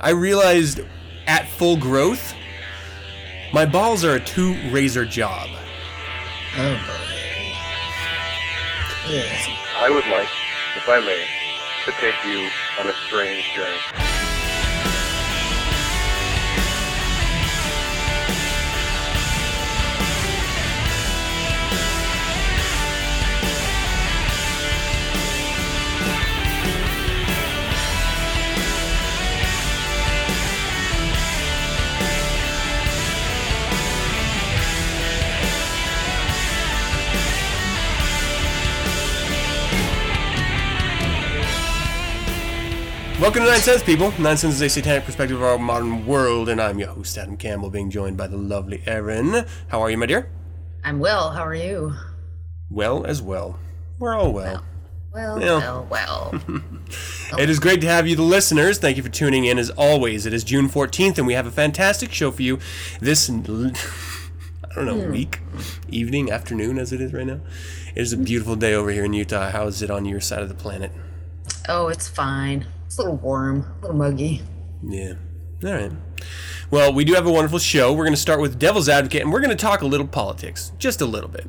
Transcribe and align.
I 0.00 0.10
realized 0.10 0.80
at 1.26 1.48
full 1.48 1.76
growth, 1.76 2.34
my 3.52 3.64
balls 3.64 4.04
are 4.04 4.16
a 4.16 4.20
two 4.20 4.54
razor 4.70 5.04
job. 5.04 5.48
Oh 6.58 6.74
boy. 6.86 7.02
Yes. 9.08 9.48
I 9.78 9.88
would 9.90 10.06
like, 10.06 10.28
if 10.76 10.88
I 10.88 11.00
may, 11.00 11.24
to 11.84 11.92
take 12.00 12.24
you 12.24 12.48
on 12.80 12.88
a 12.88 12.94
strange 13.06 13.44
journey. 13.54 14.15
Welcome 43.26 43.42
to 43.42 43.48
Nine 43.50 43.58
Sense, 43.58 43.82
people. 43.82 44.12
Nine 44.20 44.36
Sense 44.36 44.54
is 44.54 44.62
a 44.62 44.68
satanic 44.68 45.04
perspective 45.04 45.38
of 45.38 45.42
our 45.42 45.58
modern 45.58 46.06
world, 46.06 46.48
and 46.48 46.62
I'm 46.62 46.78
your 46.78 46.90
host, 46.90 47.18
Adam 47.18 47.36
Campbell, 47.36 47.70
being 47.70 47.90
joined 47.90 48.16
by 48.16 48.28
the 48.28 48.36
lovely 48.36 48.84
Erin. 48.86 49.44
How 49.66 49.80
are 49.82 49.90
you, 49.90 49.98
my 49.98 50.06
dear? 50.06 50.30
I'm 50.84 51.00
well. 51.00 51.32
How 51.32 51.44
are 51.44 51.52
you? 51.52 51.96
Well 52.70 53.04
as 53.04 53.20
well. 53.20 53.58
We're 53.98 54.14
all 54.14 54.32
well. 54.32 54.62
Well, 55.12 55.42
Yeah. 55.42 55.58
well, 55.58 55.86
well. 55.90 56.40
It 57.36 57.50
is 57.50 57.58
great 57.58 57.80
to 57.80 57.88
have 57.88 58.06
you, 58.06 58.14
the 58.14 58.22
listeners. 58.22 58.78
Thank 58.78 58.96
you 58.96 59.02
for 59.02 59.08
tuning 59.08 59.44
in 59.44 59.58
as 59.58 59.70
always. 59.70 60.24
It 60.24 60.32
is 60.32 60.44
June 60.44 60.68
14th, 60.68 61.18
and 61.18 61.26
we 61.26 61.34
have 61.34 61.48
a 61.48 61.50
fantastic 61.50 62.12
show 62.12 62.30
for 62.30 62.42
you 62.42 62.60
this, 63.00 63.28
I 63.28 63.34
don't 63.34 64.86
know, 64.86 65.00
hmm. 65.00 65.10
week, 65.10 65.40
evening, 65.88 66.30
afternoon, 66.30 66.78
as 66.78 66.92
it 66.92 67.00
is 67.00 67.12
right 67.12 67.26
now. 67.26 67.40
It 67.92 68.02
is 68.02 68.12
a 68.12 68.18
beautiful 68.18 68.54
day 68.54 68.72
over 68.72 68.92
here 68.92 69.04
in 69.04 69.14
Utah. 69.14 69.50
How 69.50 69.66
is 69.66 69.82
it 69.82 69.90
on 69.90 70.04
your 70.04 70.20
side 70.20 70.42
of 70.42 70.48
the 70.48 70.54
planet? 70.54 70.92
oh, 71.68 71.88
it's 71.88 72.06
fine. 72.06 72.66
It's 72.96 73.00
a 73.00 73.02
little 73.02 73.18
warm, 73.18 73.60
a 73.60 73.80
little 73.82 73.96
muggy. 73.98 74.40
Yeah. 74.82 75.16
All 75.62 75.70
right. 75.70 75.92
Well, 76.70 76.94
we 76.94 77.04
do 77.04 77.12
have 77.12 77.26
a 77.26 77.30
wonderful 77.30 77.58
show. 77.58 77.92
We're 77.92 78.04
going 78.04 78.14
to 78.14 78.20
start 78.20 78.40
with 78.40 78.58
Devil's 78.58 78.88
Advocate, 78.88 79.20
and 79.20 79.30
we're 79.30 79.42
going 79.42 79.54
to 79.54 79.54
talk 79.54 79.82
a 79.82 79.86
little 79.86 80.06
politics, 80.06 80.72
just 80.78 81.02
a 81.02 81.04
little 81.04 81.28
bit. 81.28 81.46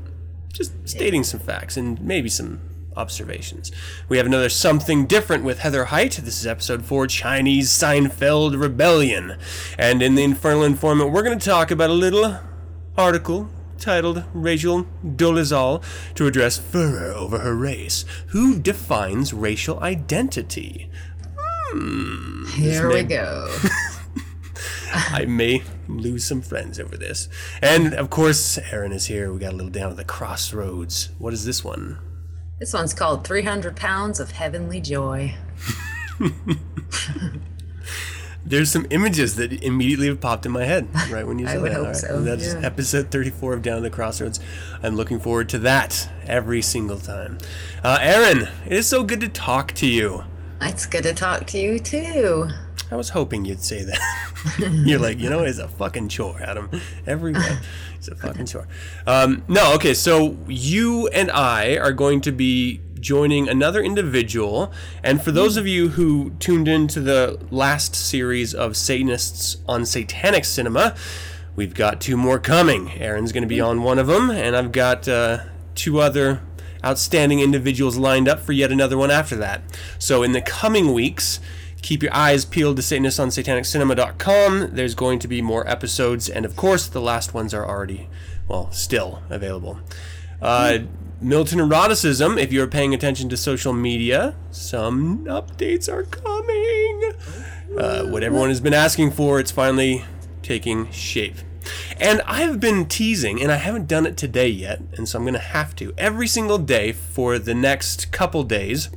Just 0.51 0.73
stating 0.89 1.23
some 1.23 1.39
facts 1.39 1.77
and 1.77 2.01
maybe 2.01 2.27
some 2.27 2.59
observations. 2.97 3.71
We 4.09 4.17
have 4.17 4.25
another 4.25 4.49
Something 4.49 5.05
Different 5.05 5.45
with 5.45 5.59
Heather 5.59 5.85
Height. 5.85 6.19
This 6.21 6.37
is 6.37 6.45
episode 6.45 6.83
4 6.83 7.07
Chinese 7.07 7.69
Seinfeld 7.69 8.59
Rebellion. 8.59 9.37
And 9.79 10.01
in 10.01 10.15
the 10.15 10.25
Infernal 10.25 10.65
Informant, 10.65 11.13
we're 11.13 11.23
going 11.23 11.39
to 11.39 11.49
talk 11.49 11.71
about 11.71 11.89
a 11.89 11.93
little 11.93 12.41
article 12.97 13.49
titled 13.77 14.25
Rachel 14.33 14.85
Dolezal 15.05 15.81
to 16.15 16.27
address 16.27 16.57
furor 16.57 17.13
over 17.13 17.37
her 17.39 17.55
race. 17.55 18.03
Who 18.29 18.59
defines 18.59 19.33
racial 19.33 19.79
identity? 19.79 20.89
Here 22.55 22.89
we 22.89 23.03
go. 23.03 23.53
I 24.93 25.25
may 25.25 25.63
lose 25.87 26.25
some 26.25 26.41
friends 26.41 26.79
over 26.79 26.97
this. 26.97 27.27
And 27.61 27.93
of 27.93 28.09
course, 28.09 28.57
Aaron 28.71 28.91
is 28.91 29.05
here. 29.07 29.31
We 29.33 29.39
got 29.39 29.53
a 29.53 29.55
little 29.55 29.71
down 29.71 29.91
at 29.91 29.97
the 29.97 30.05
crossroads. 30.05 31.09
What 31.17 31.33
is 31.33 31.45
this 31.45 31.63
one? 31.63 31.99
this 32.59 32.73
one's 32.73 32.93
called 32.93 33.23
300 33.25 33.75
Pounds 33.75 34.19
of 34.19 34.31
Heavenly 34.31 34.81
Joy. 34.81 35.35
There's 38.45 38.71
some 38.71 38.87
images 38.89 39.35
that 39.35 39.51
immediately 39.61 40.07
have 40.07 40.21
popped 40.21 40.45
in 40.45 40.53
my 40.53 40.63
head 40.63 40.87
right 41.11 41.27
when 41.27 41.37
you 41.37 41.45
said 41.47 41.57
I 41.57 41.61
would 41.61 41.71
that. 41.71 41.75
hope 41.75 41.85
right. 41.87 41.95
so, 41.95 42.21
That's 42.21 42.53
yeah. 42.53 42.61
episode 42.63 43.11
34 43.11 43.53
of 43.55 43.61
Down 43.61 43.77
at 43.77 43.83
the 43.83 43.89
Crossroads. 43.89 44.39
I'm 44.81 44.95
looking 44.95 45.19
forward 45.19 45.49
to 45.49 45.59
that 45.59 46.09
every 46.25 46.61
single 46.61 46.97
time. 46.97 47.37
Uh, 47.83 47.99
Aaron, 48.01 48.47
it 48.65 48.71
is 48.73 48.87
so 48.87 49.03
good 49.03 49.19
to 49.19 49.27
talk 49.27 49.73
to 49.73 49.85
you. 49.85 50.23
It's 50.61 50.85
good 50.85 51.03
to 51.03 51.13
talk 51.13 51.45
to 51.47 51.57
you 51.57 51.79
too. 51.79 52.49
I 52.89 52.95
was 52.95 53.09
hoping 53.09 53.45
you'd 53.45 53.61
say 53.61 53.83
that. 53.83 53.99
You're 54.85 54.99
like, 54.99 55.19
you 55.19 55.29
know, 55.29 55.43
it's 55.43 55.59
a 55.59 55.67
fucking 55.67 56.07
chore, 56.07 56.41
Adam. 56.41 56.69
Every 57.05 57.33
day, 57.33 57.57
it's 57.95 58.07
a 58.07 58.15
fucking 58.15 58.45
chore. 58.45 58.67
Um, 59.05 59.43
no, 59.47 59.73
okay, 59.75 59.93
so 59.93 60.37
you 60.47 61.07
and 61.09 61.29
I 61.29 61.77
are 61.77 61.91
going 61.91 62.21
to 62.21 62.31
be 62.31 62.81
joining 62.99 63.49
another 63.49 63.81
individual. 63.81 64.71
And 65.03 65.21
for 65.21 65.31
those 65.31 65.57
of 65.57 65.67
you 65.67 65.89
who 65.89 66.31
tuned 66.39 66.67
into 66.67 67.01
the 67.01 67.39
last 67.51 67.95
series 67.95 68.53
of 68.53 68.77
Satanists 68.77 69.57
on 69.67 69.85
Satanic 69.85 70.45
Cinema, 70.45 70.95
we've 71.55 71.73
got 71.73 71.99
two 71.99 72.15
more 72.15 72.39
coming. 72.39 72.91
Aaron's 72.93 73.33
going 73.33 73.43
to 73.43 73.47
be 73.47 73.59
on 73.59 73.83
one 73.83 73.99
of 73.99 74.07
them, 74.07 74.29
and 74.29 74.55
I've 74.55 74.71
got 74.71 75.07
uh, 75.07 75.39
two 75.75 75.99
other 75.99 76.41
outstanding 76.85 77.39
individuals 77.39 77.97
lined 77.97 78.27
up 78.27 78.39
for 78.39 78.51
yet 78.53 78.71
another 78.71 78.97
one 78.97 79.11
after 79.11 79.35
that. 79.37 79.61
So 79.99 80.23
in 80.23 80.31
the 80.31 80.41
coming 80.41 80.93
weeks, 80.93 81.39
keep 81.81 82.03
your 82.03 82.13
eyes 82.13 82.45
peeled 82.45 82.75
to 82.77 82.81
Satanists 82.81 83.19
on 83.19 83.29
SatanicCinema.com. 83.29 84.69
There's 84.73 84.95
going 84.95 85.19
to 85.19 85.27
be 85.27 85.41
more 85.41 85.67
episodes, 85.67 86.29
and 86.29 86.45
of 86.45 86.55
course, 86.55 86.87
the 86.87 87.01
last 87.01 87.33
ones 87.33 87.53
are 87.53 87.65
already, 87.65 88.09
well, 88.47 88.71
still 88.71 89.21
available. 89.29 89.79
Uh, 90.41 90.79
Militant 91.19 91.61
Eroticism, 91.61 92.37
if 92.37 92.53
you're 92.53 92.67
paying 92.67 92.93
attention 92.93 93.27
to 93.29 93.37
social 93.37 93.73
media, 93.73 94.35
some 94.51 95.25
updates 95.25 95.89
are 95.91 96.03
coming. 96.03 97.13
Uh, 97.75 98.03
what 98.05 98.21
everyone 98.21 98.49
has 98.49 98.61
been 98.61 98.73
asking 98.73 99.11
for, 99.11 99.39
it's 99.39 99.49
finally 99.49 100.05
taking 100.43 100.91
shape. 100.91 101.37
And 101.99 102.21
I've 102.25 102.59
been 102.59 102.85
teasing, 102.85 103.41
and 103.41 103.51
I 103.51 103.57
haven't 103.57 103.87
done 103.87 104.05
it 104.05 104.17
today 104.17 104.47
yet, 104.47 104.81
and 104.93 105.07
so 105.07 105.17
I'm 105.17 105.23
going 105.23 105.33
to 105.33 105.39
have 105.39 105.75
to. 105.77 105.93
Every 105.97 106.27
single 106.27 106.57
day 106.57 106.91
for 106.91 107.39
the 107.39 107.55
next 107.55 108.11
couple 108.11 108.43
days, 108.43 108.89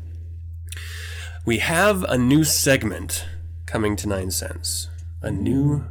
we 1.46 1.58
have 1.58 2.04
a 2.04 2.18
new 2.18 2.44
segment 2.44 3.26
coming 3.66 3.96
to 3.96 4.08
9 4.08 4.30
sense. 4.30 4.88
A 5.22 5.30
new 5.30 5.84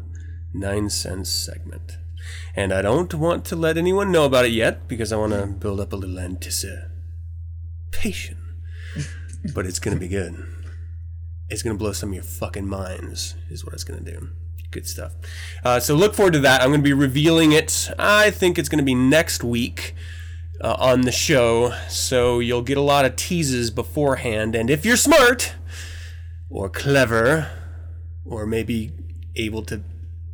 9 0.54 0.90
sense 0.90 1.30
segment. 1.30 1.98
And 2.56 2.74
I 2.74 2.82
don't 2.82 3.14
want 3.14 3.46
to 3.46 3.56
let 3.56 3.78
anyone 3.78 4.12
know 4.12 4.26
about 4.26 4.46
it 4.46 4.52
yet 4.52 4.88
because 4.88 5.12
I 5.12 5.18
want 5.18 5.34
to 5.34 5.48
build 5.48 5.80
up 5.80 5.94
a 5.94 5.96
little 5.96 6.20
anticipation. 6.20 8.38
but 9.54 9.66
it's 9.66 9.80
going 9.80 9.96
to 9.96 10.00
be 10.00 10.08
good. 10.08 10.36
It's 11.50 11.64
going 11.64 11.76
to 11.76 11.80
blow 11.80 11.94
some 11.94 12.10
of 12.10 12.16
your 12.16 12.24
fucking 12.24 12.68
minds, 12.68 13.36
is 13.50 13.66
what 13.66 13.74
it's 13.74 13.84
going 13.84 14.04
to 14.04 14.12
do. 14.12 14.30
Good 14.72 14.88
stuff. 14.88 15.14
Uh, 15.64 15.80
so 15.80 15.96
look 15.96 16.14
forward 16.14 16.34
to 16.34 16.40
that. 16.40 16.62
I'm 16.62 16.70
going 16.70 16.82
to 16.82 16.84
be 16.84 16.94
revealing 16.94 17.52
it. 17.52 17.90
I 17.98 18.30
think 18.30 18.60
it's 18.60 18.70
going 18.70 18.78
to 18.80 18.84
be 18.86 18.96
next 18.96 19.44
week 19.44 19.96
uh, 20.62 20.76
on 20.78 21.02
the 21.02 21.12
show. 21.12 21.74
So 21.88 22.40
you'll 22.40 22.62
get 22.62 22.78
a 22.78 22.82
lot 22.82 23.06
of 23.06 23.16
teases 23.16 23.72
beforehand. 23.72 24.56
And 24.56 24.70
if 24.70 24.86
you're 24.86 24.98
smart 24.98 25.56
or 26.50 26.70
clever 26.70 27.50
or 28.26 28.46
maybe 28.46 28.92
able 29.36 29.64
to 29.64 29.82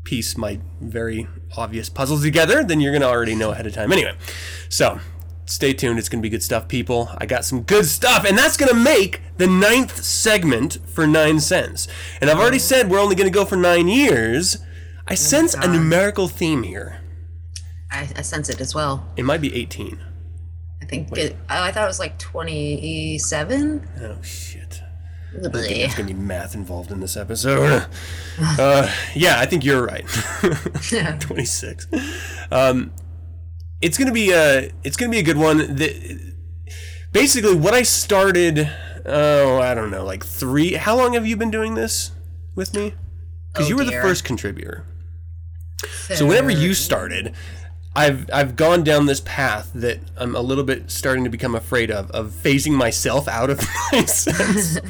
piece 0.03 0.37
my 0.37 0.59
very 0.81 1.27
obvious 1.55 1.89
puzzles 1.89 2.23
together, 2.23 2.63
then 2.63 2.81
you're 2.81 2.91
going 2.91 3.01
to 3.01 3.07
already 3.07 3.35
know 3.35 3.51
ahead 3.51 3.65
of 3.65 3.73
time. 3.73 3.91
Anyway, 3.91 4.15
so 4.67 4.99
stay 5.45 5.73
tuned. 5.73 5.99
It's 5.99 6.09
going 6.09 6.21
to 6.21 6.25
be 6.25 6.29
good 6.29 6.43
stuff, 6.43 6.67
people. 6.67 7.09
I 7.17 7.25
got 7.25 7.45
some 7.45 7.61
good 7.61 7.85
stuff, 7.85 8.25
and 8.25 8.37
that's 8.37 8.57
going 8.57 8.69
to 8.69 8.77
make 8.77 9.21
the 9.37 9.47
ninth 9.47 10.03
segment 10.03 10.77
for 10.87 11.07
nine 11.07 11.39
sense. 11.39 11.87
And 12.21 12.29
I've 12.29 12.39
already 12.39 12.59
said 12.59 12.89
we're 12.89 12.99
only 12.99 13.15
going 13.15 13.31
to 13.31 13.33
go 13.33 13.45
for 13.45 13.55
nine 13.55 13.87
years. 13.87 14.57
I 15.07 15.15
sense 15.15 15.53
a 15.53 15.67
numerical 15.67 16.27
theme 16.27 16.63
here. 16.63 17.01
I, 17.91 18.09
I 18.15 18.21
sense 18.21 18.49
it 18.49 18.59
as 18.59 18.73
well. 18.73 19.05
It 19.15 19.23
might 19.23 19.41
be 19.41 19.55
18. 19.55 19.99
I 20.81 20.85
think 20.85 21.17
it, 21.17 21.35
oh, 21.49 21.63
I 21.63 21.71
thought 21.71 21.83
it 21.83 21.87
was 21.87 21.99
like 21.99 22.19
27. 22.19 23.87
Oh, 24.01 24.21
shit. 24.21 24.81
I 25.35 25.41
think 25.41 25.53
Bleh. 25.53 25.67
there's 25.67 25.95
going 25.95 26.07
to 26.07 26.13
be 26.13 26.19
math 26.19 26.55
involved 26.55 26.91
in 26.91 26.99
this 26.99 27.17
episode. 27.17 27.85
Uh, 28.37 28.93
yeah, 29.13 29.39
I 29.39 29.45
think 29.45 29.63
you're 29.63 29.81
right. 29.81 30.05
26. 31.21 31.87
Um, 32.51 32.91
it's 33.85 33.99
going 33.99 34.07
to 34.07 34.13
be 34.13 34.31
a 34.31 34.71
it's 34.83 34.97
to 34.97 35.09
be 35.09 35.19
a 35.19 35.23
good 35.23 35.37
one. 35.37 35.75
The, 35.75 36.33
basically, 37.11 37.55
what 37.55 37.75
I 37.75 37.83
started, 37.83 38.67
oh, 39.05 39.59
I 39.59 39.75
don't 39.75 39.91
know, 39.91 40.03
like 40.03 40.25
three. 40.25 40.73
How 40.73 40.97
long 40.97 41.13
have 41.13 41.27
you 41.27 41.37
been 41.37 41.51
doing 41.51 41.75
this 41.75 42.11
with 42.55 42.73
me? 42.73 42.95
Because 43.53 43.67
Oh, 43.67 43.69
you 43.69 43.75
were 43.75 43.85
the 43.85 43.91
first 43.91 44.23
contributor. 44.23 44.85
So 46.15 46.25
whenever 46.25 46.49
you 46.49 46.73
started, 46.73 47.35
I've 47.95 48.27
I've 48.33 48.55
gone 48.55 48.83
down 48.83 49.05
this 49.05 49.21
path 49.21 49.69
that 49.75 49.99
I'm 50.17 50.35
a 50.35 50.41
little 50.41 50.63
bit 50.63 50.89
starting 50.89 51.23
to 51.23 51.29
become 51.29 51.53
afraid 51.53 51.91
of 51.91 52.09
of 52.09 52.31
phasing 52.31 52.73
myself 52.73 53.27
out 53.27 53.51
of 53.51 53.61
my 53.91 54.05
sense. 54.05 54.79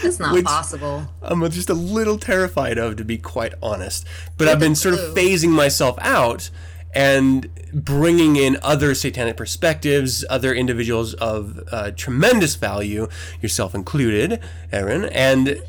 It's 0.00 0.20
not 0.20 0.44
possible. 0.44 1.08
I'm 1.22 1.40
just 1.50 1.68
a 1.68 1.74
little 1.74 2.18
terrified 2.18 2.78
of, 2.78 2.96
to 2.96 3.04
be 3.04 3.18
quite 3.18 3.54
honest. 3.60 4.06
But 4.36 4.46
I've 4.46 4.60
been 4.60 4.76
sort 4.76 4.94
of 4.94 5.00
phasing 5.12 5.50
myself 5.50 5.98
out 6.00 6.50
and 6.94 7.48
bringing 7.72 8.36
in 8.36 8.56
other 8.62 8.94
satanic 8.94 9.36
perspectives, 9.36 10.24
other 10.30 10.54
individuals 10.54 11.14
of 11.14 11.60
uh, 11.70 11.90
tremendous 11.92 12.54
value, 12.56 13.08
yourself 13.40 13.74
included, 13.74 14.40
Aaron, 14.72 15.04
and 15.06 15.62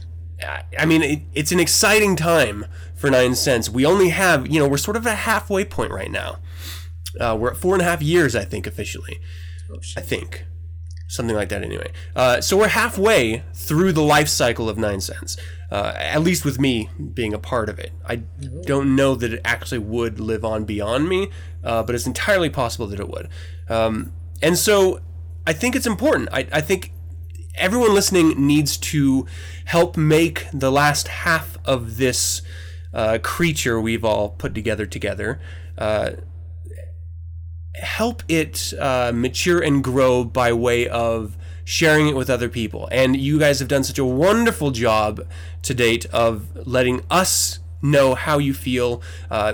I- 0.77 0.85
mean, 0.85 1.01
it, 1.01 1.21
it's 1.33 1.51
an 1.51 1.59
exciting 1.59 2.15
time 2.15 2.65
for 2.95 3.09
Nine 3.09 3.35
Sense. 3.35 3.69
We 3.69 3.85
only 3.85 4.09
have, 4.09 4.47
you 4.47 4.59
know, 4.59 4.67
we're 4.67 4.77
sort 4.77 4.95
of 4.97 5.05
at 5.05 5.13
a 5.13 5.15
halfway 5.17 5.65
point 5.65 5.91
right 5.91 6.11
now. 6.11 6.37
Uh, 7.19 7.35
we're 7.39 7.51
at 7.51 7.57
four 7.57 7.73
and 7.75 7.81
a 7.81 7.85
half 7.85 8.01
years, 8.01 8.35
I 8.35 8.45
think, 8.45 8.65
officially. 8.67 9.19
I 9.97 10.01
think. 10.01 10.45
Something 11.09 11.35
like 11.35 11.49
that, 11.49 11.63
anyway. 11.63 11.91
Uh, 12.15 12.39
so 12.39 12.55
we're 12.55 12.67
halfway 12.67 13.41
through 13.55 13.93
the 13.93 14.03
life 14.03 14.27
cycle 14.27 14.69
of 14.69 14.77
Nine 14.77 15.01
Sense, 15.01 15.37
uh, 15.71 15.91
at 15.95 16.21
least 16.21 16.45
with 16.45 16.59
me 16.59 16.87
being 17.15 17.33
a 17.33 17.39
part 17.39 17.67
of 17.67 17.79
it. 17.79 17.91
I 18.05 18.17
don't 18.17 18.95
know 18.95 19.15
that 19.15 19.33
it 19.33 19.41
actually 19.43 19.79
would 19.79 20.19
live 20.19 20.45
on 20.45 20.65
beyond 20.65 21.09
me, 21.09 21.31
uh, 21.63 21.81
but 21.81 21.95
it's 21.95 22.05
entirely 22.05 22.51
possible 22.51 22.85
that 22.85 22.99
it 22.99 23.09
would. 23.09 23.27
Um, 23.67 24.13
and 24.43 24.55
so 24.55 25.01
I 25.47 25.53
think 25.53 25.75
it's 25.75 25.87
important. 25.87 26.29
I, 26.31 26.45
I 26.53 26.61
think 26.61 26.91
everyone 27.55 27.95
listening 27.95 28.45
needs 28.45 28.77
to 28.77 29.25
help 29.65 29.97
make 29.97 30.45
the 30.53 30.71
last 30.71 31.07
half 31.07 31.57
of 31.65 31.97
this 31.97 32.43
uh, 32.93 33.17
creature 33.23 33.81
we've 33.81 34.05
all 34.05 34.29
put 34.29 34.53
together 34.53 34.85
together 34.85 35.39
uh, 35.79 36.11
help 37.81 38.23
it 38.27 38.73
uh, 38.79 39.11
mature 39.13 39.59
and 39.59 39.83
grow 39.83 40.23
by 40.23 40.53
way 40.53 40.87
of 40.87 41.37
sharing 41.63 42.07
it 42.07 42.15
with 42.15 42.29
other 42.29 42.49
people. 42.49 42.87
And 42.91 43.15
you 43.15 43.37
guys 43.39 43.59
have 43.59 43.67
done 43.67 43.83
such 43.83 43.99
a 43.99 44.05
wonderful 44.05 44.71
job 44.71 45.21
to 45.61 45.73
date 45.73 46.05
of 46.07 46.67
letting 46.67 47.03
us 47.11 47.59
know 47.81 48.15
how 48.15 48.37
you 48.37 48.53
feel, 48.53 49.01
uh, 49.29 49.53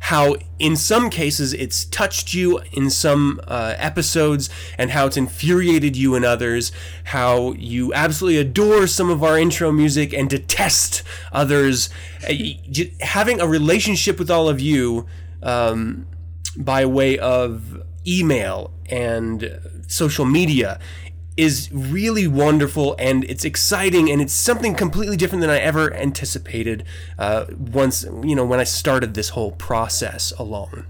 how 0.00 0.36
in 0.58 0.74
some 0.74 1.10
cases 1.10 1.52
it's 1.52 1.84
touched 1.84 2.34
you 2.34 2.60
in 2.72 2.90
some 2.90 3.40
uh, 3.46 3.74
episodes, 3.76 4.50
and 4.76 4.90
how 4.90 5.06
it's 5.06 5.16
infuriated 5.16 5.96
you 5.96 6.14
in 6.14 6.24
others, 6.24 6.72
how 7.04 7.52
you 7.52 7.92
absolutely 7.94 8.40
adore 8.40 8.86
some 8.86 9.10
of 9.10 9.22
our 9.22 9.38
intro 9.38 9.70
music 9.70 10.12
and 10.12 10.30
detest 10.30 11.02
others. 11.32 11.90
Uh, 12.28 12.34
Having 13.00 13.40
a 13.40 13.46
relationship 13.46 14.18
with 14.18 14.30
all 14.30 14.48
of 14.48 14.60
you. 14.60 15.06
Um, 15.42 16.06
by 16.56 16.84
way 16.84 17.18
of 17.18 17.82
email 18.06 18.72
and 18.86 19.60
social 19.86 20.24
media 20.24 20.78
is 21.36 21.70
really 21.72 22.26
wonderful 22.26 22.94
and 22.98 23.24
it's 23.24 23.44
exciting 23.44 24.10
and 24.10 24.20
it's 24.20 24.32
something 24.32 24.74
completely 24.74 25.16
different 25.16 25.40
than 25.40 25.50
I 25.50 25.58
ever 25.58 25.92
anticipated 25.94 26.84
uh, 27.18 27.46
once 27.58 28.04
you 28.22 28.34
know 28.34 28.44
when 28.44 28.60
I 28.60 28.64
started 28.64 29.14
this 29.14 29.30
whole 29.30 29.52
process 29.52 30.32
along. 30.38 30.86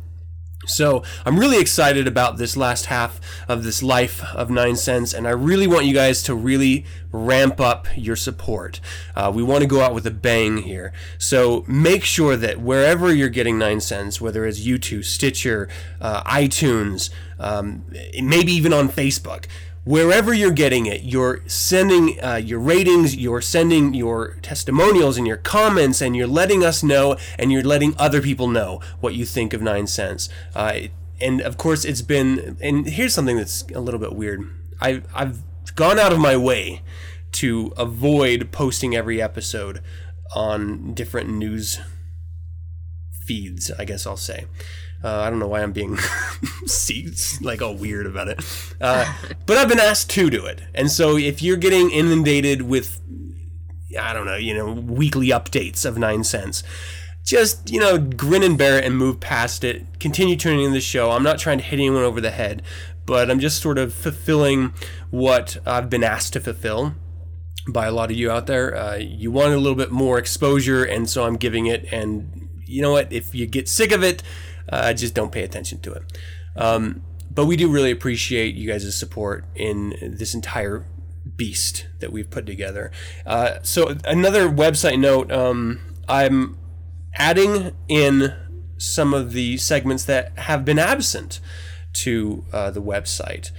So 0.67 1.03
I'm 1.25 1.39
really 1.39 1.59
excited 1.59 2.07
about 2.07 2.37
this 2.37 2.55
last 2.55 2.87
half 2.87 3.19
of 3.49 3.65
this 3.65 3.83
life 3.83 4.23
of 4.35 4.51
Nine 4.51 4.77
Sense, 4.77 5.15
and 5.15 5.27
I 5.27 5.31
really 5.31 5.67
want 5.67 5.87
you 5.87 5.95
guys 5.95 6.23
to 6.25 6.35
really 6.35 6.85
ramp 7.12 7.61
up 7.61 7.87
your 7.97 8.15
support. 8.15 8.79
Uh, 9.17 9.33
we 9.35 9.43
want 9.43 9.62
to 9.62 9.67
go 9.67 9.81
out 9.81 9.95
with 9.95 10.07
a 10.07 10.11
bang 10.11 10.59
here. 10.59 10.93
So 11.17 11.65
make 11.67 12.05
sure 12.05 12.37
that 12.37 12.61
wherever 12.61 13.12
you're 13.12 13.31
getting 13.31 13.59
Nine 13.59 13.81
Sense, 13.81 14.21
whether 14.21 14.45
it's 14.45 14.61
YouTube, 14.61 15.05
Stitcher, 15.07 15.69
uh, 15.99 16.23
iTunes, 16.25 17.09
um, 17.39 17.87
maybe 18.23 18.53
even 18.53 18.75
on 18.75 18.91
Facebook, 18.91 19.47
wherever 19.85 20.32
you're 20.32 20.50
getting 20.50 20.87
it, 20.87 21.03
you're 21.03 21.41
sending 21.47 22.23
uh, 22.23 22.37
your 22.37 22.59
ratings, 22.59 23.17
you're 23.17 23.41
sending 23.41 23.94
your 23.94 24.35
testimonials 24.43 25.17
and 25.17 25.27
your 25.27 25.37
comments, 25.37 26.00
and 26.00 26.17
you're 26.17 26.27
letting 26.27 26.65
us 26.65 26.82
know, 26.82 27.17
and 27.38 27.53
you're 27.53 27.62
letting 27.62 27.94
other 27.99 28.21
people 28.21 28.49
know 28.49 28.81
what 29.00 29.15
you 29.15 29.25
think 29.25 29.53
of 29.53 29.62
Nine 29.62 29.87
Sense. 29.87 30.29
Uh, 30.55 30.81
and 31.21 31.41
of 31.41 31.56
course, 31.56 31.85
it's 31.85 32.03
been. 32.03 32.56
And 32.61 32.87
here's 32.87 33.15
something 33.15 33.37
that's 33.37 33.65
a 33.75 33.81
little 33.81 34.00
bit 34.00 34.15
weird. 34.15 34.41
I, 34.81 35.03
I've 35.15 35.43
gone 35.75 35.99
out 35.99 36.12
of 36.12 36.19
my 36.19 36.37
way 36.37 36.83
to 37.33 37.73
avoid 37.76 38.50
posting 38.50 38.94
every 38.97 39.21
episode 39.21 39.83
on 40.35 40.94
different 40.94 41.29
news 41.29 41.81
feeds, 43.26 43.71
I 43.79 43.85
guess 43.85 44.06
I'll 44.06 44.17
say. 44.17 44.47
Uh, 45.02 45.20
I 45.20 45.31
don't 45.31 45.38
know 45.38 45.49
why 45.49 45.62
I'm 45.62 45.73
being 45.73 45.99
like 47.41 47.62
all 47.62 47.75
weird 47.75 48.06
about 48.06 48.29
it, 48.29 48.44
uh, 48.81 49.12
but 49.47 49.56
I've 49.56 49.69
been 49.69 49.81
asked 49.81 50.11
to 50.11 50.29
do 50.29 50.44
it, 50.44 50.62
and 50.75 50.91
so 50.91 51.17
if 51.17 51.43
you're 51.43 51.56
getting 51.56 51.91
inundated 51.91 52.62
with, 52.62 53.00
I 53.99 54.12
don't 54.12 54.26
know, 54.26 54.37
you 54.37 54.55
know, 54.55 54.73
weekly 54.73 55.29
updates 55.29 55.87
of 55.87 55.97
Nine 55.97 56.23
Sense, 56.23 56.62
just 57.25 57.70
you 57.70 57.81
know, 57.81 57.99
grin 57.99 58.43
and 58.43 58.58
bear 58.58 58.79
it 58.79 58.85
and 58.85 58.97
move 58.97 59.20
past 59.20 59.64
it. 59.64 60.00
Continue 60.00 60.37
tuning 60.37 60.67
in 60.67 60.73
the 60.73 60.81
show. 60.81 61.11
I'm 61.12 61.23
not 61.23 61.38
trying 61.38 61.58
to 61.58 61.64
hit 61.64 61.79
anyone 61.79 62.02
over 62.02 62.20
the 62.20 62.31
head, 62.31 62.62
but 63.06 63.31
I'm 63.31 63.41
just 63.41 63.62
sort 63.62 63.79
of 63.79 63.94
fulfilling 63.94 64.73
what 65.11 65.56
I've 65.67 65.91
been 65.91 66.05
asked 66.05 66.32
to 66.35 66.41
fulfill 66.41 66.94
by 67.69 67.87
a 67.87 67.93
lot 67.93 68.11
of 68.11 68.17
you 68.17 68.31
out 68.31 68.47
there. 68.47 68.76
Uh, 68.76 68.97
you 68.97 69.31
wanted 69.31 69.55
a 69.55 69.58
little 69.58 69.76
bit 69.76 69.91
more 69.91 70.19
exposure, 70.19 70.85
and 70.85 71.08
so 71.08 71.25
I'm 71.25 71.37
giving 71.37 71.67
it. 71.67 71.87
And 71.93 72.49
you 72.67 72.82
know 72.82 72.93
what? 72.93 73.12
If 73.12 73.35
you 73.35 73.47
get 73.47 73.69
sick 73.69 73.93
of 73.93 74.02
it, 74.02 74.23
uh, 74.70 74.93
just 74.93 75.14
don't 75.14 75.32
pay 75.32 75.43
attention 75.43 75.81
to 75.81 75.93
it. 75.93 76.02
Um, 76.56 77.02
but 77.31 77.46
we 77.46 77.56
do 77.56 77.70
really 77.70 77.90
appreciate 77.90 78.55
you 78.55 78.70
guys' 78.70 78.99
support 78.99 79.44
in 79.55 79.94
this 80.00 80.34
entire 80.34 80.87
beast 81.37 81.87
that 82.00 82.12
we've 82.12 82.31
put 82.31 82.46
together. 82.46 82.90
Uh, 83.25 83.58
so 83.62 83.96
another 84.05 84.49
website 84.49 84.99
note: 84.99 85.31
um, 85.31 85.81
I'm 86.08 86.58
adding 87.14 87.72
in 87.88 88.34
some 88.78 89.14
of 89.14 89.32
the 89.32 89.58
segments 89.58 90.05
that 90.06 90.37
have 90.38 90.64
been 90.64 90.78
absent 90.78 91.40
to 91.93 92.44
uh, 92.52 92.70
the 92.70 92.82
website, 92.82 93.50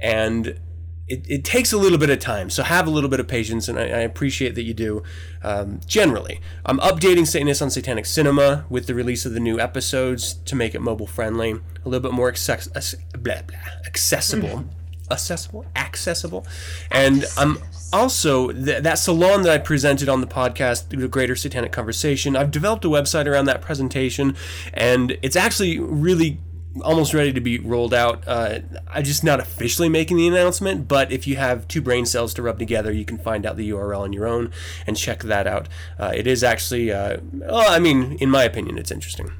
and 0.00 0.60
it, 1.06 1.26
it 1.28 1.44
takes 1.44 1.72
a 1.72 1.76
little 1.76 1.98
bit 1.98 2.08
of 2.10 2.18
time, 2.18 2.48
so 2.48 2.62
have 2.62 2.86
a 2.86 2.90
little 2.90 3.10
bit 3.10 3.20
of 3.20 3.28
patience, 3.28 3.68
and 3.68 3.78
I, 3.78 3.82
I 3.82 4.00
appreciate 4.00 4.54
that 4.54 4.62
you 4.62 4.72
do. 4.72 5.02
Um, 5.42 5.80
generally, 5.86 6.40
I'm 6.64 6.78
updating 6.78 7.26
Satanist 7.26 7.60
on 7.60 7.70
Satanic 7.70 8.06
Cinema 8.06 8.64
with 8.70 8.86
the 8.86 8.94
release 8.94 9.26
of 9.26 9.32
the 9.34 9.40
new 9.40 9.60
episodes 9.60 10.34
to 10.34 10.56
make 10.56 10.74
it 10.74 10.80
mobile 10.80 11.06
friendly, 11.06 11.50
a 11.84 11.88
little 11.88 12.00
bit 12.00 12.12
more 12.12 12.28
access- 12.28 12.68
ac- 12.74 12.96
blah, 13.18 13.42
blah, 13.42 13.58
accessible, 13.86 14.64
accessible, 15.10 15.66
accessible, 15.76 16.46
and 16.90 17.26
I'm 17.36 17.58
also 17.92 18.50
th- 18.50 18.82
that 18.82 18.98
salon 18.98 19.42
that 19.42 19.52
I 19.52 19.58
presented 19.58 20.08
on 20.08 20.22
the 20.22 20.26
podcast, 20.26 20.88
the 20.88 21.06
Greater 21.06 21.36
Satanic 21.36 21.70
Conversation. 21.70 22.34
I've 22.34 22.50
developed 22.50 22.84
a 22.86 22.88
website 22.88 23.26
around 23.26 23.44
that 23.44 23.60
presentation, 23.60 24.36
and 24.72 25.18
it's 25.20 25.36
actually 25.36 25.78
really 25.78 26.40
almost 26.82 27.14
ready 27.14 27.32
to 27.32 27.40
be 27.40 27.58
rolled 27.58 27.94
out. 27.94 28.24
Uh, 28.26 28.60
I'm 28.88 29.04
just 29.04 29.22
not 29.24 29.40
officially 29.40 29.88
making 29.88 30.16
the 30.16 30.26
announcement, 30.26 30.88
but 30.88 31.12
if 31.12 31.26
you 31.26 31.36
have 31.36 31.68
two 31.68 31.80
brain 31.80 32.06
cells 32.06 32.34
to 32.34 32.42
rub 32.42 32.58
together, 32.58 32.92
you 32.92 33.04
can 33.04 33.18
find 33.18 33.46
out 33.46 33.56
the 33.56 33.70
URL 33.70 34.00
on 34.00 34.12
your 34.12 34.26
own 34.26 34.50
and 34.86 34.96
check 34.96 35.22
that 35.24 35.46
out. 35.46 35.68
Uh, 35.98 36.12
it 36.14 36.26
is 36.26 36.42
actually, 36.42 36.92
uh, 36.92 37.18
well, 37.32 37.70
I 37.70 37.78
mean, 37.78 38.14
in 38.20 38.30
my 38.30 38.44
opinion, 38.44 38.78
it's 38.78 38.90
interesting. 38.90 39.30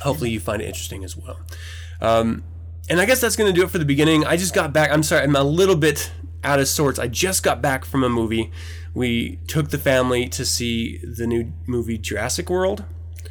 Hopefully, 0.00 0.30
you 0.30 0.40
find 0.40 0.62
it 0.62 0.66
interesting 0.66 1.04
as 1.04 1.16
well. 1.16 1.38
Um, 2.00 2.44
and 2.88 3.00
I 3.00 3.04
guess 3.04 3.20
that's 3.20 3.36
going 3.36 3.52
to 3.52 3.58
do 3.58 3.64
it 3.64 3.70
for 3.70 3.78
the 3.78 3.84
beginning. 3.84 4.24
I 4.24 4.36
just 4.36 4.54
got 4.54 4.72
back. 4.72 4.90
I'm 4.90 5.02
sorry, 5.02 5.22
I'm 5.22 5.36
a 5.36 5.42
little 5.42 5.76
bit 5.76 6.10
out 6.44 6.60
of 6.60 6.68
sorts. 6.68 6.98
I 6.98 7.08
just 7.08 7.42
got 7.42 7.60
back 7.60 7.84
from 7.84 8.04
a 8.04 8.08
movie. 8.08 8.52
We 8.94 9.36
took 9.46 9.70
the 9.70 9.78
family 9.78 10.28
to 10.28 10.44
see 10.44 10.98
the 10.98 11.26
new 11.26 11.52
movie 11.66 11.98
Jurassic 11.98 12.48
World. 12.48 12.84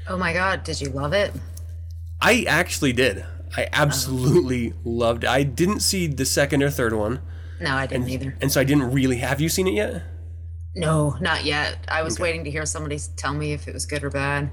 Oh 0.07 0.17
my 0.17 0.33
god, 0.33 0.63
did 0.63 0.79
you 0.81 0.89
love 0.89 1.13
it? 1.13 1.33
I 2.21 2.45
actually 2.47 2.93
did. 2.93 3.25
I 3.55 3.67
absolutely 3.71 4.73
loved 4.83 5.23
it. 5.23 5.29
I 5.29 5.43
didn't 5.43 5.79
see 5.81 6.07
the 6.07 6.25
second 6.25 6.63
or 6.63 6.69
third 6.69 6.93
one, 6.93 7.21
No, 7.61 7.75
I 7.75 7.85
didn't 7.87 8.09
either. 8.09 8.35
and 8.41 8.51
so 8.51 8.59
I 8.61 8.63
didn't 8.63 8.91
really. 8.91 9.17
Have 9.17 9.39
you 9.39 9.49
seen 9.49 9.67
it 9.67 9.73
yet? 9.73 10.03
No, 10.75 11.15
not 11.21 11.43
yet. 11.45 11.77
I 11.87 12.03
was 12.03 12.19
waiting 12.19 12.43
to 12.43 12.51
hear 12.51 12.65
somebody 12.65 12.99
tell 13.15 13.33
me 13.33 13.53
if 13.53 13.67
it 13.67 13.73
was 13.73 13.85
good 13.85 14.03
or 14.03 14.09
bad. 14.09 14.51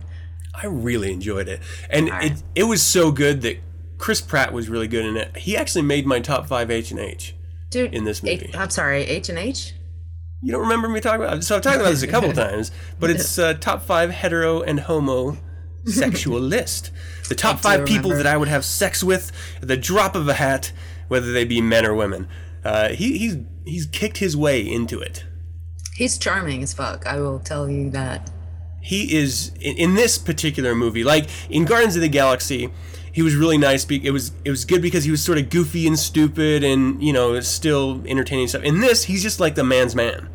I 0.54 0.66
really 0.66 1.12
enjoyed 1.12 1.48
it, 1.48 1.60
and 1.90 2.08
Alright. 2.10 2.32
it 2.32 2.42
it 2.54 2.62
was 2.64 2.80
so 2.82 3.10
good 3.10 3.42
that 3.42 3.58
Chris 3.98 4.20
Pratt 4.20 4.52
was 4.52 4.68
really 4.68 4.88
good 4.88 5.04
in 5.04 5.16
it. 5.16 5.36
He 5.36 5.56
actually 5.56 5.82
made 5.82 6.06
my 6.06 6.20
top 6.20 6.46
five 6.46 6.70
H 6.70 6.90
and 6.92 7.00
H. 7.00 7.34
Dude, 7.70 7.92
In 7.92 8.04
this 8.04 8.22
movie. 8.22 8.52
I'm 8.54 8.70
sorry, 8.70 9.02
H 9.02 9.28
and 9.28 9.38
H. 9.38 9.74
You 10.42 10.52
don't 10.52 10.60
remember 10.62 10.88
me 10.88 11.00
talking 11.00 11.24
about? 11.24 11.42
So 11.42 11.56
I've 11.56 11.62
talked 11.62 11.76
about 11.80 11.90
this 11.90 12.02
a 12.02 12.06
couple 12.06 12.32
times, 12.44 12.70
but 13.00 13.10
it's 13.10 13.36
uh, 13.38 13.54
top 13.54 13.82
five 13.82 14.10
hetero 14.10 14.62
and 14.62 14.78
homo 14.80 15.38
sexual 15.86 16.40
list. 16.56 16.90
The 17.28 17.34
top 17.34 17.56
do 17.56 17.62
five 17.62 17.86
people 17.86 18.10
that 18.10 18.26
I 18.26 18.36
would 18.36 18.48
have 18.48 18.64
sex 18.64 19.02
with 19.02 19.32
at 19.62 19.68
the 19.68 19.76
drop 19.76 20.14
of 20.14 20.28
a 20.28 20.34
hat, 20.34 20.72
whether 21.08 21.32
they 21.32 21.44
be 21.44 21.60
men 21.60 21.84
or 21.86 21.94
women. 21.94 22.28
Uh, 22.64 22.90
he, 22.90 23.18
he's 23.18 23.36
he's 23.64 23.86
kicked 23.86 24.18
his 24.18 24.36
way 24.36 24.60
into 24.60 25.00
it. 25.00 25.24
He's 25.94 26.18
charming 26.18 26.62
as 26.62 26.72
fuck. 26.74 27.06
I 27.06 27.20
will 27.20 27.38
tell 27.38 27.68
you 27.70 27.90
that. 27.90 28.30
he 28.82 29.16
is 29.16 29.52
in, 29.60 29.76
in 29.78 29.94
this 29.94 30.18
particular 30.18 30.74
movie 30.74 31.04
like 31.04 31.26
in 31.48 31.64
guardians 31.64 31.96
of 31.96 32.02
the 32.02 32.08
galaxy 32.08 32.68
he 33.12 33.22
was 33.22 33.34
really 33.34 33.56
nice 33.56 33.86
it 33.90 34.10
was 34.10 34.32
it 34.44 34.50
was 34.50 34.64
good 34.66 34.82
because 34.82 35.04
he 35.04 35.10
was 35.10 35.22
sort 35.24 35.38
of 35.38 35.48
goofy 35.48 35.86
and 35.86 35.98
stupid 35.98 36.62
and 36.62 37.02
you 37.02 37.10
know 37.12 37.40
still 37.40 38.02
entertaining 38.06 38.46
stuff 38.46 38.62
in 38.62 38.80
this 38.80 39.04
he's 39.04 39.22
just 39.22 39.40
like 39.40 39.54
the 39.54 39.64
man's 39.64 39.94
man 39.94 40.28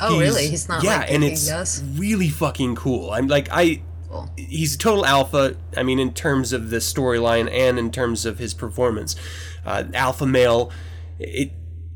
Oh, 0.00 0.18
really? 0.18 0.48
He's 0.48 0.68
not 0.68 0.82
yeah 0.82 0.98
like 0.98 1.12
and 1.12 1.22
it's 1.22 1.46
does? 1.46 1.80
really 1.96 2.28
fucking 2.28 2.74
cool 2.74 3.12
i'm 3.12 3.28
like 3.28 3.48
i 3.52 3.80
Cool. 4.12 4.30
he's 4.36 4.74
a 4.74 4.78
total 4.78 5.06
alpha 5.06 5.56
i 5.76 5.82
mean 5.82 5.98
in 5.98 6.12
terms 6.12 6.52
of 6.52 6.68
the 6.68 6.76
storyline 6.76 7.50
and 7.50 7.78
in 7.78 7.90
terms 7.90 8.26
of 8.26 8.38
his 8.38 8.52
performance 8.52 9.16
uh, 9.64 9.84
alpha 9.94 10.26
male 10.26 10.70
it 11.18 11.52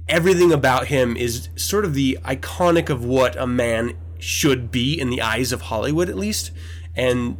everything 0.08 0.52
about 0.52 0.86
him 0.86 1.16
is 1.16 1.48
sort 1.56 1.84
of 1.84 1.94
the 1.94 2.18
iconic 2.24 2.88
of 2.88 3.04
what 3.04 3.36
a 3.36 3.46
man 3.46 3.96
should 4.18 4.70
be 4.70 4.98
in 4.98 5.10
the 5.10 5.20
eyes 5.20 5.52
of 5.52 5.62
Hollywood 5.62 6.08
at 6.08 6.16
least, 6.16 6.50
and 6.94 7.38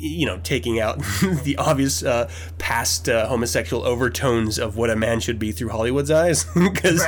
you 0.00 0.24
know, 0.24 0.38
taking 0.38 0.78
out 0.78 0.98
the 1.42 1.56
obvious 1.58 2.04
uh, 2.04 2.30
past 2.58 3.08
uh, 3.08 3.26
homosexual 3.26 3.84
overtones 3.84 4.56
of 4.58 4.76
what 4.76 4.90
a 4.90 4.96
man 4.96 5.18
should 5.18 5.40
be 5.40 5.50
through 5.50 5.70
Hollywood's 5.70 6.10
eyes, 6.10 6.44
because 6.54 7.02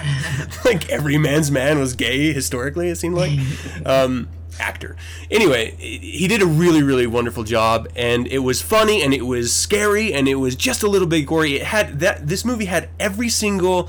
like 0.65 0.89
every 0.91 1.17
man's 1.17 1.51
man 1.51 1.79
was 1.79 1.95
gay 1.95 2.33
historically. 2.33 2.89
It 2.89 2.97
seemed 2.97 3.17
like. 3.17 3.39
Um, 3.87 4.29
actor. 4.61 4.97
Anyway, 5.31 5.73
he 5.79 6.29
did 6.29 6.43
a 6.43 6.47
really, 6.47 6.83
really 6.83 7.07
wonderful 7.07 7.45
job, 7.45 7.89
and 7.97 8.27
it 8.29 8.41
was 8.41 8.63
funny, 8.63 9.03
and 9.03 9.13
it 9.13 9.27
was 9.27 9.53
scary, 9.53 10.13
and 10.13 10.29
it 10.29 10.37
was 10.37 10.55
just 10.55 10.83
a 10.83 10.89
little 10.89 11.09
bit 11.09 11.23
gory. 11.27 11.57
It 11.57 11.65
had 11.65 12.01
that. 12.01 12.29
This 12.29 12.45
movie 12.45 12.67
had 12.67 12.91
every 12.99 13.29
single 13.29 13.89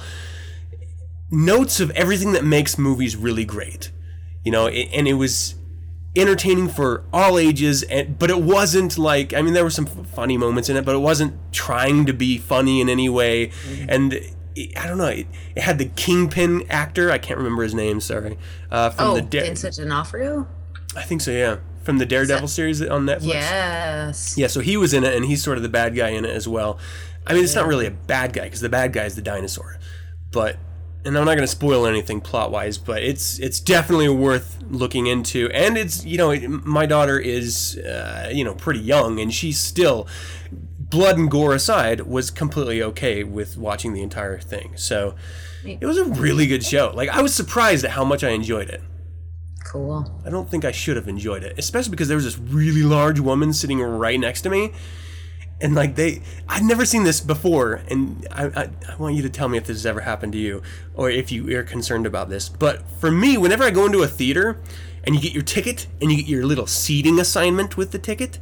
notes 1.29 1.79
of 1.79 1.91
everything 1.91 2.33
that 2.33 2.43
makes 2.43 2.77
movies 2.77 3.15
really 3.15 3.45
great. 3.45 3.91
You 4.43 4.51
know, 4.51 4.65
it, 4.65 4.89
and 4.93 5.07
it 5.07 5.13
was 5.13 5.55
entertaining 6.15 6.67
for 6.67 7.05
all 7.13 7.37
ages 7.37 7.83
and 7.83 8.19
but 8.19 8.29
it 8.29 8.41
wasn't 8.41 8.97
like 8.97 9.33
I 9.33 9.41
mean 9.41 9.53
there 9.53 9.63
were 9.63 9.69
some 9.69 9.85
funny 9.85 10.37
moments 10.37 10.67
in 10.67 10.75
it 10.75 10.83
but 10.83 10.93
it 10.93 10.99
wasn't 10.99 11.35
trying 11.53 12.05
to 12.05 12.13
be 12.13 12.37
funny 12.37 12.81
in 12.81 12.89
any 12.89 13.07
way 13.07 13.47
mm-hmm. 13.47 13.85
and 13.87 14.13
it, 14.53 14.77
I 14.77 14.87
don't 14.87 14.97
know 14.97 15.07
it, 15.07 15.27
it, 15.55 15.61
had 15.61 15.77
the 15.77 15.85
kingpin 15.85 16.69
actor 16.69 17.11
I 17.11 17.17
can't 17.17 17.37
remember 17.37 17.63
his 17.63 17.73
name 17.73 18.01
sorry 18.01 18.37
uh, 18.69 18.89
from 18.89 19.07
oh, 19.07 19.15
the 19.15 19.21
da- 19.21 19.43
Vincent 19.43 19.75
D'Onofrio 19.75 20.49
I 20.95 21.03
think 21.03 21.21
so 21.21 21.31
yeah 21.31 21.57
from 21.83 21.97
the 21.97 22.05
Daredevil 22.05 22.41
that, 22.41 22.47
series 22.47 22.81
on 22.81 23.05
Netflix 23.05 23.27
yes 23.27 24.37
yeah 24.37 24.47
so 24.47 24.59
he 24.59 24.77
was 24.77 24.93
in 24.93 25.03
it 25.03 25.15
and 25.15 25.25
he's 25.25 25.43
sort 25.43 25.57
of 25.57 25.63
the 25.63 25.69
bad 25.69 25.95
guy 25.95 26.09
in 26.09 26.25
it 26.25 26.31
as 26.31 26.47
well 26.47 26.79
I 27.25 27.33
mean 27.33 27.43
it's 27.43 27.55
yeah. 27.55 27.61
not 27.61 27.67
really 27.67 27.87
a 27.87 27.91
bad 27.91 28.33
guy 28.33 28.43
because 28.43 28.61
the 28.61 28.69
bad 28.69 28.93
guy 28.93 29.05
is 29.05 29.15
the 29.15 29.21
dinosaur 29.21 29.79
but 30.31 30.57
and 31.03 31.17
I'm 31.17 31.25
not 31.25 31.33
going 31.33 31.39
to 31.39 31.47
spoil 31.47 31.87
anything 31.87 32.21
plot 32.21 32.51
wise, 32.51 32.77
but 32.77 33.01
it's 33.01 33.39
it's 33.39 33.59
definitely 33.59 34.09
worth 34.09 34.59
looking 34.69 35.07
into. 35.07 35.49
And 35.51 35.77
it's 35.77 36.05
you 36.05 36.17
know 36.17 36.37
my 36.47 36.85
daughter 36.85 37.17
is 37.17 37.77
uh, 37.77 38.29
you 38.31 38.43
know 38.43 38.53
pretty 38.53 38.81
young, 38.81 39.19
and 39.19 39.33
she's 39.33 39.59
still 39.59 40.07
blood 40.51 41.17
and 41.17 41.31
gore 41.31 41.55
aside 41.55 42.01
was 42.01 42.29
completely 42.29 42.83
okay 42.83 43.23
with 43.23 43.57
watching 43.57 43.93
the 43.93 44.01
entire 44.01 44.39
thing. 44.39 44.73
So 44.75 45.15
it 45.63 45.85
was 45.85 45.97
a 45.97 46.05
really 46.05 46.47
good 46.47 46.63
show. 46.63 46.91
Like 46.93 47.09
I 47.09 47.21
was 47.21 47.33
surprised 47.33 47.85
at 47.85 47.91
how 47.91 48.03
much 48.03 48.23
I 48.23 48.29
enjoyed 48.29 48.69
it. 48.69 48.81
Cool. 49.63 50.21
I 50.25 50.29
don't 50.29 50.49
think 50.49 50.65
I 50.65 50.71
should 50.71 50.95
have 50.95 51.07
enjoyed 51.07 51.43
it, 51.43 51.57
especially 51.57 51.91
because 51.91 52.07
there 52.07 52.17
was 52.17 52.25
this 52.25 52.37
really 52.37 52.83
large 52.83 53.19
woman 53.19 53.53
sitting 53.53 53.79
right 53.81 54.19
next 54.19 54.41
to 54.41 54.49
me 54.49 54.73
and 55.61 55.75
like 55.75 55.95
they 55.95 56.21
i've 56.49 56.63
never 56.63 56.85
seen 56.85 57.03
this 57.03 57.21
before 57.21 57.81
and 57.87 58.27
I, 58.31 58.45
I, 58.47 58.69
I, 58.89 58.95
want 58.97 59.15
you 59.15 59.21
to 59.21 59.29
tell 59.29 59.47
me 59.47 59.57
if 59.57 59.65
this 59.65 59.77
has 59.77 59.85
ever 59.85 60.01
happened 60.01 60.33
to 60.33 60.39
you 60.39 60.61
or 60.95 61.09
if 61.09 61.31
you 61.31 61.55
are 61.57 61.63
concerned 61.63 62.05
about 62.05 62.29
this 62.29 62.49
but 62.49 62.83
for 62.99 63.11
me 63.11 63.37
whenever 63.37 63.63
i 63.63 63.69
go 63.69 63.85
into 63.85 64.01
a 64.01 64.07
theater 64.07 64.59
and 65.03 65.15
you 65.15 65.21
get 65.21 65.33
your 65.33 65.43
ticket 65.43 65.87
and 66.01 66.11
you 66.11 66.17
get 66.17 66.27
your 66.27 66.45
little 66.45 66.67
seating 66.67 67.19
assignment 67.19 67.77
with 67.77 67.91
the 67.91 67.99
ticket 67.99 68.39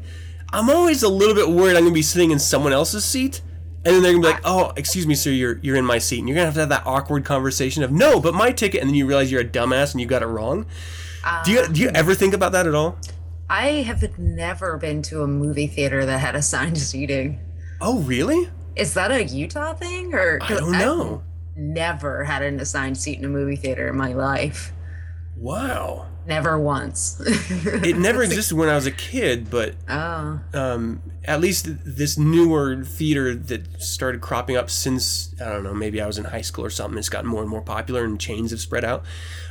i'm 0.51 0.69
always 0.69 1.03
a 1.03 1.09
little 1.09 1.35
bit 1.35 1.49
worried 1.49 1.75
i'm 1.75 1.83
going 1.83 1.87
to 1.87 1.93
be 1.93 2.01
sitting 2.01 2.31
in 2.31 2.39
someone 2.39 2.73
else's 2.73 3.05
seat 3.05 3.41
and 3.85 3.95
then 3.95 4.03
they're 4.03 4.11
gonna 4.11 4.21
be 4.21 4.33
like, 4.33 4.41
"Oh, 4.43 4.73
excuse 4.75 5.07
me, 5.07 5.15
sir, 5.15 5.29
you're 5.29 5.57
you're 5.61 5.77
in 5.77 5.85
my 5.85 5.99
seat," 5.99 6.19
and 6.19 6.27
you're 6.27 6.35
gonna 6.35 6.47
have 6.47 6.55
to 6.55 6.59
have 6.59 6.69
that 6.69 6.85
awkward 6.85 7.23
conversation 7.23 7.81
of, 7.81 7.93
"No, 7.93 8.19
but 8.19 8.33
my 8.33 8.51
ticket," 8.51 8.81
and 8.81 8.89
then 8.89 8.95
you 8.95 9.05
realize 9.05 9.31
you're 9.31 9.39
a 9.39 9.45
dumbass 9.45 9.93
and 9.93 10.01
you 10.01 10.05
got 10.05 10.21
it 10.21 10.25
wrong. 10.25 10.65
Um, 11.23 11.41
do 11.43 11.51
you 11.51 11.67
do 11.67 11.81
you 11.81 11.89
ever 11.89 12.13
think 12.13 12.33
about 12.33 12.51
that 12.53 12.67
at 12.67 12.75
all? 12.75 12.97
I 13.49 13.81
have 13.81 14.17
never 14.19 14.77
been 14.77 15.01
to 15.03 15.23
a 15.23 15.27
movie 15.27 15.67
theater 15.67 16.05
that 16.05 16.19
had 16.19 16.35
assigned 16.35 16.77
seating. 16.77 17.39
Oh, 17.81 17.99
really? 18.01 18.49
Is 18.75 18.93
that 18.93 19.11
a 19.11 19.23
Utah 19.23 19.73
thing 19.73 20.13
or 20.13 20.39
I 20.41 20.49
don't 20.49 20.71
know. 20.71 21.23
I've 21.51 21.57
never 21.57 22.23
had 22.23 22.43
an 22.43 22.59
assigned 22.59 22.97
seat 22.97 23.17
in 23.17 23.25
a 23.25 23.29
movie 23.29 23.55
theater 23.55 23.87
in 23.87 23.97
my 23.97 24.13
life. 24.13 24.71
Wow. 25.35 26.07
Never 26.25 26.59
once. 26.59 27.19
it 27.25 27.97
never 27.97 28.23
existed 28.23 28.55
when 28.55 28.69
I 28.69 28.75
was 28.75 28.85
a 28.85 28.91
kid, 28.91 29.49
but 29.49 29.75
oh. 29.89 30.39
um, 30.53 31.01
at 31.25 31.41
least 31.41 31.67
this 31.85 32.17
newer 32.17 32.83
theater 32.83 33.35
that 33.35 33.81
started 33.81 34.21
cropping 34.21 34.55
up 34.55 34.69
since 34.69 35.33
I 35.41 35.45
don't 35.45 35.63
know, 35.63 35.73
maybe 35.73 36.01
I 36.01 36.07
was 36.07 36.17
in 36.17 36.25
high 36.25 36.41
school 36.41 36.65
or 36.65 36.69
something. 36.69 36.97
It's 36.97 37.09
gotten 37.09 37.29
more 37.29 37.41
and 37.41 37.49
more 37.49 37.61
popular, 37.61 38.03
and 38.03 38.19
chains 38.19 38.51
have 38.51 38.59
spread 38.59 38.83
out. 38.83 39.03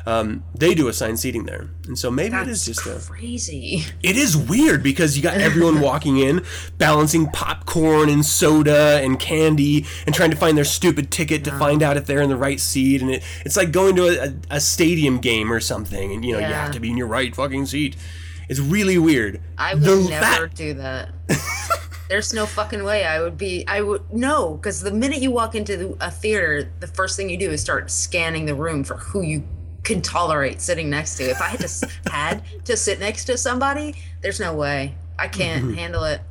Um, 0.06 0.44
they 0.54 0.74
do 0.74 0.88
assigned 0.88 1.20
seating 1.20 1.44
there, 1.44 1.68
and 1.86 1.98
so 1.98 2.10
maybe 2.10 2.30
That's 2.30 2.48
it 2.48 2.52
is 2.52 2.64
just 2.64 3.10
crazy. 3.10 3.84
A, 4.02 4.08
it 4.08 4.16
is 4.16 4.36
weird 4.36 4.82
because 4.82 5.16
you 5.16 5.22
got 5.22 5.36
everyone 5.36 5.80
walking 5.82 6.18
in, 6.18 6.44
balancing 6.78 7.26
popcorn 7.26 8.08
and 8.08 8.24
soda 8.24 9.00
and 9.02 9.20
candy, 9.20 9.84
and 10.06 10.14
trying 10.14 10.30
to 10.30 10.36
find 10.36 10.56
their 10.56 10.64
stupid 10.64 11.10
ticket 11.10 11.44
to 11.44 11.50
find 11.58 11.82
out 11.82 11.96
if 11.96 12.06
they're 12.06 12.22
in 12.22 12.30
the 12.30 12.36
right 12.36 12.58
seat, 12.58 13.02
and 13.02 13.10
it, 13.10 13.22
it's 13.44 13.56
like 13.56 13.70
going 13.70 13.96
to 13.96 14.06
a, 14.08 14.56
a, 14.56 14.60
stadium 14.60 15.18
game 15.18 15.52
or 15.52 15.60
something, 15.60 16.12
and 16.12 16.24
you 16.24 16.32
know 16.32 16.38
yeah. 16.38 16.48
you 16.48 16.54
have 16.58 16.72
to 16.72 16.80
be 16.80 16.90
in 16.90 16.96
your 16.96 17.06
right 17.06 17.34
fucking 17.34 17.66
seat. 17.66 17.96
It's 18.48 18.60
really 18.60 18.98
weird. 18.98 19.40
I 19.58 19.74
would 19.74 19.82
the, 19.82 20.08
never 20.08 20.46
that, 20.46 20.54
do 20.54 20.74
that. 20.74 21.10
There's 22.08 22.32
no 22.32 22.46
fucking 22.46 22.82
way 22.82 23.04
I 23.04 23.20
would 23.20 23.36
be. 23.36 23.66
I 23.68 23.82
would 23.82 24.10
no, 24.12 24.54
because 24.54 24.80
the 24.80 24.90
minute 24.90 25.20
you 25.20 25.30
walk 25.30 25.54
into 25.54 25.96
a 26.00 26.10
theater, 26.10 26.72
the 26.80 26.86
first 26.86 27.16
thing 27.16 27.28
you 27.28 27.36
do 27.36 27.50
is 27.50 27.60
start 27.60 27.90
scanning 27.90 28.46
the 28.46 28.54
room 28.54 28.82
for 28.82 28.96
who 28.96 29.20
you 29.20 29.44
can 29.84 30.00
tolerate 30.00 30.62
sitting 30.62 30.88
next 30.88 31.16
to. 31.16 31.24
If 31.24 31.42
I 31.42 31.48
had 31.48 31.60
to 31.60 31.88
had 32.10 32.42
to 32.64 32.76
sit 32.76 32.98
next 32.98 33.26
to 33.26 33.36
somebody, 33.36 33.94
there's 34.22 34.40
no 34.40 34.54
way. 34.54 34.94
I 35.18 35.28
can't 35.28 35.74
handle 35.76 36.04
it. 36.04 36.22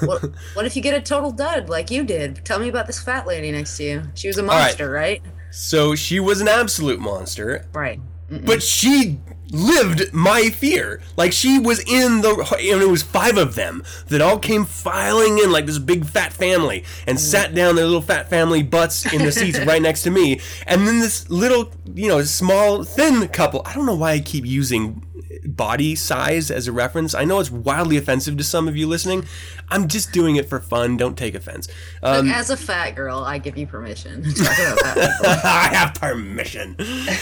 what, 0.00 0.22
what 0.54 0.64
if 0.64 0.76
you 0.76 0.82
get 0.82 0.94
a 0.94 1.00
total 1.00 1.30
dud 1.30 1.68
like 1.68 1.90
you 1.90 2.04
did? 2.04 2.44
Tell 2.44 2.58
me 2.58 2.68
about 2.68 2.86
this 2.86 3.02
fat 3.02 3.26
lady 3.26 3.52
next 3.52 3.76
to 3.78 3.84
you. 3.84 4.02
She 4.14 4.28
was 4.28 4.38
a 4.38 4.42
monster, 4.42 4.88
right. 4.90 5.20
right? 5.22 5.32
So 5.50 5.94
she 5.94 6.20
was 6.20 6.40
an 6.40 6.48
absolute 6.48 7.00
monster. 7.00 7.66
Right. 7.72 8.00
Mm-mm. 8.30 8.44
But 8.44 8.62
she 8.62 9.18
lived 9.50 10.12
my 10.12 10.50
fear. 10.50 11.00
Like 11.16 11.32
she 11.32 11.58
was 11.58 11.80
in 11.80 12.20
the, 12.20 12.30
and 12.58 12.82
it 12.82 12.88
was 12.88 13.02
five 13.02 13.38
of 13.38 13.54
them 13.54 13.82
that 14.08 14.20
all 14.20 14.38
came 14.38 14.64
filing 14.64 15.38
in 15.38 15.50
like 15.50 15.66
this 15.66 15.78
big 15.78 16.04
fat 16.04 16.32
family 16.32 16.84
and 17.06 17.16
mm. 17.16 17.20
sat 17.20 17.54
down 17.54 17.76
their 17.76 17.86
little 17.86 18.02
fat 18.02 18.28
family 18.28 18.62
butts 18.62 19.10
in 19.12 19.24
the 19.24 19.32
seats 19.32 19.58
right 19.60 19.80
next 19.80 20.02
to 20.02 20.10
me. 20.10 20.40
And 20.66 20.86
then 20.86 20.98
this 21.00 21.28
little, 21.30 21.72
you 21.94 22.08
know, 22.08 22.22
small 22.22 22.84
thin 22.84 23.26
couple. 23.28 23.62
I 23.64 23.74
don't 23.74 23.86
know 23.86 23.94
why 23.94 24.12
I 24.12 24.20
keep 24.20 24.44
using 24.44 25.02
body 25.44 25.94
size 25.94 26.50
as 26.50 26.66
a 26.68 26.72
reference. 26.72 27.14
I 27.14 27.24
know 27.24 27.40
it's 27.40 27.50
wildly 27.50 27.96
offensive 27.96 28.36
to 28.36 28.44
some 28.44 28.68
of 28.68 28.76
you 28.76 28.86
listening. 28.86 29.24
I'm 29.68 29.88
just 29.88 30.12
doing 30.12 30.36
it 30.36 30.48
for 30.48 30.60
fun. 30.60 30.96
Don't 30.96 31.16
take 31.16 31.34
offense. 31.34 31.68
Um, 32.02 32.26
Look, 32.26 32.36
as 32.36 32.50
a 32.50 32.56
fat 32.56 32.92
girl, 32.92 33.18
I 33.18 33.38
give 33.38 33.56
you 33.56 33.66
permission 33.66 34.22
to 34.22 34.34
talk 34.34 34.58
about 34.58 34.78
fat 34.80 35.44
I 35.44 35.74
have 35.74 35.94
permission. 35.94 36.76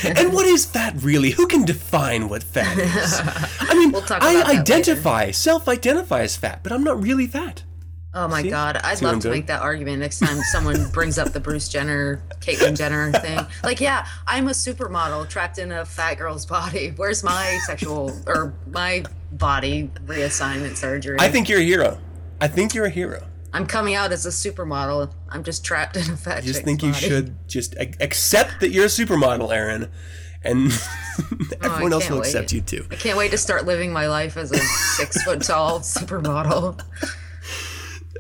and 0.05 0.33
what 0.33 0.47
is 0.47 0.65
fat 0.67 0.95
really? 1.03 1.31
Who 1.31 1.47
can 1.47 1.65
define 1.65 2.29
what 2.29 2.43
fat 2.43 2.79
is? 2.79 3.21
I 3.61 3.75
mean, 3.75 3.93
we'll 3.93 4.05
I 4.11 4.43
identify, 4.61 5.31
self-identify 5.31 6.23
as 6.23 6.37
fat, 6.37 6.63
but 6.63 6.73
I'm 6.73 6.85
not 6.85 7.03
really 7.03 7.27
fat. 7.27 7.65
Oh 8.17 8.27
my 8.27 8.41
See? 8.41 8.49
god, 8.49 8.81
I'd 8.83 8.97
See 8.97 9.05
love 9.05 9.21
to 9.21 9.31
make 9.31 9.47
that 9.49 9.61
argument 9.61 10.01
next 10.01 10.21
time 10.21 10.39
someone 10.51 10.89
brings 10.93 11.19
up 11.19 11.35
the 11.35 11.39
Bruce 11.39 11.69
Jenner, 11.69 12.23
Caitlyn 12.41 12.75
Jenner 12.75 13.13
thing. 13.13 13.39
Like, 13.63 13.79
yeah, 13.79 14.07
I'm 14.27 14.49
a 14.49 14.53
supermodel 14.53 15.29
trapped 15.29 15.59
in 15.59 15.71
a 15.71 15.85
fat 15.85 16.15
girl's 16.15 16.47
body. 16.47 16.95
Where's 16.97 17.23
my 17.23 17.59
sexual 17.67 18.19
or 18.27 18.55
my 18.71 19.05
body 19.33 19.91
reassignment 20.07 20.79
surgery? 20.79 21.19
I 21.21 21.29
think 21.29 21.51
you're 21.51 21.61
a 21.61 21.63
hero. 21.63 21.99
I 22.41 22.49
think 22.49 22.75
you're 22.75 22.87
a 22.87 22.91
hero. 22.91 23.23
I'm 23.53 23.67
coming 23.67 23.95
out 23.95 24.13
as 24.13 24.25
a 24.25 24.31
supermodel. 24.31 25.13
I'm 25.29 25.45
just 25.45 25.63
trapped 25.63 25.99
in 25.99 26.11
a 26.11 26.17
fat. 26.17 26.39
I 26.39 26.41
just 26.41 26.63
think 26.63 26.83
you 26.83 26.93
body. 26.93 27.07
should 27.07 27.49
just 27.49 27.77
accept 27.77 28.61
that 28.61 28.71
you're 28.71 28.87
a 28.87 28.89
supermodel, 28.89 29.53
Aaron, 29.53 29.91
and 30.43 30.73
oh, 31.21 31.39
everyone 31.63 31.93
oh, 31.93 31.97
else 31.97 32.09
will 32.09 32.21
wait. 32.21 32.29
accept 32.29 32.51
you 32.53 32.63
too. 32.63 32.87
I 32.91 32.95
can't 32.95 33.19
wait 33.19 33.33
to 33.33 33.39
start 33.39 33.67
living 33.67 33.93
my 33.93 34.09
life 34.09 34.39
as 34.39 34.53
a 34.53 34.59
six 34.59 35.23
foot 35.23 35.43
tall 35.43 35.81
supermodel. 35.81 36.81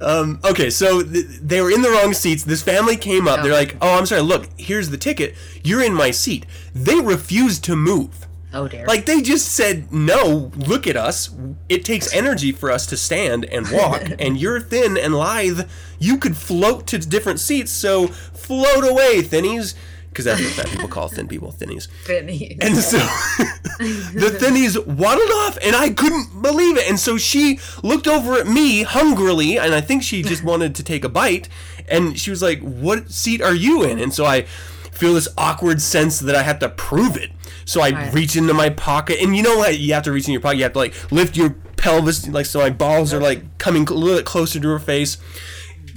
Um, 0.00 0.40
okay, 0.44 0.70
so 0.70 1.02
th- 1.02 1.26
they 1.40 1.60
were 1.60 1.70
in 1.70 1.82
the 1.82 1.90
wrong 1.90 2.12
seats. 2.12 2.44
This 2.44 2.62
family 2.62 2.96
came 2.96 3.26
up. 3.26 3.42
They're 3.42 3.52
like, 3.52 3.76
"Oh, 3.80 3.98
I'm 3.98 4.06
sorry. 4.06 4.22
Look, 4.22 4.48
here's 4.58 4.90
the 4.90 4.98
ticket. 4.98 5.34
You're 5.64 5.82
in 5.82 5.94
my 5.94 6.10
seat." 6.10 6.46
They 6.74 7.00
refused 7.00 7.64
to 7.64 7.76
move. 7.76 8.26
Oh 8.52 8.68
dear. 8.68 8.86
Like 8.86 9.06
they 9.06 9.20
just 9.20 9.48
said, 9.54 9.92
"No, 9.92 10.50
look 10.56 10.86
at 10.86 10.96
us. 10.96 11.30
It 11.68 11.84
takes 11.84 12.14
energy 12.14 12.52
for 12.52 12.70
us 12.70 12.86
to 12.86 12.96
stand 12.96 13.44
and 13.46 13.68
walk, 13.72 14.02
and 14.18 14.38
you're 14.38 14.60
thin 14.60 14.96
and 14.96 15.14
lithe. 15.14 15.68
You 15.98 16.18
could 16.18 16.36
float 16.36 16.86
to 16.88 16.98
different 16.98 17.40
seats. 17.40 17.72
So 17.72 18.08
float 18.08 18.84
away, 18.84 19.22
thinnies." 19.22 19.74
Because 20.16 20.24
that's 20.24 20.40
what 20.40 20.52
fat 20.52 20.72
people 20.72 20.88
call 20.88 21.08
thin 21.08 21.28
people, 21.28 21.50
thinnies. 21.50 21.88
Thinnies. 22.04 22.56
And 22.62 22.74
so 22.74 22.96
the 24.14 24.34
thinnies 24.40 24.80
waddled 24.80 25.30
off, 25.30 25.58
and 25.62 25.76
I 25.76 25.90
couldn't 25.90 26.40
believe 26.40 26.78
it. 26.78 26.88
And 26.88 26.98
so 26.98 27.18
she 27.18 27.60
looked 27.82 28.08
over 28.08 28.32
at 28.38 28.46
me 28.46 28.82
hungrily, 28.82 29.58
and 29.58 29.74
I 29.74 29.82
think 29.82 30.02
she 30.02 30.22
just 30.22 30.42
wanted 30.50 30.74
to 30.76 30.82
take 30.82 31.04
a 31.04 31.10
bite. 31.10 31.50
And 31.86 32.18
she 32.18 32.30
was 32.30 32.40
like, 32.40 32.60
"What 32.60 33.10
seat 33.10 33.42
are 33.42 33.54
you 33.54 33.82
in?" 33.82 33.98
And 33.98 34.14
so 34.14 34.24
I 34.24 34.42
feel 34.90 35.12
this 35.12 35.28
awkward 35.36 35.82
sense 35.82 36.20
that 36.20 36.34
I 36.34 36.42
have 36.42 36.60
to 36.60 36.70
prove 36.70 37.18
it. 37.18 37.30
So 37.66 37.82
I 37.82 37.90
right. 37.90 38.14
reach 38.14 38.36
into 38.36 38.54
my 38.54 38.70
pocket, 38.70 39.20
and 39.20 39.36
you 39.36 39.42
know 39.42 39.58
what? 39.58 39.78
You 39.78 39.92
have 39.92 40.04
to 40.04 40.12
reach 40.12 40.26
in 40.28 40.32
your 40.32 40.40
pocket. 40.40 40.56
You 40.56 40.62
have 40.62 40.72
to 40.72 40.78
like 40.78 41.12
lift 41.12 41.36
your 41.36 41.50
pelvis, 41.76 42.26
like 42.26 42.46
so 42.46 42.60
my 42.60 42.70
balls 42.70 43.12
are 43.12 43.20
like 43.20 43.58
coming 43.58 43.86
a 43.86 43.92
little 43.92 44.16
bit 44.16 44.24
closer 44.24 44.58
to 44.58 44.68
her 44.68 44.78
face 44.78 45.18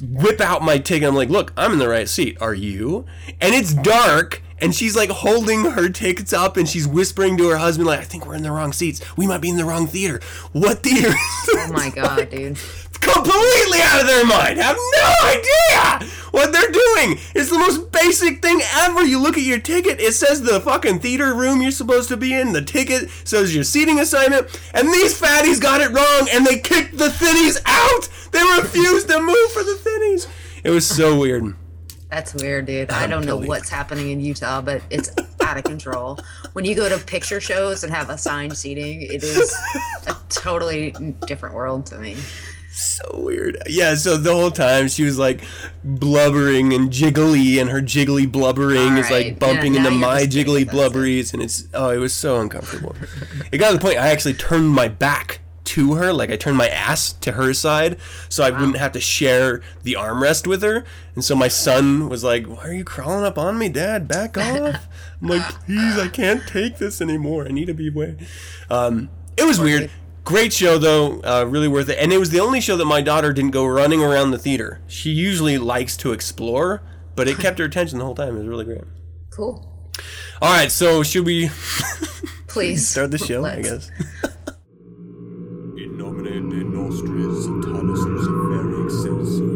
whip 0.01 0.41
out 0.41 0.61
my 0.61 0.77
ticket. 0.77 1.07
I'm 1.07 1.15
like, 1.15 1.29
look, 1.29 1.53
I'm 1.57 1.73
in 1.73 1.79
the 1.79 1.89
right 1.89 2.07
seat. 2.07 2.37
Are 2.41 2.53
you? 2.53 3.05
And 3.41 3.53
it's 3.53 3.73
dark 3.73 4.41
and 4.61 4.75
she's 4.75 4.95
like 4.95 5.09
holding 5.09 5.71
her 5.71 5.89
tickets 5.89 6.33
up 6.33 6.57
and 6.57 6.67
she's 6.67 6.87
whispering 6.87 7.37
to 7.37 7.49
her 7.49 7.57
husband 7.57 7.87
like, 7.87 7.99
"I 7.99 8.03
think 8.03 8.25
we're 8.25 8.35
in 8.35 8.43
the 8.43 8.51
wrong 8.51 8.73
seats. 8.73 9.01
We 9.17 9.27
might 9.27 9.41
be 9.41 9.49
in 9.49 9.57
the 9.57 9.65
wrong 9.65 9.87
theater. 9.87 10.19
What 10.51 10.83
theater?" 10.83 11.13
Oh 11.51 11.71
my 11.71 11.89
god, 11.89 12.29
dude. 12.29 12.57
Completely 13.01 13.79
out 13.81 14.01
of 14.01 14.07
their 14.07 14.25
mind. 14.25 14.59
Have 14.59 14.77
no 14.77 15.13
idea 15.25 16.09
what 16.31 16.51
they're 16.53 16.71
doing. 16.71 17.19
It's 17.35 17.49
the 17.49 17.59
most 17.59 17.91
basic 17.91 18.41
thing 18.41 18.61
ever. 18.77 19.03
You 19.03 19.19
look 19.21 19.37
at 19.37 19.43
your 19.43 19.59
ticket, 19.59 19.99
it 19.99 20.13
says 20.13 20.41
the 20.41 20.61
fucking 20.61 20.99
theater 20.99 21.33
room 21.33 21.61
you're 21.61 21.71
supposed 21.71 22.09
to 22.09 22.17
be 22.17 22.33
in. 22.33 22.53
The 22.53 22.61
ticket 22.61 23.09
says 23.23 23.53
your 23.53 23.63
seating 23.63 23.99
assignment, 23.99 24.47
and 24.73 24.87
these 24.89 25.19
fatties 25.19 25.61
got 25.61 25.81
it 25.81 25.91
wrong 25.91 26.29
and 26.31 26.45
they 26.45 26.59
kicked 26.59 26.97
the 26.97 27.09
thinnies 27.09 27.59
out. 27.65 28.09
They 28.31 28.41
refused 28.61 29.09
to 29.09 29.19
move 29.19 29.51
for 29.51 29.63
the 29.63 29.75
thinnies. 29.75 30.27
It 30.63 30.69
was 30.69 30.87
so 30.87 31.17
weird. 31.17 31.55
That's 32.09 32.33
weird, 32.33 32.65
dude. 32.65 32.89
I 32.89 33.05
don't 33.05 33.25
know 33.25 33.37
what's 33.37 33.69
happening 33.69 34.09
in 34.09 34.19
Utah, 34.19 34.61
but 34.61 34.81
it's 34.89 35.11
out 35.41 35.57
of 35.57 35.63
control. 35.63 36.17
When 36.53 36.65
you 36.65 36.73
go 36.75 36.89
to 36.89 36.97
picture 37.05 37.39
shows 37.39 37.83
and 37.83 37.93
have 37.93 38.09
assigned 38.09 38.57
seating, 38.57 39.03
it 39.03 39.23
is 39.23 39.55
a 40.07 40.15
totally 40.29 40.91
different 41.27 41.53
world 41.53 41.85
to 41.87 41.99
me. 41.99 42.17
So 42.71 43.03
weird. 43.13 43.57
Yeah, 43.67 43.95
so 43.95 44.15
the 44.15 44.33
whole 44.33 44.51
time 44.51 44.87
she 44.87 45.03
was 45.03 45.17
like 45.17 45.41
blubbering 45.83 46.73
and 46.73 46.89
jiggly, 46.89 47.59
and 47.59 47.69
her 47.69 47.81
jiggly 47.81 48.31
blubbering 48.31 48.97
is 48.97 49.09
like 49.09 49.39
bumping 49.39 49.73
yeah, 49.73 49.87
into 49.87 49.91
my 49.91 50.23
jiggly 50.23 50.69
blubberies, 50.69 51.33
and 51.33 51.41
it's 51.41 51.67
oh, 51.73 51.89
it 51.89 51.97
was 51.97 52.13
so 52.13 52.39
uncomfortable. 52.39 52.95
it 53.51 53.57
got 53.57 53.71
to 53.71 53.77
the 53.77 53.81
point 53.81 53.97
I 53.97 54.09
actually 54.09 54.35
turned 54.35 54.69
my 54.69 54.87
back 54.87 55.41
to 55.69 55.95
her, 55.95 56.11
like 56.11 56.31
I 56.31 56.35
turned 56.35 56.57
my 56.57 56.67
ass 56.67 57.13
to 57.13 57.33
her 57.33 57.53
side, 57.53 57.97
so 58.27 58.43
I 58.43 58.49
wouldn't 58.49 58.77
have 58.77 58.91
to 58.93 58.99
share 58.99 59.61
the 59.83 59.93
armrest 59.93 60.47
with 60.47 60.63
her. 60.63 60.83
And 61.13 61.23
so 61.23 61.35
my 61.35 61.47
son 61.47 62.09
was 62.09 62.23
like, 62.23 62.47
"Why 62.47 62.69
are 62.69 62.73
you 62.73 62.83
crawling 62.83 63.23
up 63.23 63.37
on 63.37 63.57
me, 63.57 63.69
Dad? 63.69 64.07
Back 64.07 64.37
off!" 64.37 64.87
I'm 65.21 65.27
like, 65.27 65.47
"Please, 65.65 65.97
I 65.97 66.07
can't 66.07 66.47
take 66.47 66.77
this 66.77 67.01
anymore. 67.01 67.45
I 67.45 67.49
need 67.49 67.65
to 67.65 67.73
be 67.73 67.89
away." 67.89 68.17
Um, 68.69 69.09
it 69.37 69.45
was 69.45 69.59
weird. 69.59 69.91
Great 70.29 70.53
show 70.53 70.77
though, 70.77 71.19
uh, 71.21 71.43
really 71.49 71.67
worth 71.67 71.89
it. 71.89 71.97
And 71.97 72.13
it 72.13 72.19
was 72.19 72.29
the 72.29 72.39
only 72.39 72.61
show 72.61 72.77
that 72.77 72.85
my 72.85 73.01
daughter 73.01 73.33
didn't 73.33 73.49
go 73.49 73.65
running 73.65 74.03
around 74.03 74.29
the 74.29 74.37
theater. 74.37 74.79
She 74.85 75.09
usually 75.09 75.57
likes 75.57 75.97
to 75.97 76.11
explore, 76.11 76.83
but 77.15 77.27
it 77.27 77.39
kept 77.39 77.57
her 77.57 77.65
attention 77.65 77.97
the 77.97 78.05
whole 78.05 78.13
time. 78.13 78.35
It 78.35 78.39
was 78.41 78.47
really 78.47 78.65
great. 78.65 78.83
Cool. 79.31 79.65
All 80.39 80.53
right, 80.53 80.71
so 80.71 81.01
should 81.01 81.25
we 81.25 81.49
Please 82.47 82.87
start 82.87 83.09
the 83.09 83.17
show? 83.17 83.43
I 83.43 83.55
let's. 83.55 83.89
guess. 83.89 83.91
In 85.81 85.97
nomine 85.97 86.47
de 86.51 86.63
nostris 86.63 87.47
satanis 87.47 88.05
luciferi 88.05 88.85
excelsior. 88.85 89.49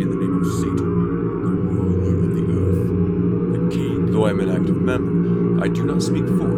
In 0.00 0.08
the 0.08 0.16
name 0.16 0.40
of 0.40 0.46
Satan, 0.58 0.90
the 1.44 1.50
ruler 1.68 2.16
of 2.24 2.32
the 2.32 2.44
earth, 2.64 2.90
the 3.52 3.76
king. 3.76 4.10
Though 4.10 4.24
I 4.24 4.30
am 4.30 4.40
an 4.40 4.48
active 4.48 4.80
member, 4.80 5.62
I 5.62 5.68
do 5.68 5.84
not 5.84 6.02
speak 6.02 6.24
for 6.26 6.53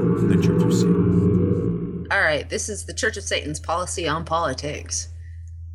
right, 2.26 2.49
this 2.49 2.68
is 2.68 2.85
the 2.85 2.95
Church 2.95 3.16
of 3.16 3.23
Satan's 3.23 3.61
policy 3.61 4.09
on 4.09 4.25
politics. 4.25 5.09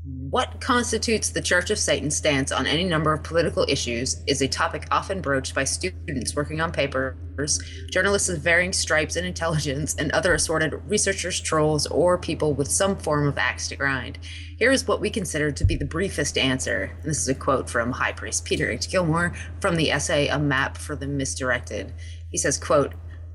What 0.04 0.60
constitutes 0.60 1.30
the 1.30 1.42
Church 1.42 1.70
of 1.70 1.78
Satan's 1.78 2.18
stance 2.18 2.52
on 2.52 2.66
any 2.66 2.84
number 2.84 3.14
of 3.14 3.24
political 3.24 3.66
issues 3.70 4.24
is 4.26 4.42
a 4.42 4.48
topic 4.48 4.88
often 4.90 5.22
broached 5.22 5.54
by 5.54 5.64
students 5.64 6.36
working 6.36 6.60
on 6.60 6.72
papers, 6.72 7.62
journalists 7.92 8.28
of 8.28 8.40
varying 8.40 8.74
stripes 8.74 9.16
and 9.16 9.28
intelligence, 9.28 9.96
and 9.96 10.12
other 10.12 10.34
assorted 10.34 10.74
researchers, 10.88 11.40
trolls, 11.40 11.86
or 11.88 12.18
people 12.18 12.54
with 12.54 12.68
some 12.68 12.98
form 12.98 13.28
of 13.28 13.38
axe 13.38 13.68
to 13.68 13.76
grind. 13.76 14.18
Here 14.58 14.72
is 14.72 14.88
what 14.88 15.02
we 15.02 15.10
consider 15.10 15.52
to 15.52 15.66
be 15.66 15.76
the 15.76 15.86
briefest 15.86 16.38
answer. 16.38 16.92
And 17.02 17.12
this 17.12 17.22
is 17.22 17.30
a 17.30 17.36
quote 17.36 17.70
from 17.70 17.92
High 17.92 18.14
Priest 18.14 18.44
Peter 18.44 18.70
H. 18.70 18.90
Gilmore 18.90 19.34
from 19.60 19.76
the 19.76 19.92
essay 19.92 20.28
A 20.28 20.40
Map 20.40 20.78
for 20.78 20.96
the 20.96 21.08
Misdirected. 21.08 21.94
He 22.30 22.38
says, 22.38 22.58
quote, 22.58 22.94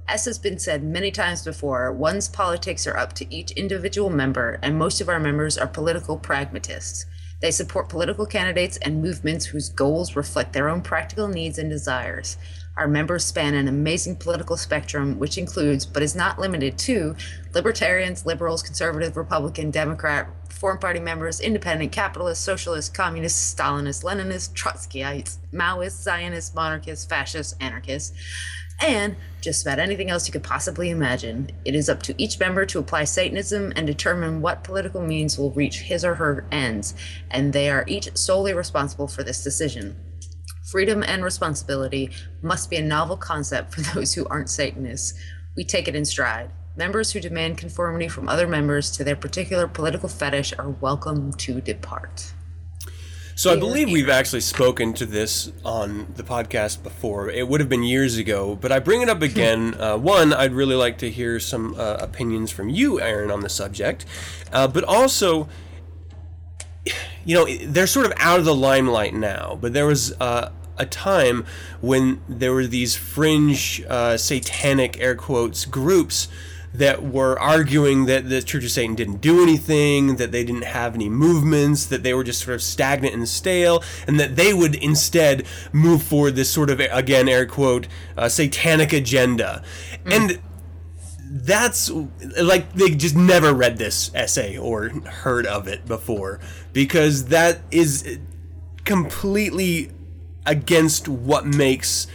as 0.08 0.25
has 0.25 0.38
been 0.38 0.58
said 0.58 0.84
many 0.84 1.10
times 1.10 1.44
before, 1.44 1.92
one's 1.92 2.28
politics 2.28 2.86
are 2.86 2.96
up 2.96 3.12
to 3.14 3.34
each 3.34 3.50
individual 3.52 4.10
member, 4.10 4.58
and 4.62 4.78
most 4.78 5.00
of 5.00 5.08
our 5.08 5.18
members 5.18 5.58
are 5.58 5.66
political 5.66 6.16
pragmatists. 6.16 7.06
They 7.40 7.50
support 7.50 7.88
political 7.88 8.25
candidates 8.25 8.78
and 8.78 9.02
movements 9.02 9.47
whose 9.47 9.69
goals 9.69 10.16
reflect 10.16 10.52
their 10.52 10.69
own 10.69 10.80
practical 10.80 11.28
needs 11.28 11.58
and 11.58 11.69
desires. 11.69 12.38
Our 12.76 12.88
members 12.88 13.25
span 13.25 13.54
an 13.54 13.69
amazing 13.69 14.16
political 14.16 14.56
spectrum, 14.56 15.19
which 15.19 15.38
includes, 15.38 15.84
but 15.86 16.02
is 16.02 16.14
not 16.14 16.38
limited 16.38 16.78
to, 16.78 17.16
libertarians, 17.54 18.26
liberals, 18.26 18.62
conservative, 18.62 19.16
Republican, 19.16 19.71
Democrat, 19.71 20.28
Foreign 20.50 20.78
Party 20.78 21.00
members, 21.00 21.40
independent, 21.40 21.92
capitalist, 21.92 22.42
socialist, 22.42 22.95
communist, 22.95 23.56
Stalinist, 23.56 24.04
Leninist, 24.04 24.54
Trotskyites, 24.54 25.38
Maoists, 25.52 26.02
Zionists, 26.02 26.54
monarchists, 26.54 27.04
fascists, 27.04 27.54
anarchist, 27.60 28.14
and 28.82 29.17
just 29.41 29.65
about 29.65 29.78
anything 29.78 30.10
else 30.10 30.26
you 30.26 30.32
could 30.32 30.43
possibly 30.43 30.91
imagine. 30.91 31.50
It 31.65 31.75
is 31.75 31.89
up 31.89 32.02
to 32.04 32.21
each 32.21 32.39
member 32.39 32.67
to 32.67 32.78
apply 32.78 33.04
Satanism 33.04 33.73
and 33.76 33.86
determine 33.86 34.41
what 34.41 34.65
political 34.65 35.00
means 35.00 35.39
will 35.39 35.52
reach 35.52 35.80
his 35.80 36.04
or 36.04 36.17
her 36.17 36.45
ends, 36.50 36.95
and 37.30 37.52
they 37.52 37.71
are 37.71 37.84
each 37.86 38.17
solely 38.17 38.54
responsible 38.54 39.08
for 39.08 39.23
this 39.23 39.45
decision. 39.45 39.97
Freedom 40.71 41.04
and 41.04 41.23
responsibility 41.23 42.10
must 42.43 42.71
be 42.71 42.76
a 42.76 42.82
novel 42.82 43.17
concept 43.17 43.73
for 43.73 43.80
those 43.95 44.15
who 44.15 44.26
aren't 44.26 44.50
Satanists. 44.50 45.19
We 45.56 45.65
take 45.65 45.86
it 45.86 45.95
in 45.95 46.04
stride. 46.04 46.50
Members 46.76 47.12
who 47.12 47.21
demand 47.21 47.56
conformity 47.56 48.08
from 48.08 48.28
other 48.28 48.47
members 48.47 48.91
to 48.93 49.04
their 49.04 49.17
particular 49.17 49.67
political 49.67 50.08
fetish 50.08 50.52
are 50.58 50.71
welcome 50.71 51.32
to 51.34 51.60
depart. 51.60 52.32
So 53.38 53.52
I 53.52 53.56
believe 53.56 53.90
we've 53.90 54.08
actually 54.08 54.40
spoken 54.40 54.94
to 54.94 55.04
this 55.04 55.52
on 55.62 56.06
the 56.16 56.22
podcast 56.22 56.82
before. 56.82 57.28
It 57.28 57.46
would 57.46 57.60
have 57.60 57.68
been 57.68 57.82
years 57.82 58.16
ago, 58.16 58.56
but 58.56 58.72
I 58.72 58.78
bring 58.78 59.02
it 59.02 59.10
up 59.10 59.20
again. 59.20 59.75
uh, 59.78 59.99
one, 59.99 60.32
I'd 60.32 60.54
really 60.54 60.75
like 60.75 60.96
to 60.99 61.10
hear 61.10 61.38
some 61.38 61.75
uh, 61.75 61.99
opinions 62.00 62.50
from 62.50 62.70
you, 62.70 62.99
Aaron, 62.99 63.30
on 63.30 63.40
the 63.40 63.50
subject, 63.50 64.06
uh, 64.54 64.68
but 64.68 64.84
also, 64.84 65.50
you 67.26 67.34
know, 67.34 67.46
they're 67.66 67.86
sort 67.86 68.06
of 68.06 68.14
out 68.16 68.38
of 68.38 68.46
the 68.46 68.54
limelight 68.54 69.12
now. 69.12 69.58
But 69.60 69.75
there 69.75 69.86
was 69.86 70.18
uh, 70.18 70.50
a 70.78 70.86
time 70.86 71.44
when 71.82 72.22
there 72.30 72.54
were 72.54 72.66
these 72.66 72.96
fringe, 72.96 73.84
uh, 73.86 74.16
satanic 74.16 74.99
air 74.99 75.14
quotes 75.14 75.66
groups 75.66 76.28
that 76.78 77.02
were 77.02 77.39
arguing 77.39 78.06
that 78.06 78.28
the 78.28 78.43
Church 78.43 78.65
of 78.65 78.71
Satan 78.71 78.95
didn't 78.95 79.21
do 79.21 79.43
anything, 79.43 80.17
that 80.17 80.32
they 80.32 80.45
didn't 80.45 80.65
have 80.65 80.95
any 80.95 81.08
movements, 81.08 81.86
that 81.86 82.02
they 82.02 82.15
were 82.15 82.25
just 82.25 82.43
sort 82.43 82.54
of 82.54 82.62
stagnant 82.62 83.15
and 83.15 83.28
stale, 83.28 83.82
and 84.06 84.19
that 84.21 84.36
they 84.36 84.52
would 84.52 84.75
instead 84.76 85.47
move 85.73 86.02
forward 86.02 86.36
this 86.36 86.50
sort 86.50 86.71
of, 86.71 86.80
again, 86.80 87.28
air 87.28 87.47
quote, 87.47 87.86
uh, 88.17 88.28
satanic 88.28 88.93
agenda. 88.93 89.62
And 90.04 90.39
that's 91.28 91.91
like 92.41 92.73
they 92.75 92.91
just 92.91 93.17
never 93.17 93.52
read 93.52 93.78
this 93.78 94.10
essay 94.15 94.56
or 94.56 94.89
heard 94.89 95.47
of 95.47 95.67
it 95.67 95.84
before 95.86 96.41
because 96.73 97.26
that 97.26 97.58
is 97.71 98.19
completely 98.84 99.91
against 100.47 101.08
what 101.08 101.45
makes 101.45 102.06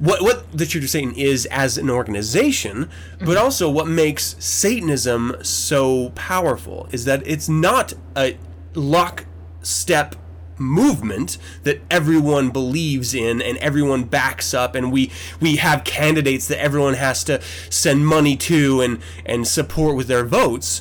what 0.00 0.22
what 0.22 0.50
the 0.50 0.66
Church 0.66 0.82
of 0.82 0.90
Satan 0.90 1.14
is 1.14 1.46
as 1.46 1.76
an 1.78 1.90
organization, 1.90 2.90
but 3.20 3.36
also 3.36 3.70
what 3.70 3.86
makes 3.86 4.34
Satanism 4.38 5.36
so 5.42 6.10
powerful 6.10 6.88
is 6.90 7.04
that 7.04 7.22
it's 7.26 7.48
not 7.48 7.92
a 8.16 8.38
lockstep 8.74 10.16
movement 10.56 11.38
that 11.64 11.80
everyone 11.90 12.50
believes 12.50 13.14
in 13.14 13.40
and 13.40 13.56
everyone 13.58 14.04
backs 14.04 14.52
up 14.54 14.74
and 14.74 14.90
we 14.90 15.10
we 15.40 15.56
have 15.56 15.84
candidates 15.84 16.48
that 16.48 16.60
everyone 16.60 16.94
has 16.94 17.24
to 17.24 17.40
send 17.68 18.06
money 18.06 18.36
to 18.36 18.80
and 18.80 19.00
and 19.26 19.46
support 19.46 19.96
with 19.96 20.06
their 20.06 20.24
votes. 20.24 20.80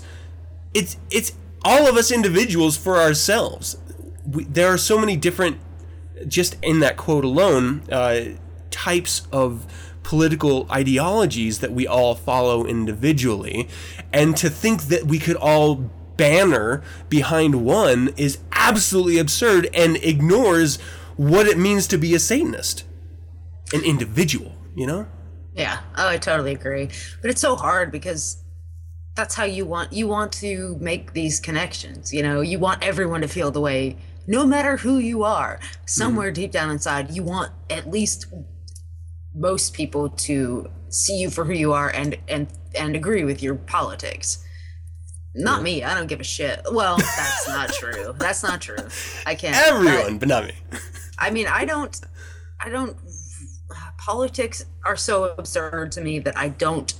It's 0.73 0.95
it's 1.11 1.33
all 1.65 1.89
of 1.89 1.97
us 1.97 2.09
individuals 2.09 2.77
for 2.77 2.97
ourselves. 2.97 3.75
We, 4.25 4.45
there 4.45 4.67
are 4.67 4.77
so 4.77 4.97
many 4.97 5.17
different 5.17 5.57
just 6.25 6.55
in 6.61 6.79
that 6.79 6.95
quote 6.95 7.25
alone 7.25 7.83
uh, 7.91 8.21
types 8.83 9.27
of 9.31 9.65
political 10.03 10.67
ideologies 10.71 11.59
that 11.59 11.71
we 11.71 11.85
all 11.85 12.15
follow 12.15 12.65
individually 12.65 13.67
and 14.11 14.35
to 14.37 14.49
think 14.49 14.83
that 14.83 15.05
we 15.05 15.19
could 15.19 15.35
all 15.35 15.75
banner 16.17 16.81
behind 17.09 17.63
one 17.63 18.09
is 18.17 18.39
absolutely 18.51 19.17
absurd 19.17 19.69
and 19.73 19.97
ignores 19.97 20.77
what 21.15 21.47
it 21.47 21.57
means 21.57 21.87
to 21.87 21.97
be 21.97 22.13
a 22.15 22.19
satanist 22.19 22.83
an 23.73 23.83
individual 23.83 24.55
you 24.75 24.87
know 24.87 25.05
Yeah. 25.59 25.79
Oh, 25.97 26.07
I 26.07 26.17
totally 26.17 26.53
agree. 26.53 26.89
But 27.21 27.31
it's 27.31 27.41
so 27.41 27.55
hard 27.55 27.91
because 27.91 28.43
that's 29.15 29.35
how 29.35 29.43
you 29.43 29.65
want 29.65 29.91
you 29.91 30.07
want 30.07 30.31
to 30.33 30.77
make 30.79 31.13
these 31.13 31.39
connections. 31.39 32.13
You 32.13 32.23
know, 32.23 32.41
you 32.41 32.59
want 32.59 32.81
everyone 32.83 33.21
to 33.21 33.27
feel 33.27 33.51
the 33.51 33.61
way 33.61 33.97
no 34.25 34.45
matter 34.45 34.77
who 34.77 34.99
you 34.99 35.23
are. 35.23 35.59
Somewhere 35.85 36.29
mm-hmm. 36.29 36.41
deep 36.41 36.51
down 36.51 36.69
inside, 36.69 37.11
you 37.11 37.23
want 37.23 37.51
at 37.69 37.89
least 37.89 38.27
most 39.35 39.73
people 39.73 40.09
to 40.09 40.69
see 40.89 41.17
you 41.17 41.29
for 41.29 41.45
who 41.45 41.53
you 41.53 41.71
are 41.73 41.89
and 41.89 42.17
and 42.27 42.47
and 42.75 42.95
agree 42.95 43.23
with 43.23 43.41
your 43.43 43.55
politics. 43.55 44.43
Not 45.35 45.61
me. 45.61 45.83
I 45.83 45.93
don't 45.93 46.07
give 46.07 46.19
a 46.19 46.23
shit. 46.23 46.61
Well, 46.71 46.97
that's 46.97 47.47
not 47.47 47.69
true. 47.71 48.13
That's 48.17 48.41
not 48.43 48.61
true. 48.61 48.77
I 49.25 49.35
can't. 49.35 49.55
everyone 49.55 50.17
but 50.17 50.27
not 50.27 50.45
me 50.45 50.53
I 51.19 51.29
mean, 51.29 51.47
I 51.47 51.65
don't, 51.65 51.99
I 52.59 52.69
don't. 52.69 52.97
politics 53.97 54.65
are 54.85 54.95
so 54.95 55.35
absurd 55.37 55.91
to 55.93 56.01
me 56.01 56.19
that 56.19 56.37
I 56.37 56.49
don't 56.49 56.93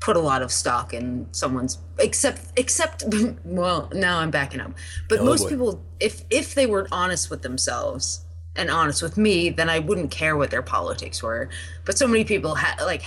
put 0.00 0.16
a 0.16 0.20
lot 0.20 0.42
of 0.42 0.50
stock 0.50 0.92
in 0.92 1.28
someone's 1.30 1.78
except 1.98 2.40
except 2.56 3.04
well 3.44 3.88
now 3.94 4.18
I'm 4.18 4.30
backing 4.30 4.60
up. 4.60 4.72
But 5.08 5.20
Oh, 5.20 5.24
most 5.24 5.44
boy. 5.44 5.50
people 5.50 5.84
if 6.00 6.24
if 6.30 6.54
they 6.54 6.66
were 6.66 6.88
honest 6.90 7.30
with 7.30 7.42
themselves 7.42 8.26
and 8.56 8.70
honest 8.70 9.02
with 9.02 9.16
me, 9.16 9.48
then 9.50 9.68
I 9.68 9.78
wouldn't 9.78 10.10
care 10.10 10.36
what 10.36 10.50
their 10.50 10.62
politics 10.62 11.22
were. 11.22 11.48
But 11.84 11.98
so 11.98 12.06
many 12.06 12.24
people 12.24 12.54
ha- 12.54 12.76
like 12.84 13.02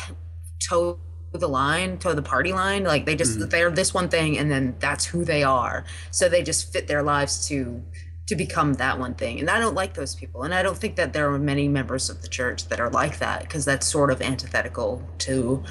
toe 0.68 1.00
the 1.40 1.48
line, 1.50 1.98
toe 1.98 2.14
the 2.14 2.22
party 2.22 2.54
line. 2.54 2.84
Like 2.84 3.06
they 3.06 3.16
just 3.16 3.40
mm-hmm. 3.40 3.50
they're 3.50 3.72
this 3.72 3.94
one 3.94 4.10
thing, 4.10 4.38
and 4.38 4.50
then 4.50 4.76
that's 4.80 5.06
who 5.06 5.24
they 5.24 5.44
are. 5.44 5.86
So 6.12 6.30
they 6.30 6.44
just 6.44 6.72
fit 6.72 6.88
their 6.88 7.04
lives 7.04 7.48
to 7.48 7.84
to 8.28 8.36
become 8.36 8.74
that 8.76 8.98
one 9.00 9.14
thing. 9.14 9.40
And 9.40 9.50
I 9.50 9.60
don't 9.60 9.76
like 9.76 9.94
those 9.94 10.16
people, 10.16 10.44
and 10.44 10.54
I 10.54 10.64
don't 10.64 10.78
think 10.78 10.96
that 10.96 11.14
there 11.14 11.32
are 11.32 11.40
many 11.40 11.68
members 11.68 12.10
of 12.10 12.22
the 12.22 12.28
church 12.28 12.68
that 12.70 12.80
are 12.80 12.90
like 12.90 13.20
that 13.20 13.42
because 13.42 13.66
that's 13.66 13.88
sort 13.88 14.12
of 14.12 14.22
antithetical 14.22 15.08
to 15.20 15.64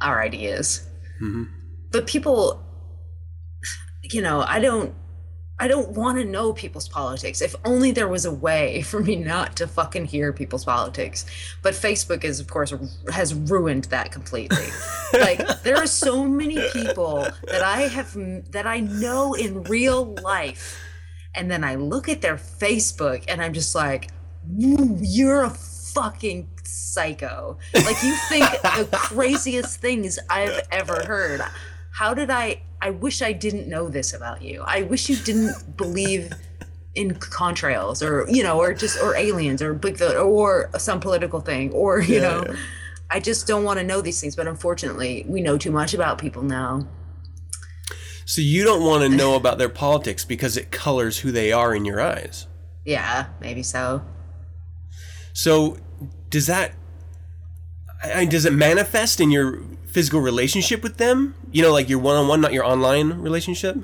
our 0.00 0.22
ideas. 0.22 0.86
Mm-hmm. 1.22 1.44
But 1.90 2.06
people, 2.06 2.62
you 4.02 4.22
know, 4.22 4.42
I 4.42 4.60
don't. 4.60 4.94
I 5.58 5.68
don't 5.68 5.90
want 5.90 6.18
to 6.18 6.24
know 6.24 6.52
people's 6.52 6.88
politics. 6.88 7.40
If 7.40 7.54
only 7.64 7.92
there 7.92 8.08
was 8.08 8.24
a 8.24 8.32
way 8.32 8.82
for 8.86 9.00
me 9.00 9.16
not 9.16 9.56
to 9.56 9.66
fucking 9.66 10.06
hear 10.06 10.32
people's 10.32 10.64
politics. 10.64 11.26
But 11.62 11.74
Facebook 11.74 12.24
is, 12.24 12.40
of 12.40 12.48
course, 12.48 12.72
has 13.12 13.34
ruined 13.34 13.84
that 13.84 14.10
completely. 14.10 14.66
like 15.12 15.62
there 15.62 15.76
are 15.76 15.86
so 15.86 16.24
many 16.24 16.60
people 16.72 17.26
that 17.44 17.62
I 17.62 17.82
have 17.82 18.14
that 18.50 18.66
I 18.66 18.80
know 18.80 19.34
in 19.34 19.62
real 19.64 20.14
life, 20.22 20.80
and 21.34 21.50
then 21.50 21.64
I 21.64 21.76
look 21.76 22.08
at 22.08 22.20
their 22.20 22.36
Facebook 22.36 23.24
and 23.28 23.42
I'm 23.42 23.52
just 23.52 23.74
like, 23.74 24.10
you're 24.56 25.44
a 25.44 25.50
fucking 25.50 26.48
psycho. 26.64 27.58
Like 27.74 28.02
you 28.02 28.16
think 28.28 28.44
the 28.62 28.88
craziest 28.92 29.80
things 29.80 30.18
I've 30.28 30.60
ever 30.70 31.04
heard. 31.04 31.42
How 31.98 32.14
did 32.14 32.30
I? 32.30 32.62
I 32.82 32.90
wish 32.90 33.22
I 33.22 33.32
didn't 33.32 33.68
know 33.68 33.88
this 33.88 34.12
about 34.12 34.42
you. 34.42 34.62
I 34.66 34.82
wish 34.82 35.08
you 35.08 35.16
didn't 35.16 35.76
believe 35.76 36.32
in 36.94 37.12
contrails 37.14 38.06
or 38.08 38.28
you 38.30 38.42
know 38.42 38.58
or 38.60 38.72
just 38.72 39.00
or 39.02 39.16
aliens 39.16 39.60
or 39.60 39.80
or 40.20 40.70
some 40.78 41.00
political 41.00 41.40
thing 41.40 41.72
or 41.72 42.00
you 42.00 42.16
Yeah, 42.16 42.20
know 42.20 42.44
yeah. 42.46 42.56
I 43.10 43.18
just 43.20 43.48
don't 43.48 43.64
want 43.64 43.80
to 43.80 43.84
know 43.84 44.00
these 44.00 44.20
things 44.20 44.36
but 44.36 44.46
unfortunately 44.46 45.24
we 45.28 45.40
know 45.40 45.58
too 45.58 45.72
much 45.72 45.92
about 45.92 46.18
people 46.18 46.42
now 46.44 46.86
So 48.26 48.40
you 48.42 48.62
don't 48.62 48.84
want 48.84 49.02
to 49.02 49.08
know 49.08 49.34
about 49.40 49.58
their 49.58 49.68
politics 49.68 50.24
because 50.24 50.56
it 50.56 50.70
colors 50.70 51.18
who 51.18 51.32
they 51.32 51.50
are 51.50 51.74
in 51.74 51.84
your 51.84 52.00
eyes. 52.00 52.46
yeah 52.84 53.26
maybe 53.40 53.64
so 53.64 54.02
So 55.32 55.78
does 56.30 56.46
that 56.46 56.74
I- 58.04 58.24
does 58.24 58.44
it 58.44 58.52
manifest 58.52 59.20
in 59.20 59.32
your 59.32 59.62
physical 59.94 60.20
relationship 60.20 60.82
with 60.82 60.96
them? 60.98 61.34
You 61.52 61.62
know, 61.62 61.72
like 61.72 61.88
your 61.88 62.00
one-on-one, 62.00 62.40
not 62.40 62.52
your 62.52 62.64
online 62.64 63.08
relationship. 63.28 63.76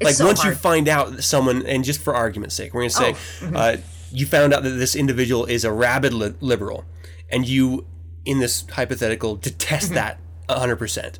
it's 0.00 0.04
like 0.04 0.14
so 0.14 0.26
once 0.26 0.42
you 0.44 0.54
find 0.54 0.88
out 0.88 1.12
that 1.16 1.22
someone, 1.22 1.64
and 1.66 1.84
just 1.84 2.00
for 2.00 2.14
argument's 2.14 2.54
sake, 2.56 2.74
we're 2.74 2.82
gonna 2.82 2.90
say 2.90 3.10
Oh, 3.12 3.14
mm-hmm. 3.44 3.56
uh, 3.56 3.76
you 4.10 4.26
found 4.26 4.52
out 4.54 4.62
that 4.62 4.70
this 4.70 4.94
individual 4.96 5.44
is 5.46 5.64
a 5.64 5.70
rabid 5.72 6.12
li- 6.14 6.34
liberal, 6.40 6.84
and 7.30 7.46
you, 7.48 7.86
in 8.24 8.40
this 8.40 8.64
hypothetical, 8.70 9.36
detest 9.36 9.86
Mm-hmm. 9.92 9.94
that 9.94 10.18
hundred 10.48 10.76
percent. 10.76 11.18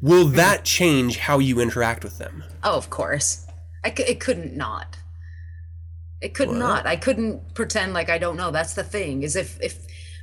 Will 0.00 0.26
that 0.26 0.64
change 0.64 1.18
how 1.18 1.38
you 1.38 1.58
interact 1.60 2.04
with 2.04 2.18
them? 2.18 2.44
Oh, 2.62 2.76
of 2.76 2.88
course. 2.90 3.46
I 3.84 3.92
c- 3.94 4.02
it 4.04 4.20
couldn't 4.20 4.56
not. 4.56 4.98
It 6.20 6.34
could 6.34 6.48
What? 6.48 6.58
not. 6.58 6.86
I 6.86 6.96
couldn't 6.96 7.54
pretend 7.54 7.94
like 7.94 8.08
I 8.10 8.18
don't 8.18 8.36
know. 8.36 8.50
That's 8.50 8.74
the 8.74 8.82
thing. 8.84 9.22
Is 9.22 9.36
if 9.36 9.58
if, 9.60 9.74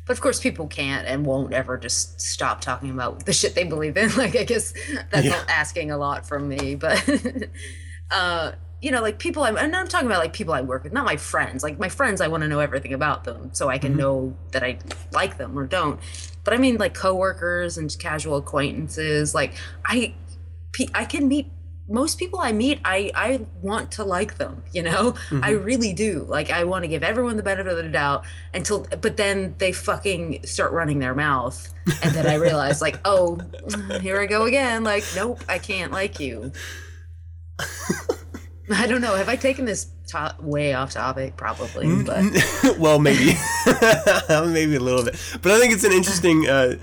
but 0.05 0.13
of 0.13 0.21
course 0.21 0.39
people 0.39 0.67
can't 0.67 1.07
and 1.07 1.25
won't 1.25 1.53
ever 1.53 1.77
just 1.77 2.19
stop 2.21 2.61
talking 2.61 2.89
about 2.91 3.25
the 3.25 3.33
shit 3.33 3.55
they 3.55 3.63
believe 3.63 3.97
in. 3.97 4.09
Like 4.17 4.35
I 4.35 4.43
guess 4.43 4.73
that's 5.11 5.25
Yeah. 5.25 5.43
asking 5.49 5.91
a 5.91 5.97
lot 5.97 6.27
from 6.27 6.47
me, 6.47 6.75
but 6.75 7.03
uh, 8.11 8.51
you 8.81 8.91
know, 8.91 9.01
like 9.01 9.17
people. 9.17 9.43
I'm, 9.43 9.57
and 9.57 9.75
I'm 9.75 9.87
talking 9.87 10.05
about 10.05 10.19
like 10.19 10.33
people 10.33 10.53
I 10.53 10.61
work 10.61 10.83
with, 10.83 10.93
not 10.93 11.05
my 11.05 11.15
friends. 11.17 11.63
Like 11.63 11.79
my 11.79 11.89
friends, 11.89 12.21
I 12.21 12.27
want 12.27 12.43
to 12.43 12.47
know 12.47 12.59
everything 12.59 12.93
about 12.93 13.23
them 13.23 13.49
so 13.53 13.67
I 13.69 13.77
can 13.79 13.91
Mm-hmm. 13.91 13.99
know 13.99 14.37
that 14.51 14.63
I 14.63 14.77
like 15.11 15.37
them 15.37 15.57
or 15.57 15.65
don't. 15.65 15.99
But 16.43 16.53
I 16.53 16.57
mean, 16.57 16.77
like 16.77 16.93
coworkers 16.93 17.77
and 17.77 17.95
casual 17.97 18.37
acquaintances. 18.37 19.33
Like 19.33 19.53
I, 19.85 20.13
I 20.93 21.05
can 21.05 21.27
meet 21.27 21.51
most 21.87 22.17
people 22.17 22.39
I 22.39 22.51
meet. 22.51 22.79
I 22.83 23.11
I 23.13 23.45
want 23.61 23.91
to 23.91 24.03
like 24.03 24.37
them. 24.37 24.63
You 24.71 24.83
know, 24.83 25.15
I 25.31 25.53
mm-hmm. 25.53 25.63
really 25.63 25.93
do. 25.93 26.25
Like 26.27 26.49
I 26.49 26.63
want 26.63 26.83
to 26.83 26.87
give 26.87 27.03
everyone 27.03 27.37
the 27.37 27.43
benefit 27.43 27.71
of 27.71 27.77
the 27.77 27.89
doubt 27.89 28.25
until. 28.53 28.87
But 29.01 29.17
then 29.17 29.55
they 29.57 29.71
fucking 29.71 30.45
start 30.45 30.71
running 30.71 30.99
their 30.99 31.13
mouth, 31.13 31.73
and 32.03 32.13
then 32.13 32.25
I 32.27 32.35
realize, 32.35 32.81
like, 32.81 32.99
oh, 33.05 33.39
here 34.01 34.19
I 34.19 34.25
go 34.25 34.45
again. 34.45 34.83
Like, 34.83 35.03
nope, 35.15 35.43
I 35.47 35.59
can't 35.59 35.91
like 35.91 36.19
you. 36.19 36.51
I 38.71 38.87
don't 38.87 39.01
know. 39.01 39.15
Have 39.15 39.29
I 39.29 39.35
taken 39.35 39.65
this 39.65 39.87
to- 40.07 40.35
way 40.39 40.73
off 40.73 40.91
topic? 40.91 41.37
Probably, 41.37 41.85
mm, 41.85 42.05
but 42.05 42.17
mm, 42.17 42.77
well, 42.79 42.99
maybe, 42.99 43.37
maybe 44.51 44.75
a 44.75 44.79
little 44.79 45.03
bit, 45.03 45.15
but 45.41 45.51
I 45.51 45.59
think 45.59 45.73
it's 45.73 45.83
an 45.83 45.91
interesting 45.91 46.49
uh, 46.49 46.77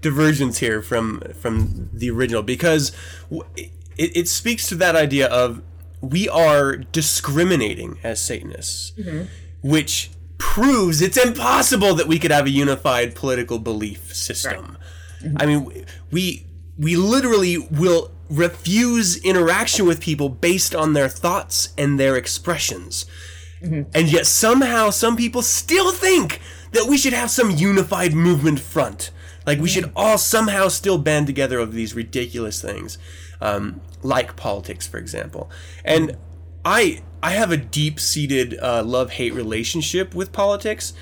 divergence 0.00 0.58
here 0.58 0.82
from 0.82 1.20
from 1.40 1.90
the 1.92 2.10
original 2.10 2.42
because 2.42 2.90
w- 3.30 3.70
it, 3.98 4.16
it 4.16 4.28
speaks 4.28 4.66
to 4.68 4.74
that 4.76 4.96
idea 4.96 5.26
of 5.26 5.62
we 6.00 6.28
are 6.28 6.76
discriminating 6.76 7.98
as 8.02 8.20
Satanists, 8.20 8.92
mm-hmm. 8.98 9.24
which 9.62 10.10
proves 10.38 11.02
it's 11.02 11.16
impossible 11.16 11.94
that 11.94 12.06
we 12.06 12.18
could 12.18 12.30
have 12.30 12.46
a 12.46 12.50
unified 12.50 13.14
political 13.14 13.58
belief 13.58 14.14
system. 14.14 14.78
I 15.36 15.46
mean, 15.46 15.84
we 16.10 16.46
we 16.78 16.96
literally 16.96 17.58
will 17.58 18.12
refuse 18.30 19.16
interaction 19.24 19.86
with 19.86 20.00
people 20.00 20.28
based 20.28 20.74
on 20.74 20.92
their 20.92 21.08
thoughts 21.08 21.70
and 21.76 21.98
their 21.98 22.16
expressions. 22.16 23.06
Mm-hmm. 23.62 23.90
And 23.94 24.12
yet 24.12 24.26
somehow 24.26 24.90
some 24.90 25.16
people 25.16 25.42
still 25.42 25.90
think 25.92 26.40
that 26.72 26.86
we 26.86 26.96
should 26.96 27.12
have 27.12 27.30
some 27.30 27.50
unified 27.50 28.14
movement 28.14 28.60
front. 28.60 29.10
Like 29.46 29.58
we 29.58 29.68
mm-hmm. 29.68 29.86
should 29.86 29.92
all 29.96 30.18
somehow 30.18 30.68
still 30.68 30.98
band 30.98 31.26
together 31.26 31.58
over 31.58 31.72
these 31.72 31.94
ridiculous 31.94 32.60
things, 32.60 32.98
um, 33.40 33.80
like 34.02 34.36
politics, 34.36 34.86
for 34.86 34.98
example. 34.98 35.50
And 35.84 36.16
I 36.64 37.02
I 37.22 37.32
have 37.32 37.50
a 37.50 37.56
deep 37.56 37.98
seated 38.00 38.58
uh, 38.60 38.82
love 38.84 39.12
hate 39.12 39.34
relationship 39.34 40.14
with 40.14 40.32
politics. 40.32 40.92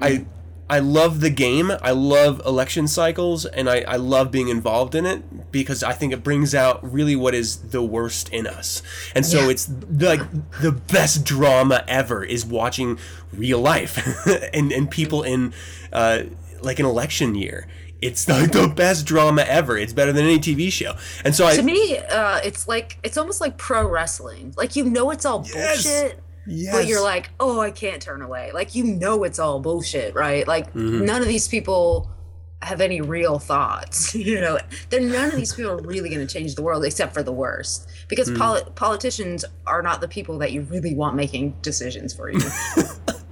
I 0.00 0.26
I 0.70 0.78
love 0.78 1.20
the 1.20 1.28
game. 1.30 1.70
I 1.82 1.90
love 1.90 2.40
election 2.46 2.88
cycles, 2.88 3.44
and 3.44 3.68
I, 3.68 3.80
I 3.86 3.96
love 3.96 4.30
being 4.30 4.48
involved 4.48 4.94
in 4.94 5.04
it 5.04 5.52
because 5.52 5.82
I 5.82 5.92
think 5.92 6.14
it 6.14 6.22
brings 6.22 6.54
out 6.54 6.80
really 6.90 7.14
what 7.14 7.34
is 7.34 7.58
the 7.58 7.82
worst 7.82 8.30
in 8.30 8.46
us. 8.46 8.82
And 9.14 9.26
so 9.26 9.40
Yeah. 9.40 9.50
it's 9.50 9.68
like 9.90 10.20
the 10.62 10.72
best 10.72 11.24
drama 11.24 11.84
ever 11.86 12.24
is 12.24 12.46
watching 12.46 12.98
real 13.34 13.60
life 13.60 13.98
and 14.54 14.72
and 14.72 14.90
people 14.90 15.22
in 15.22 15.52
uh, 15.92 16.22
like 16.62 16.78
an 16.78 16.86
election 16.86 17.34
year. 17.34 17.66
It's 18.02 18.28
like 18.28 18.50
the 18.52 18.66
best 18.68 19.06
drama 19.06 19.42
ever. 19.42 19.78
It's 19.78 19.92
better 19.92 20.12
than 20.12 20.24
any 20.26 20.38
TV 20.38 20.70
show. 20.72 20.96
And 21.24 21.34
so 21.34 21.46
I 21.46 21.56
to 21.56 21.62
me, 21.62 21.98
uh, 21.98 22.40
it's 22.44 22.66
like 22.68 22.98
it's 23.04 23.16
almost 23.16 23.40
like 23.40 23.56
pro 23.56 23.86
wrestling. 23.88 24.52
Like 24.56 24.74
you 24.76 24.84
know 24.84 25.10
it's 25.10 25.24
all 25.24 25.44
Yes. 25.46 25.84
bullshit, 25.84 26.20
yes. 26.46 26.74
but 26.74 26.86
you're 26.88 27.02
like, 27.02 27.30
oh, 27.40 27.60
I 27.60 27.70
can't 27.70 28.02
turn 28.02 28.20
away. 28.20 28.50
Like 28.52 28.74
you 28.74 28.84
know 28.84 29.22
it's 29.24 29.38
all 29.38 29.60
bullshit, 29.60 30.14
right? 30.14 30.46
Like 30.46 30.66
Mm-hmm. 30.74 31.04
none 31.04 31.22
of 31.22 31.28
these 31.28 31.46
people 31.48 32.10
have 32.60 32.80
any 32.80 33.00
real 33.00 33.38
thoughts. 33.38 34.14
you 34.28 34.40
know, 34.40 34.58
they're 34.90 35.00
none 35.00 35.28
of 35.30 35.36
these 35.36 35.52
people 35.54 35.72
are 35.72 35.82
really 35.82 36.08
going 36.08 36.24
to 36.26 36.32
change 36.32 36.54
the 36.54 36.62
world 36.62 36.84
except 36.84 37.12
for 37.14 37.22
the 37.22 37.32
worst. 37.32 37.88
Because 38.08 38.28
Mm. 38.30 38.38
poli- 38.38 38.62
politicians 38.74 39.44
are 39.66 39.82
not 39.82 40.00
the 40.00 40.08
people 40.08 40.38
that 40.38 40.52
you 40.52 40.62
really 40.62 40.94
want 40.94 41.16
making 41.16 41.56
decisions 41.62 42.12
for 42.14 42.30
you. 42.30 42.38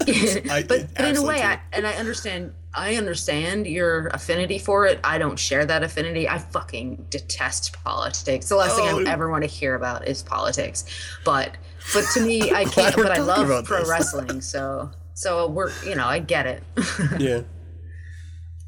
I- 0.08 0.64
but, 0.68 0.88
but 0.94 1.04
in 1.08 1.16
a 1.16 1.22
way. 1.22 1.42
I, 1.42 1.60
and 1.72 1.86
I 1.86 1.92
understand. 1.94 2.52
I 2.72 2.94
understand 2.96 3.66
your 3.66 4.06
affinity 4.08 4.58
for 4.58 4.86
it. 4.86 5.00
I 5.02 5.18
don't 5.18 5.38
share 5.38 5.66
that 5.66 5.82
affinity. 5.82 6.28
I 6.28 6.38
fucking 6.38 7.06
detest 7.10 7.82
politics. 7.82 8.48
The 8.48 8.56
last 8.56 8.72
Oh. 8.78 8.98
thing 8.98 9.08
I 9.08 9.10
ever 9.12 9.28
want 9.28 9.42
to 9.42 9.48
hear 9.50 9.74
about 9.74 10.06
is 10.06 10.22
politics. 10.22 10.84
But 11.24 11.56
but 11.92 12.04
to 12.14 12.20
me, 12.20 12.52
I 12.52 12.64
can't. 12.64 12.94
But 12.94 13.10
I 13.10 13.18
love 13.18 13.64
pro 13.66 13.80
this. 13.80 13.88
wrestling. 13.88 14.40
So 14.54 14.90
so 15.14 15.48
we're 15.48 15.70
you 15.84 15.94
know 15.96 16.06
I 16.06 16.20
get 16.20 16.46
it. 16.46 16.62
yeah 17.18 17.42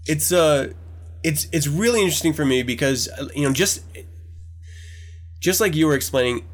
it's 0.06 0.32
uh 0.32 0.72
it's 1.22 1.46
it's 1.52 1.68
really 1.68 2.00
interesting 2.00 2.32
for 2.32 2.44
me 2.44 2.64
because 2.64 3.08
uh, 3.16 3.28
you 3.36 3.46
know 3.46 3.52
just 3.52 3.82
just 5.40 5.60
like 5.60 5.74
you 5.76 5.86
were 5.86 5.94
explaining 5.94 6.44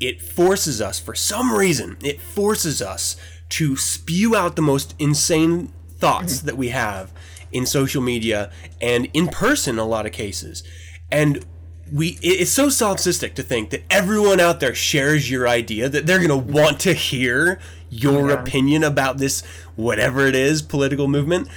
it 0.00 0.20
forces 0.20 0.80
us 0.80 0.98
for 0.98 1.14
some 1.14 1.52
reason 1.54 1.96
it 2.02 2.20
forces 2.20 2.82
us 2.82 3.16
to 3.48 3.76
spew 3.76 4.34
out 4.36 4.56
the 4.56 4.62
most 4.62 4.94
insane 4.98 5.72
thoughts 5.98 6.40
that 6.40 6.56
we 6.56 6.68
have 6.68 7.12
in 7.50 7.66
social 7.66 8.02
media 8.02 8.50
and 8.80 9.08
in 9.14 9.28
person 9.28 9.78
a 9.78 9.84
lot 9.84 10.06
of 10.06 10.12
cases 10.12 10.62
and 11.10 11.44
we 11.92 12.18
it's 12.22 12.50
so 12.50 12.66
solipsistic 12.66 13.34
to 13.34 13.42
think 13.42 13.70
that 13.70 13.82
everyone 13.90 14.40
out 14.40 14.60
there 14.60 14.74
shares 14.74 15.30
your 15.30 15.48
idea 15.48 15.88
that 15.88 16.06
they're 16.06 16.18
going 16.18 16.28
to 16.28 16.52
want 16.52 16.78
to 16.80 16.92
hear 16.92 17.58
your 17.88 18.28
yeah. 18.28 18.40
opinion 18.40 18.84
about 18.84 19.18
this 19.18 19.42
whatever 19.76 20.26
it 20.26 20.34
is 20.34 20.60
political 20.60 21.08
movement 21.08 21.48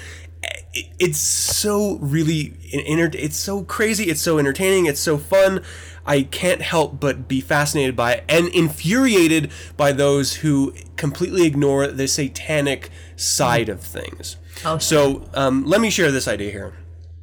it, 0.74 0.88
it's 1.00 1.20
so 1.20 1.98
really 2.00 2.54
it's 2.72 3.36
so 3.36 3.64
crazy 3.64 4.06
it's 4.06 4.22
so 4.22 4.38
entertaining 4.38 4.86
it's 4.86 5.02
so 5.02 5.18
fun 5.18 5.62
i 6.06 6.24
can't 6.24 6.62
help 6.62 7.00
but 7.00 7.28
be 7.28 7.42
fascinated 7.42 7.96
by 7.96 8.14
it 8.14 8.24
and 8.28 8.48
infuriated 8.50 9.52
by 9.78 9.92
those 9.92 10.36
who 10.36 10.74
completely 10.96 11.46
ignore 11.46 11.88
the 11.88 12.08
satanic 12.08 12.92
side 13.16 13.70
of 13.70 13.82
things. 13.82 14.38
Oh, 14.64 14.78
so 14.78 15.28
um, 15.34 15.66
let 15.66 15.82
me 15.82 15.90
share 15.90 16.12
this 16.12 16.28
idea 16.28 16.52
here. 16.52 16.74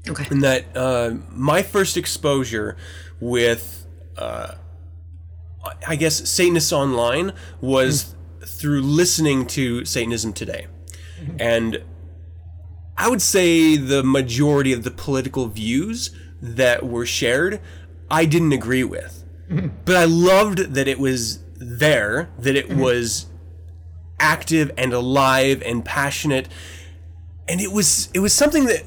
Okay. 0.08 0.26
in 0.30 0.40
that 0.40 0.64
uh, 0.74 1.14
my 1.30 1.62
first 1.62 1.96
exposure 1.96 2.76
with 3.20 3.86
uh, 4.16 4.54
i 5.86 5.96
guess 5.96 6.28
satanists 6.28 6.72
online 6.72 7.32
was 7.60 8.14
through 8.46 8.80
listening 8.80 9.46
to 9.46 9.84
satanism 9.84 10.32
today. 10.32 10.66
And 11.38 11.82
i 12.96 13.08
would 13.08 13.22
say 13.22 13.76
the 13.76 14.02
majority 14.02 14.72
of 14.72 14.82
the 14.82 14.90
political 14.90 15.46
views 15.48 16.10
that 16.40 16.86
were 16.86 17.04
shared 17.06 17.60
i 18.10 18.24
didn't 18.24 18.52
agree 18.52 18.84
with. 18.84 19.24
But 19.84 19.96
i 19.96 20.04
loved 20.04 20.74
that 20.74 20.88
it 20.88 20.98
was 20.98 21.40
there 21.56 22.28
that 22.38 22.54
it 22.56 22.68
was 22.72 23.26
active 24.20 24.70
and 24.76 24.92
alive 24.92 25.62
and 25.64 25.84
passionate. 25.84 26.48
And 27.48 27.60
it 27.60 27.72
was 27.72 28.08
it 28.14 28.20
was 28.20 28.32
something 28.32 28.66
that 28.66 28.84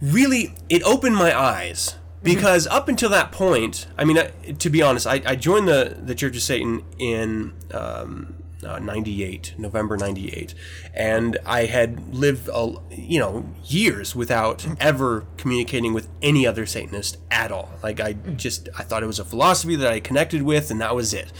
really 0.00 0.54
it 0.68 0.82
opened 0.84 1.16
my 1.16 1.38
eyes. 1.38 1.96
Because 2.22 2.66
up 2.66 2.88
until 2.88 3.08
that 3.10 3.30
point 3.30 3.86
i 3.96 4.04
mean 4.04 4.18
I, 4.18 4.32
to 4.58 4.68
be 4.68 4.82
honest 4.82 5.06
I, 5.06 5.22
I 5.24 5.36
joined 5.36 5.68
the 5.68 5.96
the 6.02 6.16
church 6.16 6.36
of 6.36 6.42
satan 6.42 6.82
in 6.98 7.52
um, 7.72 8.37
uh, 8.66 8.78
98 8.78 9.54
november 9.58 9.96
98 9.96 10.52
and 10.92 11.38
i 11.46 11.66
had 11.66 12.12
lived 12.14 12.48
a, 12.52 12.74
you 12.90 13.18
know 13.18 13.44
years 13.64 14.16
without 14.16 14.66
ever 14.80 15.26
communicating 15.36 15.92
with 15.94 16.08
any 16.22 16.46
other 16.46 16.66
satanist 16.66 17.18
at 17.30 17.52
all 17.52 17.70
like 17.82 18.00
i 18.00 18.12
just 18.14 18.68
i 18.76 18.82
thought 18.82 19.02
it 19.02 19.06
was 19.06 19.20
a 19.20 19.24
philosophy 19.24 19.76
that 19.76 19.92
i 19.92 20.00
connected 20.00 20.42
with 20.42 20.70
and 20.72 20.80
that 20.80 20.94
was 20.96 21.14
it 21.14 21.32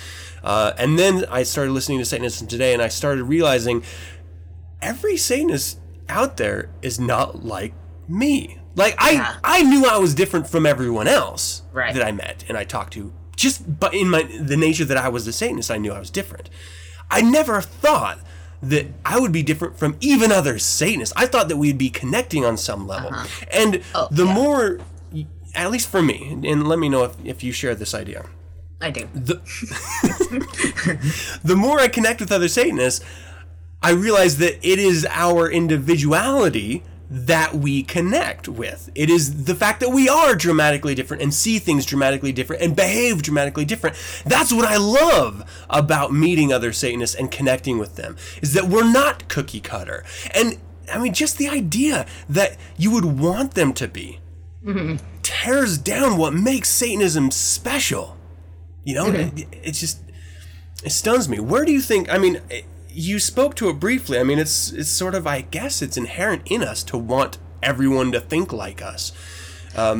uh, 0.44 0.72
and 0.78 0.98
then 0.98 1.24
i 1.28 1.42
started 1.42 1.72
listening 1.72 1.98
to 1.98 2.04
satanism 2.04 2.46
today 2.46 2.72
and 2.72 2.80
i 2.82 2.88
started 2.88 3.24
realizing 3.24 3.82
every 4.80 5.16
Satanist 5.16 5.80
out 6.08 6.36
there 6.36 6.70
is 6.82 7.00
not 7.00 7.44
like 7.44 7.74
me. 8.06 8.58
Like 8.76 8.94
I, 8.96 9.10
Yeah. 9.10 9.34
I 9.42 9.62
knew 9.64 9.84
I 9.86 9.98
was 9.98 10.14
different 10.14 10.48
from 10.48 10.66
everyone 10.66 11.08
else 11.08 11.62
Right. 11.72 11.92
that 11.94 12.02
I 12.06 12.12
met 12.12 12.44
and 12.48 12.56
I 12.56 12.62
talked 12.64 12.92
to. 12.92 13.12
Just 13.36 13.80
but 13.80 13.92
in 13.92 14.08
my 14.08 14.22
the 14.22 14.56
nature 14.56 14.84
that 14.84 14.96
I 14.96 15.08
was 15.08 15.26
a 15.26 15.32
Satanist, 15.32 15.70
I 15.70 15.78
knew 15.78 15.92
I 15.92 15.98
was 15.98 16.10
different. 16.10 16.48
I 17.10 17.22
never 17.22 17.60
thought 17.60 18.18
that 18.62 18.86
I 19.04 19.18
would 19.18 19.32
be 19.32 19.42
different 19.42 19.78
from 19.78 19.96
even 20.00 20.32
other 20.32 20.58
Satanists. 20.58 21.14
I 21.16 21.26
thought 21.26 21.48
that 21.48 21.56
we'd 21.56 21.78
be 21.78 21.90
connecting 21.90 22.44
on 22.44 22.56
some 22.56 22.86
level. 22.86 23.10
Uh-huh. 23.10 23.46
And 23.52 23.82
oh, 23.94 24.08
the 24.10 24.26
yeah. 24.26 24.34
more, 24.34 24.80
at 25.54 25.70
least 25.70 25.88
for 25.88 26.02
me, 26.02 26.38
and 26.44 26.66
let 26.66 26.78
me 26.78 26.88
know 26.88 27.04
if, 27.04 27.16
if 27.24 27.44
you 27.44 27.52
share 27.52 27.74
this 27.74 27.94
idea 27.94 28.26
I 28.80 28.90
do. 28.90 29.08
the 29.14 29.34
the 31.44 31.56
more 31.56 31.80
I 31.80 31.88
connect 31.88 32.20
with 32.20 32.30
other 32.30 32.48
Satanists, 32.48 33.04
I 33.82 33.90
realize 33.90 34.38
that 34.38 34.54
it 34.66 34.78
is 34.78 35.06
our 35.10 35.50
individuality 35.50 36.82
that 37.10 37.54
we 37.54 37.82
connect 37.82 38.48
with. 38.48 38.90
It 38.94 39.08
is 39.08 39.44
the 39.44 39.54
fact 39.54 39.80
that 39.80 39.90
we 39.90 40.08
are 40.08 40.34
dramatically 40.34 40.94
different 40.94 41.22
and 41.22 41.32
see 41.32 41.58
things 41.58 41.86
dramatically 41.86 42.32
different 42.32 42.62
and 42.62 42.76
behave 42.76 43.22
dramatically 43.22 43.64
different. 43.64 43.96
That's 44.26 44.52
what 44.52 44.66
I 44.66 44.76
love 44.76 45.48
about 45.70 46.12
meeting 46.12 46.52
other 46.52 46.72
Satanists 46.72 47.16
and 47.16 47.30
connecting 47.30 47.78
with 47.78 47.96
them 47.96 48.16
is 48.42 48.52
that 48.54 48.66
we're 48.66 48.90
not 48.90 49.28
cookie 49.28 49.60
cutter. 49.60 50.04
And 50.34 50.58
I 50.92 50.98
mean 50.98 51.14
just 51.14 51.38
the 51.38 51.48
idea 51.48 52.06
that 52.28 52.56
you 52.76 52.90
would 52.90 53.04
want 53.04 53.54
them 53.54 53.72
to 53.74 53.88
be 53.88 54.20
tears 55.22 55.78
down 55.78 56.18
what 56.18 56.34
makes 56.34 56.68
Satanism 56.68 57.30
special. 57.30 58.16
You 58.84 58.94
know, 58.94 59.06
mm-hmm. 59.06 59.38
it, 59.38 59.48
it's 59.52 59.80
just 59.80 60.00
it 60.84 60.90
stuns 60.90 61.28
me. 61.28 61.40
Where 61.40 61.64
do 61.64 61.72
you 61.72 61.80
think? 61.80 62.12
I 62.12 62.18
mean, 62.18 62.40
you 62.98 63.20
spoke 63.20 63.54
to 63.56 63.68
it 63.68 63.74
briefly. 63.74 64.18
I 64.18 64.24
mean, 64.24 64.40
it's 64.40 64.72
it's 64.72 64.90
sort 64.90 65.14
of 65.14 65.26
I 65.26 65.42
guess 65.42 65.82
it's 65.82 65.96
inherent 65.96 66.42
in 66.46 66.62
us 66.62 66.82
to 66.84 66.98
want 66.98 67.38
everyone 67.62 68.10
to 68.12 68.20
think 68.20 68.52
like 68.52 68.82
us. 68.82 69.12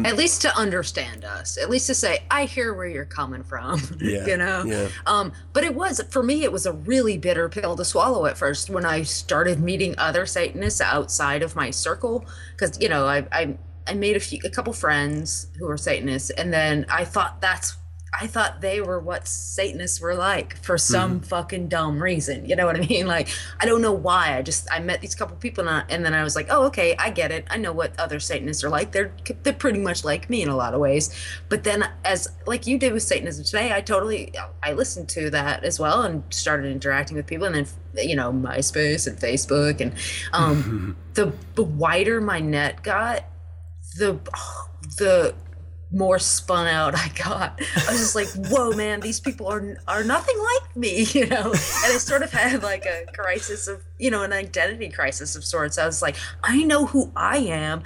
At 0.04 0.16
least 0.16 0.42
to 0.42 0.56
understand 0.56 1.24
us. 1.24 1.56
At 1.56 1.70
least 1.70 1.86
to 1.86 1.94
say, 1.94 2.24
I 2.28 2.46
hear 2.46 2.74
where 2.74 2.88
you're 2.88 3.04
coming 3.04 3.44
from. 3.44 3.80
Yeah, 4.00 4.26
you 4.26 4.36
know? 4.36 4.64
yeah. 4.64 4.88
Um, 5.06 5.32
but 5.52 5.62
it 5.62 5.74
was 5.74 6.02
for 6.10 6.22
me 6.22 6.42
it 6.42 6.50
was 6.50 6.66
a 6.66 6.72
really 6.72 7.18
bitter 7.18 7.48
pill 7.48 7.76
to 7.76 7.84
swallow 7.84 8.26
at 8.26 8.36
first 8.36 8.70
when 8.70 8.84
I 8.84 9.02
started 9.02 9.60
meeting 9.60 9.94
other 9.98 10.26
Satanists 10.26 10.80
outside 10.80 11.42
of 11.42 11.54
my 11.54 11.70
circle. 11.70 12.26
Because, 12.52 12.80
you 12.80 12.88
know, 12.88 13.06
I 13.06 13.26
I 13.30 13.58
I 13.86 13.94
made 13.94 14.16
a 14.16 14.20
few 14.20 14.40
a 14.44 14.50
couple 14.50 14.72
friends 14.72 15.48
who 15.58 15.66
were 15.66 15.76
Satanists, 15.76 16.30
and 16.30 16.52
then 16.52 16.84
I 16.88 17.04
thought 17.04 17.40
that's 17.40 17.76
I 18.18 18.26
thought 18.26 18.60
they 18.60 18.80
were 18.80 18.98
what 18.98 19.28
Satanists 19.28 20.00
were 20.00 20.14
like 20.14 20.56
for 20.56 20.78
some 20.78 21.20
fucking 21.20 21.68
dumb 21.68 22.02
reason. 22.02 22.48
You 22.48 22.56
know 22.56 22.66
what 22.66 22.76
I 22.76 22.80
mean? 22.80 23.06
Like 23.18 23.28
I 23.58 23.64
don't 23.64 23.80
know 23.80 23.92
why. 23.92 24.36
I 24.36 24.42
just 24.42 24.68
I 24.70 24.80
met 24.80 25.00
these 25.00 25.14
couple 25.14 25.36
people 25.36 25.66
and, 25.66 25.70
I, 25.70 25.84
and 25.88 26.04
then 26.04 26.12
I 26.12 26.22
was 26.22 26.36
like, 26.36 26.48
oh 26.50 26.66
okay, 26.66 26.94
I 26.98 27.08
get 27.10 27.32
it. 27.32 27.46
I 27.48 27.56
know 27.56 27.72
what 27.72 27.98
other 27.98 28.20
Satanists 28.20 28.62
are 28.64 28.68
like. 28.68 28.92
They're 28.92 29.12
they're 29.42 29.54
pretty 29.54 29.78
much 29.78 30.04
like 30.04 30.28
me 30.28 30.42
in 30.42 30.48
a 30.48 30.56
lot 30.56 30.74
of 30.74 30.80
ways. 30.80 31.14
But 31.48 31.64
then 31.64 31.88
as 32.04 32.28
like 32.46 32.66
you 32.66 32.78
did 32.78 32.92
with 32.92 33.02
Satanism 33.02 33.44
today, 33.44 33.72
I 33.72 33.80
totally 33.80 34.32
I 34.62 34.72
listened 34.72 35.08
to 35.10 35.30
that 35.30 35.64
as 35.64 35.80
well 35.80 36.02
and 36.02 36.22
started 36.30 36.70
interacting 36.70 37.16
with 37.16 37.26
people 37.26 37.46
and 37.46 37.66
then 37.94 38.08
you 38.08 38.14
know 38.14 38.30
MySpace 38.30 39.06
and 39.06 39.18
Facebook 39.18 39.80
and 39.80 39.94
um 40.32 40.96
the 41.14 41.32
the 41.54 41.62
wider 41.62 42.20
my 42.20 42.40
net 42.40 42.82
got, 42.82 43.24
the 43.96 44.18
the 44.98 45.34
more 45.90 46.18
spun 46.18 46.66
out 46.66 46.94
I 46.94 47.08
got. 47.08 47.60
I 47.60 47.90
was 47.90 47.98
just 47.98 48.14
like, 48.14 48.28
whoa, 48.50 48.72
man, 48.72 49.00
these 49.00 49.20
people 49.20 49.46
are 49.46 49.78
are 49.88 50.04
nothing 50.04 50.36
like 50.38 50.76
me, 50.76 51.02
you 51.12 51.26
know. 51.26 51.46
And 51.46 51.54
I 51.54 51.98
sort 51.98 52.22
of 52.22 52.30
had 52.30 52.62
like 52.62 52.84
a 52.86 53.04
crisis 53.12 53.68
of, 53.68 53.82
you 53.98 54.10
know, 54.10 54.22
an 54.22 54.32
identity 54.32 54.90
crisis 54.90 55.36
of 55.36 55.44
sorts. 55.44 55.78
I 55.78 55.86
was 55.86 56.02
like, 56.02 56.16
I 56.42 56.62
know 56.64 56.86
who 56.86 57.12
I 57.16 57.38
am. 57.38 57.82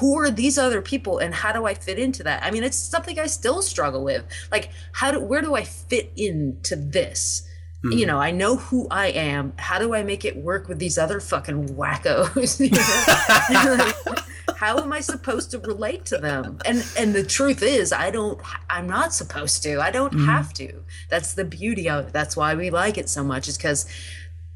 Who 0.00 0.18
are 0.18 0.30
these 0.30 0.56
other 0.56 0.80
people, 0.80 1.18
and 1.18 1.34
how 1.34 1.52
do 1.52 1.66
I 1.66 1.74
fit 1.74 1.98
into 1.98 2.22
that? 2.22 2.42
I 2.42 2.50
mean, 2.50 2.64
it's 2.64 2.78
something 2.78 3.18
I 3.18 3.26
still 3.26 3.60
struggle 3.60 4.02
with. 4.02 4.24
Like, 4.50 4.70
how 4.92 5.10
do 5.10 5.20
where 5.20 5.42
do 5.42 5.54
I 5.54 5.64
fit 5.64 6.10
into 6.16 6.74
this? 6.74 7.46
You 7.82 7.90
mm-hmm. 7.90 8.06
know, 8.06 8.18
I 8.18 8.30
know 8.30 8.56
who 8.56 8.86
I 8.90 9.08
am. 9.08 9.52
How 9.58 9.78
do 9.78 9.94
I 9.94 10.02
make 10.02 10.24
it 10.24 10.38
work 10.38 10.68
with 10.68 10.78
these 10.78 10.96
other 10.96 11.20
fucking 11.20 11.76
wackos? 11.76 12.58
You 14.54 14.70
know? 14.70 14.74
Like, 14.74 14.78
how 14.78 14.84
am 14.84 14.92
I 14.92 15.00
supposed 15.00 15.50
to 15.52 15.58
relate 15.58 16.04
to 16.06 16.18
them? 16.18 16.58
And 16.64 16.84
and 16.98 17.14
the 17.14 17.24
truth 17.24 17.62
is, 17.62 17.92
I 17.92 18.10
don't. 18.10 18.40
I'm 18.70 18.86
not 18.86 19.12
supposed 19.14 19.62
to. 19.64 19.80
I 19.80 19.90
don't 19.90 20.12
mm-hmm. 20.12 20.26
have 20.26 20.52
to. 20.54 20.82
That's 21.10 21.34
the 21.34 21.44
beauty 21.44 21.88
of 21.88 22.08
it. 22.08 22.12
That's 22.12 22.36
why 22.36 22.54
we 22.54 22.70
like 22.70 22.98
it 22.98 23.08
so 23.08 23.24
much. 23.24 23.48
Is 23.48 23.56
because, 23.56 23.86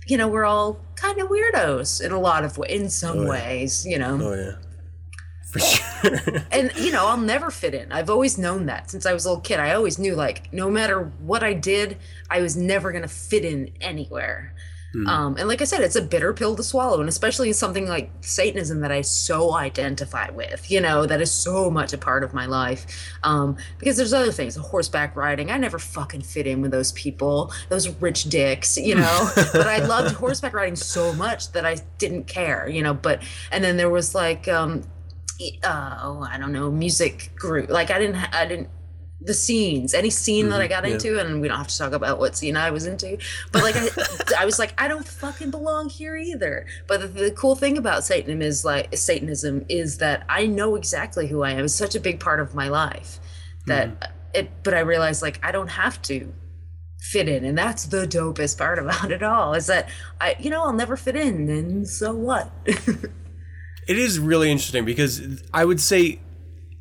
you 0.06 0.16
know, 0.16 0.28
we're 0.28 0.44
all 0.44 0.80
kind 0.96 1.20
of 1.20 1.28
weirdos 1.28 2.00
in 2.04 2.12
a 2.12 2.20
lot 2.20 2.44
of 2.44 2.58
ways. 2.58 2.70
In 2.80 2.90
some 2.90 3.18
Oh, 3.18 3.22
yeah. 3.24 3.30
ways, 3.30 3.86
you 3.86 3.98
know. 3.98 4.18
Oh 4.22 4.34
yeah, 4.34 4.52
for 5.50 5.58
sure. 5.60 6.44
And 6.52 6.72
you 6.76 6.92
know, 6.92 7.06
I'll 7.06 7.16
never 7.18 7.50
fit 7.50 7.74
in. 7.74 7.92
I've 7.92 8.10
always 8.10 8.38
known 8.38 8.66
that 8.66 8.90
since 8.90 9.06
I 9.06 9.12
was 9.12 9.24
a 9.24 9.30
little 9.30 9.42
kid. 9.42 9.60
I 9.60 9.74
always 9.74 9.98
knew 9.98 10.14
like 10.14 10.52
no 10.52 10.70
matter 10.70 11.12
what 11.20 11.42
I 11.42 11.54
did, 11.54 11.98
I 12.30 12.40
was 12.40 12.56
never 12.56 12.92
gonna 12.92 13.08
fit 13.08 13.44
in 13.44 13.72
anywhere. 13.80 14.54
Um, 15.06 15.36
and 15.36 15.46
like 15.48 15.60
I 15.60 15.64
said, 15.64 15.82
it's 15.82 15.96
a 15.96 16.02
bitter 16.02 16.32
pill 16.32 16.56
to 16.56 16.62
swallow, 16.62 17.00
and 17.00 17.08
especially 17.08 17.48
in 17.48 17.54
something 17.54 17.86
like 17.86 18.10
Satanism 18.22 18.80
that 18.80 18.90
I 18.90 19.02
so 19.02 19.54
identify 19.54 20.30
with, 20.30 20.70
you 20.70 20.80
know, 20.80 21.04
that 21.04 21.20
is 21.20 21.30
so 21.30 21.70
much 21.70 21.92
a 21.92 21.98
part 21.98 22.24
of 22.24 22.32
my 22.32 22.46
life. 22.46 22.86
Um, 23.22 23.56
because 23.78 23.96
there's 23.96 24.14
other 24.14 24.32
things, 24.32 24.56
horseback 24.56 25.14
riding. 25.14 25.50
I 25.50 25.58
never 25.58 25.78
fucking 25.78 26.22
fit 26.22 26.46
in 26.46 26.62
with 26.62 26.70
those 26.70 26.92
people, 26.92 27.52
those 27.68 27.88
rich 28.00 28.24
dicks, 28.24 28.78
you 28.78 28.94
know. 28.94 29.30
but 29.52 29.66
I 29.66 29.78
loved 29.78 30.14
horseback 30.14 30.54
riding 30.54 30.76
so 30.76 31.12
much 31.12 31.52
that 31.52 31.66
I 31.66 31.76
didn't 31.98 32.24
care, 32.24 32.68
you 32.68 32.82
know. 32.82 32.94
But 32.94 33.22
and 33.52 33.62
then 33.62 33.76
there 33.76 33.90
was 33.90 34.14
like 34.14 34.48
um, 34.48 34.84
uh, 35.62 35.98
oh, 36.02 36.26
I 36.28 36.38
don't 36.38 36.52
know, 36.52 36.70
music 36.70 37.30
group. 37.36 37.70
Like 37.70 37.90
I 37.90 37.98
didn't, 37.98 38.16
I 38.16 38.46
didn't, 38.46 38.68
the 39.20 39.34
scenes, 39.34 39.94
any 39.94 40.10
scene 40.10 40.48
that 40.50 40.60
I 40.60 40.64
mm-hmm. 40.64 40.72
got 40.72 40.86
yeah. 40.86 40.94
into, 40.94 41.18
and 41.18 41.40
we 41.40 41.48
don't 41.48 41.58
have 41.58 41.68
to 41.68 41.78
talk 41.78 41.92
about 41.92 42.18
what 42.18 42.36
scene 42.36 42.56
I 42.56 42.70
was 42.70 42.86
into, 42.86 43.18
but 43.52 43.62
like 43.62 43.74
I, 43.76 43.88
I 44.40 44.44
was 44.44 44.58
like, 44.58 44.80
I 44.80 44.86
don't 44.86 45.06
fucking 45.06 45.50
belong 45.50 45.88
here 45.88 46.16
either. 46.16 46.66
But 46.86 47.00
the, 47.00 47.08
the 47.08 47.30
cool 47.32 47.56
thing 47.56 47.76
about 47.78 48.04
Satanism 48.04 48.42
is 48.42 48.64
like 48.64 48.96
Satanism 48.96 49.64
is 49.68 49.98
that 49.98 50.24
I 50.28 50.46
know 50.46 50.76
exactly 50.76 51.26
who 51.26 51.42
I 51.42 51.52
am. 51.52 51.64
It's 51.64 51.74
such 51.74 51.94
a 51.94 52.00
big 52.00 52.20
part 52.20 52.40
of 52.40 52.54
my 52.54 52.68
life 52.68 53.18
that 53.66 53.88
mm-hmm. 53.88 54.12
it. 54.34 54.50
But 54.62 54.74
I 54.74 54.80
realized 54.80 55.22
like 55.22 55.44
I 55.44 55.50
don't 55.50 55.68
have 55.68 56.00
to 56.02 56.32
fit 57.00 57.28
in, 57.28 57.44
and 57.44 57.58
that's 57.58 57.86
the 57.86 58.06
dopest 58.06 58.58
part 58.58 58.78
about 58.78 59.10
it 59.10 59.24
all. 59.24 59.54
Is 59.54 59.66
that 59.66 59.88
I, 60.20 60.36
you 60.38 60.50
know, 60.50 60.62
I'll 60.62 60.72
never 60.72 60.96
fit 60.96 61.16
in, 61.16 61.48
and 61.48 61.88
so 61.88 62.14
what? 62.14 62.52
It 63.88 63.98
is 63.98 64.18
really 64.18 64.50
interesting 64.50 64.84
because 64.84 65.42
I 65.52 65.64
would 65.64 65.80
say 65.80 66.20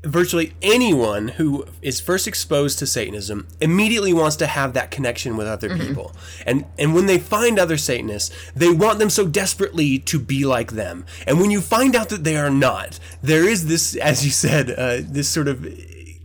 virtually 0.04 0.54
anyone 0.62 1.30
who 1.30 1.66
is 1.82 2.00
first 2.00 2.28
exposed 2.28 2.80
to 2.80 2.86
Satanism 2.88 3.48
immediately 3.60 4.14
wants 4.14 4.36
to 4.38 4.48
have 4.48 4.74
that 4.74 4.92
connection 4.92 5.36
with 5.38 5.48
other 5.48 5.76
people. 5.78 6.14
And 6.46 6.66
and 6.78 6.94
when 6.94 7.08
they 7.08 7.18
find 7.20 7.60
other 7.60 7.78
Satanists, 7.78 8.34
they 8.56 8.70
want 8.72 9.00
them 9.00 9.10
so 9.10 9.28
desperately 9.28 10.00
to 10.00 10.20
be 10.20 10.46
like 10.46 10.72
them. 10.74 11.06
And 11.26 11.40
when 11.42 11.52
you 11.52 11.62
find 11.62 11.96
out 11.96 12.10
that 12.10 12.24
they 12.24 12.38
are 12.38 12.52
not, 12.52 13.00
there 13.22 13.48
is 13.48 13.68
this, 13.68 13.96
as 13.96 14.24
you 14.24 14.32
said, 14.32 14.72
uh, 14.72 15.00
this 15.02 15.28
sort 15.30 15.48
of 15.48 15.68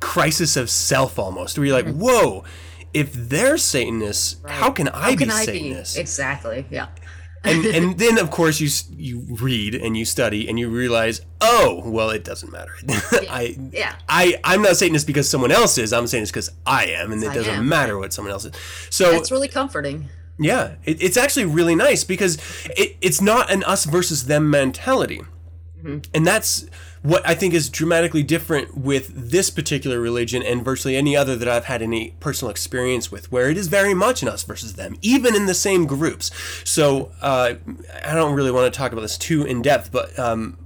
crisis 0.00 0.56
of 0.56 0.68
self 0.70 1.18
almost, 1.18 1.58
where 1.58 1.66
you're 1.66 1.76
like, 1.82 1.94
whoa. 1.94 2.44
If 2.94 3.14
they're 3.14 3.56
Satanists, 3.56 4.36
how 4.46 4.70
can 4.70 4.86
I 4.88 5.00
How 5.00 5.10
be 5.12 5.16
can 5.16 5.30
I 5.30 5.46
Satanist? 5.46 5.94
be? 5.94 6.00
Exactly. 6.02 6.66
Yeah. 6.68 6.88
And 7.44 7.64
and 7.76 7.98
then 7.98 8.18
of 8.18 8.30
course 8.30 8.60
you 8.60 8.68
you 8.96 9.20
read 9.40 9.74
and 9.74 9.96
you 9.96 10.04
study 10.04 10.48
and 10.48 10.58
you 10.58 10.68
realize 10.68 11.20
oh 11.40 11.82
well 11.84 12.10
it 12.10 12.24
doesn't 12.24 12.52
matter 12.52 12.72
i 13.30 13.56
Yeah. 13.72 13.94
i 14.08 14.38
i'm 14.44 14.62
not 14.62 14.76
satanist 14.76 15.06
because 15.06 15.28
someone 15.28 15.50
else 15.52 15.76
is 15.78 15.92
i'm 15.92 16.06
saying 16.06 16.26
satanist 16.26 16.32
because 16.32 16.50
i 16.66 16.86
am 16.86 17.12
and 17.12 17.22
it 17.22 17.30
I 17.30 17.34
doesn't 17.34 17.54
am. 17.54 17.68
matter 17.68 17.98
what 17.98 18.12
someone 18.12 18.32
else 18.32 18.44
is 18.44 18.52
so 18.90 19.10
That's 19.12 19.30
really 19.30 19.48
comforting. 19.48 20.08
yeah 20.38 20.74
it, 20.84 21.02
it's 21.02 21.16
actually 21.16 21.46
really 21.46 21.74
nice 21.74 22.04
because 22.04 22.36
it, 22.76 22.96
it's 23.00 23.20
not 23.20 23.50
an 23.50 23.64
us 23.64 23.84
versus 23.86 24.26
them 24.26 24.48
mentality 24.50 25.22
mm-hmm. 25.82 25.98
and 26.14 26.26
that's 26.26 26.66
what 27.02 27.26
I 27.26 27.34
think 27.34 27.52
is 27.52 27.68
dramatically 27.68 28.22
different 28.22 28.76
with 28.76 29.30
this 29.30 29.50
particular 29.50 30.00
religion 30.00 30.42
and 30.42 30.64
virtually 30.64 30.96
any 30.96 31.16
other 31.16 31.34
that 31.36 31.48
I've 31.48 31.64
had 31.64 31.82
any 31.82 32.14
personal 32.20 32.50
experience 32.50 33.10
with, 33.10 33.30
where 33.32 33.50
it 33.50 33.56
is 33.56 33.66
very 33.66 33.92
much 33.92 34.22
an 34.22 34.28
us 34.28 34.44
versus 34.44 34.74
them, 34.74 34.96
even 35.02 35.34
in 35.34 35.46
the 35.46 35.54
same 35.54 35.86
groups. 35.86 36.30
So 36.64 37.10
uh, 37.20 37.54
I 38.04 38.14
don't 38.14 38.34
really 38.34 38.52
want 38.52 38.72
to 38.72 38.76
talk 38.76 38.92
about 38.92 39.02
this 39.02 39.18
too 39.18 39.42
in 39.44 39.62
depth, 39.62 39.90
but 39.90 40.16
um, 40.16 40.58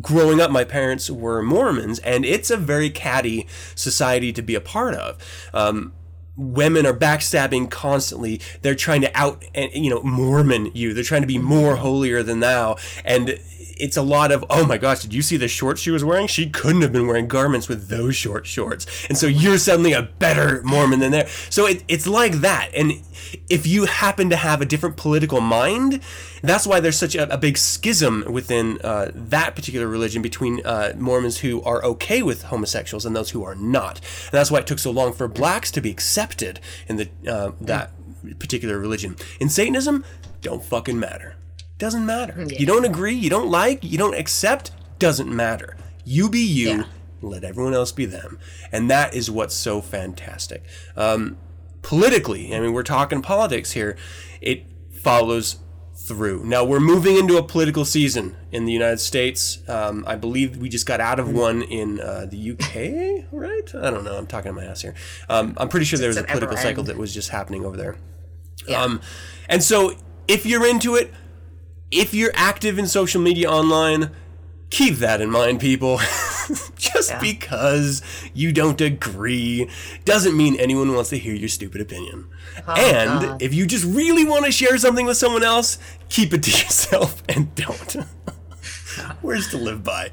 growing 0.00 0.40
up, 0.40 0.50
my 0.50 0.64
parents 0.64 1.10
were 1.10 1.42
Mormons, 1.42 1.98
and 2.00 2.24
it's 2.24 2.50
a 2.50 2.56
very 2.56 2.90
catty 2.90 3.48
society 3.74 4.32
to 4.32 4.42
be 4.42 4.54
a 4.54 4.60
part 4.60 4.94
of. 4.94 5.18
Um, 5.52 5.92
women 6.36 6.86
are 6.86 6.94
backstabbing 6.94 7.70
constantly. 7.70 8.40
They're 8.62 8.74
trying 8.74 9.02
to 9.02 9.16
out, 9.16 9.44
and 9.54 9.72
you 9.72 9.90
know, 9.90 10.02
Mormon 10.02 10.70
you. 10.74 10.94
They're 10.94 11.04
trying 11.04 11.22
to 11.22 11.26
be 11.26 11.38
more 11.38 11.74
mm-hmm. 11.74 11.82
holier 11.82 12.22
than 12.22 12.40
thou, 12.40 12.76
and 13.04 13.38
it's 13.76 13.96
a 13.96 14.02
lot 14.02 14.30
of 14.32 14.44
oh 14.50 14.66
my 14.66 14.78
gosh, 14.78 15.02
did 15.02 15.14
you 15.14 15.22
see 15.22 15.36
the 15.36 15.48
shorts 15.48 15.80
she 15.80 15.90
was 15.90 16.04
wearing? 16.04 16.26
She 16.26 16.48
couldn't 16.48 16.82
have 16.82 16.92
been 16.92 17.06
wearing 17.06 17.28
garments 17.28 17.68
with 17.68 17.88
those 17.88 18.16
short 18.16 18.46
shorts, 18.46 18.86
and 19.08 19.16
so 19.18 19.26
you're 19.26 19.58
suddenly 19.58 19.92
a 19.92 20.02
better 20.02 20.62
Mormon 20.62 21.00
than 21.00 21.12
there. 21.12 21.28
So 21.50 21.66
it, 21.66 21.84
it's 21.88 22.06
like 22.06 22.32
that, 22.34 22.70
and 22.74 22.92
if 23.48 23.66
you 23.66 23.86
happen 23.86 24.30
to 24.30 24.36
have 24.36 24.60
a 24.60 24.66
different 24.66 24.96
political 24.96 25.40
mind, 25.40 26.00
that's 26.48 26.66
why 26.66 26.80
there's 26.80 26.98
such 26.98 27.14
a, 27.14 27.32
a 27.32 27.38
big 27.38 27.56
schism 27.56 28.24
within 28.28 28.80
uh, 28.82 29.10
that 29.14 29.54
particular 29.54 29.86
religion 29.86 30.22
between 30.22 30.64
uh, 30.64 30.92
Mormons 30.96 31.38
who 31.38 31.62
are 31.62 31.84
okay 31.84 32.22
with 32.22 32.44
homosexuals 32.44 33.06
and 33.06 33.14
those 33.14 33.30
who 33.30 33.44
are 33.44 33.54
not. 33.54 33.98
And 33.98 34.32
that's 34.32 34.50
why 34.50 34.58
it 34.58 34.66
took 34.66 34.78
so 34.78 34.90
long 34.90 35.12
for 35.12 35.28
blacks 35.28 35.70
to 35.72 35.80
be 35.80 35.90
accepted 35.90 36.60
in 36.88 36.96
the 36.96 37.08
uh, 37.26 37.52
that 37.60 37.92
particular 38.38 38.78
religion. 38.78 39.16
In 39.40 39.48
Satanism, 39.48 40.04
don't 40.40 40.64
fucking 40.64 40.98
matter. 40.98 41.36
Doesn't 41.78 42.06
matter. 42.06 42.46
You 42.48 42.66
don't 42.66 42.84
agree, 42.84 43.14
you 43.14 43.30
don't 43.30 43.50
like, 43.50 43.82
you 43.82 43.98
don't 43.98 44.14
accept, 44.14 44.70
doesn't 44.98 45.34
matter. 45.34 45.76
You 46.04 46.30
be 46.30 46.44
you. 46.44 46.68
Yeah. 46.68 46.84
Let 47.20 47.42
everyone 47.42 47.72
else 47.72 47.90
be 47.90 48.04
them, 48.04 48.38
and 48.70 48.90
that 48.90 49.14
is 49.14 49.30
what's 49.30 49.54
so 49.54 49.80
fantastic. 49.80 50.62
Um, 50.94 51.38
politically, 51.80 52.54
I 52.54 52.60
mean, 52.60 52.74
we're 52.74 52.82
talking 52.82 53.22
politics 53.22 53.72
here. 53.72 53.96
It 54.42 54.66
follows 54.92 55.56
through. 56.06 56.44
Now 56.44 56.64
we're 56.64 56.80
moving 56.80 57.16
into 57.16 57.36
a 57.36 57.42
political 57.42 57.84
season 57.84 58.36
in 58.52 58.66
the 58.66 58.72
United 58.72 59.00
States. 59.00 59.58
Um, 59.68 60.04
I 60.06 60.16
believe 60.16 60.58
we 60.58 60.68
just 60.68 60.86
got 60.86 61.00
out 61.00 61.18
of 61.18 61.32
one 61.32 61.62
in 61.62 62.00
uh, 62.00 62.26
the 62.26 62.52
UK, 62.52 63.26
right? 63.32 63.74
I 63.74 63.90
don't 63.90 64.04
know. 64.04 64.16
I'm 64.16 64.26
talking 64.26 64.50
to 64.50 64.52
my 64.52 64.64
ass 64.64 64.82
here. 64.82 64.94
Um, 65.28 65.54
I'm 65.56 65.68
pretty 65.68 65.86
sure 65.86 65.98
there 65.98 66.08
was 66.08 66.16
a 66.16 66.22
Does 66.22 66.30
it 66.30 66.30
ever 66.30 66.46
political 66.46 66.62
cycle 66.62 66.84
that 66.84 66.96
was 66.96 67.14
just 67.14 67.30
happening 67.30 67.64
over 67.64 67.76
there. 67.76 67.96
Yeah. 68.68 68.82
Um, 68.82 69.00
and 69.48 69.62
so 69.62 69.94
if 70.28 70.44
you're 70.46 70.66
into 70.66 70.94
it, 70.94 71.12
if 71.90 72.12
you're 72.12 72.32
active 72.34 72.78
in 72.78 72.86
social 72.86 73.20
media 73.20 73.50
online, 73.50 74.10
keep 74.70 74.96
that 74.96 75.20
in 75.20 75.30
mind, 75.30 75.60
people. 75.60 76.00
Just 76.76 77.10
Yeah. 77.10 77.20
because 77.20 78.02
you 78.34 78.52
don't 78.52 78.80
agree 78.80 79.68
doesn't 80.04 80.36
mean 80.36 80.56
anyone 80.60 80.92
wants 80.94 81.10
to 81.10 81.18
hear 81.18 81.34
your 81.34 81.48
stupid 81.48 81.80
opinion. 81.80 82.26
Oh, 82.66 82.72
and 82.74 83.20
God. 83.20 83.42
if 83.42 83.52
you 83.54 83.66
just 83.66 83.84
really 83.84 84.24
want 84.24 84.44
to 84.46 84.52
share 84.52 84.78
something 84.78 85.06
with 85.06 85.16
someone 85.16 85.42
else, 85.42 85.78
keep 86.08 86.32
it 86.32 86.42
to 86.44 86.50
yourself 86.62 87.22
and 87.28 87.54
don't. 87.54 87.96
Words 89.22 89.48
to 89.50 89.56
live 89.56 89.82
by. 89.82 90.10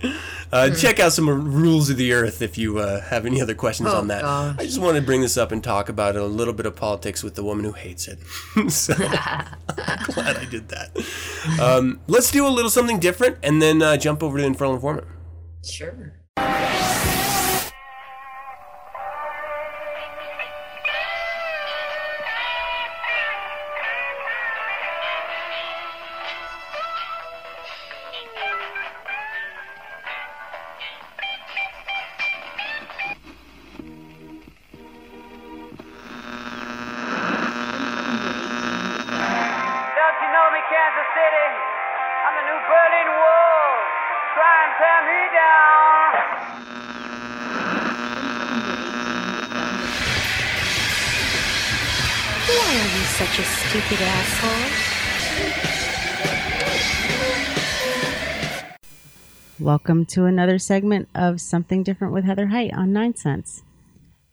Uh, 0.51 0.69
Hmm. 0.69 0.75
check 0.75 0.99
out 0.99 1.13
some 1.13 1.29
rules 1.29 1.89
of 1.91 1.97
the 1.97 2.13
earth 2.13 2.41
if 2.41 2.57
you 2.57 2.79
uh, 2.79 2.99
have 3.01 3.25
any 3.27 3.39
other 3.41 3.53
questions 3.53 3.89
Oh, 3.89 3.97
on 3.99 4.07
that. 4.07 4.23
gosh. 4.23 4.55
I 4.57 4.63
just 4.65 4.79
wanted 4.79 5.01
to 5.01 5.05
bring 5.05 5.21
this 5.21 5.37
up 5.37 5.51
and 5.51 5.63
talk 5.63 5.87
about 5.87 6.15
a 6.15 6.25
little 6.25 6.53
bit 6.53 6.65
of 6.65 6.75
politics 6.75 7.21
with 7.23 7.35
the 7.35 7.43
woman 7.43 7.63
who 7.63 7.73
hates 7.73 8.07
it. 8.07 8.19
so 8.71 8.95
glad 8.95 10.37
I 10.37 10.45
did 10.49 10.69
that. 10.69 10.91
Um, 11.61 11.99
let's 12.07 12.31
do 12.31 12.45
a 12.45 12.49
little 12.49 12.71
something 12.71 12.99
different 12.99 13.37
and 13.43 13.61
then 13.61 13.81
uh, 13.83 13.97
jump 13.97 14.23
over 14.23 14.37
to 14.39 14.43
Infernal 14.43 14.73
Informant. 14.75 15.07
Sure. 15.63 16.13
Don't 16.37 16.80
Welcome 59.71 60.05
to 60.07 60.25
another 60.25 60.59
segment 60.59 61.07
of 61.15 61.39
Something 61.39 61.81
Different 61.81 62.11
with 62.11 62.25
Heather 62.25 62.47
Height 62.47 62.73
on 62.73 62.91
Nine 62.91 63.15
Sense. 63.15 63.63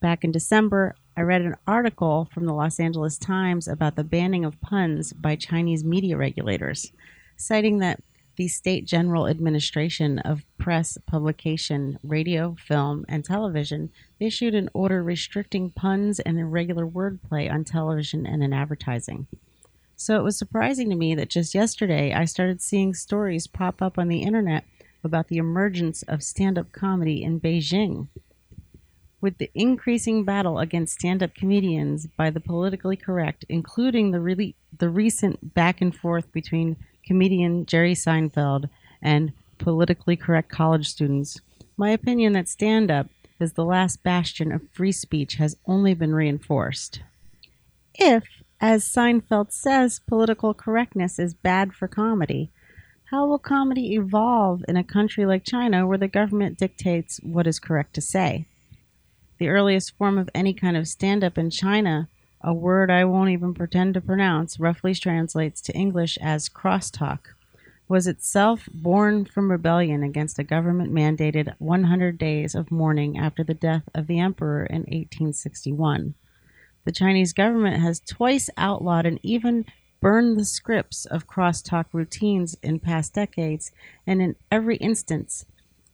Back 0.00 0.24
in 0.24 0.32
December, 0.32 0.96
I 1.16 1.20
read 1.20 1.42
an 1.42 1.54
article 1.64 2.28
from 2.34 2.44
the 2.44 2.52
Los 2.52 2.80
Angeles 2.80 3.16
Times 3.16 3.68
about 3.68 3.94
the 3.94 4.02
banning 4.02 4.44
of 4.44 4.60
puns 4.60 5.12
by 5.12 5.36
Chinese 5.36 5.84
media 5.84 6.16
regulators, 6.16 6.90
citing 7.36 7.78
that 7.78 8.02
the 8.34 8.48
State 8.48 8.84
General 8.84 9.28
Administration 9.28 10.18
of 10.18 10.44
Press, 10.58 10.98
Publication, 11.06 12.00
Radio, 12.02 12.56
Film, 12.58 13.04
and 13.08 13.24
Television 13.24 13.90
issued 14.18 14.56
an 14.56 14.68
order 14.74 15.04
restricting 15.04 15.70
puns 15.70 16.18
and 16.18 16.36
irregular 16.36 16.84
wordplay 16.84 17.48
on 17.48 17.62
television 17.62 18.26
and 18.26 18.42
in 18.42 18.52
advertising. 18.52 19.28
So 19.94 20.18
it 20.18 20.24
was 20.24 20.36
surprising 20.36 20.90
to 20.90 20.96
me 20.96 21.14
that 21.14 21.30
just 21.30 21.54
yesterday 21.54 22.12
I 22.12 22.24
started 22.24 22.60
seeing 22.60 22.92
stories 22.92 23.46
pop 23.46 23.80
up 23.80 23.98
on 23.98 24.08
the 24.08 24.22
internet 24.22 24.64
about 25.04 25.28
the 25.28 25.36
emergence 25.36 26.02
of 26.02 26.22
stand 26.22 26.58
up 26.58 26.72
comedy 26.72 27.22
in 27.22 27.40
Beijing. 27.40 28.08
With 29.20 29.38
the 29.38 29.50
increasing 29.54 30.24
battle 30.24 30.58
against 30.58 30.94
stand 30.94 31.22
up 31.22 31.34
comedians 31.34 32.06
by 32.16 32.30
the 32.30 32.40
politically 32.40 32.96
correct, 32.96 33.44
including 33.48 34.10
the, 34.10 34.20
really, 34.20 34.54
the 34.78 34.88
recent 34.88 35.54
back 35.54 35.80
and 35.80 35.94
forth 35.94 36.30
between 36.32 36.76
comedian 37.04 37.66
Jerry 37.66 37.94
Seinfeld 37.94 38.68
and 39.02 39.32
politically 39.58 40.16
correct 40.16 40.50
college 40.50 40.86
students, 40.88 41.40
my 41.76 41.90
opinion 41.90 42.32
that 42.34 42.48
stand 42.48 42.90
up 42.90 43.08
is 43.40 43.52
the 43.52 43.64
last 43.64 44.02
bastion 44.02 44.52
of 44.52 44.68
free 44.72 44.92
speech 44.92 45.34
has 45.34 45.56
only 45.66 45.94
been 45.94 46.14
reinforced. 46.14 47.00
If, 47.94 48.24
as 48.60 48.84
Seinfeld 48.84 49.52
says, 49.52 50.00
political 50.00 50.54
correctness 50.54 51.18
is 51.18 51.34
bad 51.34 51.72
for 51.72 51.88
comedy, 51.88 52.50
how 53.10 53.26
will 53.26 53.38
comedy 53.38 53.94
evolve 53.94 54.62
in 54.68 54.76
a 54.76 54.84
country 54.84 55.24
like 55.24 55.42
China 55.42 55.86
where 55.86 55.96
the 55.96 56.08
government 56.08 56.58
dictates 56.58 57.18
what 57.22 57.46
is 57.46 57.58
correct 57.58 57.94
to 57.94 58.02
say? 58.02 58.44
The 59.38 59.48
earliest 59.48 59.96
form 59.96 60.18
of 60.18 60.28
any 60.34 60.52
kind 60.52 60.76
of 60.76 60.86
stand 60.86 61.24
up 61.24 61.38
in 61.38 61.48
China, 61.48 62.08
a 62.42 62.52
word 62.52 62.90
I 62.90 63.06
won't 63.06 63.30
even 63.30 63.54
pretend 63.54 63.94
to 63.94 64.02
pronounce, 64.02 64.60
roughly 64.60 64.94
translates 64.94 65.62
to 65.62 65.74
English 65.74 66.18
as 66.20 66.50
crosstalk, 66.50 67.20
was 67.88 68.06
itself 68.06 68.68
born 68.74 69.24
from 69.24 69.50
rebellion 69.50 70.02
against 70.02 70.38
a 70.38 70.44
government 70.44 70.92
mandated 70.92 71.54
100 71.58 72.18
days 72.18 72.54
of 72.54 72.70
mourning 72.70 73.16
after 73.16 73.42
the 73.42 73.54
death 73.54 73.88
of 73.94 74.06
the 74.06 74.20
emperor 74.20 74.66
in 74.66 74.80
1861. 74.82 76.12
The 76.84 76.92
Chinese 76.92 77.32
government 77.32 77.80
has 77.80 78.00
twice 78.00 78.50
outlawed 78.58 79.06
and 79.06 79.18
even 79.22 79.64
burned 80.00 80.38
the 80.38 80.44
scripts 80.44 81.04
of 81.06 81.26
crosstalk 81.26 81.86
routines 81.92 82.56
in 82.62 82.78
past 82.78 83.14
decades, 83.14 83.72
and 84.06 84.22
in 84.22 84.36
every 84.50 84.76
instance, 84.76 85.44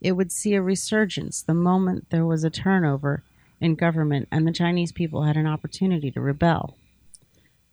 it 0.01 0.13
would 0.13 0.31
see 0.31 0.53
a 0.53 0.61
resurgence 0.61 1.41
the 1.41 1.53
moment 1.53 2.09
there 2.09 2.25
was 2.25 2.43
a 2.43 2.49
turnover 2.49 3.23
in 3.59 3.75
government 3.75 4.27
and 4.31 4.47
the 4.47 4.51
Chinese 4.51 4.91
people 4.91 5.23
had 5.23 5.37
an 5.37 5.47
opportunity 5.47 6.11
to 6.11 6.21
rebel. 6.21 6.77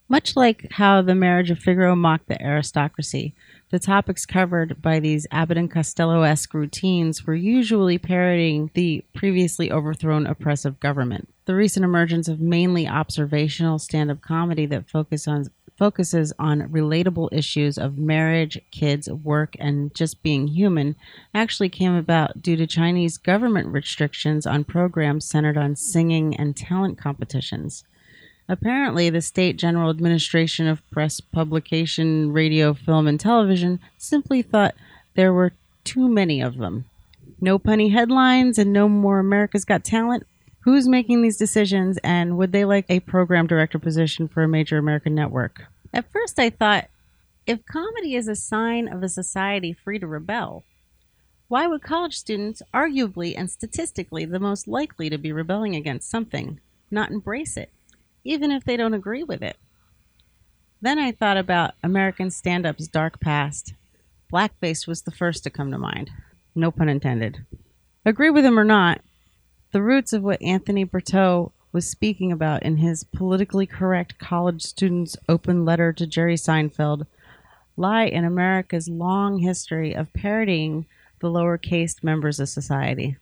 Much 0.09 0.37
like 0.37 0.67
how 0.73 1.01
the 1.01 1.15
marriage 1.15 1.51
of 1.51 1.59
Figaro 1.59 1.97
mocked 1.97 2.29
the 2.29 2.43
aristocracy, 2.43 3.35
the 3.71 3.79
topics 3.79 4.27
covered 4.27 4.83
by 4.83 5.01
these 5.01 5.27
Abbott 5.31 5.57
and 5.57 5.71
Costello 5.71 6.21
esque 6.21 6.53
routines 6.53 7.27
were 7.27 7.35
usually 7.35 7.97
parodying 7.97 8.71
the 8.75 9.03
previously 9.15 9.73
overthrown 9.73 10.27
oppressive 10.27 10.79
government. 10.81 11.29
The 11.47 11.55
recent 11.55 11.85
emergence 11.85 12.29
of 12.29 12.41
mainly 12.41 12.87
observational 12.87 13.79
stand 13.79 14.11
up 14.11 14.21
comedy 14.21 14.67
that 14.67 14.91
focus 14.91 15.27
on 15.27 15.47
focuses 15.83 16.33
on 16.39 16.69
relatable 16.69 17.29
issues 17.33 17.77
of 17.77 17.99
marriage, 17.99 18.57
kids, 18.71 19.09
work, 19.11 19.57
and 19.59 19.93
just 19.97 20.23
being 20.23 20.47
human 20.47 20.95
actually 21.35 21.69
came 21.69 21.93
about 21.93 22.41
due 22.41 22.55
to 22.55 22.69
Chinese 22.69 23.19
government 23.19 23.67
restrictions 23.67 24.47
on 24.47 24.63
programs 24.63 25.25
centered 25.25 25.59
on 25.59 25.75
singing 25.75 26.37
and 26.37 26.57
talent 26.57 26.97
competitions. 26.99 27.83
Apparently, 28.49 29.11
the 29.11 29.21
State 29.21 29.57
General 29.57 29.91
Administration 29.91 30.69
of 30.69 30.89
Press, 30.93 31.19
Publication, 31.19 32.33
Radio, 32.33 32.75
Film, 32.75 33.09
and 33.09 33.19
Television 33.19 33.81
simply 33.99 34.41
thought 34.41 34.77
there 35.17 35.33
were 35.33 35.51
too 35.83 36.09
many 36.09 36.41
of 36.41 36.59
them. 36.59 36.85
No 37.41 37.59
punny 37.59 37.91
headlines 37.91 38.57
and 38.57 38.73
no 38.73 38.89
more 38.89 39.19
America's 39.19 39.65
Got 39.65 39.83
Talent. 39.83 40.29
Who's 40.61 40.87
making 40.87 41.23
these 41.23 41.39
decisions, 41.39 41.99
and 42.05 42.39
would 42.39 42.53
they 42.53 42.65
like 42.65 42.87
a 42.89 43.01
program 43.01 43.49
director 43.49 43.81
position 43.81 44.29
for 44.29 44.45
a 44.45 44.49
major 44.49 44.79
American 44.79 45.13
network? 45.13 45.67
At 45.93 46.11
first, 46.11 46.39
I 46.39 46.51
thought 46.51 46.89
if 47.47 47.67
comedy 47.67 48.15
is 48.15 48.29
a 48.29 48.37
sign 48.37 48.89
of 48.89 49.03
a 49.03 49.09
society 49.09 49.73
free 49.73 49.99
to 49.99 50.07
rebel, 50.07 50.65
why 51.49 51.67
would 51.67 51.83
college 51.83 52.17
students, 52.17 52.63
arguably 52.73 53.35
and 53.37 53.51
statistically 53.51 54.25
the 54.25 54.39
most 54.39 54.67
likely 54.67 55.11
to 55.11 55.19
be 55.19 55.33
rebelling 55.33 55.77
against 55.77 56.09
something, 56.09 56.61
not 56.91 57.11
embrace 57.11 57.57
it, 57.57 57.71
even 58.25 58.51
if 58.51 58.65
they 58.65 58.77
don't 58.77 58.95
agree 58.95 59.23
with 59.23 59.43
it? 59.43 59.57
Then 60.81 60.99
I 60.99 61.13
thought 61.13 61.37
about 61.37 61.75
American 61.83 62.31
stand 62.31 62.65
up's 62.65 62.89
dark 62.89 63.21
past. 63.21 63.75
Blackface 64.33 64.87
was 64.87 65.03
the 65.03 65.11
first 65.11 65.45
to 65.45 65.51
come 65.51 65.71
to 65.71 65.79
mind. 65.79 66.11
No 66.55 66.71
pun 66.71 66.89
intended. 66.89 67.45
Agree 68.07 68.31
with 68.31 68.45
him 68.45 68.59
or 68.59 68.65
not, 68.65 69.03
the 69.73 69.83
roots 69.83 70.13
of 70.13 70.23
what 70.23 70.43
Anthony 70.43 70.85
Berteaux 70.85 71.53
was 71.73 71.89
speaking 71.89 72.31
about 72.31 72.63
in 72.63 72.77
his 72.77 73.05
politically 73.05 73.67
correct 73.67 74.19
college 74.19 74.63
student's 74.63 75.17
open 75.29 75.65
letter 75.65 75.93
to 75.93 76.07
Jerry 76.07 76.37
Seinfeld 76.37 77.07
lie 77.77 78.05
in 78.05 78.25
America's 78.25 78.89
long 78.89 79.39
history 79.39 79.95
of 79.95 80.13
parodying 80.13 80.87
the 81.21 81.31
lower 81.31 81.57
caste 81.57 82.05
members 82.05 82.39
of 82.39 82.49
society. 82.49 83.17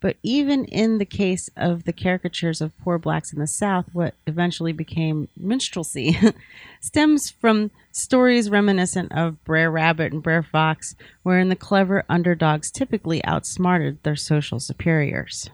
But 0.00 0.16
even 0.22 0.64
in 0.64 0.96
the 0.96 1.04
case 1.04 1.50
of 1.56 1.84
the 1.84 1.92
caricatures 1.92 2.62
of 2.62 2.76
poor 2.78 2.98
blacks 2.98 3.32
in 3.32 3.38
the 3.38 3.46
South, 3.46 3.86
what 3.92 4.14
eventually 4.26 4.72
became 4.72 5.28
minstrelsy 5.36 6.18
stems 6.80 7.28
from 7.28 7.70
stories 7.92 8.48
reminiscent 8.48 9.12
of 9.12 9.42
Brer 9.44 9.70
Rabbit 9.70 10.12
and 10.12 10.22
Brer 10.22 10.42
Fox, 10.42 10.94
wherein 11.22 11.50
the 11.50 11.56
clever 11.56 12.04
underdogs 12.08 12.70
typically 12.70 13.22
outsmarted 13.24 14.02
their 14.02 14.16
social 14.16 14.58
superiors. 14.58 15.50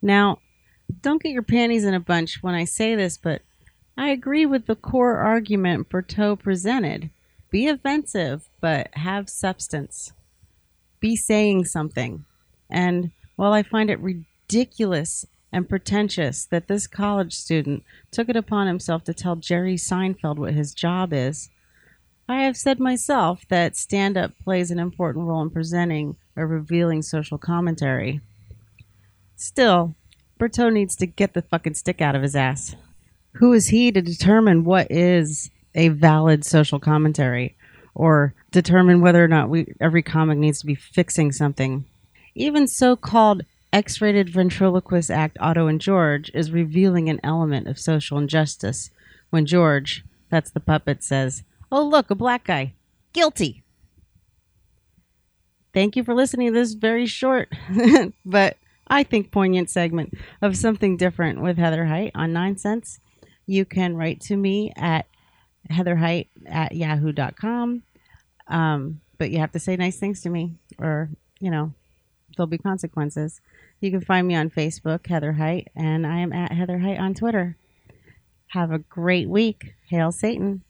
Now, 0.00 0.38
don't 1.00 1.22
get 1.22 1.32
your 1.32 1.42
panties 1.42 1.84
in 1.84 1.94
a 1.94 2.00
bunch 2.00 2.42
when 2.42 2.54
I 2.54 2.64
say 2.64 2.94
this, 2.94 3.16
but 3.16 3.42
I 3.96 4.08
agree 4.08 4.46
with 4.46 4.66
the 4.66 4.76
core 4.76 5.16
argument 5.16 5.88
Berteaux 5.88 6.36
presented. 6.36 7.10
Be 7.50 7.66
offensive, 7.66 8.48
but 8.60 8.94
have 8.94 9.28
substance. 9.28 10.12
Be 11.00 11.16
saying 11.16 11.64
something. 11.64 12.24
And 12.70 13.10
while 13.36 13.52
I 13.52 13.62
find 13.62 13.90
it 13.90 14.00
ridiculous 14.00 15.26
and 15.52 15.68
pretentious 15.68 16.44
that 16.46 16.68
this 16.68 16.86
college 16.86 17.32
student 17.32 17.82
took 18.10 18.28
it 18.28 18.36
upon 18.36 18.66
himself 18.66 19.04
to 19.04 19.14
tell 19.14 19.36
Jerry 19.36 19.76
Seinfeld 19.76 20.36
what 20.36 20.54
his 20.54 20.74
job 20.74 21.12
is, 21.12 21.48
I 22.28 22.42
have 22.42 22.56
said 22.56 22.78
myself 22.78 23.46
that 23.48 23.76
stand 23.76 24.18
up 24.18 24.32
plays 24.44 24.70
an 24.70 24.78
important 24.78 25.26
role 25.26 25.40
in 25.40 25.50
presenting 25.50 26.16
or 26.36 26.46
revealing 26.46 27.00
social 27.00 27.38
commentary. 27.38 28.20
Still, 29.36 29.94
Berteaux 30.38 30.70
needs 30.70 30.96
to 30.96 31.06
get 31.06 31.34
the 31.34 31.42
fucking 31.42 31.74
stick 31.74 32.00
out 32.00 32.14
of 32.14 32.22
his 32.22 32.36
ass. 32.36 32.74
Who 33.32 33.52
is 33.52 33.68
he 33.68 33.92
to 33.92 34.00
determine 34.00 34.64
what 34.64 34.90
is 34.90 35.50
a 35.74 35.88
valid 35.88 36.44
social 36.44 36.78
commentary 36.78 37.56
or 37.94 38.34
determine 38.50 39.00
whether 39.00 39.22
or 39.22 39.28
not 39.28 39.48
we 39.48 39.74
every 39.80 40.02
comic 40.02 40.38
needs 40.38 40.60
to 40.60 40.66
be 40.66 40.74
fixing 40.74 41.32
something? 41.32 41.84
Even 42.34 42.66
so-called 42.66 43.42
X-rated 43.72 44.30
ventriloquist 44.30 45.10
act 45.10 45.36
Otto 45.40 45.66
and 45.66 45.80
George 45.80 46.30
is 46.32 46.52
revealing 46.52 47.08
an 47.08 47.20
element 47.22 47.66
of 47.66 47.78
social 47.78 48.16
injustice 48.16 48.90
when 49.30 49.44
George, 49.44 50.04
that's 50.30 50.50
the 50.50 50.60
puppet, 50.60 51.02
says, 51.02 51.42
"Oh 51.70 51.84
look, 51.84 52.10
a 52.10 52.14
black 52.14 52.44
guy, 52.44 52.72
guilty." 53.12 53.62
Thank 55.74 55.96
you 55.96 56.04
for 56.04 56.14
listening 56.14 56.48
to 56.48 56.58
this 56.58 56.72
very 56.72 57.06
short, 57.06 57.52
but 58.24 58.56
I 58.88 59.02
think 59.02 59.30
poignant 59.30 59.70
segment 59.70 60.14
of 60.42 60.56
something 60.56 60.96
different 60.96 61.40
with 61.40 61.58
Heather 61.58 61.86
Height 61.86 62.12
on 62.14 62.32
Nine 62.32 62.56
Sense. 62.56 63.00
You 63.46 63.64
can 63.64 63.96
write 63.96 64.20
to 64.22 64.36
me 64.36 64.72
at 64.76 65.06
heatherheight 65.70 66.28
at 66.46 66.74
yahoo.com. 66.74 67.82
Um, 68.48 69.00
but 69.18 69.30
you 69.30 69.38
have 69.38 69.52
to 69.52 69.58
say 69.58 69.76
nice 69.76 69.98
things 69.98 70.22
to 70.22 70.30
me, 70.30 70.54
or, 70.78 71.10
you 71.40 71.50
know, 71.50 71.72
there'll 72.36 72.46
be 72.46 72.58
consequences. 72.58 73.40
You 73.80 73.90
can 73.90 74.00
find 74.00 74.26
me 74.26 74.34
on 74.34 74.50
Facebook, 74.50 75.06
Heather 75.06 75.32
Height, 75.32 75.68
and 75.76 76.06
I 76.06 76.18
am 76.18 76.32
at 76.32 76.52
Heather 76.52 76.78
Height 76.78 76.98
on 76.98 77.14
Twitter. 77.14 77.56
Have 78.48 78.70
a 78.70 78.78
great 78.78 79.28
week. 79.28 79.74
Hail 79.90 80.12
Satan. 80.12 80.62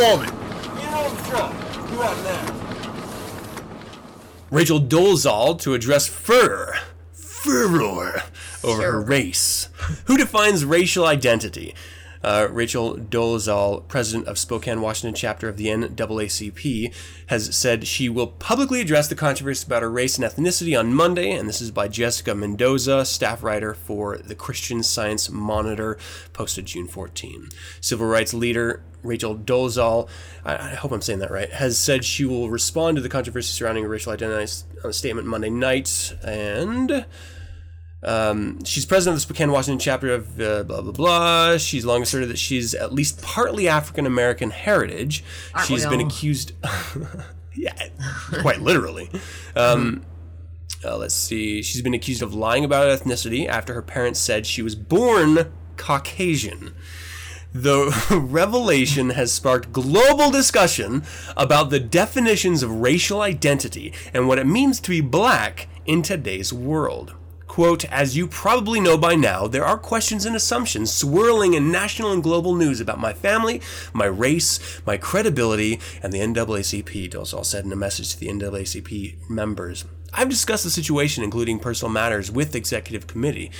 In 0.00 0.18
front 0.18 0.30
of 0.30 0.36
Foreman. 0.36 0.76
Get 0.78 0.94
on 0.94 1.16
the 1.16 1.22
truck. 1.22 1.52
You 1.90 2.02
out 2.02 2.16
now. 2.24 2.56
Rachel 4.50 4.80
Dolezal 4.80 5.60
to 5.60 5.74
address 5.74 6.06
furor, 6.08 6.74
furor 7.12 8.22
over 8.64 8.82
her 8.82 9.00
race. 9.00 9.68
Who 10.06 10.16
defines 10.16 10.64
racial 10.64 11.06
identity? 11.06 11.74
Uh, 12.22 12.48
Rachel 12.50 12.96
Dolezal, 12.96 13.88
president 13.88 14.28
of 14.28 14.38
Spokane, 14.38 14.80
Washington 14.80 15.14
chapter 15.14 15.48
of 15.48 15.56
the 15.56 15.66
NAACP, 15.66 16.94
has 17.26 17.54
said 17.56 17.86
she 17.86 18.08
will 18.08 18.26
publicly 18.26 18.80
address 18.80 19.08
the 19.08 19.14
controversy 19.14 19.66
about 19.66 19.82
her 19.82 19.90
race 19.90 20.18
and 20.18 20.26
ethnicity 20.26 20.78
on 20.78 20.92
Monday, 20.92 21.30
and 21.30 21.48
this 21.48 21.60
is 21.60 21.70
by 21.70 21.88
Jessica 21.88 22.34
Mendoza, 22.34 23.04
staff 23.04 23.42
writer 23.42 23.72
for 23.74 24.18
the 24.18 24.34
Christian 24.34 24.82
Science 24.82 25.30
Monitor, 25.30 25.96
posted 26.32 26.66
June 26.66 26.86
14. 26.88 27.48
Civil 27.80 28.06
rights 28.06 28.34
leader 28.34 28.82
Rachel 29.02 29.36
Dolezal, 29.36 30.08
I, 30.44 30.74
hope 30.74 30.92
I'm 30.92 31.02
saying 31.02 31.20
that 31.20 31.30
right, 31.30 31.50
has 31.50 31.78
said 31.78 32.04
she 32.04 32.24
will 32.24 32.50
respond 32.50 32.96
to 32.96 33.02
the 33.02 33.08
controversy 33.08 33.52
surrounding 33.52 33.84
racial 33.84 34.12
identity 34.12 34.52
on 34.84 34.90
a 34.90 34.92
statement 34.92 35.26
Monday 35.26 35.50
night, 35.50 36.12
and 36.22 37.06
um, 38.02 38.64
she's 38.64 38.86
president 38.86 39.14
of 39.14 39.16
the 39.18 39.20
Spokane, 39.22 39.52
Washington 39.52 39.78
chapter 39.78 40.12
of 40.12 40.40
uh, 40.40 40.62
blah 40.62 40.80
blah 40.80 40.92
blah. 40.92 41.58
She's 41.58 41.84
long 41.84 42.02
asserted 42.02 42.30
that 42.30 42.38
she's 42.38 42.74
at 42.74 42.92
least 42.92 43.20
partly 43.22 43.68
African 43.68 44.06
American 44.06 44.50
heritage. 44.50 45.22
Aren't 45.54 45.68
she's 45.68 45.86
been 45.86 46.00
accused, 46.00 46.52
yeah, 47.54 47.88
quite 48.40 48.60
literally. 48.60 49.10
Um, 49.54 50.06
uh, 50.82 50.96
let's 50.96 51.14
see. 51.14 51.62
She's 51.62 51.82
been 51.82 51.92
accused 51.92 52.22
of 52.22 52.32
lying 52.32 52.64
about 52.64 52.86
ethnicity 52.86 53.46
after 53.46 53.74
her 53.74 53.82
parents 53.82 54.18
said 54.18 54.46
she 54.46 54.62
was 54.62 54.74
born 54.74 55.52
Caucasian. 55.76 56.74
The 57.52 57.92
revelation 58.30 59.10
has 59.10 59.32
sparked 59.32 59.72
global 59.72 60.30
discussion 60.30 61.02
about 61.36 61.68
the 61.68 61.80
definitions 61.80 62.62
of 62.62 62.80
racial 62.80 63.20
identity 63.20 63.92
and 64.14 64.26
what 64.26 64.38
it 64.38 64.46
means 64.46 64.80
to 64.80 64.90
be 64.90 65.00
black 65.02 65.68
in 65.84 66.00
today's 66.00 66.52
world. 66.52 67.14
Quote, 67.50 67.84
as 67.86 68.16
you 68.16 68.28
probably 68.28 68.78
know 68.78 68.96
by 68.96 69.16
now, 69.16 69.48
there 69.48 69.64
are 69.64 69.76
questions 69.76 70.24
and 70.24 70.36
assumptions 70.36 70.92
swirling 70.92 71.54
in 71.54 71.72
national 71.72 72.12
and 72.12 72.22
global 72.22 72.54
news 72.54 72.80
about 72.80 73.00
my 73.00 73.12
family, 73.12 73.60
my 73.92 74.04
race, 74.04 74.80
my 74.86 74.96
credibility, 74.96 75.80
and 76.00 76.12
the 76.12 76.20
NAACP, 76.20 77.10
Dolezal 77.10 77.44
said 77.44 77.64
in 77.64 77.72
a 77.72 77.76
message 77.76 78.10
to 78.10 78.20
the 78.20 78.28
NAACP 78.28 79.28
members. 79.28 79.84
I've 80.12 80.28
discussed 80.28 80.64
the 80.64 80.70
situation, 80.70 81.22
including 81.22 81.58
personal 81.58 81.92
matters, 81.92 82.30
with 82.30 82.52
the 82.52 82.58
executive 82.58 83.06
committee, 83.06 83.50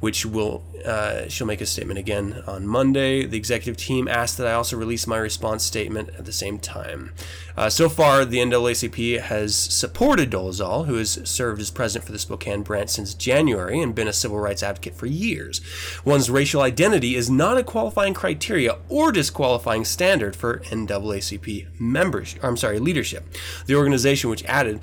which 0.00 0.24
will 0.24 0.62
uh, 0.84 1.28
she'll 1.28 1.46
make 1.46 1.60
a 1.60 1.66
statement 1.66 1.98
again 1.98 2.42
on 2.46 2.66
Monday. 2.66 3.26
The 3.26 3.36
executive 3.36 3.76
team 3.76 4.06
asked 4.06 4.38
that 4.38 4.46
I 4.46 4.52
also 4.52 4.76
release 4.76 5.06
my 5.06 5.18
response 5.18 5.64
statement 5.64 6.10
at 6.16 6.24
the 6.24 6.32
same 6.32 6.58
time. 6.58 7.12
Uh, 7.56 7.70
so 7.70 7.88
far, 7.88 8.24
the 8.24 8.38
NAACP 8.38 9.20
has 9.20 9.56
supported 9.56 10.30
Dolezal, 10.30 10.86
who 10.86 10.96
has 10.96 11.20
served 11.24 11.60
as 11.60 11.70
president 11.70 12.04
for 12.04 12.12
the 12.12 12.18
Spokane 12.18 12.62
branch 12.62 12.90
since 12.90 13.14
January 13.14 13.80
and 13.80 13.94
been 13.94 14.08
a 14.08 14.12
civil 14.12 14.38
rights 14.38 14.62
advocate 14.62 14.94
for 14.94 15.06
years. 15.06 15.60
One's 16.04 16.30
racial 16.30 16.62
identity 16.62 17.16
is 17.16 17.30
not 17.30 17.56
a 17.56 17.64
qualifying 17.64 18.14
criteria 18.14 18.76
or 18.88 19.10
disqualifying 19.10 19.84
standard 19.84 20.36
for 20.36 20.58
NAACP 20.70 21.80
members. 21.80 22.36
I'm 22.42 22.56
sorry, 22.56 22.78
leadership. 22.78 23.24
The 23.66 23.74
organization, 23.74 24.30
which 24.30 24.44
added 24.44 24.80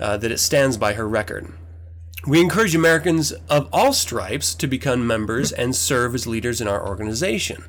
uh, 0.00 0.16
that 0.16 0.32
it 0.32 0.38
stands 0.38 0.76
by 0.76 0.94
her 0.94 1.08
record. 1.08 1.52
We 2.26 2.40
encourage 2.40 2.74
Americans 2.74 3.32
of 3.48 3.68
all 3.72 3.92
stripes 3.92 4.54
to 4.56 4.66
become 4.66 5.06
members 5.06 5.52
and 5.52 5.74
serve 5.74 6.14
as 6.14 6.26
leaders 6.26 6.60
in 6.60 6.68
our 6.68 6.86
organization. 6.86 7.64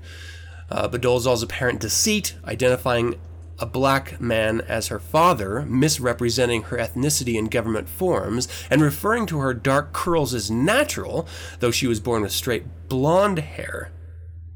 Uh, 0.69 0.87
but 0.87 1.01
Dolezal's 1.01 1.43
apparent 1.43 1.79
deceit, 1.79 2.35
identifying 2.45 3.19
a 3.59 3.65
black 3.65 4.19
man 4.19 4.59
as 4.61 4.87
her 4.87 4.99
father, 4.99 5.61
misrepresenting 5.61 6.63
her 6.63 6.77
ethnicity 6.77 7.35
in 7.35 7.45
government 7.45 7.87
forums, 7.87 8.47
and 8.69 8.81
referring 8.81 9.25
to 9.27 9.39
her 9.39 9.53
dark 9.53 9.93
curls 9.93 10.33
as 10.33 10.49
natural, 10.49 11.27
though 11.59 11.71
she 11.71 11.87
was 11.87 11.99
born 11.99 12.23
with 12.23 12.31
straight 12.31 12.89
blonde 12.89 13.39
hair, 13.39 13.91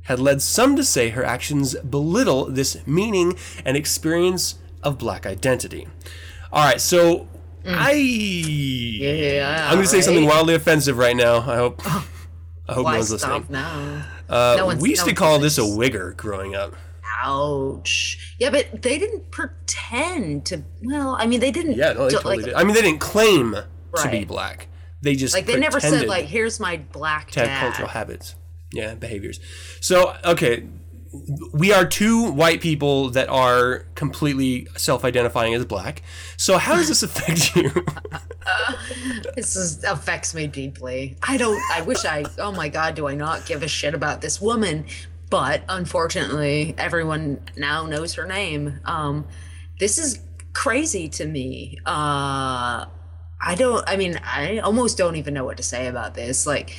had 0.04 0.20
led 0.20 0.42
some 0.42 0.76
to 0.76 0.84
say 0.84 1.10
her 1.10 1.24
actions 1.24 1.76
belittle 1.76 2.46
this 2.46 2.86
meaning 2.88 3.36
and 3.64 3.78
experience 3.78 4.56
of 4.84 4.98
black 4.98 5.26
identity. 5.26 5.88
All 6.52 6.64
right, 6.64 6.82
so 6.82 7.28
I 7.68 7.92
Yeah. 7.92 9.68
I'm 9.72 9.82
to 9.82 9.88
say 9.88 10.02
something 10.02 10.26
wildly 10.26 10.56
offensive 10.56 10.98
right 10.98 11.16
now. 11.16 11.38
I 11.40 11.56
hope 11.58 11.82
I 11.86 12.74
hope 12.74 12.78
no 12.78 12.84
one's 12.84 13.08
stop 13.08 13.42
listening. 13.42 13.46
now? 13.52 14.06
Uh, 14.30 14.56
No 14.58 14.66
one's- 14.68 14.82
we 14.82 14.90
used 14.90 15.04
no 15.04 15.10
to 15.10 15.16
call 15.16 15.40
this 15.40 15.58
a 15.58 15.62
wigger 15.62 16.16
growing 16.16 16.56
up. 16.56 16.76
Ouch. 17.24 18.36
Yeah, 18.40 18.50
but 18.50 18.82
they 18.82 18.98
didn't 18.98 19.32
pretend 19.32 20.46
to. 20.48 20.64
Well, 20.84 21.16
I 21.20 21.26
mean, 21.28 21.40
they 21.40 21.52
didn't. 21.52 21.76
Yeah, 21.78 21.94
no, 21.94 22.06
they 22.08 22.16
totally 22.16 22.38
like, 22.38 22.46
did. 22.46 22.54
I 22.56 22.64
mean, 22.64 22.76
they 22.76 22.82
didn't 22.82 23.00
claim 23.00 23.54
to 23.54 24.10
be 24.10 24.18
Right. 24.20 24.28
black. 24.28 24.68
They 25.02 25.16
just 25.16 25.34
like 25.34 25.46
they 25.46 25.58
never 25.58 25.80
said 25.80 26.08
like, 26.08 26.26
"Here's 26.26 26.60
my 26.60 26.78
black 26.78 27.32
to 27.32 27.48
have 27.48 27.60
cultural 27.62 27.90
habits. 27.90 28.36
Yeah, 28.74 28.96
behaviors. 28.96 29.40
So, 29.80 30.16
okay, 30.26 30.66
we 31.54 31.72
are 31.72 31.86
two 31.86 32.32
white 32.32 32.62
people 32.62 33.10
that 33.12 33.30
are 33.30 33.86
completely 33.96 34.68
self-identifying 34.76 35.54
as 35.54 35.66
black. 35.66 36.02
So, 36.38 36.58
how 36.58 36.76
does 36.76 36.88
this 36.88 37.04
affect 37.04 37.56
you? 37.56 37.72
This 39.36 39.56
is, 39.56 39.84
affects 39.84 40.34
me 40.34 40.48
deeply. 40.48 41.18
I 41.22 41.38
don't. 41.38 41.62
I 41.74 41.82
wish 41.82 42.06
I. 42.06 42.26
Oh 42.38 42.52
my 42.52 42.70
God, 42.70 42.96
do 42.96 43.08
I 43.08 43.16
not 43.16 43.46
give 43.46 43.64
a 43.64 43.68
shit 43.68 43.94
about 43.94 44.22
this 44.22 44.40
woman? 44.40 44.86
But 45.30 45.64
unfortunately, 45.68 46.76
everyone 46.78 47.42
now 47.58 47.86
knows 47.86 48.14
her 48.14 48.26
name. 48.26 48.80
Um, 48.86 49.28
this 49.80 49.98
is 49.98 50.22
crazy 50.54 51.10
to 51.10 51.26
me. 51.26 51.80
Uh, 51.86 52.86
I 53.42 53.56
don't. 53.56 53.84
I 53.88 53.98
mean, 53.98 54.20
I 54.24 54.60
almost 54.60 54.98
don't 54.98 55.16
even 55.16 55.34
know 55.34 55.44
what 55.44 55.58
to 55.58 55.64
say 55.64 55.88
about 55.88 56.14
this. 56.14 56.46
Like, 56.48 56.76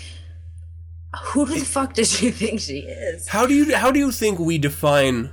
who 1.25 1.47
the 1.47 1.61
fuck 1.61 1.95
does 1.95 2.13
she 2.13 2.31
think 2.33 2.61
she 2.61 2.81
is? 2.81 3.29
How 3.29 3.47
do 3.47 3.55
you 3.55 3.77
how 3.77 3.91
do 3.91 3.99
you 3.99 4.11
think 4.11 4.39
we 4.39 4.59
define 4.59 5.31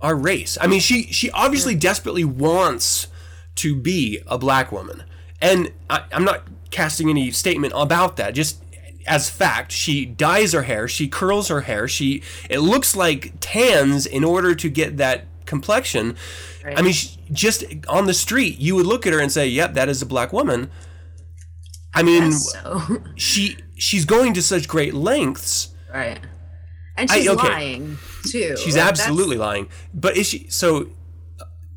our 0.00 0.14
race? 0.14 0.58
I 0.60 0.66
mean, 0.66 0.80
she 0.80 1.04
she 1.04 1.30
obviously 1.30 1.74
hmm. 1.74 1.80
desperately 1.80 2.24
wants 2.24 3.08
to 3.56 3.74
be 3.74 4.20
a 4.26 4.38
black 4.38 4.70
woman, 4.72 5.04
and 5.40 5.72
I, 5.88 6.04
I'm 6.12 6.24
not 6.24 6.46
casting 6.70 7.08
any 7.10 7.30
statement 7.30 7.72
about 7.76 8.16
that. 8.16 8.34
Just 8.34 8.62
as 9.06 9.30
fact, 9.30 9.72
she 9.72 10.04
dyes 10.04 10.52
her 10.52 10.62
hair, 10.62 10.88
she 10.88 11.08
curls 11.08 11.48
her 11.48 11.62
hair, 11.62 11.86
she 11.86 12.22
it 12.50 12.60
looks 12.60 12.96
like 12.96 13.32
tans 13.40 14.06
in 14.06 14.24
order 14.24 14.54
to 14.54 14.68
get 14.68 14.96
that 14.96 15.26
complexion. 15.46 16.16
I 16.64 16.82
mean, 16.82 16.92
she, 16.92 17.16
just 17.30 17.64
on 17.88 18.06
the 18.06 18.14
street, 18.14 18.58
you 18.58 18.74
would 18.74 18.86
look 18.86 19.06
at 19.06 19.12
her 19.12 19.20
and 19.20 19.30
say, 19.30 19.46
"Yep, 19.46 19.74
that 19.74 19.88
is 19.88 20.02
a 20.02 20.06
black 20.06 20.32
woman." 20.32 20.70
I 21.94 22.02
mean, 22.02 22.32
So, 22.32 23.02
she 23.14 23.56
she's 23.76 24.04
going 24.04 24.34
to 24.34 24.42
such 24.42 24.68
great 24.68 24.94
lengths. 24.94 25.74
right. 25.92 26.18
And 26.98 27.10
I- 27.10 27.14
she's 27.18 27.28
okay. 27.28 27.48
lying 27.48 27.98
too. 28.24 28.56
She's 28.56 28.74
Like, 28.74 28.84
that's- 28.84 29.00
absolutely 29.00 29.36
lying. 29.36 29.68
But 29.92 30.16
is 30.16 30.26
she 30.26 30.46
so? 30.48 30.88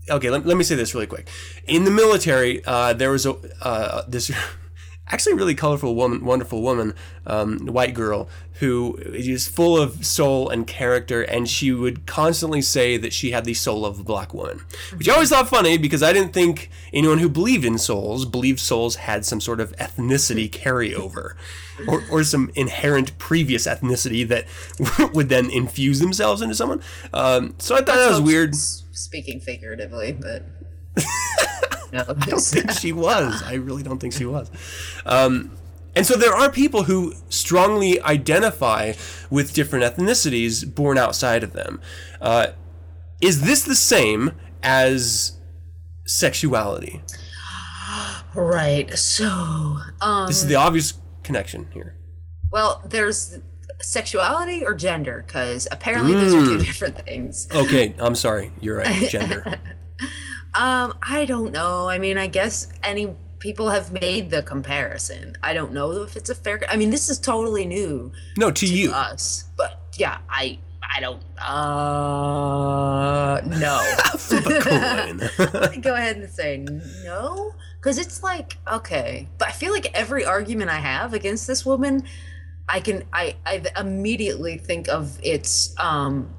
Okay, 0.10 0.30
let, 0.32 0.46
let 0.46 0.58
me 0.58 0.64
say 0.64 0.76
this 0.76 0.94
really 0.96 1.06
quick. 1.08 1.28
In 1.68 1.84
the 1.84 1.92
military, 1.92 2.64
uh, 2.66 2.94
there 2.94 3.12
was 3.12 3.26
a 3.26 3.36
uh, 3.62 4.04
this 4.08 4.32
actually 5.10 5.34
really 5.34 5.56
colorful 5.56 5.96
woman, 5.96 6.24
wonderful 6.24 6.62
woman, 6.62 6.94
um, 7.26 7.66
white 7.68 7.94
girl 7.94 8.30
who 8.60 8.98
is 8.98 9.48
full 9.48 9.78
of 9.78 10.06
soul 10.06 10.50
and 10.50 10.68
character, 10.68 11.22
and 11.22 11.48
she 11.48 11.72
would 11.72 12.06
constantly 12.06 12.62
say 12.62 12.98
that 12.98 13.14
she 13.14 13.32
had 13.32 13.46
the 13.46 13.54
soul 13.54 13.86
of 13.86 14.00
a 14.00 14.04
black 14.04 14.34
woman, 14.34 14.62
which 14.98 15.08
I 15.08 15.14
always 15.14 15.30
thought 15.30 15.48
funny 15.48 15.78
because 15.78 16.04
I 16.04 16.12
didn't 16.12 16.34
think 16.34 16.70
anyone 16.92 17.20
who 17.20 17.30
believed 17.30 17.64
in 17.64 17.78
souls 17.78 18.26
believed 18.26 18.60
souls 18.60 18.98
had 18.98 19.26
some 19.26 19.40
sort 19.40 19.62
of 19.62 19.76
ethnicity 19.78 20.50
carryover. 20.50 21.36
Or, 21.88 22.04
or 22.12 22.26
some 22.26 22.52
inherent 22.56 23.18
previous 23.20 23.66
ethnicity 23.66 24.28
that 24.28 24.46
would 25.14 25.30
then 25.30 25.50
infuse 25.50 26.02
themselves 26.02 26.42
into 26.42 26.54
someone. 26.54 26.82
Um, 27.14 27.56
so 27.58 27.74
I 27.74 27.78
thought 27.78 27.96
that 27.96 28.10
was 28.10 28.20
weird. 28.20 28.54
Speaking 28.54 29.40
figuratively, 29.40 30.12
but 30.12 30.44
no, 31.92 32.00
I 32.08 32.26
don't 32.26 32.40
think 32.42 32.72
she 32.72 32.92
was. 32.92 33.42
I 33.44 33.54
really 33.56 33.84
don't 33.84 34.00
think 34.00 34.14
she 34.14 34.26
was. 34.26 34.50
Um, 35.06 35.52
and 35.96 36.06
so 36.06 36.16
there 36.16 36.34
are 36.34 36.52
people 36.52 36.84
who 36.84 37.14
strongly 37.30 38.00
identify 38.02 38.94
with 39.30 39.54
different 39.54 39.84
ethnicities 39.86 40.64
born 40.74 40.98
outside 40.98 41.44
of 41.44 41.54
them. 41.54 41.82
Uh, 42.22 42.48
is 43.22 43.42
this 43.42 43.64
the 43.64 43.76
same 43.76 44.32
as 44.64 45.38
sexuality? 46.06 47.02
right. 48.36 48.98
So, 48.98 49.78
um, 50.02 50.28
This 50.28 50.38
is 50.44 50.48
the 50.48 50.56
obvious 50.56 50.94
connection 51.24 51.68
here. 51.74 51.96
well, 52.52 52.82
there's 52.86 53.40
sexuality 53.82 54.64
or 54.66 54.74
gender, 54.76 55.24
because 55.26 55.68
apparently 55.72 56.14
those 56.14 56.34
are 56.34 56.46
two 56.46 56.58
Mm. 56.58 56.66
different 56.66 57.06
things. 57.06 57.48
Okay, 57.54 57.96
I'm 58.00 58.16
sorry. 58.16 58.52
You're 58.62 58.78
right. 58.78 59.10
Gender. 59.10 59.44
Um, 60.56 60.94
I 61.02 61.26
don't 61.26 61.52
know. 61.52 61.88
I 61.88 61.98
mean, 62.00 62.18
I 62.18 62.28
guess 62.28 62.68
any 62.84 63.16
people 63.40 63.70
have 63.70 63.92
made 63.94 64.30
the 64.30 64.42
comparison. 64.44 65.36
I 65.44 65.54
don't 65.54 65.72
know 65.74 65.92
if 66.04 66.16
it's 66.18 66.30
a 66.30 66.36
fair. 66.36 66.62
I 66.70 66.76
mean, 66.76 66.90
this 66.90 67.10
is 67.10 67.20
totally 67.20 67.66
new 67.66 68.12
No, 68.38 68.52
to 68.52 68.66
you. 68.66 68.92
us, 68.92 69.46
but 69.58 69.80
yeah, 69.98 70.18
I 70.30 70.60
I 70.96 71.00
don't. 71.02 71.22
Uh, 71.40 73.42
no. 73.46 73.80
Flip 74.18 74.46
a 74.46 74.62
coin. 74.62 75.22
Go 75.82 75.94
ahead 75.94 76.18
and 76.18 76.30
say 76.30 76.66
no, 77.04 77.54
because 77.80 77.98
it's 78.00 78.24
like 78.24 78.58
okay, 78.72 79.28
but 79.38 79.48
I 79.48 79.52
feel 79.52 79.72
like 79.72 79.92
every 79.94 80.26
argument 80.26 80.72
I 80.72 80.80
have 80.80 81.14
against 81.14 81.46
this 81.48 81.66
woman, 81.66 82.04
I 82.68 82.80
can 82.80 83.04
I 83.14 83.36
I 83.46 83.62
immediately 83.80 84.58
think 84.58 84.90
of 84.90 85.20
its 85.24 85.76
um 85.80 86.34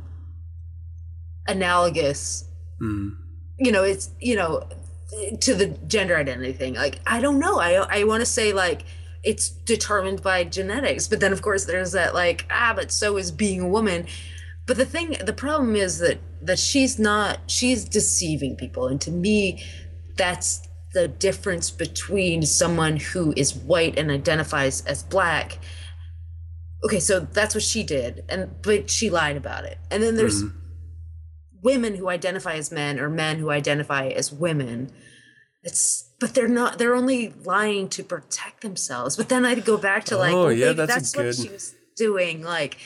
analogous. 1.47 2.45
Hmm. 2.79 3.11
You 3.61 3.73
know, 3.73 3.85
it's 3.85 4.11
you 4.21 4.37
know 4.37 4.67
to 5.41 5.55
the 5.55 5.67
gender 5.87 6.17
identity 6.17 6.53
thing. 6.53 6.75
Like 6.75 7.01
I 7.07 7.21
don't 7.21 7.39
know. 7.39 7.59
I 7.61 8.01
I 8.01 8.05
want 8.05 8.21
to 8.21 8.27
say 8.27 8.53
like 8.53 8.83
it's 9.23 9.51
determined 9.51 10.23
by 10.23 10.45
genetics, 10.45 11.07
but 11.07 11.21
then 11.21 11.33
of 11.33 11.43
course 11.43 11.65
there's 11.67 11.93
that 11.93 12.15
like 12.15 12.47
ah, 12.51 12.73
but 12.75 12.91
so 12.91 13.17
is 13.17 13.31
being 13.31 13.61
a 13.61 13.69
woman. 13.69 14.07
But 14.67 14.77
the 14.77 14.87
thing, 14.87 15.17
the 15.25 15.33
problem 15.33 15.75
is 15.75 15.99
that 15.99 16.19
that 16.43 16.59
she's 16.59 16.99
not. 16.99 17.41
She's 17.51 17.85
deceiving 17.85 18.57
people, 18.57 18.87
and 18.87 19.01
to 19.01 19.11
me, 19.11 19.65
that's 20.17 20.67
the 20.93 21.09
difference 21.09 21.71
between 21.71 22.43
someone 22.43 22.97
who 22.97 23.33
is 23.37 23.55
white 23.55 23.99
and 23.99 24.11
identifies 24.11 24.85
as 24.87 25.03
black. 25.03 25.59
Okay, 26.85 27.01
so 27.01 27.21
that's 27.21 27.55
what 27.55 27.65
she 27.65 27.83
did, 27.83 28.25
and 28.29 28.63
but 28.63 28.89
she 28.89 29.11
lied 29.11 29.37
about 29.37 29.65
it. 29.65 29.79
And 29.91 30.03
then 30.03 30.17
there's 30.17 30.45
women 31.63 31.95
who 31.97 32.09
identify 32.09 32.55
as 32.55 32.71
men 32.73 32.99
or 32.99 33.09
men 33.09 33.39
who 33.39 33.51
identify 33.51 34.07
as 34.09 34.33
women. 34.33 34.91
It's 35.63 36.11
but 36.21 36.35
they're 36.35 36.49
not. 36.49 36.79
They're 36.79 36.95
only 36.95 37.35
lying 37.45 37.89
to 37.91 38.03
protect 38.03 38.63
themselves. 38.63 39.17
But 39.17 39.29
then 39.29 39.45
i'd 39.45 39.65
go 39.65 39.77
back 39.77 40.05
to 40.05 40.17
like, 40.17 40.33
Oh, 40.35 40.45
well, 40.45 40.53
yeah, 40.53 40.73
that's 40.73 40.95
that's 40.95 41.17
what 41.17 41.23
good- 41.23 41.35
she 41.37 41.49
was 41.49 41.75
doing. 41.97 42.43
Like, 42.43 42.79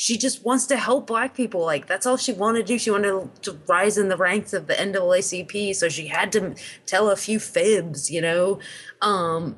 she 0.00 0.16
just 0.16 0.44
wants 0.44 0.66
to 0.66 0.76
help 0.76 1.06
black 1.06 1.34
people. 1.34 1.64
Like 1.64 1.86
that's 1.86 2.06
all 2.06 2.16
she 2.16 2.32
wanted 2.32 2.66
to 2.66 2.72
do. 2.74 2.78
She 2.78 2.90
wanted 2.90 3.42
to 3.42 3.58
rise 3.66 3.98
in 3.98 4.08
the 4.08 4.16
ranks 4.16 4.52
of 4.52 4.66
the 4.66 4.74
NAACP, 4.74 5.74
so 5.74 5.88
she 5.88 6.06
had 6.06 6.30
to 6.32 6.54
tell 6.86 7.10
a 7.10 7.16
few 7.16 7.40
fibs, 7.40 8.10
you 8.10 8.20
know. 8.20 8.60
Um, 9.02 9.56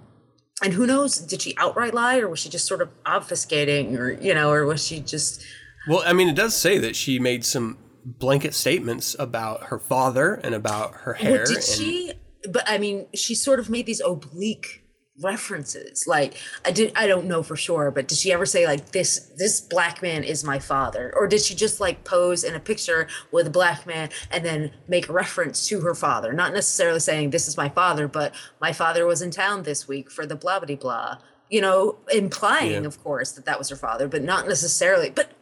and 0.63 0.73
who 0.73 0.87
knows? 0.87 1.19
Did 1.19 1.43
she 1.43 1.55
outright 1.57 1.93
lie, 1.93 2.19
or 2.19 2.29
was 2.29 2.39
she 2.41 2.49
just 2.49 2.67
sort 2.67 2.83
of 2.83 2.89
obfuscating, 3.05 3.99
or 3.99 4.13
you 4.13 4.33
know, 4.33 4.51
or 4.51 4.65
was 4.65 4.87
she 4.87 5.01
just? 5.01 5.45
Well, 5.89 6.03
I 6.07 6.13
mean, 6.13 6.29
it 6.29 6.37
does 6.37 6.55
say 6.55 6.79
that 6.79 6.97
she 6.97 7.19
made 7.19 7.45
some 7.45 7.77
blanket 8.05 8.55
statements 8.55 9.15
about 9.19 9.65
her 9.65 9.79
father 9.79 10.35
and 10.35 10.55
about 10.55 10.95
her 11.05 11.15
hair. 11.15 11.39
Well, 11.39 11.47
did 11.47 11.57
and- 11.57 11.65
she? 11.65 12.13
But 12.49 12.65
I 12.67 12.79
mean, 12.79 13.07
she 13.15 13.35
sort 13.35 13.59
of 13.61 13.69
made 13.69 13.85
these 13.87 14.01
oblique 14.01 14.85
references. 15.23 16.05
Like 16.07 16.35
I 16.65 16.71
did, 16.73 16.93
I 16.97 17.07
don't 17.07 17.27
know 17.27 17.43
for 17.43 17.55
sure, 17.57 17.91
but 17.91 18.09
did 18.09 18.17
she 18.17 18.33
ever 18.33 18.47
say 18.47 18.67
like 18.67 18.93
this? 18.93 19.31
This 19.37 19.61
black 19.61 20.01
man 20.03 20.25
is 20.25 20.43
my 20.43 20.59
father, 20.59 21.13
or 21.15 21.27
did 21.27 21.43
she 21.43 21.55
just 21.55 21.81
like 21.81 22.05
pose 22.05 22.43
in 22.43 22.55
a 22.55 22.61
picture 22.61 23.07
with 23.31 23.47
a 23.47 23.51
black 23.51 23.87
man 23.87 24.09
and 24.31 24.45
then 24.45 24.73
make 24.89 25.09
reference 25.11 25.67
to 25.69 25.81
her 25.81 25.95
father? 25.95 26.33
Not 26.33 26.55
necessarily 26.55 27.01
saying 27.01 27.31
this 27.31 27.47
is 27.49 27.57
my 27.59 27.69
father, 27.69 28.09
but 28.09 28.35
my 28.61 28.73
father 28.73 29.05
was 29.07 29.21
in 29.23 29.31
town 29.31 29.63
this 29.65 29.87
week 29.87 30.11
for 30.11 30.25
the 30.27 30.37
blah 30.37 30.61
blah 30.61 30.77
blah. 30.77 31.19
You 31.51 31.61
know, 31.61 31.99
implying, 32.13 32.83
Yeah. 32.83 32.87
of 32.89 33.03
course, 33.03 33.33
that 33.33 33.45
that 33.45 33.59
was 33.59 33.69
her 33.71 33.77
father, 33.77 34.07
but 34.07 34.23
not 34.23 34.47
necessarily. 34.47 35.11
But 35.11 35.33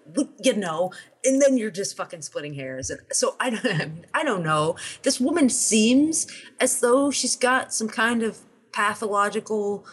you 0.42 0.54
know, 0.56 0.90
and 1.28 1.42
then 1.42 1.58
you're 1.58 1.70
just 1.70 1.96
fucking 1.96 2.22
splitting 2.22 2.54
hairs. 2.54 2.90
And 2.90 3.00
so 3.12 3.36
I 3.38 3.50
don't, 3.50 4.04
I 4.14 4.24
don't 4.24 4.42
know. 4.42 4.76
This 5.02 5.20
woman 5.20 5.48
seems 5.48 6.26
as 6.58 6.80
though 6.80 7.10
she's 7.10 7.36
got 7.36 7.72
some 7.72 7.88
kind 7.88 8.22
of 8.22 8.38
pathological 8.72 9.84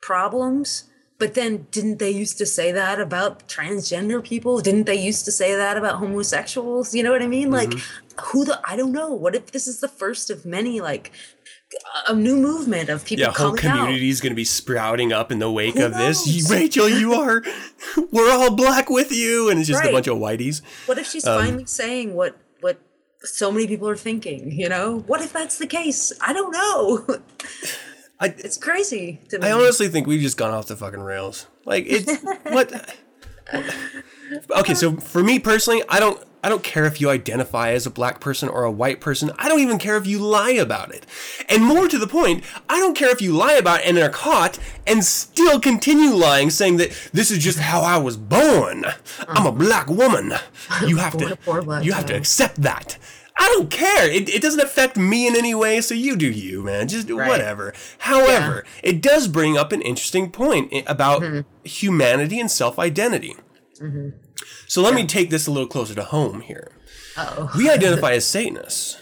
problems. 0.00 0.84
But 1.18 1.32
then, 1.32 1.66
didn't 1.70 1.98
they 1.98 2.10
used 2.10 2.36
to 2.38 2.46
say 2.46 2.72
that 2.72 3.00
about 3.00 3.48
transgender 3.48 4.22
people? 4.22 4.60
Didn't 4.60 4.84
they 4.84 4.96
used 4.96 5.24
to 5.24 5.32
say 5.32 5.54
that 5.56 5.78
about 5.78 5.96
homosexuals? 5.96 6.94
You 6.94 7.02
know 7.02 7.10
what 7.10 7.22
I 7.22 7.26
mean? 7.26 7.50
Like, 7.50 7.70
mm-hmm. 7.70 8.20
who 8.20 8.44
the? 8.44 8.60
I 8.64 8.76
don't 8.76 8.92
know. 8.92 9.14
What 9.14 9.34
if 9.34 9.50
this 9.50 9.66
is 9.66 9.80
the 9.80 9.88
first 9.88 10.28
of 10.28 10.44
many, 10.44 10.78
like, 10.78 11.10
a 12.08 12.14
new 12.14 12.36
movement 12.36 12.88
of 12.88 13.04
people 13.04 13.24
yeah, 13.24 13.32
whole 13.32 13.52
community 13.54 14.08
is 14.08 14.20
going 14.20 14.30
to 14.30 14.36
be 14.36 14.44
sprouting 14.44 15.12
up 15.12 15.32
in 15.32 15.38
the 15.38 15.50
wake 15.50 15.74
Who 15.74 15.86
of 15.86 15.94
this. 15.94 16.48
Rachel, 16.50 16.88
you 16.88 17.14
are, 17.14 17.42
we're 18.12 18.30
all 18.30 18.54
black 18.54 18.88
with 18.88 19.10
you, 19.12 19.50
and 19.50 19.58
it's 19.58 19.68
just 19.68 19.84
a 19.84 19.90
bunch 19.90 20.06
of 20.06 20.18
whiteys. 20.18 20.62
What 20.86 20.98
if 20.98 21.06
she's 21.08 21.26
Um, 21.26 21.44
finally 21.44 21.66
saying 21.66 22.14
what 22.14 22.36
what 22.60 22.78
so 23.22 23.50
many 23.50 23.66
people 23.66 23.88
are 23.88 23.96
thinking? 23.96 24.52
You 24.52 24.68
know, 24.68 25.00
what 25.06 25.20
if 25.20 25.32
that's 25.32 25.58
the 25.58 25.66
case? 25.66 26.12
I 26.20 26.32
don't 26.32 26.52
know. 26.52 27.04
I, 28.20 28.28
it's 28.38 28.56
crazy 28.56 29.20
to 29.28 29.38
me. 29.38 29.46
I 29.48 29.52
honestly 29.52 29.88
think 29.88 30.06
we've 30.06 30.22
just 30.22 30.38
gone 30.38 30.52
off 30.52 30.66
the 30.66 30.76
fucking 30.76 31.00
rails. 31.00 31.46
Like 31.64 31.84
it's 31.88 32.22
what. 32.44 32.94
Okay, 34.50 34.74
so 34.74 34.96
for 34.96 35.22
me 35.22 35.38
personally, 35.38 35.82
I 35.88 36.00
don't. 36.00 36.20
I 36.46 36.48
don't 36.48 36.62
care 36.62 36.84
if 36.84 37.00
you 37.00 37.10
identify 37.10 37.72
as 37.72 37.86
a 37.86 37.90
black 37.90 38.20
person 38.20 38.48
or 38.48 38.62
a 38.62 38.70
white 38.70 39.00
person. 39.00 39.32
I 39.36 39.48
don't 39.48 39.58
even 39.58 39.78
care 39.78 39.96
if 39.96 40.06
you 40.06 40.20
lie 40.20 40.52
about 40.52 40.94
it. 40.94 41.04
And 41.48 41.64
more 41.64 41.88
to 41.88 41.98
the 41.98 42.06
point, 42.06 42.44
I 42.68 42.78
don't 42.78 42.96
care 42.96 43.10
if 43.10 43.20
you 43.20 43.32
lie 43.32 43.54
about 43.54 43.80
it 43.80 43.86
and 43.86 43.98
are 43.98 44.08
caught 44.08 44.56
and 44.86 45.04
still 45.04 45.58
continue 45.58 46.10
lying, 46.10 46.50
saying 46.50 46.76
that 46.76 46.92
this 47.12 47.32
is 47.32 47.38
just 47.42 47.58
how 47.58 47.80
I 47.80 47.98
was 47.98 48.16
born. 48.16 48.84
I'm 49.26 49.44
a 49.44 49.50
black 49.50 49.88
woman. 49.88 50.34
You 50.86 50.96
have 51.04 51.16
to. 51.18 51.36
you 51.82 51.92
have 51.94 52.06
to 52.06 52.14
accept 52.14 52.62
that. 52.62 52.96
I 53.36 53.48
don't 53.56 53.68
care. 53.68 54.08
It, 54.08 54.28
it 54.28 54.40
doesn't 54.40 54.60
affect 54.60 54.96
me 54.96 55.26
in 55.26 55.34
any 55.36 55.52
way, 55.52 55.80
so 55.80 55.94
you 55.94 56.14
do 56.14 56.30
you, 56.30 56.62
man. 56.62 56.86
Just 56.86 57.10
Right. 57.10 57.28
whatever. 57.28 57.74
However, 57.98 58.64
it 58.84 59.02
does 59.02 59.26
bring 59.26 59.58
up 59.58 59.72
an 59.72 59.82
interesting 59.82 60.30
point 60.30 60.72
i- 60.72 60.84
about 60.86 61.24
humanity 61.64 62.38
and 62.38 62.48
self 62.48 62.78
identity. 62.78 63.34
So 64.68 64.82
let 64.82 64.94
me 64.94 65.06
take 65.06 65.30
this 65.30 65.46
a 65.46 65.50
little 65.50 65.68
closer 65.68 65.94
to 65.94 66.04
home 66.04 66.40
here. 66.40 66.70
oh, 67.16 67.50
We 67.56 67.70
identify 67.70 68.12
as 68.18 68.26
Satanists. 68.26 68.98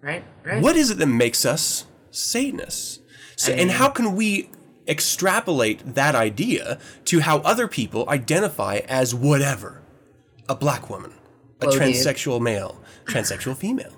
right, 0.00 0.24
right. 0.44 0.62
What 0.62 0.76
is 0.76 0.90
it 0.90 0.98
that 0.98 1.06
makes 1.06 1.44
us 1.44 1.86
Satanists? 2.10 3.00
So, 3.36 3.52
and 3.52 3.70
how 3.72 3.88
can 3.88 4.14
we 4.14 4.50
extrapolate 4.86 5.94
that 5.94 6.14
idea 6.14 6.78
to 7.06 7.20
how 7.20 7.38
other 7.38 7.66
people 7.66 8.08
identify 8.08 8.80
as 8.88 9.14
whatever? 9.14 9.82
A 10.48 10.54
black 10.54 10.88
woman, 10.90 11.12
a 11.60 11.66
Well, 11.66 11.72
dude. 11.72 11.82
transsexual 11.82 12.40
male, 12.40 12.80
transsexual 13.06 13.56
female. 13.56 13.92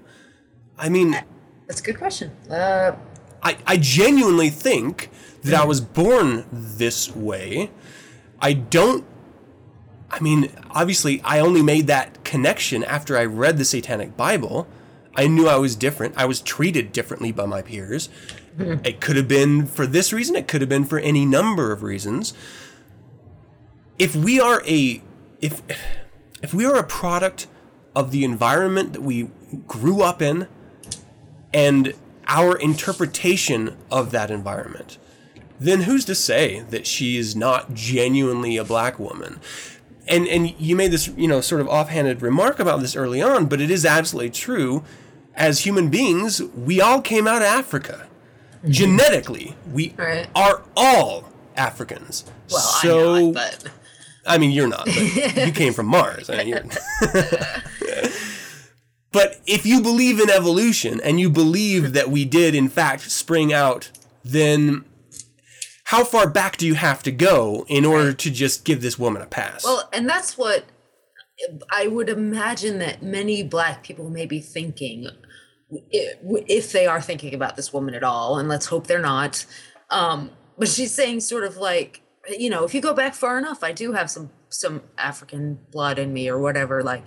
I 0.79 0.89
mean, 0.89 1.17
That's 1.67 1.81
a 1.81 1.85
good 1.85 1.99
question. 1.99 2.31
Uh, 2.51 2.93
I, 3.43 3.57
I 3.67 3.77
genuinely 3.77 4.49
think 4.51 5.11
that 5.43 5.55
I 5.55 5.65
was 5.65 5.81
born 5.81 6.47
this 6.53 7.15
way. 7.15 7.71
I 8.41 8.53
don't. 8.55 9.05
I 10.11 10.21
mean, 10.21 10.51
obviously, 10.71 11.21
I 11.23 11.41
only 11.41 11.63
made 11.63 11.87
that 11.89 12.23
connection 12.25 12.85
after 12.85 13.17
I 13.17 13.25
read 13.25 13.59
the 13.59 13.65
Satanic 13.65 14.17
Bible. 14.17 14.67
I 15.15 15.27
knew 15.27 15.49
I 15.49 15.57
was 15.57 15.75
different. 15.75 16.15
I 16.17 16.27
was 16.27 16.41
treated 16.41 16.93
differently 16.93 17.33
by 17.33 17.47
my 17.47 17.63
peers. 17.63 18.09
Hmm. 18.57 18.77
It 18.85 19.01
could 19.01 19.17
have 19.17 19.29
been 19.29 19.67
for 19.67 19.87
this 19.87 20.13
reason, 20.13 20.37
it 20.37 20.49
could 20.49 20.61
have 20.61 20.71
been 20.71 20.85
for 20.85 20.99
any 20.99 21.27
number 21.27 21.73
of 21.73 21.83
reasons. 21.83 22.35
If 23.99 24.15
we 24.15 24.41
are 24.41 24.63
a 24.67 25.03
if 25.41 25.63
if 26.43 26.55
we 26.55 26.65
are 26.65 26.77
a 26.77 26.85
product 26.85 27.47
of 27.95 28.11
the 28.11 28.25
environment 28.25 28.93
that 28.93 29.03
we 29.03 29.31
grew 29.67 30.03
up 30.03 30.21
in 30.21 30.49
and 31.53 31.95
our 32.27 32.57
interpretation 32.57 33.77
of 33.91 34.11
that 34.11 34.31
environment, 34.31 34.99
then 35.59 35.83
who's 35.83 36.05
to 36.05 36.15
say 36.15 36.61
that 36.71 36.87
she 36.87 37.17
is 37.17 37.35
not 37.35 37.73
genuinely 37.75 38.57
a 38.57 38.65
black 38.65 38.99
woman? 38.99 39.41
And 40.09 40.27
and 40.29 40.55
you 40.61 40.77
made 40.77 40.91
this, 40.93 41.09
you 41.09 41.27
know, 41.29 41.41
sort 41.41 41.61
of 41.61 41.69
offhanded 41.69 42.23
remark 42.23 42.59
about 42.61 42.81
this 42.81 42.95
early 42.95 43.21
on, 43.21 43.47
but 43.47 43.61
it 43.61 43.71
is 43.71 43.85
absolutely 43.85 44.31
true. 44.31 44.85
As 45.35 45.61
human 45.61 45.89
beings, 45.91 46.41
we 46.55 46.81
all 46.81 47.01
came 47.03 47.27
out 47.27 47.43
of 47.43 47.49
Africa. 47.49 48.07
Mm-hmm. 48.59 48.71
Genetically, 48.71 49.57
we 49.71 49.93
Right. 49.97 50.29
are 50.35 50.63
all 50.77 51.31
Africans. 51.57 52.25
well, 52.51 52.61
so 52.61 53.15
I'm 53.15 53.33
not, 53.33 53.35
but 53.63 53.71
I 54.27 54.39
mean, 54.39 54.51
you're 54.53 54.69
not. 54.69 54.87
But 54.87 55.47
you 55.47 55.53
came 55.53 55.73
from 55.73 55.87
Mars. 55.87 56.31
I 56.31 56.37
mean, 56.39 56.49
you're- 56.49 56.69
but 59.13 59.41
if 59.47 59.65
you 59.67 59.81
believe 59.81 60.21
in 60.21 60.29
evolution 60.31 61.01
and 61.03 61.19
you 61.21 61.31
believe 61.31 61.93
that 61.93 62.11
we 62.11 62.25
did, 62.25 62.55
in 62.55 62.69
fact, 62.69 63.11
spring 63.11 63.53
out, 63.53 63.91
then 64.25 64.85
how 65.87 66.03
far 66.03 66.29
back 66.29 66.57
do 66.57 66.67
you 66.67 66.75
have 66.75 67.01
to 67.05 67.13
go 67.13 67.65
in 67.69 67.85
order 67.85 68.13
to 68.13 68.31
just 68.31 68.65
give 68.65 68.83
this 68.83 68.99
woman 68.99 69.23
a 69.23 69.27
pass? 69.27 69.65
well, 69.65 69.89
and 69.93 70.09
that's 70.09 70.37
what 70.37 70.65
I 71.71 71.87
would 71.87 72.09
imagine 72.09 72.79
that 72.81 73.03
many 73.03 73.45
black 73.45 73.85
people 73.85 74.11
may 74.11 74.27
be 74.27 74.41
thinking, 74.41 75.09
if 75.91 76.73
they 76.73 76.87
are 76.87 77.01
thinking 77.01 77.35
about 77.35 77.55
this 77.55 77.73
woman 77.73 77.95
at 77.95 78.03
all, 78.03 78.37
and 78.39 78.49
let's 78.49 78.67
hope 78.67 78.89
they're 78.89 78.99
not. 78.99 79.47
Um, 79.91 80.33
but 80.59 80.67
she's 80.69 80.93
saying 80.93 81.21
sort 81.21 81.45
of 81.45 81.57
like, 81.57 82.03
you 82.37 82.51
know, 82.51 82.65
if 82.65 82.75
you 82.75 82.81
go 82.81 82.93
back 82.93 83.15
far 83.15 83.39
enough, 83.39 83.63
I 83.63 83.71
do 83.71 83.93
have 83.93 84.11
some 84.11 84.31
some 84.49 84.83
African 84.99 85.61
blood 85.71 86.01
in 86.01 86.13
me 86.13 86.29
or 86.29 86.39
whatever. 86.39 86.83
Like, 86.83 87.07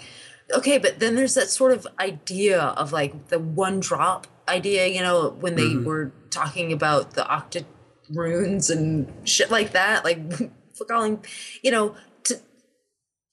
okay, 0.53 0.77
but 0.77 0.99
then 0.99 1.15
there's 1.15 1.34
that 1.34 1.49
sort 1.49 1.73
of 1.73 1.86
idea 1.99 2.61
of 2.61 2.93
like 2.93 3.27
the 3.27 3.39
one 3.39 3.82
drop 3.82 4.27
idea, 4.47 4.88
you 4.88 5.01
know, 5.01 5.36
when 5.39 5.55
they 5.55 5.75
were 5.75 6.13
talking 6.30 6.71
about 6.71 7.11
the 7.15 7.23
octa 7.23 7.65
runes 8.10 8.70
and 8.70 9.12
shit 9.28 9.51
like 9.51 9.72
that, 9.72 10.03
like 10.03 10.20
for 10.78 10.86
calling, 10.86 11.24
you 11.62 11.72
know, 11.72 11.95
to 12.24 12.39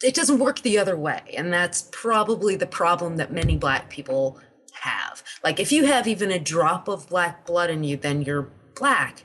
it 0.03 0.15
doesn't 0.15 0.39
work 0.39 0.61
the 0.61 0.79
other 0.79 0.97
way 0.97 1.23
and 1.37 1.53
that's 1.53 1.89
probably 1.93 2.57
the 2.57 2.67
problem 2.67 3.17
that 3.17 3.33
many 3.33 3.57
black 3.57 3.89
people 3.91 4.39
have. 4.73 5.23
Like 5.43 5.59
if 5.59 5.73
you 5.73 5.87
have 5.87 6.07
even 6.07 6.31
a 6.31 6.39
drop 6.39 6.89
of 6.89 7.09
black 7.09 7.47
blood 7.47 7.71
in 7.71 7.85
you 7.85 7.97
then 7.97 8.23
you're 8.23 8.51
black. 8.75 9.25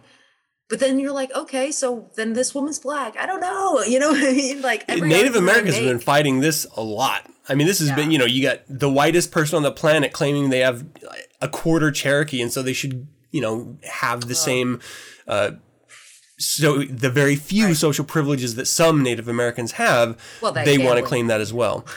But 0.70 0.80
then 0.80 1.00
you're 1.00 1.12
like 1.12 1.34
okay 1.36 1.72
so 1.72 2.10
then 2.16 2.34
this 2.34 2.56
woman's 2.56 2.80
black. 2.80 3.18
I 3.18 3.26
don't 3.26 3.42
know 3.42 3.82
you 3.88 4.00
know 4.00 4.12
i 4.12 4.32
mean? 4.34 4.62
Like 4.62 4.86
every 4.88 5.10
Native 5.10 5.36
Americans 5.36 5.76
have 5.76 5.84
been 5.84 6.00
fighting 6.00 6.40
this 6.40 6.66
a 6.76 6.82
lot. 6.82 7.30
I 7.50 7.56
mean, 7.56 7.68
this 7.68 7.80
has 7.80 7.92
been, 7.92 8.12
you 8.12 8.18
know, 8.18 8.26
you 8.26 8.42
got 8.42 8.62
the 8.70 8.90
whitest 8.90 9.32
person 9.32 9.58
on 9.58 9.64
the 9.64 9.72
planet 9.72 10.14
claiming 10.14 10.50
they 10.50 10.60
have 10.60 10.86
a 11.42 11.50
quarter 11.50 11.92
Cherokee, 11.92 12.42
and 12.42 12.52
so 12.52 12.62
they 12.62 12.74
should, 12.74 13.08
you 13.32 13.42
know, 13.42 13.78
have 13.84 14.28
the 14.28 14.36
same, 14.36 14.80
uh, 15.32 15.52
so 16.38 16.80
the 16.84 17.10
very 17.10 17.36
few 17.36 17.74
social 17.74 18.06
privileges 18.06 18.56
that 18.56 18.66
some 18.68 19.02
Native 19.04 19.28
Americans 19.28 19.74
have, 19.74 20.18
Well, 20.42 20.52
they 20.52 20.78
want 20.78 21.00
to 21.00 21.04
claim 21.06 21.28
that 21.28 21.42
as 21.42 21.52
well. 21.54 21.86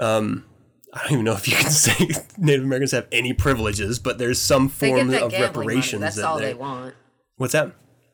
Um, 0.00 0.46
I 0.94 1.02
don't 1.02 1.12
even 1.12 1.24
know 1.26 1.34
if 1.34 1.46
you 1.46 1.54
can 1.54 1.68
say 1.86 2.08
Native 2.38 2.64
Americans 2.64 2.92
have 2.92 3.06
any 3.12 3.34
privileges, 3.34 3.98
but 3.98 4.16
there's 4.16 4.40
some 4.40 4.70
form 4.70 5.10
of 5.10 5.10
gambling 5.10 5.30
money. 5.32 5.42
reparations. 5.44 6.00
that's 6.00 6.16
that 6.16 6.24
all 6.24 6.38
they, 6.38 6.54
want 6.54 6.94
What's 7.36 7.52
that? 7.52 7.72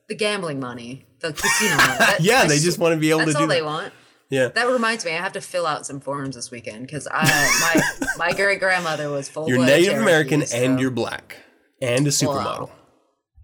the 0.09 0.17
gambling 0.17 0.59
money 0.59 1.07
the 1.21 1.33
casino 1.33 1.77
money 1.77 1.99
That- 1.99 2.17
Yeah, 2.23 2.41
I 2.41 2.49
they 2.49 2.59
just 2.59 2.79
want 2.81 2.95
to 2.95 2.99
be 3.01 3.11
able 3.11 3.21
to 3.21 3.27
do. 3.27 3.33
that's 3.35 3.41
all 3.41 3.47
they 3.47 3.61
that. 3.61 3.65
want 3.67 3.93
Yeah. 4.31 4.49
that 4.49 4.67
reminds 4.67 5.05
me 5.05 5.13
i 5.13 5.17
have 5.19 5.33
to 5.35 5.41
fill 5.41 5.65
out 5.65 5.87
some 5.87 6.01
forms 6.01 6.35
this 6.35 6.51
weekend 6.51 6.83
because 6.89 7.07
i 7.09 7.23
my 7.61 8.07
my 8.27 8.33
great 8.33 8.59
grandmother 8.59 9.11
was 9.11 9.29
full 9.29 9.49
You're 9.49 9.65
Native 9.65 9.99
American 10.03 10.45
so- 10.45 10.57
and 10.57 10.81
you're 10.81 10.91
black 10.91 11.37
and 11.81 12.05
a 12.05 12.11
supermodel. 12.11 12.71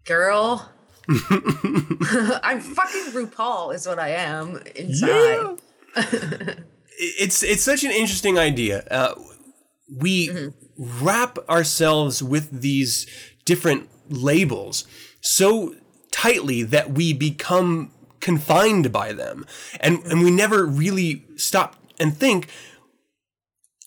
girl 0.05 0.69
i'm 2.43 2.61
fucking 2.61 3.13
rupaul 3.13 3.75
is 3.75 3.87
what 3.87 3.99
i 3.99 4.09
am 4.11 4.61
inside 4.77 5.59
it's 7.03 7.43
it's 7.43 7.63
such 7.63 7.85
an 7.85 7.91
interesting 7.91 8.39
idea. 8.39 8.85
Uh, 8.91 9.15
we 9.95 10.51
wrap 10.79 11.39
ourselves 11.49 12.23
with 12.23 12.63
these 12.63 13.07
different 13.45 13.89
labels 14.09 14.85
so 15.21 15.75
tightly 16.11 16.63
that 16.63 16.91
we 16.93 17.13
become 17.13 17.93
confined 18.21 18.93
by 18.93 19.13
them, 19.13 19.47
and 19.81 20.05
and 20.07 20.23
we 20.23 20.31
never 20.31 20.65
really 20.65 21.25
stop 21.37 21.77
and 21.99 22.17
think. 22.17 22.49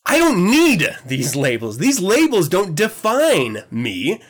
I 0.07 0.20
don't 0.20 0.45
need 0.45 0.88
these 1.03 1.36
labels. 1.36 1.80
These 1.80 1.99
labels 1.99 2.47
don't 2.47 2.76
define 2.76 3.63
me. 3.72 4.22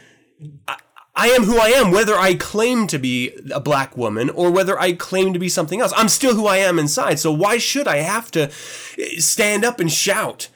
I 0.69 0.77
am 1.16 1.43
who 1.43 1.57
I 1.57 1.70
am, 1.70 1.91
whether 1.91 2.16
I 2.16 2.36
claim 2.36 2.88
to 2.88 2.99
be 2.99 3.32
a 3.53 3.59
black 3.59 3.95
woman 3.95 4.30
or 4.30 4.51
whether 4.51 4.80
I 4.80 4.93
claim 4.93 5.34
to 5.34 5.39
be 5.39 5.49
something 5.49 5.80
else. 5.82 5.93
I'm 5.95 6.09
still 6.09 6.36
who 6.36 6.45
I 6.45 6.57
am 6.57 6.78
inside. 6.78 7.20
So 7.20 7.32
why 7.32 7.57
should 7.57 7.88
I 7.88 7.97
have 7.97 8.32
to 8.32 8.51
eh, 8.99 9.20
stand 9.20 9.63
up 9.63 9.80
and 9.80 9.91
shout? 9.91 10.49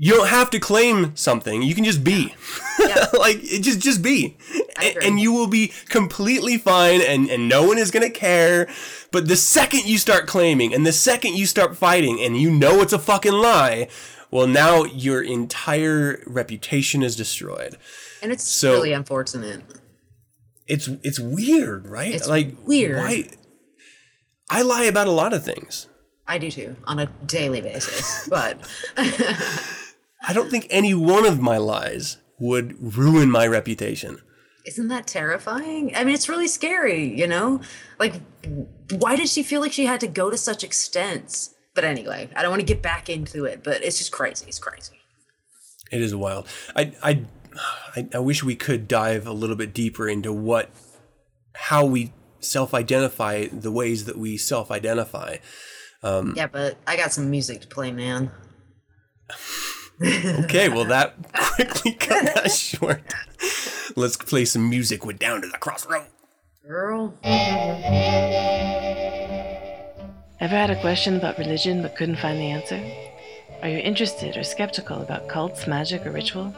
You 0.00 0.14
don't 0.14 0.28
have 0.28 0.50
to 0.50 0.60
claim 0.60 1.16
something. 1.16 1.62
You 1.62 1.74
can 1.74 1.82
just 1.82 2.04
be. 2.04 2.32
like 3.18 3.38
it 3.42 3.62
just 3.62 3.80
just 3.80 4.00
be. 4.00 4.36
And, 4.80 4.96
and 5.02 5.20
you 5.20 5.32
will 5.32 5.48
be 5.48 5.72
completely 5.88 6.56
fine 6.56 7.00
and, 7.02 7.28
and 7.28 7.48
no 7.48 7.66
one 7.66 7.78
is 7.78 7.90
gonna 7.90 8.08
care. 8.08 8.68
But 9.10 9.26
the 9.26 9.34
second 9.34 9.86
you 9.86 9.98
start 9.98 10.28
claiming 10.28 10.72
and 10.72 10.86
the 10.86 10.92
second 10.92 11.34
you 11.34 11.46
start 11.46 11.76
fighting 11.76 12.20
and 12.20 12.36
you 12.36 12.48
know 12.48 12.80
it's 12.80 12.92
a 12.92 12.98
fucking 13.00 13.32
lie, 13.32 13.88
well 14.30 14.46
now 14.46 14.84
your 14.84 15.20
entire 15.20 16.22
reputation 16.28 17.02
is 17.02 17.16
destroyed. 17.16 17.76
and 18.22 18.30
it's 18.30 18.46
So- 18.48 18.74
really 18.74 18.92
unfortunate 18.92 19.62
it's 20.68 20.88
it's 21.02 21.18
weird, 21.18 21.86
right? 21.88 22.14
It's 22.14 22.28
like 22.28 22.54
weird. 22.64 22.98
Why? 22.98 23.24
I 24.50 24.62
lie 24.62 24.84
about 24.84 25.06
a 25.08 25.12
lot 25.22 25.32
of 25.34 25.44
things. 25.44 25.88
i 26.26 26.36
do 26.38 26.50
too 26.50 26.76
on 26.84 26.98
a 26.98 27.06
daily 27.26 27.60
basis 27.60 28.28
but 28.28 28.54
I 28.96 30.32
don't 30.32 30.50
think 30.50 30.66
any 30.70 30.92
one 30.94 31.24
of 31.26 31.40
my 31.40 31.56
lies 31.56 32.18
would 32.38 32.76
ruin 32.96 33.30
my 33.30 33.46
reputation. 33.46 34.20
isn't 34.66 34.88
that 34.88 35.06
terrifying 35.06 35.84
i 35.96 36.04
mean 36.04 36.14
it's 36.14 36.28
really 36.28 36.48
scary 36.48 37.02
you 37.20 37.26
know 37.26 37.60
like 37.98 38.14
why 39.02 39.16
did 39.16 39.28
she 39.28 39.42
feel 39.42 39.60
like 39.62 39.72
she 39.72 39.86
had 39.86 40.00
to 40.00 40.06
go 40.20 40.28
to 40.30 40.36
such 40.36 40.62
extents 40.64 41.54
but 41.74 41.84
anyway 41.84 42.28
i 42.36 42.42
don't 42.42 42.50
want 42.50 42.60
to 42.60 42.72
get 42.74 42.82
back 42.82 43.08
into 43.08 43.44
it 43.46 43.62
but 43.64 43.82
it's 43.82 43.98
just 43.98 44.12
crazy 44.12 44.44
it's 44.48 44.58
crazy 44.68 44.96
It 45.90 46.00
is 46.02 46.12
wild. 46.14 46.44
I 46.76 46.82
I 47.10 47.12
I, 47.96 48.08
I 48.14 48.18
wish 48.18 48.42
we 48.44 48.56
could 48.56 48.88
dive 48.88 49.26
a 49.26 49.32
little 49.32 49.56
bit 49.56 49.74
deeper 49.74 50.08
into 50.08 50.32
what 50.32 50.70
how 51.54 51.84
we 51.84 52.12
self-identify 52.40 53.46
the 53.52 53.72
ways 53.72 54.04
that 54.04 54.16
we 54.16 54.36
self-identify. 54.36 55.38
Um, 56.00 56.34
yeah 56.36 56.46
but 56.46 56.76
i 56.86 56.96
got 56.96 57.12
some 57.12 57.28
music 57.28 57.60
to 57.62 57.66
play 57.66 57.90
man 57.90 58.30
Okay, 60.00 60.68
well 60.68 60.84
that 60.84 61.16
quickly 61.32 61.92
cut 61.98 62.34
that 62.34 62.52
short. 62.52 63.02
Let's 63.96 64.16
play 64.16 64.44
some 64.44 64.70
music 64.70 65.04
with 65.04 65.18
Down 65.18 65.42
to 65.42 65.48
the 65.48 65.58
Crossroad. 65.58 66.06
girl 66.64 67.14
Ever 70.40 70.54
had 70.54 70.70
a 70.70 70.80
question 70.80 71.16
about 71.16 71.36
religion 71.36 71.82
but 71.82 71.96
couldn't 71.96 72.18
find 72.20 72.38
the 72.38 72.48
answer? 72.50 72.80
Are 73.60 73.68
you 73.68 73.78
interested 73.78 74.36
or 74.36 74.44
skeptical 74.44 75.02
about 75.02 75.26
cults, 75.28 75.66
magic, 75.66 76.06
or 76.06 76.12
ritual? 76.12 76.54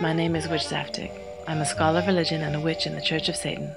My 0.00 0.12
name 0.12 0.34
is 0.34 0.48
Witch 0.48 0.62
Zaftig. 0.62 1.12
I'm 1.46 1.60
a 1.60 1.64
scholar 1.64 2.00
of 2.00 2.08
religion 2.08 2.42
and 2.42 2.56
a 2.56 2.60
witch 2.60 2.84
in 2.84 2.96
the 2.96 3.00
Church 3.00 3.28
of 3.28 3.36
Satan. 3.36 3.70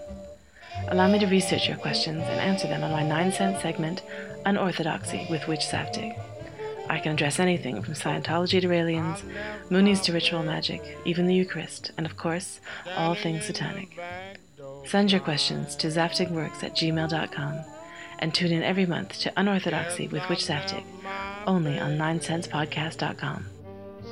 Allow 0.87 1.11
me 1.11 1.19
to 1.19 1.27
research 1.27 1.67
your 1.67 1.77
questions 1.77 2.23
and 2.23 2.39
answer 2.39 2.67
them 2.67 2.83
on 2.83 2.91
my 2.91 3.03
nine 3.03 3.31
sense 3.31 3.61
segment, 3.61 4.01
Unorthodoxy 4.43 5.27
with 5.29 5.47
Witch 5.47 5.59
Zaftig. 5.59 6.19
I 6.89 6.97
can 6.99 7.11
address 7.11 7.39
anything 7.39 7.83
from 7.83 7.93
Scientology 7.93 8.59
to 8.61 8.71
aliens, 8.71 9.21
Moonies 9.69 10.01
to 10.03 10.13
ritual 10.13 10.41
magic, 10.41 10.97
even 11.05 11.27
the 11.27 11.35
Eucharist, 11.35 11.91
and 11.97 12.07
of 12.07 12.17
course, 12.17 12.61
all 12.95 13.13
things 13.13 13.45
satanic. 13.45 13.99
Send 14.85 15.11
your 15.11 15.21
questions 15.21 15.75
to 15.75 15.87
zaftigworks 15.87 16.63
at 16.63 16.75
gmail.com 16.75 17.59
and 18.17 18.33
tune 18.33 18.51
in 18.51 18.63
every 18.63 18.87
month 18.87 19.19
to 19.19 19.33
Unorthodoxy 19.37 20.07
with 20.07 20.27
Witch 20.29 20.45
Zaftig, 20.45 20.83
only 21.45 21.77
on 21.77 21.95
9sensepodcast.com. 21.95 23.45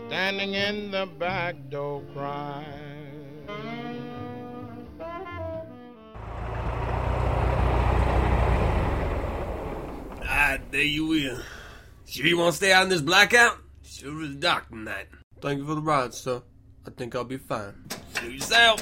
standing 0.07 0.53
in 0.53 0.91
the 0.91 1.07
back 1.17 1.55
door 1.69 2.03
crying. 2.13 3.45
Ah, 10.27 10.57
there 10.71 10.81
you 10.81 11.07
will. 11.07 11.39
Sure 12.05 12.25
you 12.25 12.37
want 12.37 12.51
to 12.51 12.57
stay 12.57 12.71
out 12.71 12.83
in 12.83 12.89
this 12.89 13.01
blackout? 13.01 13.57
Sure 13.83 14.21
is 14.21 14.35
dark 14.35 14.69
tonight. 14.69 15.07
Thank 15.41 15.59
you 15.59 15.65
for 15.65 15.75
the 15.75 15.81
ride, 15.81 16.13
sir. 16.13 16.41
I 16.85 16.91
think 16.91 17.15
I'll 17.15 17.23
be 17.23 17.37
fine. 17.37 17.73
Do 18.21 18.31
yourself. 18.31 18.81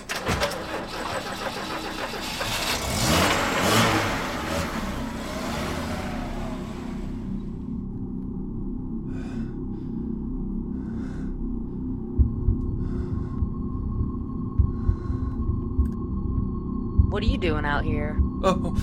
What 17.13 17.21
are 17.21 17.27
you 17.27 17.37
doing 17.37 17.63
out 17.63 17.83
here? 17.83 18.17
Oh, 18.43 18.75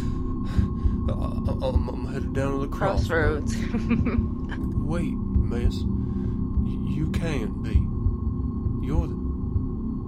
uh, 1.08 1.66
I'm, 1.66 1.88
I'm 1.88 2.12
headed 2.12 2.32
down 2.32 2.52
to 2.52 2.58
the 2.58 2.68
crossroads. 2.68 3.56
Crossroads. 3.56 3.96
Wait, 4.86 5.14
miss. 5.14 5.74
Y- 5.82 6.94
You 6.94 7.10
can't 7.10 7.60
be. 7.60 7.74
You're 8.86 9.08
the. 9.08 9.16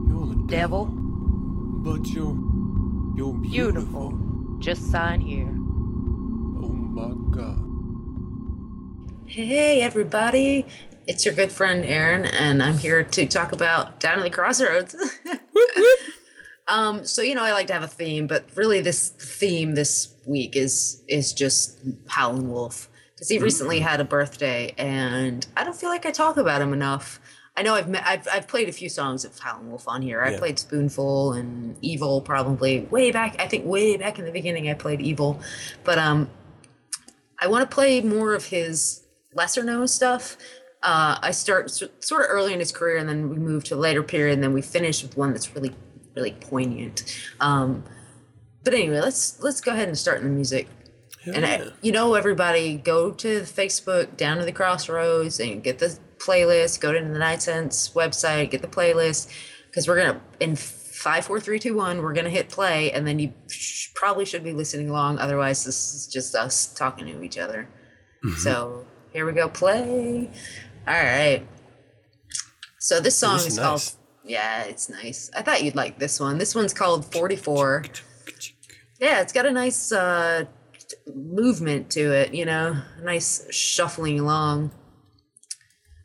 You're 0.09 0.27
the 0.37 0.45
Devil? 0.47 0.87
But 0.87 2.07
you're. 2.11 2.39
You're 3.17 3.33
beautiful. 3.33 4.11
Beautiful. 4.13 4.59
Just 4.61 4.89
sign 4.93 5.21
here. 5.21 5.49
Oh 6.63 6.69
my 6.71 7.15
god. 7.37 7.59
Hey, 9.27 9.83
everybody. 9.83 10.65
It's 11.09 11.25
your 11.25 11.35
good 11.35 11.51
friend 11.51 11.85
Aaron, 11.85 12.27
and 12.27 12.63
I'm 12.63 12.79
here 12.79 13.03
to 13.03 13.27
talk 13.27 13.51
about 13.51 13.99
Down 13.99 14.19
to 14.19 14.23
the 14.23 14.31
Crossroads. 14.31 14.95
um, 16.73 17.05
so 17.05 17.21
you 17.23 17.35
know, 17.35 17.43
I 17.45 17.53
like 17.53 17.67
to 17.69 17.73
have 17.75 17.83
a 17.83 17.89
theme, 17.89 18.27
but 18.27 18.45
really, 18.55 18.81
this 18.81 19.11
theme 19.11 19.75
this 19.75 20.15
week 20.27 20.57
is 20.57 21.03
is 21.09 21.33
just 21.33 21.79
Howlin' 22.09 22.49
Wolf 22.49 22.89
because 23.15 23.29
he 23.29 23.39
recently 23.39 23.81
had 23.81 24.01
a 24.01 24.05
birthday, 24.05 24.75
and 24.79 25.47
I 25.57 25.65
don't 25.65 25.77
feel 25.77 25.91
like 25.91 26.07
I 26.07 26.11
talk 26.11 26.37
about 26.39 26.63
him 26.63 26.73
enough. 26.73 27.21
I 27.55 27.63
know 27.63 27.75
I've 27.75 27.89
met, 27.89 28.03
I've 28.07 28.27
I've 28.33 28.49
played 28.49 28.69
a 28.71 28.73
few 28.73 28.89
songs 28.89 29.25
of 29.27 29.39
Howlin' 29.39 29.69
Wolf 29.69 29.87
on 29.87 30.01
here. 30.01 30.23
I 30.23 30.31
Yeah. 30.31 30.39
played 30.39 30.59
Spoonful 30.59 31.35
and 31.35 31.77
Evil 31.83 32.23
probably 32.23 32.81
way 32.91 33.11
back. 33.13 33.37
I 33.39 33.47
think 33.47 33.67
way 33.67 33.99
back 33.99 34.19
in 34.19 34.25
the 34.25 34.33
beginning, 34.33 34.71
I 34.71 34.75
played 34.75 35.03
Evil, 35.03 35.39
but 35.85 35.99
um, 35.99 36.31
I 37.39 37.49
want 37.49 37.69
to 37.69 37.75
play 37.75 38.01
more 38.01 38.33
of 38.35 38.47
his 38.47 39.03
lesser 39.35 39.63
known 39.63 39.89
stuff. 39.89 40.39
Uh, 40.83 41.19
I 41.21 41.31
start 41.33 41.71
sort 41.71 42.25
of 42.25 42.31
early 42.31 42.55
in 42.55 42.59
his 42.61 42.73
career, 42.73 42.97
and 42.97 43.09
then 43.09 43.29
we 43.29 43.37
move 43.37 43.65
to 43.65 43.75
a 43.75 43.77
later 43.77 44.03
period, 44.03 44.35
and 44.35 44.43
then 44.43 44.53
we 44.55 44.63
finish 44.63 45.03
with 45.03 45.17
one 45.17 45.33
that's 45.33 45.55
really, 45.55 45.75
really 46.15 46.33
poignant. 46.33 47.05
Um, 47.41 47.85
but 48.65 48.75
anyway, 48.75 49.01
let's 49.01 49.43
let's 49.43 49.61
go 49.61 49.73
ahead 49.73 49.89
and 49.89 49.99
start 49.99 50.19
in 50.19 50.25
the 50.25 50.31
music. 50.31 50.69
and 51.27 51.45
I, 51.47 51.71
you 51.83 51.93
know, 51.93 52.15
everybody 52.15 52.77
go 52.77 53.11
to 53.13 53.41
Facebook, 53.43 54.17
down 54.17 54.39
to 54.39 54.45
the 54.45 54.53
crossroads, 54.53 55.39
and 55.41 55.63
get 55.63 55.79
the 55.79 55.99
playlist. 56.19 56.81
Go 56.81 56.93
to 56.93 56.99
the 56.99 57.19
Nine 57.19 57.41
Sense 57.41 57.91
website, 57.91 58.51
get 58.51 58.63
the 58.63 58.69
playlist, 58.69 59.29
because 59.67 59.87
we're 59.89 59.97
gonna 59.97 60.21
in 60.41 60.57
five, 60.57 61.25
four, 61.25 61.41
three, 61.41 61.59
two, 61.59 61.77
one. 61.77 62.03
We're 62.03 62.13
gonna 62.13 62.31
hit 62.31 62.49
play, 62.49 62.93
and 62.93 63.07
then 63.07 63.19
you 63.19 63.33
sh- 63.49 63.89
probably 63.95 64.25
should 64.25 64.45
be 64.45 64.53
listening 64.53 64.91
along. 64.91 65.19
Otherwise, 65.19 65.65
this 65.65 65.95
is 65.95 66.07
just 66.07 66.35
us 66.35 66.67
talking 66.75 67.07
to 67.07 67.23
each 67.23 67.39
other. 67.39 67.69
So 68.39 68.87
here 69.13 69.27
we 69.27 69.33
go, 69.33 69.49
play. 69.49 70.31
All 70.87 70.95
right. 70.95 71.45
So 72.79 73.01
this 73.01 73.17
song 73.17 73.39
This 73.39 73.47
is 73.47 73.53
is 73.55 73.59
called. 73.59 73.93
Yeah, 74.25 74.63
it's 74.65 74.89
nice. 74.89 75.31
I 75.37 75.43
thought 75.43 75.63
you'd 75.65 75.75
like 75.75 75.99
this 75.99 76.21
one. 76.21 76.39
This 76.39 76.55
one's 76.55 76.73
called 76.75 77.05
44. 77.13 77.85
Yeah, 79.01 79.21
it's 79.21 79.33
got 79.33 79.47
a 79.47 79.51
nice 79.51 79.91
uh, 79.91 80.45
movement 81.13 81.91
to 81.91 82.13
it, 82.13 82.33
you 82.33 82.45
know, 82.45 82.77
a 82.99 83.03
nice 83.03 83.53
shuffling 83.53 84.21
along. 84.21 84.71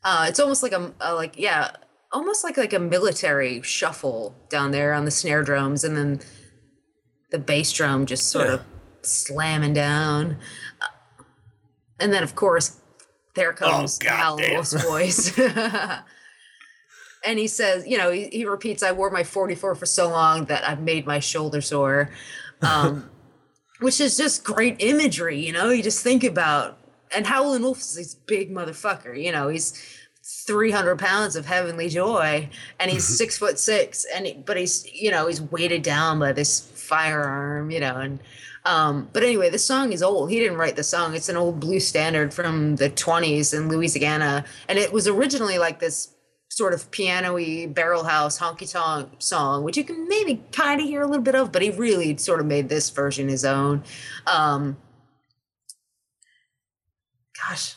Uh, 0.03 0.25
it's 0.27 0.39
almost 0.39 0.63
like 0.63 0.71
a, 0.71 0.93
a 1.01 1.13
like 1.13 1.37
yeah, 1.37 1.71
almost 2.11 2.43
like 2.43 2.57
like 2.57 2.73
a 2.73 2.79
military 2.79 3.61
shuffle 3.61 4.35
down 4.49 4.71
there 4.71 4.93
on 4.93 5.05
the 5.05 5.11
snare 5.11 5.43
drums, 5.43 5.83
and 5.83 5.95
then 5.97 6.21
the 7.31 7.37
bass 7.37 7.71
drum 7.73 8.05
just 8.05 8.29
sort 8.29 8.47
of 8.47 8.61
slamming 9.01 9.73
down, 9.73 10.37
Uh, 10.81 11.23
and 11.99 12.13
then 12.13 12.23
of 12.23 12.35
course 12.35 12.79
there 13.35 13.51
comes 13.53 13.99
Hal 14.01 14.37
goddamn. 14.37 14.53
Wolf's 14.55 14.73
voice. 14.83 15.37
and 17.25 17.39
he 17.39 17.47
says, 17.47 17.87
you 17.87 17.97
know, 17.97 18.11
he, 18.11 18.27
he 18.31 18.45
repeats, 18.45 18.83
I 18.83 18.91
wore 18.91 19.09
my 19.09 19.23
44 19.23 19.75
for 19.75 19.85
so 19.85 20.09
long 20.09 20.45
that 20.45 20.67
I've 20.67 20.81
made 20.81 21.05
my 21.05 21.19
shoulder 21.19 21.61
sore. 21.61 22.11
Um, 22.61 23.09
which 23.79 24.01
is 24.01 24.17
just 24.17 24.43
great 24.43 24.77
imagery, 24.79 25.39
you 25.39 25.51
know? 25.51 25.69
You 25.69 25.83
just 25.83 26.03
think 26.03 26.23
about, 26.23 26.77
and 27.15 27.27
Howlin' 27.27 27.61
Wolf 27.61 27.79
is 27.79 27.95
this 27.95 28.15
big 28.15 28.51
motherfucker, 28.51 29.21
you 29.21 29.31
know, 29.31 29.47
he's 29.49 29.73
300 30.45 30.99
pounds 30.99 31.37
of 31.37 31.45
heavenly 31.45 31.87
joy 31.87 32.49
and 32.81 32.91
he's 32.91 33.05
six 33.07 33.37
foot 33.37 33.57
six 33.57 34.05
and 34.13 34.25
he, 34.25 34.33
but 34.33 34.57
he's 34.57 34.85
you 34.93 35.09
know 35.09 35.25
he's 35.25 35.41
weighted 35.41 35.83
down 35.83 36.19
by 36.19 36.33
this 36.33 36.59
firearm 36.59 37.71
you 37.71 37.79
know? 37.79 37.95
And 37.95 38.19
um 38.65 39.07
but 39.13 39.23
anyway 39.23 39.49
the 39.49 39.57
song 39.57 39.93
is 39.93 40.03
old. 40.03 40.29
He 40.29 40.39
didn't 40.39 40.57
write 40.57 40.75
the 40.75 40.83
song. 40.83 41.15
It's 41.15 41.29
an 41.29 41.37
old 41.37 41.61
blues 41.61 41.87
standard 41.87 42.33
from 42.33 42.75
the 42.75 42.89
20s 42.89 43.53
in 43.53 43.69
louisiana 43.69 44.43
and 44.67 44.77
it 44.77 44.91
was 44.91 45.07
originally 45.07 45.59
like 45.59 45.79
this 45.79 46.09
sort 46.57 46.73
of 46.73 46.89
piano-y 46.89 47.67
barrel 47.67 48.03
house 48.03 48.39
honky 48.39 48.69
tonk 48.69 49.11
song 49.19 49.63
which 49.63 49.77
you 49.77 49.83
can 49.83 50.07
maybe 50.07 50.43
kind 50.51 50.81
of 50.81 50.87
hear 50.87 51.03
a 51.03 51.05
little 51.05 51.21
bit 51.21 51.35
of 51.35 51.51
but 51.51 51.61
he 51.61 51.69
really 51.69 52.17
sort 52.17 52.39
of 52.39 52.47
made 52.47 52.67
this 52.67 52.89
version 52.89 53.27
his 53.27 53.45
own 53.45 53.83
um 54.25 54.75
gosh 57.47 57.75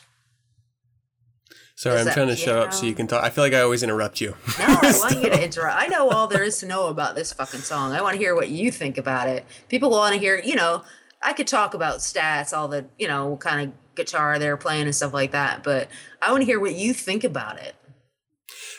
Sorry, 1.75 1.99
I'm 1.99 2.11
trying 2.11 2.27
to 2.27 2.35
shut 2.35 2.55
up 2.59 2.73
so 2.75 2.85
you 2.85 2.93
can 2.93 3.07
talk. 3.07 3.23
I 3.23 3.31
feel 3.31 3.43
like 3.43 3.55
I 3.55 3.61
always 3.61 3.81
interrupt 3.81 4.21
you. 4.21 4.35
No, 4.59 4.65
I 4.67 4.93
want 4.99 5.15
you 5.15 5.31
to 5.31 5.43
interrupt. 5.43 5.75
I 5.75 5.87
know 5.87 6.09
all 6.09 6.27
there 6.27 6.43
is 6.43 6.59
to 6.59 6.67
know 6.67 6.89
about 6.89 7.15
this 7.15 7.33
fucking 7.33 7.61
song. 7.61 7.91
I 7.91 8.03
want 8.03 8.13
to 8.13 8.19
hear 8.19 8.35
what 8.35 8.49
you 8.49 8.69
think 8.69 8.99
about 8.99 9.27
it. 9.27 9.45
People 9.67 9.89
want 9.89 10.13
to 10.13 10.19
hear, 10.19 10.39
you 10.45 10.53
know, 10.53 10.83
I 11.23 11.33
could 11.33 11.47
talk 11.47 11.73
about 11.73 11.97
stats, 11.97 12.55
all 12.55 12.67
the, 12.67 12.85
you 12.99 13.07
know, 13.07 13.35
kind 13.37 13.67
of 13.67 13.95
guitar 13.95 14.37
they're 14.37 14.57
playing 14.57 14.83
and 14.83 14.95
stuff 14.95 15.11
like 15.11 15.31
that, 15.31 15.63
but 15.63 15.87
I 16.21 16.31
want 16.31 16.41
to 16.41 16.45
hear 16.45 16.59
what 16.59 16.75
you 16.75 16.93
think 16.93 17.23
about 17.23 17.57
it. 17.57 17.73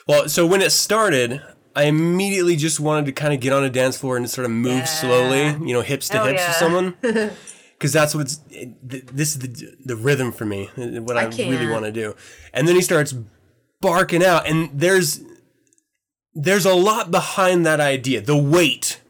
Well, 0.09 0.29
so 0.29 0.47
when 0.47 0.61
it 0.63 0.71
started, 0.73 1.43
I 1.77 1.85
immediately 1.85 2.57
just 2.57 2.81
wanted 2.81 3.07
to 3.07 3.13
kind 3.13 3.33
of 3.33 3.41
get 3.41 3.53
on 3.53 3.65
a 3.65 3.71
dance 3.71 3.97
floor 3.97 4.17
and 4.17 4.29
sort 4.29 4.45
of 4.45 4.51
move 4.51 4.79
Yeah. 4.79 4.85
slowly, 4.85 5.43
you 5.67 5.73
know, 5.73 5.81
hips 5.83 6.09
to 6.11 6.17
Hell 6.19 6.27
hips 6.27 6.41
yeah. 6.41 6.47
to 6.49 6.59
someone. 6.59 6.95
Because 7.79 7.93
that's 7.95 8.15
what's 8.15 8.37
this 8.81 9.33
is 9.35 9.39
the 9.41 9.77
the 9.85 9.97
rhythm 9.97 10.31
for 10.31 10.45
me, 10.45 10.71
uh, 10.79 11.03
what 11.03 11.17
I, 11.17 11.23
I 11.25 11.27
really 11.51 11.67
want 11.67 11.85
to 11.85 11.91
do. 11.91 12.15
And 12.55 12.69
then 12.69 12.77
he 12.77 12.81
starts 12.81 13.13
barking 13.81 14.23
out, 14.23 14.47
and 14.49 14.71
there's 14.73 15.21
there's 16.33 16.65
a 16.65 16.75
lot 16.75 17.11
behind 17.11 17.67
that 17.67 17.81
idea. 17.81 18.21
The 18.21 18.37
weight 18.37 19.01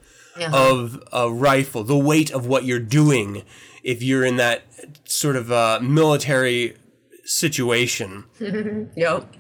Uh-huh. 0.41 0.71
of 0.71 1.03
a 1.13 1.31
rifle, 1.31 1.85
the 1.85 1.99
weight 1.99 2.31
of 2.31 2.47
what 2.47 2.65
you're 2.65 2.79
doing 3.03 3.43
if 3.85 4.03
you're 4.03 4.25
in 4.25 4.37
that 4.37 4.63
sort 5.05 5.37
of 5.37 5.53
uh, 5.53 5.79
military 5.83 6.75
situation. 7.27 8.25
Yep. 8.97 9.35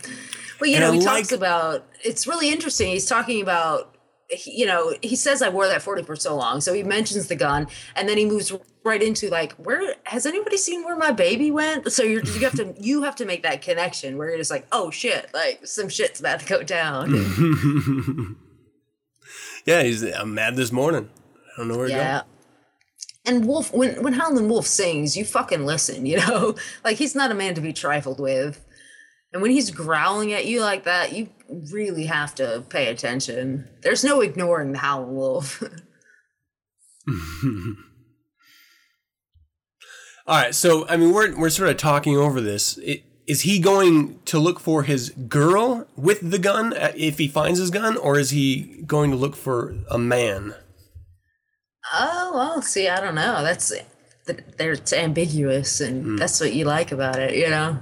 Well, 0.62 0.70
you 0.70 0.76
And 0.76 0.84
know, 0.84 0.90
I 0.92 0.94
he 0.94 1.00
like- 1.00 1.16
talks 1.24 1.32
about 1.32 1.84
it's 2.04 2.24
really 2.28 2.48
interesting. 2.50 2.88
He's 2.92 3.04
talking 3.06 3.42
about, 3.42 3.96
he- 4.30 4.60
you 4.60 4.64
know, 4.66 4.94
he 5.02 5.16
says 5.16 5.42
I 5.42 5.48
wore 5.48 5.66
that 5.66 5.82
40 5.82 6.04
for 6.04 6.14
so 6.14 6.36
long. 6.36 6.60
So 6.60 6.72
he 6.72 6.84
mentions 6.84 7.26
the 7.26 7.34
gun 7.34 7.66
and 7.96 8.08
then 8.08 8.16
he 8.16 8.24
moves 8.24 8.52
right 8.84 9.02
into 9.02 9.28
like, 9.28 9.52
where 9.54 9.96
has 10.04 10.24
anybody 10.24 10.56
seen 10.56 10.84
where 10.84 10.94
my 10.96 11.10
baby 11.10 11.50
went? 11.50 11.90
So 11.92 12.04
you're, 12.04 12.22
you 12.24 12.40
have 12.44 12.54
to, 12.56 12.74
you 12.78 13.02
have 13.02 13.16
to 13.16 13.24
make 13.24 13.42
that 13.42 13.60
connection 13.60 14.16
where 14.18 14.28
you're 14.28 14.38
just 14.38 14.52
like, 14.52 14.68
oh 14.70 14.92
shit, 14.92 15.30
like 15.34 15.66
some 15.66 15.88
shit's 15.88 16.20
about 16.20 16.38
to 16.40 16.46
go 16.46 16.62
down. 16.62 18.36
Yeah, 19.64 19.82
he's 19.84 20.02
I'm 20.02 20.34
mad 20.34 20.56
this 20.56 20.72
morning. 20.72 21.08
I 21.54 21.58
don't 21.58 21.68
know 21.68 21.76
where 21.76 21.86
to 21.86 21.92
yeah. 21.92 22.20
go. 22.22 22.26
And 23.24 23.46
Wolf, 23.46 23.72
when 23.72 24.02
when 24.02 24.14
Howlin' 24.14 24.48
Wolf 24.48 24.66
sings, 24.66 25.16
you 25.16 25.24
fucking 25.24 25.64
listen, 25.64 26.04
you 26.04 26.16
know? 26.16 26.56
Like 26.84 26.96
he's 26.96 27.14
not 27.14 27.30
a 27.30 27.34
man 27.34 27.54
to 27.54 27.60
be 27.60 27.72
trifled 27.72 28.18
with. 28.18 28.64
And 29.32 29.40
when 29.42 29.50
he's 29.50 29.70
growling 29.70 30.32
at 30.32 30.44
you 30.46 30.60
like 30.60 30.84
that, 30.84 31.12
you 31.12 31.28
really 31.70 32.04
have 32.06 32.34
to 32.36 32.64
pay 32.68 32.88
attention. 32.88 33.68
There's 33.82 34.04
no 34.04 34.20
ignoring 34.20 34.72
the 34.72 34.78
Howlin' 34.78 35.14
Wolf. 35.14 35.62
All 40.26 40.36
right, 40.40 40.54
so 40.54 40.86
I 40.88 40.96
mean, 40.96 41.12
we're 41.12 41.36
we're 41.36 41.50
sort 41.50 41.70
of 41.70 41.76
talking 41.76 42.16
over 42.16 42.40
this. 42.40 42.78
I- 42.86 43.02
Is 43.26 43.42
he 43.42 43.58
going 43.58 44.20
to 44.26 44.38
look 44.38 44.60
for 44.60 44.82
his 44.84 45.10
girl 45.10 45.86
with 45.96 46.30
the 46.30 46.38
gun 46.38 46.72
uh, 46.74 46.92
if 46.96 47.18
he 47.18 47.26
finds 47.28 47.58
his 47.58 47.70
gun, 47.70 47.96
or 47.96 48.18
is 48.18 48.30
he 48.30 48.82
going 48.86 49.10
to 49.10 49.16
look 49.16 49.34
for 49.36 49.74
a 49.90 49.98
man? 49.98 50.54
oh 51.92 52.30
well, 52.34 52.62
see, 52.62 52.88
I 52.88 53.00
don't 53.00 53.14
know. 53.16 53.42
That's 53.42 53.72
that 54.26 54.58
there 54.58 54.72
it's 54.72 54.92
ambiguous, 54.92 55.80
and 55.80 56.18
that's 56.18 56.40
what 56.40 56.52
you 56.52 56.64
like 56.66 56.92
about 56.92 57.18
it, 57.18 57.34
you 57.36 57.48
know. 57.50 57.80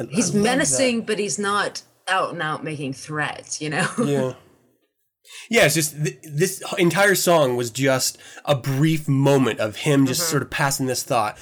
I- 0.00 0.04
I 0.04 0.14
He's 0.14 0.32
that. 0.32 0.38
menacing, 0.42 1.02
but 1.02 1.18
he's 1.18 1.38
not 1.38 1.82
out 2.08 2.32
and 2.32 2.42
out 2.42 2.64
making 2.64 2.94
threats, 2.94 3.60
you 3.60 3.70
know. 3.70 3.88
Yeah. 4.04 4.32
Yeah, 5.48 5.66
it's 5.66 5.74
just 5.76 5.94
th- 6.04 6.18
this 6.24 6.62
entire 6.76 7.14
song 7.14 7.56
was 7.56 7.70
just 7.70 8.18
a 8.44 8.54
brief 8.56 9.06
moment 9.08 9.60
of 9.60 9.76
him 9.76 10.06
just 10.06 10.22
Mm-hmm. 10.22 10.30
sort 10.30 10.42
of 10.42 10.50
passing 10.50 10.86
this 10.86 11.04
thought. 11.04 11.38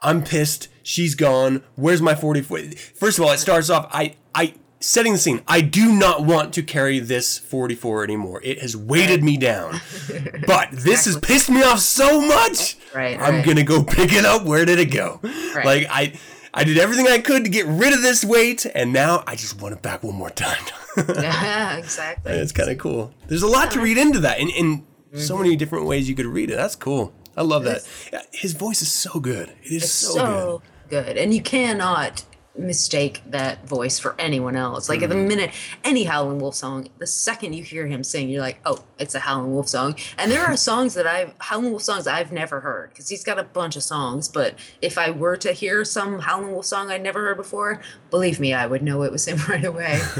I'm 0.00 0.22
pissed. 0.22 0.68
She's 0.84 1.14
gone. 1.16 1.62
Where's 1.74 2.00
my 2.00 2.14
44? 2.14 2.58
First 2.94 3.18
of 3.18 3.24
all, 3.24 3.32
it 3.32 3.38
starts 3.38 3.68
off. 3.70 3.88
I, 3.92 4.14
I, 4.34 4.54
setting 4.80 5.12
the 5.12 5.18
scene. 5.18 5.42
I 5.48 5.60
do 5.60 5.92
not 5.92 6.24
want 6.24 6.52
to 6.54 6.62
carry 6.62 6.98
this 7.00 7.38
44 7.38 8.04
anymore. 8.04 8.40
It 8.44 8.60
has 8.60 8.76
weighted 8.76 9.24
me 9.24 9.36
down. 9.36 9.80
But 10.46 10.70
this 10.72 11.04
has 11.06 11.16
pissed 11.18 11.50
me 11.50 11.62
off 11.62 11.78
so 11.80 12.20
much. 12.20 12.76
Right, 12.94 13.18
I'm 13.18 13.36
right. 13.36 13.46
gonna 13.46 13.62
go 13.64 13.82
pick 13.84 14.12
it 14.12 14.24
up. 14.24 14.44
Where 14.44 14.64
did 14.64 14.78
it 14.80 14.86
go? 14.92 15.20
Right. 15.54 15.64
Like 15.64 15.86
I, 15.90 16.12
I 16.54 16.64
did 16.64 16.76
everything 16.78 17.06
I 17.08 17.18
could 17.18 17.44
to 17.44 17.50
get 17.50 17.66
rid 17.66 17.92
of 17.94 18.02
this 18.02 18.24
weight, 18.24 18.66
and 18.74 18.92
now 18.92 19.24
I 19.26 19.36
just 19.36 19.60
want 19.60 19.74
it 19.74 19.82
back 19.82 20.02
one 20.02 20.14
more 20.14 20.30
time. 20.30 20.62
yeah, 21.08 21.76
exactly. 21.76 22.32
It's 22.32 22.52
kind 22.52 22.70
of 22.70 22.78
cool. 22.78 23.12
There's 23.28 23.42
a 23.42 23.46
lot 23.46 23.70
to 23.72 23.80
read 23.80 23.96
into 23.96 24.18
that, 24.20 24.38
and 24.40 24.50
in 24.50 24.84
so 25.14 25.34
Mm-hmm. 25.34 25.42
many 25.42 25.56
different 25.56 25.84
ways 25.86 26.08
you 26.08 26.14
could 26.14 26.26
read 26.26 26.50
it. 26.50 26.56
That's 26.56 26.76
cool. 26.76 27.12
I 27.36 27.42
love 27.42 27.64
that. 27.64 27.86
His 28.32 28.52
voice 28.54 28.80
is 28.82 28.90
so 28.92 29.20
good. 29.20 29.50
It 29.62 29.72
is 29.72 29.82
It's 29.84 29.92
so, 29.92 30.14
so, 30.14 30.62
good. 30.88 31.16
And 31.18 31.34
you 31.34 31.42
cannot 31.42 32.24
mistake 32.56 33.22
that 33.26 33.66
voice 33.66 33.98
for 33.98 34.14
anyone 34.18 34.56
else. 34.56 34.88
Like 34.88 35.02
at 35.02 35.08
the 35.08 35.16
minute, 35.16 35.50
any 35.84 36.04
Howlin' 36.04 36.38
Wolf 36.38 36.54
song, 36.54 36.88
the 36.98 37.06
second 37.06 37.54
you 37.54 37.62
hear 37.62 37.86
him 37.86 38.04
sing, 38.04 38.28
you're 38.28 38.42
like, 38.42 38.60
oh, 38.64 38.84
it's 38.98 39.14
a 39.14 39.20
Howlin' 39.20 39.52
Wolf 39.52 39.68
song. 39.68 39.96
And 40.18 40.30
there 40.30 40.44
are 40.44 40.56
songs 40.56 40.94
that 40.94 41.06
I've, 41.06 41.34
Howlin' 41.38 41.70
Wolf 41.70 41.82
songs 41.82 42.06
I've 42.06 42.32
never 42.32 42.60
heard 42.60 42.90
because 42.90 43.08
he's 43.08 43.24
got 43.24 43.38
a 43.38 43.44
bunch 43.44 43.76
of 43.76 43.82
songs. 43.82 44.28
But 44.28 44.54
if 44.80 44.98
I 44.98 45.10
were 45.10 45.36
to 45.38 45.52
hear 45.52 45.84
some 45.84 46.20
Howlin' 46.20 46.52
Wolf 46.52 46.66
song 46.66 46.90
I'd 46.90 47.02
never 47.02 47.20
heard 47.20 47.36
before, 47.36 47.80
believe 48.10 48.38
me, 48.38 48.52
I 48.52 48.66
would 48.66 48.82
know 48.82 49.02
it 49.02 49.12
was 49.12 49.26
him 49.26 49.38
right 49.48 49.64
away. 49.64 50.00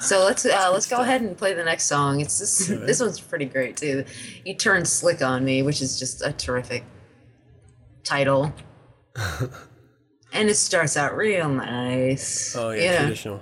So 0.00 0.24
let's 0.24 0.46
uh, 0.46 0.70
let's 0.72 0.86
go 0.86 1.02
ahead 1.02 1.20
and 1.20 1.36
play 1.36 1.52
the 1.52 1.62
next 1.62 1.84
song. 1.84 2.20
It's 2.22 2.38
this 2.38 2.68
this 2.68 3.00
one's 3.00 3.20
pretty 3.20 3.44
great 3.44 3.76
too. 3.76 4.06
You 4.46 4.54
turned 4.54 4.88
slick 4.88 5.20
on 5.20 5.44
me, 5.44 5.62
which 5.62 5.82
is 5.82 5.98
just 5.98 6.24
a 6.24 6.32
terrific 6.32 6.84
title. 8.02 8.54
And 10.32 10.48
it 10.48 10.54
starts 10.56 10.96
out 10.96 11.16
real 11.16 11.48
nice. 11.48 12.54
Oh 12.56 12.70
yeah, 12.70 12.82
You 12.82 12.90
know, 12.90 12.98
traditional. 13.02 13.40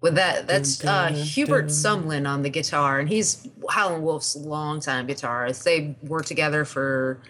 with 0.00 0.14
that 0.16 0.46
that's 0.46 0.84
uh 0.84 1.08
Hubert. 1.08 1.66
Sumlin 1.66 2.28
on 2.28 2.42
the 2.42 2.50
guitar, 2.50 2.98
and 3.00 3.08
he's 3.08 3.48
Howlin' 3.70 4.02
Wolf's 4.02 4.36
longtime 4.36 5.06
guitarist. 5.06 5.64
They 5.64 5.96
worked 6.02 6.28
together 6.28 6.64
for 6.64 7.20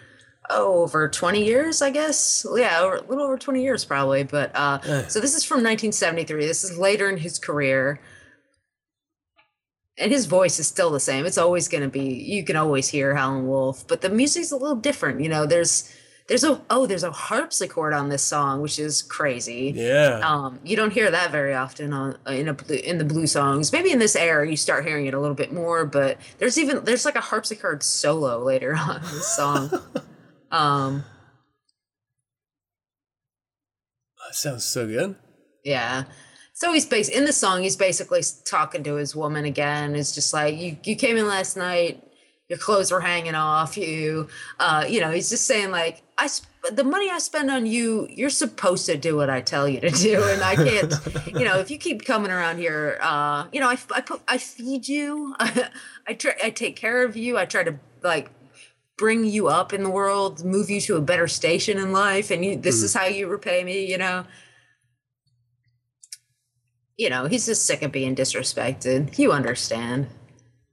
oh 0.49 0.83
over 0.83 1.09
20 1.09 1.43
years, 1.43 1.81
I 1.81 1.89
guess. 1.89 2.45
Yeah, 2.55 2.79
over, 2.79 2.95
a 2.97 3.01
little 3.01 3.25
over 3.25 3.37
20 3.37 3.61
years 3.63 3.83
probably. 3.85 4.23
But 4.23 4.51
uh 4.55 4.79
Eh. 4.83 5.07
so 5.07 5.19
this 5.19 5.35
is 5.35 5.43
from 5.43 5.57
1973. 5.57 6.45
This 6.45 6.63
is 6.63 6.77
later 6.77 7.09
in 7.09 7.17
his 7.17 7.37
career. 7.39 7.99
and 9.99 10.11
his 10.11 10.27
voice 10.27 10.59
is 10.59 10.67
still 10.67 10.91
the 10.91 10.99
same. 10.99 11.25
It's 11.25 11.39
always 11.39 11.67
going 11.67 11.81
to 11.83 11.89
be. 11.89 12.03
You 12.03 12.43
can 12.43 12.55
always 12.55 12.87
hear 12.89 13.15
Howlin' 13.15 13.47
Wolf, 13.47 13.83
but 13.87 14.01
the 14.01 14.09
music's 14.09 14.51
a 14.51 14.55
little 14.55 14.75
different. 14.75 15.21
You 15.21 15.29
know, 15.29 15.47
there's 15.47 15.91
there's 16.27 16.43
a 16.43 16.61
oh 16.69 16.85
there's 16.85 17.03
a 17.03 17.11
harpsichord 17.11 17.93
on 17.93 18.09
this 18.09 18.21
song, 18.23 18.61
which 18.61 18.79
is 18.79 19.01
crazy. 19.01 19.71
Yeah. 19.75 20.19
Um, 20.23 20.59
you 20.63 20.75
don't 20.75 20.91
hear 20.91 21.09
that 21.09 21.31
very 21.31 21.53
often 21.53 21.93
on 21.93 22.17
in 22.27 22.49
a 22.49 22.89
in 22.89 22.97
the 22.97 23.05
blue 23.05 23.27
songs. 23.27 23.71
Maybe 23.71 23.91
in 23.91 23.99
this 23.99 24.15
era 24.15 24.49
you 24.49 24.57
start 24.57 24.85
hearing 24.85 25.05
it 25.05 25.13
a 25.13 25.19
little 25.19 25.35
bit 25.35 25.53
more, 25.53 25.85
but 25.85 26.17
there's 26.39 26.57
even 26.57 26.83
there's 26.83 27.05
like 27.05 27.15
a 27.15 27.21
harpsichord 27.21 27.81
solo 27.83 28.43
later 28.43 28.75
on 28.77 28.97
in 28.97 29.01
this 29.03 29.27
song. 29.35 29.69
um, 30.51 31.03
That 34.27 34.35
sounds 34.35 34.65
so 34.65 34.87
good. 34.87 35.15
yeah. 35.63 36.03
So 36.53 36.73
he's 36.73 36.87
bas- 36.87 37.07
in 37.09 37.25
the 37.25 37.33
song. 37.33 37.61
He's 37.61 37.75
basically 37.75 38.21
talking 38.43 38.83
to 38.83 38.95
his 38.95 39.15
woman 39.15 39.45
again. 39.45 39.95
It's 39.95 40.15
just 40.15 40.33
like 40.33 40.57
you 40.57 40.75
you 40.83 40.95
came 40.95 41.15
in 41.15 41.27
last 41.27 41.55
night. 41.55 42.03
Your 42.49 42.57
clothes 42.57 42.91
were 42.91 43.01
hanging 43.01 43.35
off 43.35 43.77
you. 43.77 44.29
Uh, 44.59 44.85
you 44.87 45.01
know, 45.01 45.11
he's 45.11 45.29
just 45.29 45.45
saying 45.45 45.69
like 45.71 46.01
I 46.17 46.27
sp- 46.31 46.47
the 46.71 46.83
money 46.83 47.09
I 47.09 47.19
spend 47.19 47.51
on 47.51 47.65
you. 47.65 48.07
You're 48.09 48.29
supposed 48.29 48.85
to 48.85 48.97
do 48.97 49.15
what 49.15 49.29
I 49.29 49.41
tell 49.41 49.67
you 49.67 49.79
to 49.81 49.89
do, 49.89 50.23
and 50.23 50.41
I 50.41 50.55
can't. 50.55 50.93
you 51.27 51.45
know, 51.45 51.59
if 51.59 51.69
you 51.69 51.77
keep 51.77 52.05
coming 52.05 52.31
around 52.31 52.57
here, 52.57 52.99
uh, 53.01 53.47
you 53.51 53.59
know, 53.59 53.67
I, 53.67 53.77
I 53.93 54.01
put 54.01 54.21
I 54.27 54.37
feed 54.37 54.87
you. 54.87 55.35
I 55.39 56.13
try 56.17 56.33
I 56.43 56.49
take 56.49 56.75
care 56.75 57.03
of 57.03 57.17
you. 57.17 57.37
I 57.37 57.45
try 57.45 57.63
to 57.63 57.79
like 58.01 58.29
bring 58.97 59.25
you 59.25 59.47
up 59.47 59.73
in 59.73 59.83
the 59.83 59.89
world, 59.89 60.43
move 60.43 60.69
you 60.69 60.81
to 60.81 60.95
a 60.95 61.01
better 61.01 61.27
station 61.27 61.77
in 61.77 61.91
life, 61.91 62.31
and 62.31 62.43
you, 62.43 62.55
this 62.55 62.81
is 62.81 62.93
how 62.93 63.05
you 63.05 63.27
repay 63.27 63.63
me. 63.63 63.85
You 63.85 63.97
know. 63.97 64.25
You 66.97 67.11
know, 67.11 67.27
he's 67.27 67.45
just 67.45 67.65
sick 67.65 67.83
of 67.83 67.91
being 67.91 68.15
disrespected. 68.15 69.19
You 69.19 69.31
understand. 69.31 70.07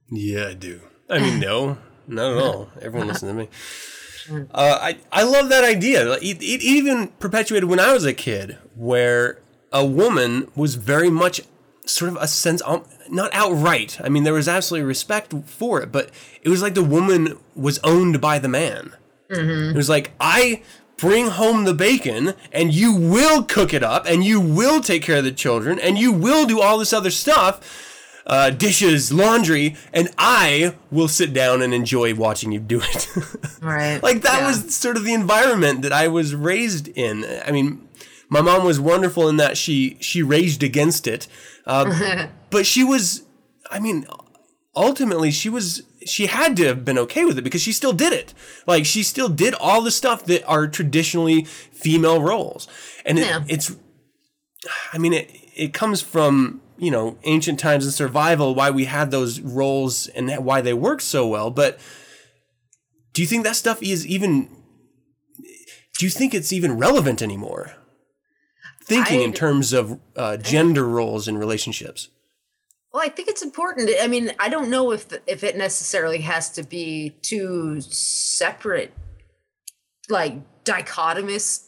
Yeah, 0.09 0.47
I 0.47 0.53
do. 0.55 0.81
I 1.09 1.19
mean, 1.19 1.39
no, 1.39 1.77
not 2.07 2.31
at 2.31 2.37
all. 2.37 2.69
Everyone 2.81 3.07
listen 3.07 3.27
to 3.27 3.33
me. 3.33 3.49
Uh, 4.53 4.79
I 4.81 4.97
I 5.11 5.23
love 5.23 5.49
that 5.49 5.63
idea. 5.63 6.13
It, 6.13 6.41
it 6.41 6.61
even 6.63 7.09
perpetuated 7.19 7.69
when 7.69 7.79
I 7.79 7.93
was 7.93 8.05
a 8.05 8.13
kid, 8.13 8.57
where 8.75 9.39
a 9.71 9.85
woman 9.85 10.49
was 10.55 10.75
very 10.75 11.09
much 11.11 11.41
sort 11.85 12.09
of 12.09 12.17
a 12.17 12.27
sense, 12.27 12.61
um, 12.65 12.83
not 13.09 13.29
outright. 13.33 13.99
I 14.03 14.09
mean, 14.09 14.23
there 14.23 14.33
was 14.33 14.47
absolutely 14.47 14.87
respect 14.87 15.33
for 15.45 15.81
it, 15.81 15.91
but 15.91 16.09
it 16.41 16.49
was 16.49 16.61
like 16.63 16.73
the 16.73 16.83
woman 16.83 17.37
was 17.55 17.79
owned 17.83 18.19
by 18.19 18.39
the 18.39 18.47
man. 18.47 18.95
It 19.71 19.75
was 19.75 19.89
like 19.89 20.11
I 20.19 20.63
bring 20.97 21.27
home 21.27 21.65
the 21.65 21.73
bacon, 21.75 22.33
and 22.51 22.73
you 22.73 22.95
will 22.95 23.43
cook 23.43 23.73
it 23.73 23.83
up, 23.83 24.07
and 24.07 24.23
you 24.23 24.39
will 24.39 24.81
take 24.81 25.03
care 25.03 25.17
of 25.17 25.23
the 25.23 25.31
children, 25.31 25.77
and 25.77 25.99
you 25.99 26.11
will 26.11 26.45
do 26.47 26.61
all 26.61 26.79
this 26.79 26.93
other 26.93 27.11
stuff 27.11 27.61
uh, 28.25 28.49
dishes, 28.49 29.11
laundry, 29.13 29.75
and 29.93 30.09
I 30.17 30.75
will 30.91 31.07
sit 31.07 31.33
down 31.33 31.61
and 31.61 31.73
enjoy 31.73 32.15
watching 32.15 32.51
you 32.51 32.59
do 32.59 32.81
it. 32.81 33.07
Right. 33.61 34.01
like 34.03 34.21
that 34.21 34.41
Yeah. 34.41 34.47
was 34.47 34.75
sort 34.75 34.95
of 34.97 35.03
the 35.05 35.13
environment 35.13 35.81
that 35.81 35.91
I 35.93 36.07
was 36.07 36.35
raised 36.35 36.87
in. 36.89 37.25
I 37.45 37.51
mean, 37.51 37.87
my 38.29 38.41
mom 38.41 38.63
was 38.65 38.79
wonderful 38.79 39.27
in 39.29 39.37
that 39.37 39.57
she 39.57 39.97
she 39.99 40.21
raged 40.21 40.61
against 40.63 41.07
it, 41.07 41.27
uh, 41.65 42.27
but 42.51 42.65
she 42.65 42.83
was, 42.83 43.23
I 43.71 43.79
mean, 43.79 44.05
ultimately 44.75 45.31
she 45.31 45.49
was 45.49 45.81
she 46.05 46.27
had 46.27 46.55
to 46.57 46.65
have 46.67 46.85
been 46.85 46.99
okay 46.99 47.25
with 47.25 47.37
it 47.39 47.41
because 47.43 47.61
she 47.61 47.71
still 47.71 47.93
did 47.93 48.13
it. 48.13 48.33
Like 48.67 48.85
she 48.85 49.01
still 49.03 49.29
did 49.29 49.53
all 49.55 49.81
the 49.81 49.91
stuff 49.91 50.25
that 50.25 50.43
are 50.45 50.67
traditionally 50.67 51.43
female 51.45 52.21
roles, 52.21 52.67
and 53.05 53.17
it, 53.19 53.27
it's 53.47 53.75
I 54.93 54.97
mean, 54.99 55.13
it 55.13 55.29
it 55.55 55.73
comes 55.73 56.01
from 56.01 56.61
you 56.77 56.91
know 56.91 57.17
ancient 57.23 57.59
times 57.59 57.85
and 57.85 57.93
survival, 57.93 58.55
why 58.55 58.69
we 58.69 58.85
had 58.85 59.11
those 59.11 59.39
roles 59.39 60.07
and 60.07 60.31
why 60.43 60.61
they 60.61 60.73
worked 60.73 61.03
so 61.03 61.27
well. 61.27 61.49
But 61.49 61.79
do 63.13 63.21
you 63.21 63.27
think 63.27 63.43
that 63.43 63.55
stuff 63.55 63.81
is 63.81 64.05
even? 64.05 64.49
Do 65.97 66.05
you 66.05 66.09
think 66.09 66.33
it's 66.33 66.51
even 66.51 66.77
relevant 66.77 67.21
anymore? 67.21 67.73
Thinking 68.83 69.21
in 69.21 69.33
terms 69.33 69.73
of 69.73 69.99
uh, 70.15 70.37
gender 70.37 70.87
roles 70.87 71.27
in 71.27 71.37
relationships. 71.37 72.09
Well, 72.93 73.03
I 73.03 73.09
think 73.09 73.27
it's 73.27 73.41
important. 73.41 73.89
I 74.01 74.07
mean, 74.07 74.31
I 74.39 74.47
don't 74.47 74.69
know 74.69 74.91
if 74.91 75.07
if 75.27 75.43
it 75.43 75.57
necessarily 75.57 76.19
has 76.19 76.49
to 76.51 76.63
be 76.63 77.15
two 77.21 77.81
separate, 77.81 78.93
like 80.09 80.35
dichotomous 80.63 81.65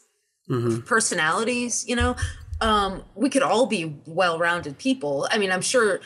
personalities. 0.86 1.86
You 1.88 1.95
know, 1.95 2.16
um, 2.62 3.03
we 3.16 3.30
could 3.30 3.43
all 3.43 3.66
be 3.66 3.95
well-rounded 4.05 4.78
people. 4.78 5.28
I 5.32 5.38
mean, 5.38 5.51
I'm 5.51 5.62
sure, 5.62 5.99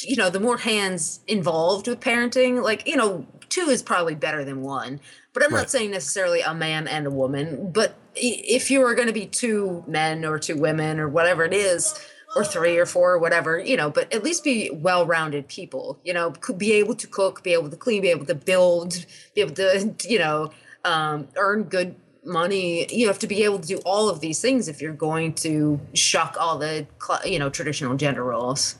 you 0.00 0.16
know, 0.16 0.30
the 0.30 0.40
more 0.40 0.58
hands 0.58 1.20
involved 1.26 1.86
with 1.86 2.00
parenting, 2.00 2.62
like 2.62 2.86
you 2.86 2.96
know, 2.96 3.26
two 3.48 3.68
is 3.68 3.82
probably 3.82 4.14
better 4.14 4.44
than 4.44 4.62
one. 4.62 5.00
But 5.32 5.44
I'm 5.44 5.52
Right. 5.54 5.60
not 5.60 5.70
saying 5.70 5.90
necessarily 5.90 6.40
a 6.42 6.54
man 6.54 6.86
and 6.86 7.06
a 7.06 7.10
woman. 7.10 7.70
But 7.72 7.94
if 8.14 8.70
you 8.70 8.82
are 8.82 8.94
going 8.94 9.08
to 9.08 9.14
be 9.14 9.26
two 9.26 9.82
men 9.86 10.24
or 10.24 10.38
two 10.38 10.56
women 10.56 11.00
or 11.00 11.08
whatever 11.08 11.44
it 11.44 11.54
is, 11.54 11.94
or 12.34 12.44
three 12.44 12.78
or 12.78 12.86
four 12.86 13.12
or 13.12 13.18
whatever, 13.18 13.58
you 13.58 13.76
know, 13.76 13.90
but 13.90 14.12
at 14.12 14.22
least 14.24 14.42
be 14.42 14.70
well-rounded 14.72 15.48
people, 15.48 15.98
you 16.02 16.14
know, 16.14 16.30
could 16.30 16.58
be 16.58 16.72
able 16.72 16.94
to 16.94 17.06
cook, 17.06 17.42
be 17.42 17.52
able 17.52 17.68
to 17.68 17.76
clean, 17.76 18.02
be 18.02 18.08
able 18.08 18.24
to 18.24 18.34
build, 18.34 19.04
be 19.34 19.42
able 19.42 19.54
to, 19.54 19.94
you 20.08 20.18
know, 20.18 20.50
um, 20.84 21.28
earn 21.36 21.64
good 21.64 21.94
money. 22.24 22.86
You 22.94 23.06
have 23.08 23.18
to 23.20 23.26
be 23.26 23.44
able 23.44 23.58
to 23.58 23.66
do 23.66 23.78
all 23.84 24.08
of 24.08 24.20
these 24.20 24.40
things 24.40 24.68
if 24.68 24.80
you're 24.80 24.92
going 24.92 25.34
to 25.34 25.80
shuck 25.94 26.36
all 26.38 26.58
the, 26.58 26.86
you 27.24 27.38
know, 27.38 27.50
traditional 27.50 27.96
gender 27.96 28.22
roles. 28.24 28.76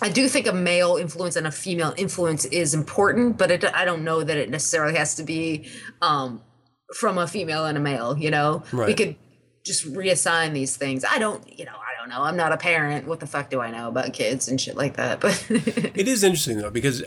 I 0.00 0.08
do 0.08 0.28
think 0.28 0.46
a 0.46 0.52
male 0.52 0.96
influence 0.96 1.34
and 1.36 1.46
a 1.46 1.50
female 1.50 1.92
influence 1.96 2.44
is 2.46 2.72
important, 2.74 3.36
but 3.36 3.50
it, 3.50 3.64
I 3.74 3.84
don't 3.84 4.04
know 4.04 4.22
that 4.22 4.36
it 4.36 4.48
necessarily 4.48 4.96
has 4.96 5.16
to 5.16 5.24
be 5.24 5.68
um, 6.02 6.40
from 6.96 7.18
a 7.18 7.26
female 7.26 7.66
and 7.66 7.76
a 7.76 7.80
male. 7.80 8.16
You 8.16 8.30
know, 8.30 8.62
we 8.88 8.94
could 8.94 9.16
just 9.64 9.84
reassign 9.92 10.52
these 10.52 10.76
things. 10.76 11.04
I 11.04 11.18
don't, 11.18 11.42
you 11.58 11.64
know, 11.64 11.72
I 11.72 11.98
don't 12.00 12.08
know. 12.08 12.22
I'm 12.22 12.36
not 12.36 12.52
a 12.52 12.56
parent. 12.56 13.06
What 13.06 13.20
the 13.20 13.26
fuck 13.26 13.50
do 13.50 13.60
I 13.60 13.70
know 13.70 13.88
about 13.88 14.12
kids 14.12 14.48
and 14.48 14.60
shit 14.60 14.76
like 14.76 14.96
that? 14.96 15.20
But 15.20 15.44
It 15.50 16.08
is 16.08 16.22
interesting 16.22 16.58
though 16.58 16.70
because 16.70 17.02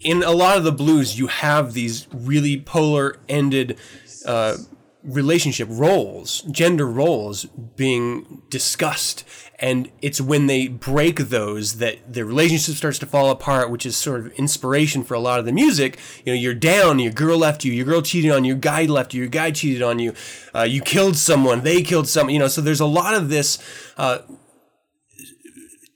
in 0.00 0.22
a 0.22 0.30
lot 0.30 0.58
of 0.58 0.64
the 0.64 0.72
blues 0.72 1.18
you 1.18 1.26
have 1.26 1.72
these 1.72 2.06
really 2.12 2.60
polar 2.60 3.18
ended 3.28 3.78
uh, 4.26 4.56
relationship 5.02 5.68
roles, 5.70 6.42
gender 6.42 6.86
roles 6.86 7.44
being 7.76 8.42
discussed, 8.50 9.24
and 9.60 9.90
it's 10.02 10.20
when 10.20 10.46
they 10.46 10.68
break 10.68 11.16
those 11.16 11.78
that 11.78 12.12
the 12.12 12.24
relationship 12.24 12.74
starts 12.74 12.98
to 12.98 13.06
fall 13.06 13.30
apart, 13.30 13.70
which 13.70 13.86
is 13.86 13.96
sort 13.96 14.20
of 14.20 14.32
inspiration 14.32 15.02
for 15.02 15.14
a 15.14 15.20
lot 15.20 15.38
of 15.38 15.46
the 15.46 15.52
music. 15.52 15.98
You 16.24 16.32
know, 16.32 16.38
you're 16.38 16.54
down, 16.54 16.98
your 16.98 17.12
girl 17.12 17.38
left 17.38 17.64
you, 17.64 17.72
your 17.72 17.86
girl 17.86 18.02
cheated 18.02 18.30
on 18.30 18.44
you, 18.44 18.54
your 18.54 18.60
guy 18.60 18.84
left 18.84 19.14
you, 19.14 19.20
your 19.20 19.30
guy 19.30 19.50
cheated 19.50 19.82
on 19.82 19.98
you, 19.98 20.14
uh, 20.54 20.62
you 20.62 20.80
killed 20.80 21.16
someone, 21.16 21.62
they 21.62 21.82
killed 21.82 22.08
someone. 22.08 22.32
You 22.34 22.40
know, 22.40 22.48
so 22.48 22.60
there's 22.60 22.80
a 22.80 22.86
lot 22.86 23.14
of 23.14 23.28
this. 23.28 23.58
Uh, 23.96 24.18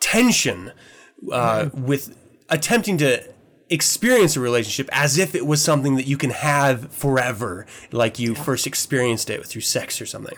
tension 0.02 0.72
uh, 1.30 1.70
with 1.72 2.14
attempting 2.50 2.98
to 2.98 3.22
experience 3.72 4.36
a 4.36 4.40
relationship 4.40 4.88
as 4.92 5.18
if 5.18 5.34
it 5.34 5.46
was 5.46 5.62
something 5.62 5.96
that 5.96 6.06
you 6.06 6.16
can 6.16 6.30
have 6.30 6.92
forever, 6.92 7.66
like 7.90 8.18
you 8.18 8.34
first 8.34 8.66
experienced 8.66 9.30
it 9.30 9.44
through 9.46 9.62
sex 9.62 10.00
or 10.00 10.06
something. 10.06 10.36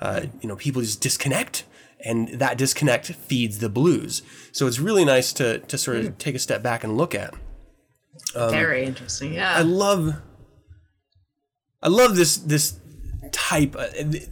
Uh, 0.00 0.26
you 0.40 0.48
know, 0.48 0.56
people 0.56 0.80
just 0.82 1.00
disconnect, 1.00 1.64
and 2.04 2.28
that 2.28 2.56
disconnect 2.56 3.06
feeds 3.06 3.58
the 3.58 3.68
blues. 3.68 4.22
So 4.52 4.66
it's 4.66 4.78
really 4.78 5.04
nice 5.04 5.32
to 5.34 5.58
to 5.58 5.76
sort 5.76 5.98
of 5.98 6.18
take 6.18 6.34
a 6.34 6.38
step 6.38 6.62
back 6.62 6.84
and 6.84 6.96
look 6.96 7.14
at. 7.14 7.34
very 8.50 8.84
interesting. 8.84 9.34
Yeah. 9.34 9.52
I 9.54 9.62
love, 9.62 10.14
I 11.82 11.88
love 11.88 12.16
this 12.16 12.36
this 12.36 12.78
type, 13.32 13.74
uh, 13.76 13.88
the, 14.02 14.28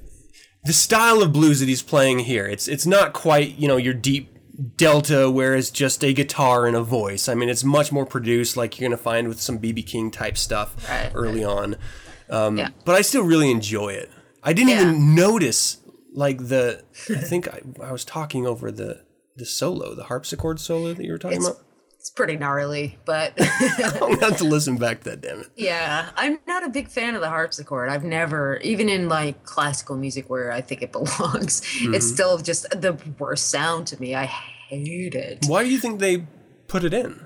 the 0.65 0.73
style 0.73 1.23
of 1.23 1.33
blues 1.33 1.61
that 1.61 1.69
he's 1.69 1.83
playing 1.83 2.21
here. 2.21 2.47
It's 2.47 2.69
it's 2.69 2.87
not 2.87 3.13
quite 3.13 3.59
you 3.59 3.69
know 3.69 3.77
your 3.77 3.95
deep 3.95 4.34
delta 4.77 5.31
where 5.31 5.55
it's 5.55 5.71
just 5.71 6.05
a 6.05 6.13
guitar 6.13 6.67
and 6.67 6.77
a 6.77 6.83
voice. 6.83 7.29
I 7.29 7.35
mean, 7.35 7.49
it's 7.49 7.65
much 7.65 7.91
more 7.93 8.07
produced, 8.07 8.57
like 8.57 8.79
you're 8.79 8.89
gonna 8.89 8.97
find 8.97 9.29
with 9.29 9.41
some 9.41 9.59
BB 9.59 9.87
King 9.87 10.11
type 10.11 10.37
stuff 10.39 10.89
Right, 10.89 11.11
early 11.15 11.45
on. 11.45 11.77
Um, 12.31 12.57
Yeah. 12.59 12.69
But 12.85 12.95
I 12.97 13.03
still 13.03 13.23
really 13.25 13.51
enjoy 13.51 13.89
it. 13.95 14.11
I 14.43 14.53
didn't 14.53 14.71
Yeah. 14.71 14.83
even 14.83 15.15
notice 15.15 15.79
like 16.13 16.39
the. 16.49 16.85
I 17.11 17.15
think 17.17 17.49
I, 17.49 17.61
I 17.83 17.93
was 17.93 18.05
talking 18.05 18.47
over 18.47 18.71
the 18.71 19.03
the 19.37 19.45
solo, 19.45 19.95
the 19.97 20.05
harpsichord 20.05 20.61
solo 20.61 20.95
that 20.95 21.05
you 21.05 21.11
were 21.11 21.19
talking 21.19 21.39
It's- 21.39 21.51
about. 21.53 21.64
It's 22.05 22.11
pretty 22.11 22.37
gnarly, 22.37 22.99
but 23.07 23.35
gonna 23.99 24.21
have 24.21 24.37
to 24.37 24.45
listen 24.45 24.77
back 24.77 24.99
to 25.05 25.09
that. 25.11 25.23
Damn 25.23 25.41
it. 25.41 25.47
Yeah, 25.57 26.11
I'm 26.17 26.39
not 26.47 26.63
a 26.63 26.69
big 26.69 26.89
fan 26.89 27.15
of 27.15 27.23
the 27.23 27.31
harpsichord. 27.31 27.89
I've 27.89 28.05
never, 28.05 28.59
even 28.59 28.91
in 28.91 29.09
like 29.09 29.43
classical 29.45 29.97
music 29.97 30.29
where 30.29 30.53
I 30.53 30.61
think 30.61 30.83
it 30.83 30.93
belongs, 30.99 31.63
it's 31.81 32.07
Mhm. 32.07 32.13
still 32.13 32.37
just 32.37 32.69
the 32.79 32.99
worst 33.19 33.49
sound 33.49 33.87
to 33.87 33.99
me. 33.99 34.15
I 34.15 34.27
hate 34.27 35.15
it. 35.15 35.47
Why 35.47 35.65
do 35.65 35.71
you 35.71 35.79
think 35.79 35.99
they 35.99 36.27
put 36.69 36.85
it 36.85 36.93
in? 36.93 37.25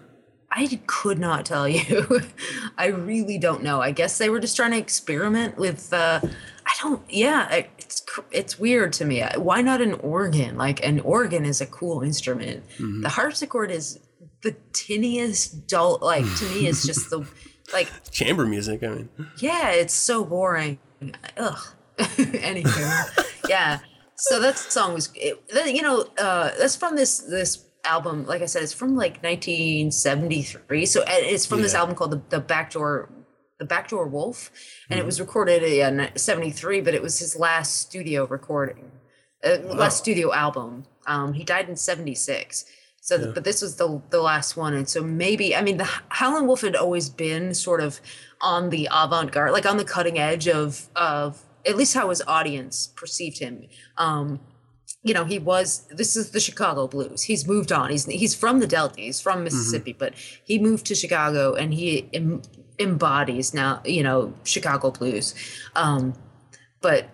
I 0.52 0.80
could 0.86 1.18
not 1.18 1.44
tell 1.44 1.68
you. 1.68 2.20
I 2.78 2.86
really 2.86 3.36
don't 3.36 3.64
know. 3.64 3.80
I 3.82 3.90
guess 3.90 4.16
they 4.16 4.30
were 4.30 4.38
just 4.38 4.54
trying 4.54 4.70
to 4.70 4.78
experiment 4.78 5.58
with. 5.58 5.92
Uh, 5.92 6.20
I 6.22 6.72
don't. 6.80 7.02
Yeah, 7.10 7.64
it's 7.78 8.00
it's 8.30 8.60
weird 8.60 8.92
to 8.94 9.04
me. 9.04 9.24
Why 9.36 9.60
not 9.60 9.80
an 9.80 9.94
organ? 9.94 10.56
Like 10.56 10.86
an 10.86 11.00
organ 11.00 11.44
is 11.44 11.60
a 11.60 11.66
cool 11.66 12.02
instrument. 12.02 12.62
Mhm. 12.78 13.02
The 13.02 13.08
harpsichord 13.08 13.72
is 13.72 13.98
the 14.42 14.56
tiniest 14.72 15.66
dull. 15.66 15.98
Like 16.00 16.24
to 16.36 16.44
me, 16.46 16.66
it's 16.66 16.86
just 16.86 17.10
the 17.10 17.26
like 17.72 17.88
Chamber 18.10 18.46
music. 18.46 18.82
I 18.82 18.88
mean, 18.88 19.08
yeah, 19.38 19.70
it's 19.70 19.94
so 19.94 20.24
boring. 20.24 20.78
Ugh. 21.36 21.58
Anywho, 21.98 23.48
yeah. 23.48 23.80
So 24.16 24.40
that 24.40 24.56
song 24.56 24.94
was, 24.94 25.10
it, 25.14 25.40
you 25.74 25.82
know, 25.82 26.06
uh, 26.18 26.50
that's 26.58 26.76
from 26.76 26.96
this 26.96 27.18
this 27.18 27.64
album. 27.84 28.26
Like 28.26 28.42
I 28.42 28.46
said, 28.46 28.62
it's 28.62 28.72
from 28.72 28.96
like 28.96 29.22
1973. 29.22 30.86
So 30.86 31.02
it's 31.06 31.46
from 31.46 31.62
this 31.62 31.74
album 31.74 31.94
called 31.94 32.12
the, 32.12 32.22
the 32.28 32.40
Backdoor 32.40 33.10
the 33.58 33.64
Backdoor 33.64 34.06
Wolf, 34.06 34.52
and 34.88 35.00
it 35.00 35.04
was 35.04 35.20
recorded 35.20 35.64
in 35.64 36.08
73. 36.14 36.80
But 36.80 36.94
it 36.94 37.02
was 37.02 37.18
his 37.18 37.36
last 37.36 37.78
studio 37.78 38.26
recording, 38.26 38.92
uh, 39.44 39.58
last 39.64 39.98
studio 39.98 40.32
album. 40.32 40.86
Um, 41.06 41.32
he 41.32 41.42
died 41.42 41.68
in 41.68 41.76
76. 41.76 42.64
So, 43.00 43.16
th- 43.16 43.34
but 43.34 43.44
this 43.44 43.62
was 43.62 43.76
the 43.76 44.02
the 44.10 44.20
last 44.20 44.56
one, 44.56 44.74
and 44.74 44.88
so 44.88 45.02
maybe 45.02 45.56
I 45.56 45.62
mean 45.62 45.78
the 45.78 45.88
Howlin' 46.10 46.46
Wolf 46.46 46.60
had 46.60 46.76
always 46.76 47.08
been 47.08 47.54
sort 47.54 47.80
of 47.80 48.00
on 48.40 48.70
the 48.70 48.88
avant 48.92 49.32
garde, 49.32 49.52
like 49.52 49.66
on 49.66 49.76
the 49.76 49.84
cutting 49.84 50.18
edge 50.18 50.46
of 50.48 50.88
of 50.94 51.42
at 51.66 51.76
least 51.76 51.94
how 51.94 52.10
his 52.10 52.22
audience 52.26 52.88
perceived 52.96 53.38
him. 53.38 53.66
Um, 53.96 54.40
you 55.02 55.14
know, 55.14 55.24
he 55.24 55.38
was. 55.38 55.86
This 55.90 56.16
is 56.16 56.32
the 56.32 56.40
Chicago 56.40 56.86
blues. 56.86 57.22
He's 57.22 57.46
moved 57.46 57.72
on. 57.72 57.90
He's 57.90 58.04
he's 58.06 58.34
from 58.34 58.58
the 58.58 58.66
Delta. 58.66 59.00
He's 59.00 59.20
from 59.20 59.44
Mississippi, 59.44 59.92
but 59.92 60.14
he 60.44 60.58
moved 60.58 60.86
to 60.86 60.94
Chicago, 60.94 61.54
and 61.54 61.72
he 61.72 62.08
em, 62.12 62.42
embodies 62.78 63.54
now. 63.54 63.80
You 63.84 64.02
know, 64.02 64.34
Chicago 64.44 64.90
blues. 64.90 65.34
Um, 65.76 66.14
but 66.80 67.08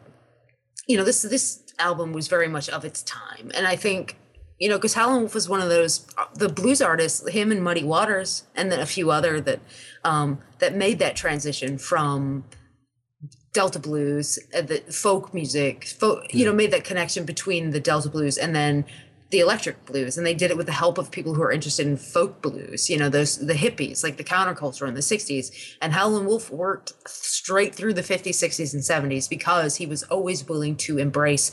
you 0.89 0.97
know, 0.97 1.05
this 1.05 1.23
this 1.23 1.63
album 1.79 2.13
was 2.13 2.27
very 2.29 2.49
much 2.49 2.69
of 2.69 2.85
its 2.85 3.03
time, 3.03 3.51
and 3.55 3.67
I 3.67 3.77
think 3.77 4.17
you 4.59 4.69
know 4.69 4.77
because 4.77 4.95
Howlin' 4.95 5.21
Wolf 5.21 5.35
was 5.35 5.49
one 5.49 5.61
of 5.61 5.69
those 5.69 6.07
the 6.35 6.49
blues 6.49 6.81
artists, 6.83 7.29
him 7.29 7.51
and 7.51 7.63
Muddy 7.63 7.85
Waters, 7.85 8.45
and 8.55 8.71
then 8.71 8.81
a 8.81 8.87
few 8.87 9.11
other 9.11 9.41
that 9.41 9.61
um, 10.05 10.41
that 10.59 10.75
made 10.75 10.99
that 10.99 11.17
transition 11.17 11.79
from 11.79 12.45
Delta 13.53 13.79
blues, 13.79 14.39
uh, 14.57 14.63
the 14.63 14.79
folk 14.91 15.33
music, 15.33 15.87
folk, 15.87 16.25
you 16.35 16.45
know, 16.45 16.53
made 16.53 16.73
that 16.73 16.85
connection 16.85 17.25
between 17.25 17.71
the 17.71 17.81
Delta 17.81 18.11
blues 18.11 18.37
and 18.37 18.55
then 18.55 18.85
the 19.31 19.41
electric 19.41 19.85
blues, 19.87 20.17
and 20.17 20.27
they 20.27 20.35
did 20.35 20.51
it 20.51 20.57
with 20.57 20.67
the 20.67 20.73
help 20.73 20.99
of 20.99 21.11
people 21.11 21.35
who 21.35 21.43
are 21.43 21.51
interested 21.51 21.87
in 21.87 21.97
folk 21.97 22.41
blues. 22.43 22.89
You 22.91 22.99
know, 22.99 23.09
those 23.09 23.39
the 23.39 23.55
hippies, 23.55 24.05
like 24.05 24.17
the 24.17 24.25
counterculture 24.25 24.87
in 24.87 24.95
the 24.95 25.01
'60s. 25.01 25.77
And 25.81 25.93
Howlin' 25.93 26.27
Wolf 26.27 26.51
worked 26.51 26.93
straight 27.09 27.75
through 27.75 27.95
the 27.95 28.03
'50s, 28.03 28.31
'60s, 28.31 28.75
and 28.75 28.83
'70s 28.83 29.29
because 29.29 29.77
he 29.77 29.87
was 29.87 30.03
always 30.05 30.49
willing 30.49 30.77
to 30.77 30.99
embrace 30.99 31.51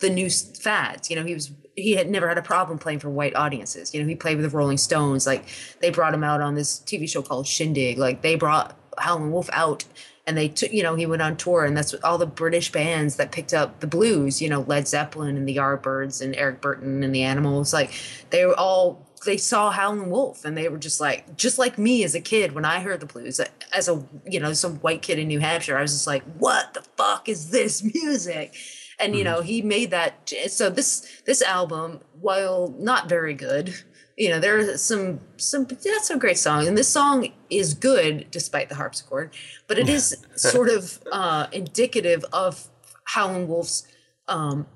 the 0.00 0.10
new 0.10 0.30
fads. 0.30 1.10
You 1.10 1.16
know, 1.16 1.24
he 1.24 1.34
was 1.34 1.52
he 1.80 1.92
had 1.92 2.10
never 2.10 2.28
had 2.28 2.38
a 2.38 2.42
problem 2.42 2.78
playing 2.78 2.98
for 3.00 3.10
white 3.10 3.34
audiences. 3.34 3.94
You 3.94 4.02
know, 4.02 4.08
he 4.08 4.14
played 4.14 4.36
with 4.36 4.50
the 4.50 4.56
Rolling 4.56 4.78
Stones. 4.78 5.26
Like 5.26 5.44
they 5.80 5.90
brought 5.90 6.14
him 6.14 6.24
out 6.24 6.40
on 6.40 6.54
this 6.54 6.80
TV 6.80 7.08
show 7.08 7.22
called 7.22 7.46
Shindig. 7.46 7.98
Like 7.98 8.22
they 8.22 8.34
brought 8.34 8.76
Howlin' 8.98 9.32
Wolf 9.32 9.48
out 9.52 9.84
and 10.26 10.36
they 10.38 10.48
took 10.48 10.72
you 10.72 10.82
know 10.82 10.94
he 10.94 11.06
went 11.06 11.22
on 11.22 11.36
tour 11.36 11.64
and 11.64 11.76
that's 11.76 11.92
what 11.92 12.04
all 12.04 12.16
the 12.16 12.26
british 12.26 12.70
bands 12.70 13.16
that 13.16 13.32
picked 13.32 13.52
up 13.52 13.80
the 13.80 13.86
blues 13.86 14.40
you 14.40 14.48
know 14.48 14.60
led 14.62 14.86
zeppelin 14.86 15.36
and 15.36 15.48
the 15.48 15.56
yardbirds 15.56 16.22
and 16.22 16.36
eric 16.36 16.60
burdon 16.60 17.02
and 17.02 17.14
the 17.14 17.22
animals 17.22 17.72
like 17.72 17.90
they 18.30 18.46
were 18.46 18.58
all 18.58 19.06
they 19.26 19.36
saw 19.36 19.70
howlin' 19.70 20.08
wolf 20.08 20.44
and 20.44 20.56
they 20.56 20.68
were 20.68 20.78
just 20.78 21.00
like 21.00 21.36
just 21.36 21.58
like 21.58 21.78
me 21.78 22.04
as 22.04 22.14
a 22.14 22.20
kid 22.20 22.52
when 22.52 22.64
i 22.64 22.80
heard 22.80 23.00
the 23.00 23.06
blues 23.06 23.40
as 23.72 23.88
a 23.88 24.02
you 24.24 24.38
know 24.38 24.52
some 24.52 24.76
white 24.76 25.02
kid 25.02 25.18
in 25.18 25.26
new 25.26 25.40
hampshire 25.40 25.76
i 25.76 25.82
was 25.82 25.92
just 25.92 26.06
like 26.06 26.22
what 26.38 26.74
the 26.74 26.82
fuck 26.96 27.28
is 27.28 27.50
this 27.50 27.82
music 27.82 28.54
and 29.00 29.16
you 29.16 29.24
know 29.24 29.40
he 29.40 29.62
made 29.62 29.90
that 29.90 30.32
so 30.48 30.70
this 30.70 31.22
this 31.24 31.42
album 31.42 32.00
while 32.20 32.74
not 32.78 33.08
very 33.08 33.34
good 33.34 33.74
you 34.16 34.28
know 34.28 34.38
there 34.38 34.58
are 34.58 34.76
some 34.76 35.20
some 35.36 35.64
that's 35.64 36.08
some 36.08 36.18
great 36.18 36.38
songs 36.38 36.66
and 36.66 36.76
this 36.76 36.88
song 36.88 37.28
is 37.48 37.74
good 37.74 38.30
despite 38.30 38.68
the 38.68 38.74
harpsichord 38.74 39.34
but 39.66 39.78
it 39.78 39.88
is 39.88 40.16
sort 40.34 40.68
of 40.68 41.00
uh 41.12 41.46
indicative 41.52 42.24
of 42.32 42.68
howlin' 43.04 43.48
wolf's 43.48 43.86
um 44.28 44.66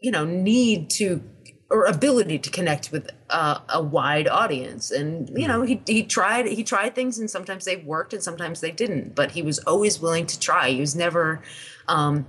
you 0.00 0.10
know 0.10 0.24
need 0.24 0.88
to 0.90 1.22
or 1.70 1.84
ability 1.84 2.38
to 2.38 2.50
connect 2.50 2.90
with 2.92 3.10
uh, 3.28 3.60
a 3.68 3.82
wide 3.82 4.26
audience. 4.26 4.90
And 4.90 5.30
you 5.38 5.46
know 5.46 5.62
he, 5.62 5.82
he 5.86 6.02
tried 6.02 6.46
he 6.46 6.64
tried 6.64 6.94
things 6.94 7.18
and 7.18 7.30
sometimes 7.30 7.64
they 7.64 7.76
worked 7.76 8.14
and 8.14 8.22
sometimes 8.22 8.60
they 8.60 8.70
didn't 8.70 9.14
but 9.14 9.32
he 9.32 9.42
was 9.42 9.58
always 9.60 10.00
willing 10.00 10.26
to 10.26 10.38
try. 10.38 10.70
He 10.70 10.80
was 10.80 10.96
never 10.96 11.42
um 11.88 12.26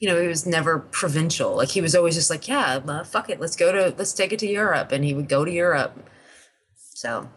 you 0.00 0.08
know, 0.08 0.20
he 0.20 0.28
was 0.28 0.44
never 0.46 0.78
provincial. 0.80 1.56
Like 1.56 1.70
he 1.70 1.80
was 1.80 1.94
always 1.94 2.14
just 2.14 2.30
like, 2.30 2.46
yeah, 2.48 2.80
uh, 2.86 3.04
fuck 3.04 3.30
it, 3.30 3.40
let's 3.40 3.56
go 3.56 3.72
to, 3.72 3.94
let's 3.96 4.12
take 4.12 4.32
it 4.32 4.38
to 4.40 4.46
Europe, 4.46 4.92
and 4.92 5.04
he 5.04 5.14
would 5.14 5.28
go 5.28 5.44
to 5.44 5.50
Europe. 5.50 5.96
So, 6.76 7.28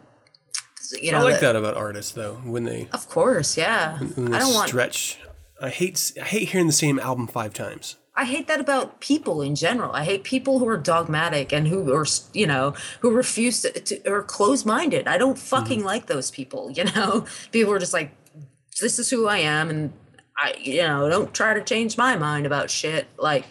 you 1.02 1.12
know, 1.12 1.20
I 1.20 1.22
like 1.24 1.34
that- 1.36 1.54
that 1.54 1.56
about 1.56 1.76
artists 1.76 2.12
though 2.14 2.36
when 2.46 2.64
they 2.64 2.88
Of 2.94 3.10
course, 3.10 3.58
yeah. 3.58 3.98
when 4.00 4.32
they 4.32 4.38
I 4.38 4.40
don't 4.40 4.54
want. 4.54 4.70
stretch. 4.70 5.20
I 5.62 5.70
hate 5.70 6.12
I 6.22 6.26
hate 6.26 6.50
hearing 6.50 6.68
the 6.68 6.74
same 6.74 7.00
album 7.00 7.28
five 7.28 7.54
times. 7.54 7.96
I 8.16 8.26
hate 8.26 8.48
that 8.48 8.60
about 8.60 9.00
people 9.00 9.42
in 9.44 9.54
general. 9.56 9.92
I 9.92 10.04
hate 10.04 10.24
people 10.24 10.58
who 10.60 10.68
are 10.68 10.78
dogmatic 10.78 11.52
and 11.54 11.68
who 11.68 11.94
are, 11.94 12.06
you 12.34 12.48
know, 12.48 12.74
who 13.02 13.12
refuse 13.12 13.62
to, 13.62 13.72
to 13.72 14.10
or 14.12 14.24
closed-minded. 14.24 15.08
I 15.08 15.20
don't 15.20 15.38
fucking 15.38 15.84
like 15.84 16.08
those 16.08 16.32
people. 16.32 16.72
You 16.76 16.86
know, 16.86 17.26
people 17.52 17.72
are 17.74 17.80
just 17.80 17.94
like, 17.94 18.12
this 18.82 18.98
is 18.98 19.10
who 19.12 19.28
I 19.28 19.38
am, 19.40 19.70
and 19.70 19.94
I, 20.38 20.56
you 20.62 20.84
know, 20.84 21.10
don't 21.10 21.34
try 21.34 21.54
to 21.54 21.64
change 21.64 21.98
my 21.98 22.16
mind 22.16 22.46
about 22.46 22.70
shit. 22.70 23.08
Like, 23.18 23.46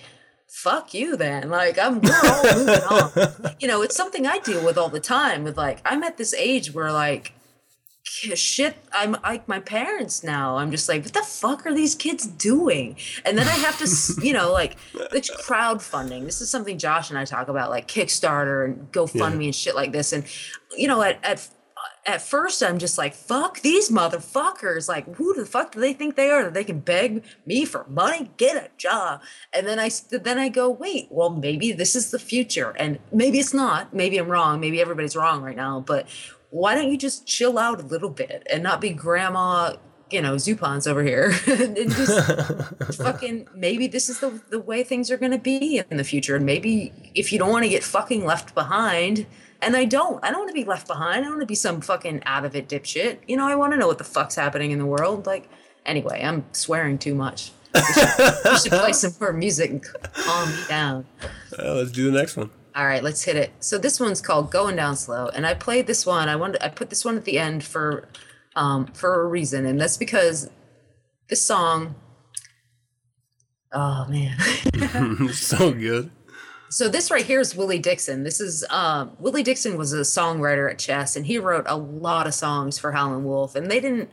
fuck 0.47 0.95
you 0.95 1.17
then. 1.17 1.51
Like, 1.51 1.79
I'm 1.79 2.01
we're 2.01 2.21
all 2.25 2.43
moving 2.55 2.75
on. 2.85 3.55
You 3.61 3.69
know, 3.69 3.83
it's 3.83 3.97
something 3.97 4.27
I 4.27 4.39
deal 4.39 4.65
with 4.65 4.79
all 4.79 4.89
the 4.89 5.01
time. 5.01 5.43
With 5.43 5.57
like, 5.57 5.81
I'm 5.85 6.03
at 6.03 6.17
this 6.17 6.35
age 6.35 6.73
where 6.73 6.93
like 6.93 7.33
shit 8.09 8.77
i'm 8.93 9.17
like 9.25 9.47
my 9.49 9.59
parents 9.59 10.23
now 10.23 10.57
i'm 10.57 10.71
just 10.71 10.89
like 10.89 11.03
what 11.03 11.13
the 11.13 11.23
fuck 11.23 11.67
are 11.67 11.75
these 11.75 11.95
kids 11.95 12.27
doing 12.27 12.97
and 13.25 13.37
then 13.37 13.47
i 13.47 13.51
have 13.51 13.77
to 13.79 14.23
you 14.25 14.33
know 14.33 14.53
like 14.53 14.77
it's 15.13 15.31
crowdfunding 15.31 16.25
this 16.25 16.41
is 16.41 16.49
something 16.49 16.79
josh 16.79 17.11
and 17.11 17.19
i 17.19 17.25
talk 17.25 17.49
about 17.49 17.69
like 17.69 17.89
kickstarter 17.89 18.65
and 18.65 18.91
gofundme 18.93 19.45
and 19.45 19.55
shit 19.55 19.75
like 19.75 19.93
this 19.93 20.13
and 20.13 20.25
you 20.77 20.87
know 20.87 21.03
at 21.03 21.23
at 21.25 21.49
at 22.07 22.23
first 22.23 22.63
i'm 22.63 22.79
just 22.79 22.97
like 22.97 23.15
fuck 23.15 23.61
these 23.61 23.91
motherfuckers. 23.91 24.89
Like 24.89 25.15
who 25.17 25.35
the 25.35 25.45
fuck 25.45 25.73
do 25.73 25.81
they 25.81 25.93
think 25.93 26.17
they 26.17 26.31
are 26.31 26.45
that 26.45 26.55
they 26.55 26.65
can 26.65 26.81
beg 26.81 27.25
me 27.45 27.65
for 27.65 27.85
money? 27.89 28.31
Get 28.37 28.57
a 28.57 28.71
job. 28.77 29.23
And 29.53 29.67
then 29.67 29.79
I 29.79 29.91
then 30.11 30.39
i 30.39 30.49
go 30.49 30.71
wait 30.71 31.09
well 31.11 31.31
maybe 31.31 31.73
this 31.73 31.95
is 31.97 32.11
the 32.11 32.19
future. 32.19 32.75
And 32.79 32.99
maybe 33.13 33.39
it's 33.39 33.55
not. 33.55 33.93
Maybe 33.95 34.19
i'm 34.19 34.29
wrong. 34.29 34.61
Maybe 34.61 34.81
everybody's 34.81 35.17
wrong 35.17 35.43
right 35.43 35.57
now. 35.57 35.81
But 35.81 36.09
why 36.51 36.75
don't 36.75 36.91
you 36.91 36.97
just 36.97 37.27
chill 37.27 37.59
out 37.59 37.81
a 37.81 37.87
little 37.87 38.11
bit 38.11 38.47
and 38.51 38.63
not 38.63 38.81
be 38.81 38.91
grandma 38.91 39.75
you 40.11 40.23
know 40.23 40.37
zupons 40.37 40.87
over 40.87 41.03
here 41.03 41.35
and 41.47 41.91
just 41.91 42.97
fucking 43.03 43.49
maybe 43.55 43.89
this 43.89 44.09
is 44.09 44.21
the, 44.21 44.41
the 44.51 44.61
way 44.61 44.85
things 44.85 45.11
are 45.11 45.17
going 45.17 45.33
to 45.33 45.39
be 45.39 45.83
in 45.91 45.97
the 45.97 46.05
future. 46.05 46.37
And 46.37 46.47
maybe 46.47 46.93
if 47.15 47.33
you 47.33 47.39
don't 47.39 47.51
want 47.51 47.65
to 47.65 47.69
get 47.69 47.83
fucking 47.83 48.25
left 48.25 48.55
behind 48.55 49.27
and 49.67 49.77
i 49.77 49.85
don't 49.85 50.25
i 50.25 50.31
don't 50.31 50.39
want 50.41 50.49
to 50.49 50.55
be 50.55 50.65
left 50.65 50.87
behind 50.87 51.19
i 51.19 51.21
don't 51.21 51.31
want 51.31 51.41
to 51.41 51.47
be 51.47 51.55
some 51.55 51.81
fucking 51.81 52.23
out 52.25 52.45
of 52.45 52.55
it 52.57 52.69
dipshit 52.69 53.19
you 53.27 53.37
know 53.37 53.47
i 53.47 53.55
want 53.55 53.73
to 53.73 53.79
know 53.79 53.87
what 53.87 53.99
the 53.99 54.05
fuck's 54.05 54.35
happening 54.37 54.71
in 54.71 54.79
the 54.79 54.87
world 54.87 55.27
like 55.27 55.49
anyway 55.85 56.23
i'm 56.25 56.45
swearing 56.53 56.97
too 56.97 57.15
much 57.15 57.51
we 57.75 57.81
should, 57.83 58.09
we 58.53 58.59
should 58.59 58.73
play 58.73 58.93
some 58.93 59.13
more 59.21 59.33
music 59.33 59.71
and 59.71 59.85
calm 60.15 60.49
me 60.49 60.63
down 60.69 61.05
Uh, 61.59 61.75
let's 61.75 61.91
do 61.93 62.11
the 62.11 62.19
next 62.19 62.37
one. 62.37 62.49
all 62.75 62.87
right, 62.87 63.03
let's 63.03 63.23
hit 63.25 63.37
it. 63.37 63.51
So 63.61 63.77
this 63.79 63.99
one's 64.01 64.21
called 64.21 64.51
"Going 64.51 64.77
Down 64.77 64.97
Slow," 64.97 65.29
and 65.29 65.47
I 65.47 65.55
played 65.55 65.87
this 65.87 66.05
one. 66.05 66.29
I 66.29 66.37
wanted 66.37 66.63
I 66.63 66.69
put 66.69 66.91
this 66.91 67.05
one 67.05 67.17
at 67.17 67.25
the 67.25 67.39
end 67.39 67.65
for 67.65 68.09
um, 68.55 68.87
for 68.89 69.23
a 69.23 69.27
reason, 69.27 69.65
and 69.65 69.81
that's 69.81 69.97
because 69.97 70.51
this 71.29 71.45
song. 71.47 71.95
Oh 73.73 74.07
man! 74.09 74.37
so 75.33 75.73
good. 75.73 76.11
So 76.69 76.89
this 76.89 77.11
right 77.11 77.25
here 77.25 77.41
is 77.41 77.55
Willie 77.55 77.79
Dixon. 77.79 78.25
This 78.25 78.41
is 78.41 78.65
um, 78.71 79.17
Willie 79.19 79.43
Dixon 79.43 79.77
was 79.77 79.93
a 79.93 80.01
songwriter 80.01 80.71
at 80.71 80.79
Chess, 80.79 81.17
and 81.17 81.27
he 81.27 81.39
wrote 81.39 81.65
a 81.67 81.77
lot 81.77 82.27
of 82.27 82.35
songs 82.35 82.79
for 82.79 82.93
Howlin' 82.93 83.25
Wolf, 83.25 83.55
and 83.55 83.71
they 83.71 83.81
didn't 83.81 84.11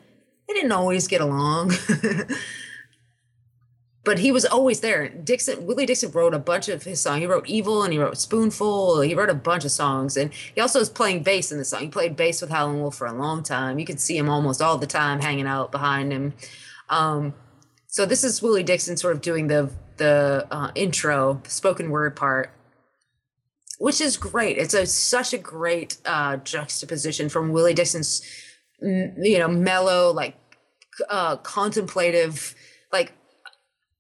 they 0.48 0.54
didn't 0.54 0.72
always 0.72 1.08
get 1.08 1.22
along. 1.22 1.74
but 4.04 4.20
he 4.20 4.32
was 4.32 4.46
always 4.46 4.82
there. 4.82 5.08
Dixon, 5.10 5.66
Willie 5.66 5.86
Dixon 5.86 6.12
wrote 6.12 6.34
a 6.34 6.40
bunch 6.40 6.68
of 6.68 6.84
his 6.84 7.02
songs. 7.02 7.22
He 7.22 7.26
wrote 7.26 7.48
"Evil" 7.48 7.84
and 7.84 7.94
he 7.94 8.00
wrote 8.00 8.18
"Spoonful." 8.18 9.02
He 9.02 9.16
wrote 9.16 9.30
a 9.30 9.36
bunch 9.36 9.66
of 9.66 9.72
songs, 9.72 10.18
and 10.18 10.34
he 10.34 10.62
also 10.62 10.80
was 10.80 10.90
playing 10.90 11.24
bass 11.24 11.52
in 11.52 11.58
the 11.58 11.66
song. 11.66 11.82
He 11.82 11.88
played 11.88 12.16
bass 12.16 12.42
with 12.42 12.52
Howlin' 12.52 12.80
Wolf 12.80 12.96
for 12.96 13.08
a 13.08 13.14
long 13.14 13.44
time. 13.44 13.80
You 13.80 13.86
could 13.86 14.00
see 14.00 14.18
him 14.18 14.30
almost 14.30 14.62
all 14.62 14.78
the 14.78 14.88
time 14.88 15.22
hanging 15.22 15.48
out 15.48 15.72
behind 15.72 16.12
him. 16.12 16.34
Um, 16.90 17.34
so 17.88 18.06
this 18.06 18.24
is 18.24 18.42
Willie 18.42 18.64
Dixon 18.64 18.98
sort 18.98 19.16
of 19.16 19.22
doing 19.22 19.48
the 19.48 19.72
the 20.04 20.48
uh, 20.52 20.72
intro 20.76 21.42
spoken 21.48 21.90
word 21.90 22.16
part, 22.16 22.52
which 23.80 24.02
is 24.02 24.18
great. 24.18 24.58
It's 24.58 24.74
a 24.74 24.86
such 24.86 25.34
a 25.34 25.38
great 25.38 25.98
uh, 26.06 26.38
juxtaposition 26.38 27.30
from 27.30 27.52
Willie 27.52 27.74
Dixon's 27.74 28.22
you 28.82 29.40
know 29.40 29.48
mellow 29.48 30.12
like 30.12 30.36
uh, 31.10 31.38
contemplative 31.38 32.54
like 32.92 33.14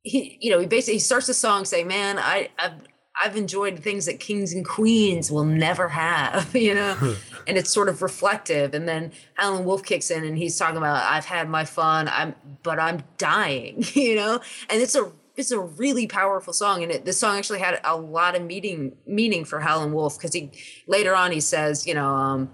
he 0.04 0.38
you 0.42 0.52
know 0.52 0.60
he 0.60 0.68
basically 0.68 0.96
he 0.96 1.00
starts 1.00 1.28
the 1.28 1.34
song 1.34 1.64
saying 1.64 1.88
man 1.88 2.20
i 2.20 2.50
i've 2.60 2.74
I've 3.22 3.36
enjoyed 3.38 3.80
things 3.80 4.06
that 4.08 4.20
kings 4.20 4.54
and 4.54 4.66
queens 4.66 5.32
will 5.32 5.46
never 5.46 5.90
have, 5.90 6.56
you 6.56 6.74
know, 6.74 6.98
and 7.48 7.58
it's 7.58 7.70
sort 7.70 7.90
of 7.90 8.02
reflective. 8.02 8.74
And 8.74 8.88
then 8.88 9.12
Howlin' 9.36 9.66
Wolf 9.66 9.84
kicks 9.84 10.10
in 10.10 10.24
and 10.24 10.38
he's 10.38 10.58
talking 10.58 10.78
about 10.78 11.04
I've 11.04 11.26
had 11.26 11.50
my 11.50 11.66
fun, 11.66 12.08
I'm 12.08 12.36
but 12.64 12.80
I'm 12.80 13.04
dying, 13.18 13.84
you 13.94 14.16
know, 14.16 14.40
and 14.70 14.82
it's 14.82 14.96
a 14.96 15.12
it's 15.35 15.51
a 15.51 15.60
really 15.60 16.07
powerful 16.07 16.53
song, 16.53 16.84
and 16.84 16.91
it, 16.91 17.05
this 17.05 17.19
song 17.19 17.38
actually 17.38 17.60
had 17.60 17.80
a 17.84 17.97
lot 17.97 18.35
of 18.35 18.43
meaning 18.43 18.95
meaning 19.05 19.45
for 19.45 19.60
Howlin' 19.60 19.91
Wolf 19.93 20.18
because 20.18 20.34
he 20.34 20.51
later 20.88 21.15
on 21.15 21.31
he 21.31 21.39
says, 21.39 21.88
you 21.88 21.93
know, 21.93 22.07
um, 22.07 22.49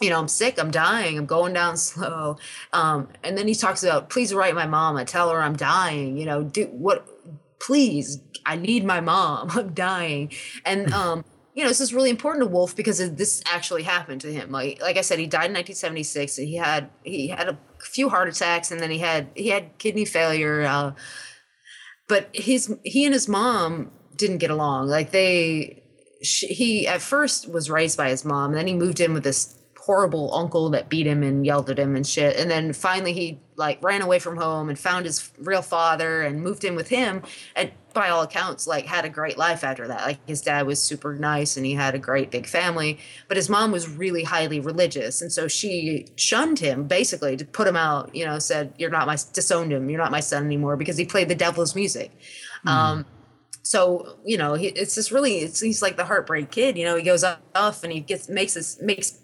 you 0.00 0.10
know, 0.10 0.18
I'm 0.18 0.28
sick, 0.28 0.58
I'm 0.58 0.70
dying, 0.70 1.18
I'm 1.18 1.26
going 1.26 1.54
down 1.54 1.76
slow, 1.88 2.36
um, 2.72 3.08
and 3.24 3.36
then 3.36 3.48
he 3.48 3.54
talks 3.54 3.82
about 3.82 4.10
please 4.10 4.34
write 4.34 4.54
my 4.54 4.66
mama, 4.66 5.04
tell 5.04 5.30
her 5.30 5.40
I'm 5.42 5.56
dying, 5.56 6.18
you 6.18 6.26
know, 6.26 6.44
do 6.44 6.66
what, 6.66 7.08
please, 7.60 8.20
I 8.44 8.56
need 8.56 8.84
my 8.84 9.00
mom, 9.00 9.50
I'm 9.54 9.72
dying, 9.74 10.32
and 10.64 10.92
um. 11.02 11.24
You 11.54 11.64
know, 11.64 11.70
this 11.70 11.80
is 11.80 11.92
really 11.92 12.10
important 12.10 12.44
to 12.44 12.48
Wolf 12.48 12.76
because 12.76 13.00
it- 13.00 13.16
this 13.16 13.42
actually 13.44 13.82
happened 13.82 14.20
to 14.20 14.32
him. 14.32 14.52
Like, 14.52 14.80
like 14.80 14.96
I 14.96 15.00
said, 15.00 15.18
he 15.18 15.26
died 15.26 15.46
in 15.46 15.54
1976. 15.54 16.38
And 16.38 16.46
he 16.46 16.54
had 16.54 16.88
he 17.02 17.26
had 17.26 17.48
a 17.48 17.58
few 17.80 18.08
heart 18.08 18.28
attacks, 18.28 18.70
and 18.70 18.78
then 18.78 18.92
he 18.92 18.98
had 18.98 19.26
he 19.34 19.48
had 19.48 19.76
kidney 19.78 20.04
failure. 20.04 20.62
Uh, 20.62 20.92
but 22.08 22.28
his 22.32 22.74
he 22.84 23.04
and 23.04 23.14
his 23.14 23.28
mom 23.28 23.90
didn't 24.16 24.38
get 24.38 24.50
along. 24.50 24.88
Like 24.88 25.12
they 25.12 25.82
sh 26.22 26.44
he 26.48 26.88
at 26.88 27.00
first 27.00 27.50
was 27.50 27.70
raised 27.70 27.96
by 27.96 28.08
his 28.08 28.24
mom 28.24 28.50
and 28.50 28.58
then 28.58 28.66
he 28.66 28.74
moved 28.74 29.00
in 29.00 29.12
with 29.12 29.24
this 29.24 29.58
horrible 29.88 30.34
uncle 30.34 30.68
that 30.68 30.90
beat 30.90 31.06
him 31.06 31.22
and 31.22 31.46
yelled 31.46 31.70
at 31.70 31.78
him 31.78 31.96
and 31.96 32.06
shit. 32.06 32.36
And 32.36 32.50
then 32.50 32.72
finally 32.74 33.12
he 33.12 33.40
like 33.56 33.82
ran 33.82 34.02
away 34.02 34.18
from 34.18 34.36
home 34.36 34.68
and 34.68 34.78
found 34.78 35.06
his 35.06 35.30
real 35.38 35.62
father 35.62 36.22
and 36.22 36.42
moved 36.42 36.64
in 36.64 36.74
with 36.74 36.88
him. 36.88 37.22
And 37.56 37.70
by 37.98 38.08
all 38.08 38.22
accounts 38.22 38.66
like 38.66 38.86
had 38.86 39.04
a 39.04 39.08
great 39.08 39.36
life 39.36 39.64
after 39.64 39.88
that. 39.88 40.02
Like 40.02 40.18
his 40.26 40.40
dad 40.40 40.66
was 40.66 40.80
super 40.80 41.14
nice 41.14 41.56
and 41.56 41.66
he 41.66 41.74
had 41.74 41.94
a 41.94 41.98
great 41.98 42.30
big 42.30 42.46
family 42.46 42.98
but 43.26 43.36
his 43.36 43.48
mom 43.48 43.72
was 43.72 43.88
really 43.88 44.24
highly 44.24 44.60
religious. 44.60 45.20
And 45.20 45.32
so 45.32 45.48
she 45.48 46.06
shunned 46.16 46.58
him 46.58 46.86
basically 46.86 47.36
to 47.36 47.44
put 47.44 47.66
him 47.66 47.76
out 47.76 48.14
you 48.14 48.24
know 48.24 48.38
said 48.38 48.72
you're 48.78 48.90
not 48.90 49.06
my 49.06 49.16
disowned 49.32 49.72
him. 49.72 49.90
You're 49.90 50.00
not 50.00 50.12
my 50.12 50.20
son 50.20 50.44
anymore 50.44 50.76
because 50.76 50.96
he 50.96 51.04
played 51.04 51.28
the 51.28 51.34
devil's 51.34 51.74
music. 51.74 52.12
Um 52.64 53.04
so 53.62 54.18
you 54.24 54.38
know 54.38 54.54
he, 54.54 54.68
it's 54.68 54.94
just 54.94 55.10
really 55.10 55.40
it's, 55.40 55.60
he's 55.60 55.82
like 55.82 55.96
the 55.96 56.04
heartbreak 56.04 56.50
kid 56.50 56.78
you 56.78 56.86
know 56.86 56.96
he 56.96 57.02
goes 57.02 57.22
off 57.54 57.84
and 57.84 57.92
he 57.92 58.00
gets 58.00 58.28
makes 58.28 58.54
this 58.54 58.80
makes 58.80 59.18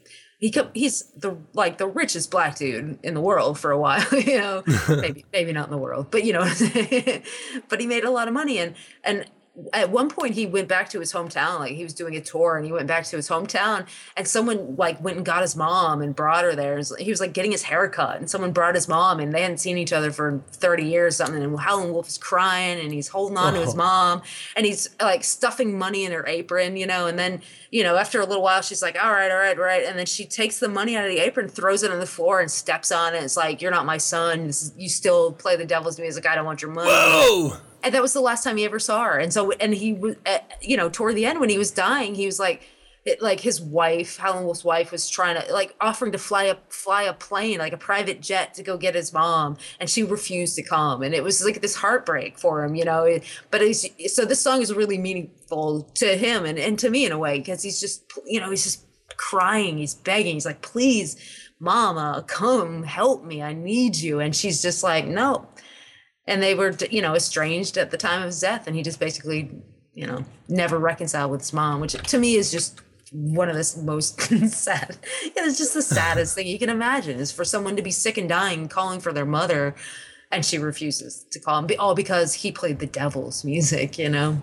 he 0.45 0.51
co- 0.51 0.69
he's 0.75 1.05
the 1.17 1.39
like 1.55 1.79
the 1.79 1.87
richest 1.87 2.31
black 2.31 2.57
dude 2.59 2.99
in 3.03 3.15
the 3.15 3.21
world 3.23 3.59
for 3.59 3.71
a 3.71 3.79
while 3.79 4.05
you 4.13 4.37
know? 4.37 4.63
Maybe 4.91 5.25
maybe 5.33 5.55
not 5.55 5.69
in 5.69 5.71
the 5.71 5.79
world 5.79 6.09
but 6.11 6.23
you 6.23 6.35
know 6.35 6.43
but 7.71 7.81
he 7.81 7.87
made 7.87 8.05
a 8.05 8.11
lot 8.11 8.29
of 8.29 8.35
money 8.35 8.59
and 8.59 8.75
and 9.05 9.25
at 9.73 9.89
one 9.89 10.09
point 10.11 10.35
he 10.35 10.47
went 10.47 10.67
back 10.67 10.89
to 10.89 10.99
his 10.99 11.13
hometown 11.13 11.61
like 11.61 11.73
he 11.73 11.85
was 11.85 11.95
doing 11.95 12.17
a 12.17 12.21
tour 12.21 12.57
and 12.57 12.67
he 12.67 12.73
went 12.73 12.89
back 12.89 13.05
to 13.05 13.15
his 13.15 13.29
hometown 13.29 13.87
and 14.17 14.27
someone 14.27 14.75
like 14.77 15.01
went 15.01 15.17
and 15.17 15.25
got 15.25 15.43
his 15.43 15.55
mom 15.55 16.03
and 16.03 16.17
brought 16.17 16.43
her 16.43 16.57
there. 16.57 16.81
He 16.99 17.09
was 17.11 17.21
like 17.21 17.33
getting 17.33 17.53
his 17.53 17.63
hair 17.63 17.89
cut 17.89 18.17
and 18.19 18.29
someone 18.29 18.51
brought 18.51 18.75
his 18.75 18.89
mom 18.89 19.21
and 19.21 19.33
they 19.33 19.43
hadn't 19.43 19.59
seen 19.59 19.79
each 19.79 19.93
other 19.93 20.11
for 20.11 20.43
30 20.51 20.85
years 20.85 21.15
or 21.21 21.25
something. 21.25 21.41
And 21.43 21.57
howlin' 21.59 21.93
wolf 21.93 22.09
is 22.09 22.19
crying 22.19 22.81
and 22.81 22.93
he's 22.93 23.07
holding 23.09 23.37
on 23.39 23.55
to 23.55 23.61
his 23.61 23.75
Oh. 23.75 23.77
mom 23.77 24.23
and 24.57 24.67
he's 24.67 24.91
like 25.01 25.23
stuffing 25.23 25.79
money 25.79 26.05
in 26.05 26.11
her 26.11 26.27
apron 26.27 26.77
you 26.77 26.87
know? 26.87 27.07
And 27.07 27.17
then 27.17 27.41
you 27.71 27.85
know 27.85 27.97
after 27.97 28.21
a 28.21 28.27
little 28.27 28.43
while 28.43 28.61
she's 28.61 28.83
like 28.83 28.97
all 29.01 29.13
right 29.13 29.31
all 29.31 29.39
right 29.39 29.57
all 29.57 29.65
right. 29.65 29.85
And 29.85 29.97
then 29.97 30.07
she 30.07 30.25
takes 30.25 30.59
the 30.59 30.69
money 30.69 30.97
out 30.97 31.05
of 31.05 31.11
the 31.11 31.21
apron 31.21 31.49
throws 31.49 31.85
it 31.85 31.93
on 31.93 32.01
the 32.01 32.07
floor 32.07 32.41
and 32.41 32.51
steps 32.51 32.91
on 32.91 33.15
it. 33.15 33.23
It's 33.23 33.37
like 33.37 33.63
you're 33.63 33.71
not 33.71 33.87
my 33.87 33.99
son. 33.99 34.49
This 34.49 34.63
is, 34.63 34.75
you 34.77 34.89
still 34.89 35.31
play 35.33 35.55
the 35.55 35.65
devil's 35.65 36.01
music. 36.01 36.27
I 36.27 36.35
don't 36.35 36.45
want 36.45 36.61
your 36.61 36.73
money. 36.73 36.91
Whoa! 36.91 37.57
And 37.85 37.95
that 37.95 38.01
was 38.03 38.15
the 38.15 38.21
last 38.21 38.43
time 38.43 38.57
he 38.57 38.65
ever 38.65 38.79
saw 38.79 39.05
her. 39.05 39.19
And 39.19 39.33
so 39.33 39.53
and 39.53 39.75
he 39.75 39.93
was 39.93 40.17
uh, 40.27 40.39
you 40.63 40.77
know 40.77 40.89
toward 40.89 41.17
the 41.17 41.27
end 41.27 41.39
when 41.39 41.51
he 41.51 41.59
was 41.59 41.71
dying 41.71 42.15
he 42.15 42.27
was 42.27 42.41
like 42.41 42.63
it, 43.05 43.21
like 43.21 43.41
his 43.41 43.61
wife 43.61 44.17
howlin' 44.17 44.45
wolf's 44.45 44.65
wife 44.65 44.91
was 44.91 45.11
trying 45.11 45.39
to 45.39 45.53
like 45.53 45.77
offering 45.79 46.11
to 46.13 46.19
fly 46.19 46.45
a 46.45 46.57
fly 46.71 47.03
a 47.03 47.13
plane 47.13 47.59
like 47.59 47.75
a 47.75 47.77
private 47.77 48.23
jet 48.23 48.55
to 48.55 48.63
go 48.63 48.79
get 48.79 48.95
his 48.95 49.13
mom. 49.13 49.59
And 49.79 49.91
she 49.91 50.03
refused 50.03 50.57
to 50.57 50.63
come. 50.63 51.03
And 51.03 51.15
it 51.15 51.23
was 51.23 51.45
like 51.45 51.61
this 51.61 51.77
heartbreak 51.77 52.39
for 52.39 52.65
him 52.65 52.75
you 52.75 52.85
know? 52.85 53.19
But 53.51 53.61
it's, 53.61 53.87
so 54.15 54.25
this 54.25 54.41
song 54.41 54.63
is 54.63 54.73
really 54.73 54.99
meaningful 54.99 55.83
to 55.95 56.17
him 56.17 56.47
and, 56.47 56.59
and 56.59 56.79
to 56.79 56.89
me 56.89 57.05
in 57.05 57.13
a 57.13 57.19
way 57.19 57.39
because 57.39 57.63
he's 57.63 57.81
just 57.81 58.11
you 58.25 58.41
know 58.41 58.51
he's 58.51 58.65
just 58.65 58.87
crying. 59.19 59.77
He's 59.77 59.95
begging. 59.95 60.35
He's 60.35 60.47
like 60.47 60.63
please 60.63 61.17
mama 61.61 62.25
come 62.27 62.83
help 62.83 63.25
me. 63.25 63.43
I 63.43 63.53
need 63.53 63.97
you. 63.97 64.21
And 64.21 64.35
she's 64.35 64.63
just 64.63 64.83
like 64.83 65.07
no 65.07 65.47
and 66.27 66.43
they 66.43 66.55
were 66.55 66.75
you 66.91 67.03
know 67.03 67.15
estranged 67.15 67.77
at 67.77 67.91
the 67.91 67.97
time 67.97 68.21
of 68.21 68.27
his 68.27 68.41
death 68.41 68.67
and 68.67 68.77
he 68.77 68.83
just 68.83 69.01
basically 69.01 69.51
you 69.93 70.07
know 70.07 70.25
never 70.49 70.79
reconciled 70.79 71.31
with 71.31 71.41
his 71.41 71.53
mom 71.53 71.81
which 71.81 71.93
to 71.93 72.19
me 72.19 72.35
is 72.35 72.51
just 72.51 72.81
one 73.13 73.49
of 73.49 73.55
the 73.55 73.83
most 73.83 74.21
sad 74.51 74.97
it's 75.23 75.59
just 75.59 75.75
the 75.75 75.83
saddest 75.83 76.35
thing 76.35 76.47
you 76.47 76.59
can 76.59 76.71
imagine 76.71 77.19
is 77.21 77.31
for 77.31 77.45
someone 77.45 77.77
to 77.77 77.83
be 77.83 77.91
sick 77.91 78.17
and 78.19 78.29
dying 78.29 78.67
calling 78.69 78.99
for 79.01 79.13
their 79.13 79.27
mother 79.27 79.75
and 80.33 80.45
she 80.45 80.59
refuses 80.59 81.25
to 81.31 81.39
call 81.39 81.59
him 81.65 81.69
all 81.79 81.95
because 81.95 82.35
he 82.35 82.51
played 82.51 82.79
the 82.81 82.87
devil's 82.87 83.45
music 83.45 83.99
you 83.99 84.09
know 84.09 84.43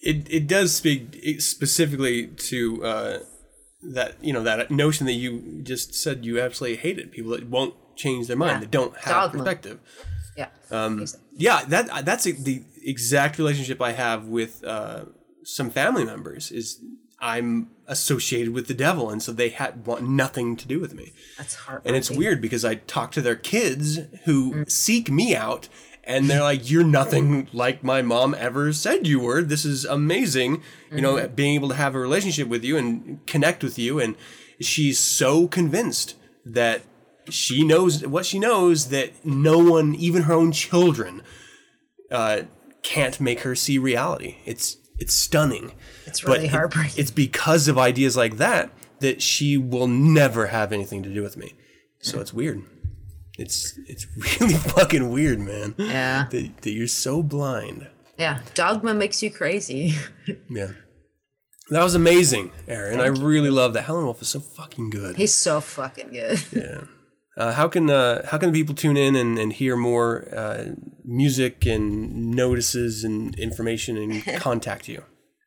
it 0.00 0.26
it 0.30 0.46
does 0.46 0.74
speak 0.74 1.40
specifically 1.40 2.26
to 2.26 2.84
uh, 2.84 3.18
that 3.82 4.16
you 4.22 4.32
know 4.32 4.42
that 4.42 4.70
notion 4.70 5.06
that 5.06 5.12
you 5.12 5.60
just 5.62 5.94
said 5.94 6.24
you 6.24 6.40
absolutely 6.40 6.76
hated 6.76 7.12
people 7.12 7.30
that 7.30 7.48
won't 7.48 7.74
change 7.96 8.26
their 8.26 8.36
mind 8.36 8.52
Yeah. 8.52 8.60
that 8.60 8.70
don't 8.70 8.96
have 8.98 9.06
Dogma. 9.14 9.38
perspective. 9.38 9.78
Yeah 10.36 10.48
Um, 10.70 11.06
yeah, 11.36 11.64
that 11.68 12.04
that's 12.04 12.24
the 12.24 12.62
exact 12.82 13.38
relationship 13.38 13.80
I 13.80 13.92
have 13.92 14.26
with 14.26 14.64
uh, 14.64 15.04
some 15.44 15.70
family 15.70 16.04
members. 16.04 16.50
Is 16.50 16.80
I'm 17.20 17.70
associated 17.86 18.52
with 18.52 18.66
the 18.66 18.74
devil, 18.74 19.10
and 19.10 19.22
so 19.22 19.32
they 19.32 19.50
had 19.50 19.86
want 19.86 20.08
nothing 20.08 20.56
to 20.56 20.66
do 20.66 20.80
with 20.80 20.94
me. 20.94 21.12
that's 21.38 21.54
hard 21.54 21.82
And 21.84 21.94
it's 21.96 22.10
weird 22.10 22.40
because 22.40 22.64
I 22.64 22.76
talk 22.76 23.12
to 23.12 23.20
their 23.20 23.36
kids 23.36 24.00
who 24.24 24.64
seek 24.66 25.10
me 25.10 25.36
out 25.36 25.68
and 26.04 26.28
they're 26.28 26.42
like, 26.42 26.68
You're 26.68 26.84
nothing 26.84 27.48
like 27.52 27.84
my 27.84 28.02
mom 28.02 28.34
ever 28.36 28.72
said 28.72 29.06
you 29.06 29.20
were. 29.20 29.42
This 29.42 29.64
is 29.64 29.84
amazing. 29.84 30.62
You 30.90 31.00
know, 31.00 31.28
being 31.28 31.54
able 31.54 31.68
to 31.68 31.76
have 31.76 31.94
a 31.94 31.98
relationship 31.98 32.48
with 32.48 32.64
you 32.64 32.76
and 32.76 33.24
connect 33.26 33.62
with 33.62 33.78
you. 33.78 34.00
And 34.00 34.16
she's 34.60 34.98
so 34.98 35.46
convinced 35.46 36.16
that 36.44 36.82
she 37.30 37.64
knows 37.64 38.06
what 38.06 38.26
she 38.26 38.38
knows 38.38 38.88
that 38.88 39.12
no 39.24 39.58
one, 39.58 39.94
even 39.94 40.22
her 40.22 40.34
own 40.34 40.52
children, 40.52 41.22
uh, 42.10 42.42
can't 42.82 43.20
make 43.20 43.40
her 43.40 43.54
see 43.54 43.78
reality. 43.78 44.36
It's 44.44 44.76
it's 44.98 45.14
stunning. 45.14 45.72
It's 46.06 46.24
really 46.24 46.44
it- 46.46 46.50
heartbreaking. 46.50 47.00
it's 47.00 47.10
because 47.10 47.68
of 47.68 47.78
ideas 47.78 48.16
like 48.16 48.36
that 48.38 48.70
that 49.00 49.20
she 49.22 49.56
will 49.56 49.88
never 49.88 50.46
have 50.48 50.72
anything 50.72 51.02
to 51.02 51.12
do 51.12 51.22
with 51.22 51.36
me. 51.36 51.54
So 52.00 52.20
it's 52.20 52.32
weird. 52.32 52.62
It's 53.38 53.78
it's 53.86 54.06
really 54.40 54.54
fucking 54.54 55.10
weird, 55.10 55.40
man. 55.40 55.74
Yeah. 55.78 56.26
That, 56.30 56.62
that 56.62 56.70
you're 56.70 56.86
so 56.88 57.22
blind. 57.22 57.88
yeah 58.18 58.40
dogma 58.54 58.92
makes 58.94 59.22
you 59.22 59.30
crazy 59.30 59.94
Yeah. 60.50 60.72
That 61.70 61.82
was 61.82 61.94
amazing, 61.94 62.50
Aaron. 62.68 63.00
I 63.00 63.06
really 63.06 63.48
love 63.48 63.72
that. 63.72 63.84
Howlin' 63.84 64.04
Wolf 64.04 64.20
is 64.20 64.28
so 64.28 64.40
fucking 64.40 64.90
good. 64.90 65.16
he's 65.16 65.32
so 65.32 65.60
fucking 65.60 66.10
good 66.10 66.42
Yeah. 66.52 66.82
Uh, 67.36 67.52
how 67.52 67.66
can 67.66 67.88
uh, 67.88 68.26
how 68.26 68.36
can 68.38 68.52
people 68.52 68.74
tune 68.74 68.96
in 68.96 69.16
and, 69.16 69.38
and 69.38 69.52
hear 69.54 69.74
more 69.76 70.28
uh, 70.34 70.64
music 71.04 71.64
and 71.66 72.30
notices 72.32 73.04
and 73.04 73.34
information 73.38 73.96
and 73.96 74.24
contact 74.40 74.86
you? 74.88 75.02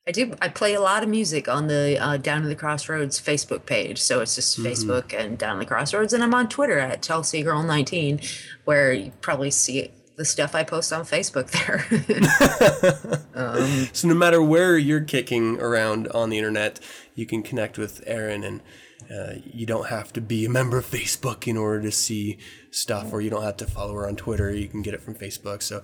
I 0.08 0.12
do. 0.12 0.36
I 0.42 0.50
play 0.50 0.74
a 0.76 0.82
lot 0.82 1.02
of 1.04 1.10
music 1.10 1.48
on 1.48 1.68
the 1.68 1.98
uh, 2.00 2.18
Down 2.18 2.44
to 2.44 2.48
the 2.48 2.56
Crossroads 2.56 3.20
Facebook 3.20 3.66
page. 3.66 4.00
So 4.00 4.20
it's 4.22 4.36
just 4.36 4.60
Mhm. 4.60 4.64
Facebook 4.66 5.14
and 5.20 5.38
Down 5.38 5.56
to 5.56 5.60
the 5.60 5.66
Crossroads. 5.66 6.14
And 6.14 6.24
I'm 6.24 6.34
on 6.34 6.48
Twitter 6.48 6.78
at 6.80 7.02
Chelsea 7.02 7.42
Girl 7.44 7.64
19, 7.64 8.20
where 8.66 8.94
you 8.94 9.12
probably 9.22 9.50
see 9.52 9.92
the 10.16 10.26
stuff 10.26 10.56
I 10.56 10.64
post 10.64 10.94
on 10.94 11.04
Facebook 11.06 11.50
there. 11.52 11.86
so 13.94 14.08
no 14.08 14.14
matter 14.14 14.42
where 14.42 14.78
you're 14.78 15.02
kicking 15.02 15.60
around 15.60 16.08
on 16.10 16.30
the 16.30 16.38
internet, 16.38 16.80
you 17.16 17.26
can 17.26 17.44
connect 17.44 17.78
with 17.78 18.02
Aaron, 18.06 18.44
and 18.44 18.62
uh, 19.12 19.40
you 19.46 19.66
don't 19.66 19.88
have 19.88 20.14
to 20.14 20.22
be 20.22 20.46
a 20.46 20.50
member 20.50 20.78
of 20.78 20.86
Facebook 20.86 21.48
in 21.48 21.58
order 21.58 21.82
to 21.82 21.92
see 21.92 22.38
stuff, 22.72 23.12
or 23.12 23.22
you 23.22 23.30
don't 23.30 23.44
have 23.44 23.58
to 23.58 23.66
follow 23.66 23.94
her 23.94 24.08
on 24.08 24.16
Twitter. 24.16 24.54
You 24.54 24.68
can 24.68 24.82
get 24.82 24.94
it 24.94 25.02
from 25.02 25.16
Facebook. 25.16 25.62
So 25.62 25.84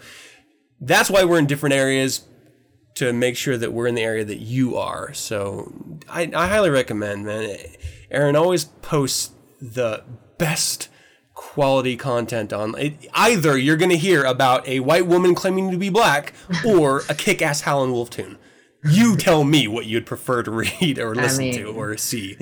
that's 0.80 1.10
why 1.10 1.24
we're 1.24 1.40
in 1.40 1.48
different 1.48 1.76
areas 1.76 2.26
to 2.96 3.14
make 3.14 3.38
sure 3.38 3.58
that 3.58 3.72
we're 3.72 3.88
in 3.88 3.96
the 3.96 4.02
area 4.02 4.26
that 4.26 4.40
you 4.40 4.76
are. 4.78 5.14
So 5.14 5.74
I, 6.10 6.30
I 6.36 6.48
highly 6.48 6.70
recommend, 6.70 7.26
man. 7.26 7.58
Aaron 8.10 8.36
always 8.36 8.66
posts 8.66 9.32
the 9.62 10.04
best 10.38 10.90
quality 11.34 11.96
content 11.96 12.52
on 12.52 12.78
it. 12.78 13.08
Either 13.14 13.58
you're 13.58 13.78
going 13.78 13.92
to 13.92 13.98
hear 13.98 14.24
about 14.24 14.68
a 14.68 14.80
white 14.80 15.08
woman 15.08 15.34
claiming 15.34 15.72
to 15.72 15.78
be 15.78 15.90
black 15.90 16.34
or 16.66 17.04
a 17.10 17.16
kick-ass 17.16 17.62
Howlin' 17.62 17.92
Wolf 17.92 18.10
tune. 18.10 18.38
You 18.84 19.16
tell 19.16 19.44
me 19.44 19.68
what 19.68 19.86
you'd 19.86 20.06
prefer 20.06 20.44
to 20.44 20.52
read 20.52 21.00
or 21.00 21.12
I 21.12 21.22
listen 21.24 21.46
mean, 21.46 21.56
to 21.56 21.68
or 21.68 21.96
see. 21.98 22.38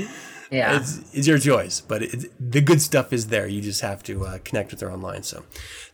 Yeah. 0.51 0.79
It's, 0.79 1.13
it's 1.13 1.27
your 1.27 1.37
choice, 1.37 1.81
but 1.81 2.01
it, 2.01 2.51
the 2.51 2.61
good 2.61 2.81
stuff 2.81 3.13
is 3.13 3.27
there. 3.27 3.47
You 3.47 3.61
just 3.61 3.81
have 3.81 4.01
to 4.03 4.25
uh, 4.25 4.37
connect 4.43 4.71
with 4.71 4.81
her 4.81 4.91
online. 4.91 5.23
So 5.23 5.43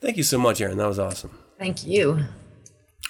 thank 0.01 0.17
you 0.17 0.23
so 0.23 0.37
much, 0.37 0.61
Aaron. 0.61 0.77
That 0.77 0.87
was 0.87 0.99
awesome. 0.99 1.37
Thank 1.59 1.85
you. 1.85 2.25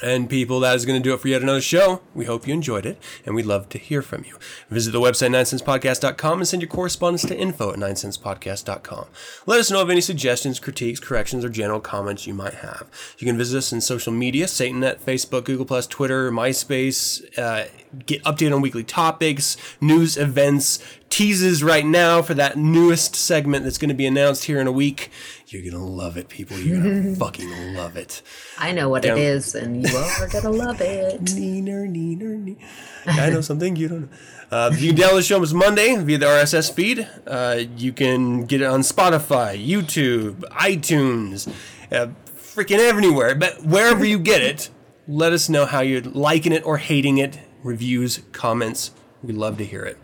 And 0.03 0.29
people, 0.29 0.59
that 0.59 0.75
is 0.75 0.85
going 0.85 1.01
to 1.01 1.03
do 1.03 1.13
it 1.13 1.21
for 1.21 1.29
yet 1.29 1.41
another 1.41 1.61
show. 1.61 2.01
We 2.13 2.25
hope 2.25 2.45
you 2.45 2.53
enjoyed 2.53 2.85
it, 2.85 3.01
and 3.25 3.33
we'd 3.33 3.45
love 3.45 3.69
to 3.69 3.77
hear 3.77 4.01
from 4.01 4.25
you. 4.25 4.37
Visit 4.69 4.91
the 4.91 4.99
website 4.99 5.29
9sensepodcast.com 5.29 6.39
and 6.39 6.47
send 6.47 6.61
your 6.61 6.69
correspondence 6.69 7.21
to 7.23 7.37
info 7.37 7.71
at 7.71 7.79
9sensepodcast.com. 7.79 9.05
Let 9.45 9.59
us 9.61 9.71
know 9.71 9.81
of 9.81 9.89
any 9.89 10.01
suggestions, 10.01 10.59
critiques, 10.59 10.99
corrections, 10.99 11.45
or 11.45 11.49
general 11.49 11.79
comments 11.79 12.27
you 12.27 12.33
might 12.33 12.55
have. 12.55 12.89
You 13.17 13.25
can 13.25 13.37
visit 13.37 13.57
us 13.57 13.71
in 13.71 13.79
social 13.79 14.11
media, 14.11 14.47
SatanNet, 14.47 14.99
Facebook, 14.99 15.45
Google+, 15.45 15.81
Twitter, 15.83 16.29
MySpace, 16.29 17.25
uh, 17.39 17.69
get 18.05 18.21
updated 18.25 18.53
on 18.53 18.61
weekly 18.61 18.83
topics, 18.83 19.55
news, 19.79 20.17
events, 20.17 20.79
teases 21.15 21.63
right 21.63 21.85
now 21.85 22.21
for 22.21 22.33
that 22.33 22.57
newest 22.57 23.15
segment 23.15 23.63
that's 23.63 23.77
going 23.77 23.87
to 23.87 23.95
be 23.95 24.05
announced 24.05 24.43
here 24.43 24.59
in 24.59 24.67
a 24.67 24.71
week. 24.71 25.09
You're 25.47 25.61
going 25.61 25.73
to 25.73 25.79
love 25.79 26.17
it, 26.17 26.27
people. 26.27 26.57
You're 26.59 26.81
going 26.83 27.03
to 27.13 27.15
fucking 27.15 27.73
love 27.73 27.95
it. 27.95 28.21
I 28.57 28.73
know 28.73 28.89
what 28.89 29.03
Down- 29.03 29.17
it 29.17 29.21
is, 29.21 29.55
and 29.55 29.87
you 29.87 29.95
are 29.95 30.27
gonna 30.27 30.49
love 30.49 30.81
it. 30.81 31.21
Neener, 31.23 31.87
neener, 31.89 32.37
nee. 32.37 32.57
I 33.05 33.29
know 33.29 33.39
something 33.39 33.77
you 33.77 33.87
don't 33.87 34.01
know. 34.01 34.07
Uh, 34.51 34.71
you 34.77 34.93
can 34.93 35.01
download 35.01 35.15
the 35.15 35.23
show 35.23 35.41
on 35.41 35.55
Monday 35.57 35.95
via 35.95 36.17
the 36.17 36.25
RSS 36.25 36.71
feed. 36.73 37.07
Uh, 37.25 37.61
you 37.77 37.93
can 37.93 38.43
get 38.45 38.61
it 38.61 38.65
on 38.65 38.81
Spotify, 38.81 39.55
YouTube, 39.57 40.39
iTunes, 40.51 41.47
uh, 41.91 42.07
freaking 42.35 42.79
everywhere. 42.79 43.35
But 43.35 43.63
wherever 43.65 44.03
you 44.03 44.19
get 44.19 44.41
it, 44.41 44.69
let 45.07 45.31
us 45.31 45.47
know 45.47 45.65
how 45.65 45.79
you're 45.79 46.01
liking 46.01 46.51
it 46.51 46.65
or 46.65 46.77
hating 46.77 47.17
it. 47.19 47.39
Reviews, 47.63 48.21
comments. 48.33 48.91
We 49.23 49.33
love 49.33 49.57
to 49.59 49.65
hear 49.65 49.83
it. 49.85 49.97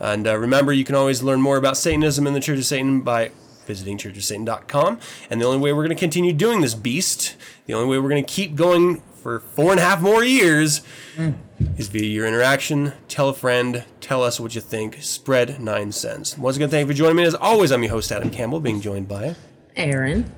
And 0.00 0.26
uh, 0.26 0.36
remember, 0.38 0.72
you 0.72 0.84
can 0.84 0.94
always 0.94 1.22
learn 1.22 1.40
more 1.40 1.56
about 1.56 1.76
Satanism 1.76 2.26
and 2.26 2.36
the 2.36 2.40
Church 2.40 2.58
of 2.58 2.64
Satan 2.64 3.00
by 3.00 3.30
visiting 3.66 3.98
churchofsatan.com. 3.98 5.00
And 5.30 5.40
the 5.40 5.44
only 5.46 5.58
way 5.58 5.72
we're 5.72 5.84
going 5.84 5.96
to 5.96 6.00
continue 6.00 6.32
doing 6.32 6.60
this 6.60 6.74
beast, 6.74 7.36
the 7.66 7.74
only 7.74 7.88
way 7.88 7.98
we're 7.98 8.08
going 8.10 8.24
to 8.24 8.32
keep 8.32 8.54
going 8.54 9.00
for 9.22 9.40
four 9.40 9.72
and 9.72 9.80
a 9.80 9.82
half 9.82 10.00
more 10.00 10.22
years, 10.22 10.82
is 11.76 11.88
via 11.88 12.04
your 12.04 12.26
interaction. 12.26 12.92
Tell 13.08 13.28
a 13.30 13.34
friend, 13.34 13.84
tell 14.00 14.22
us 14.22 14.38
what 14.38 14.54
you 14.54 14.60
think, 14.60 14.98
spread 15.00 15.58
nine 15.60 15.90
sense. 15.90 16.38
Once 16.38 16.56
again, 16.56 16.68
thank 16.68 16.86
you 16.86 16.92
for 16.92 16.96
joining 16.96 17.16
me. 17.16 17.24
As 17.24 17.34
always, 17.34 17.72
I'm 17.72 17.82
your 17.82 17.90
host, 17.92 18.12
Adam 18.12 18.30
Campbell, 18.30 18.60
being 18.60 18.80
joined 18.80 19.08
by 19.08 19.34
Aaron. 19.74 20.32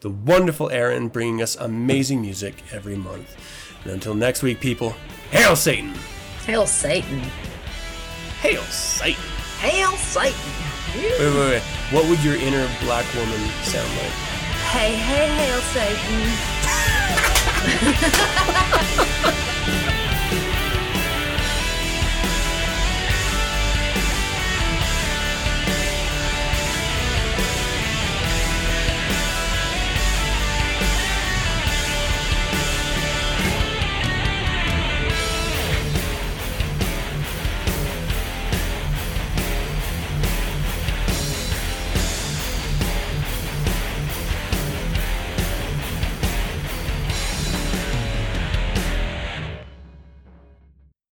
the 0.00 0.10
wonderful 0.10 0.68
Aaron, 0.70 1.08
bringing 1.08 1.40
us 1.42 1.54
amazing 1.56 2.22
music 2.22 2.56
every 2.72 2.96
month. 2.96 3.36
And 3.84 3.92
until 3.92 4.14
next 4.14 4.42
week, 4.42 4.58
people, 4.60 4.96
hail 5.30 5.54
Satan! 5.54 5.94
Hail 6.44 6.66
Satan. 6.66 7.22
Hail 8.44 8.62
Satan! 8.64 9.24
Hail 9.58 9.96
Satan. 9.96 10.38
Wait, 10.94 11.18
wait, 11.18 11.34
wait. 11.34 11.62
What 11.90 12.06
would 12.10 12.22
your 12.22 12.34
inner 12.34 12.68
black 12.82 13.06
woman 13.14 13.40
sound 13.62 13.90
like? 13.96 14.12
Hey, 14.68 14.96
hey, 14.96 15.28
hail 15.32 15.60
Satan. 19.32 19.40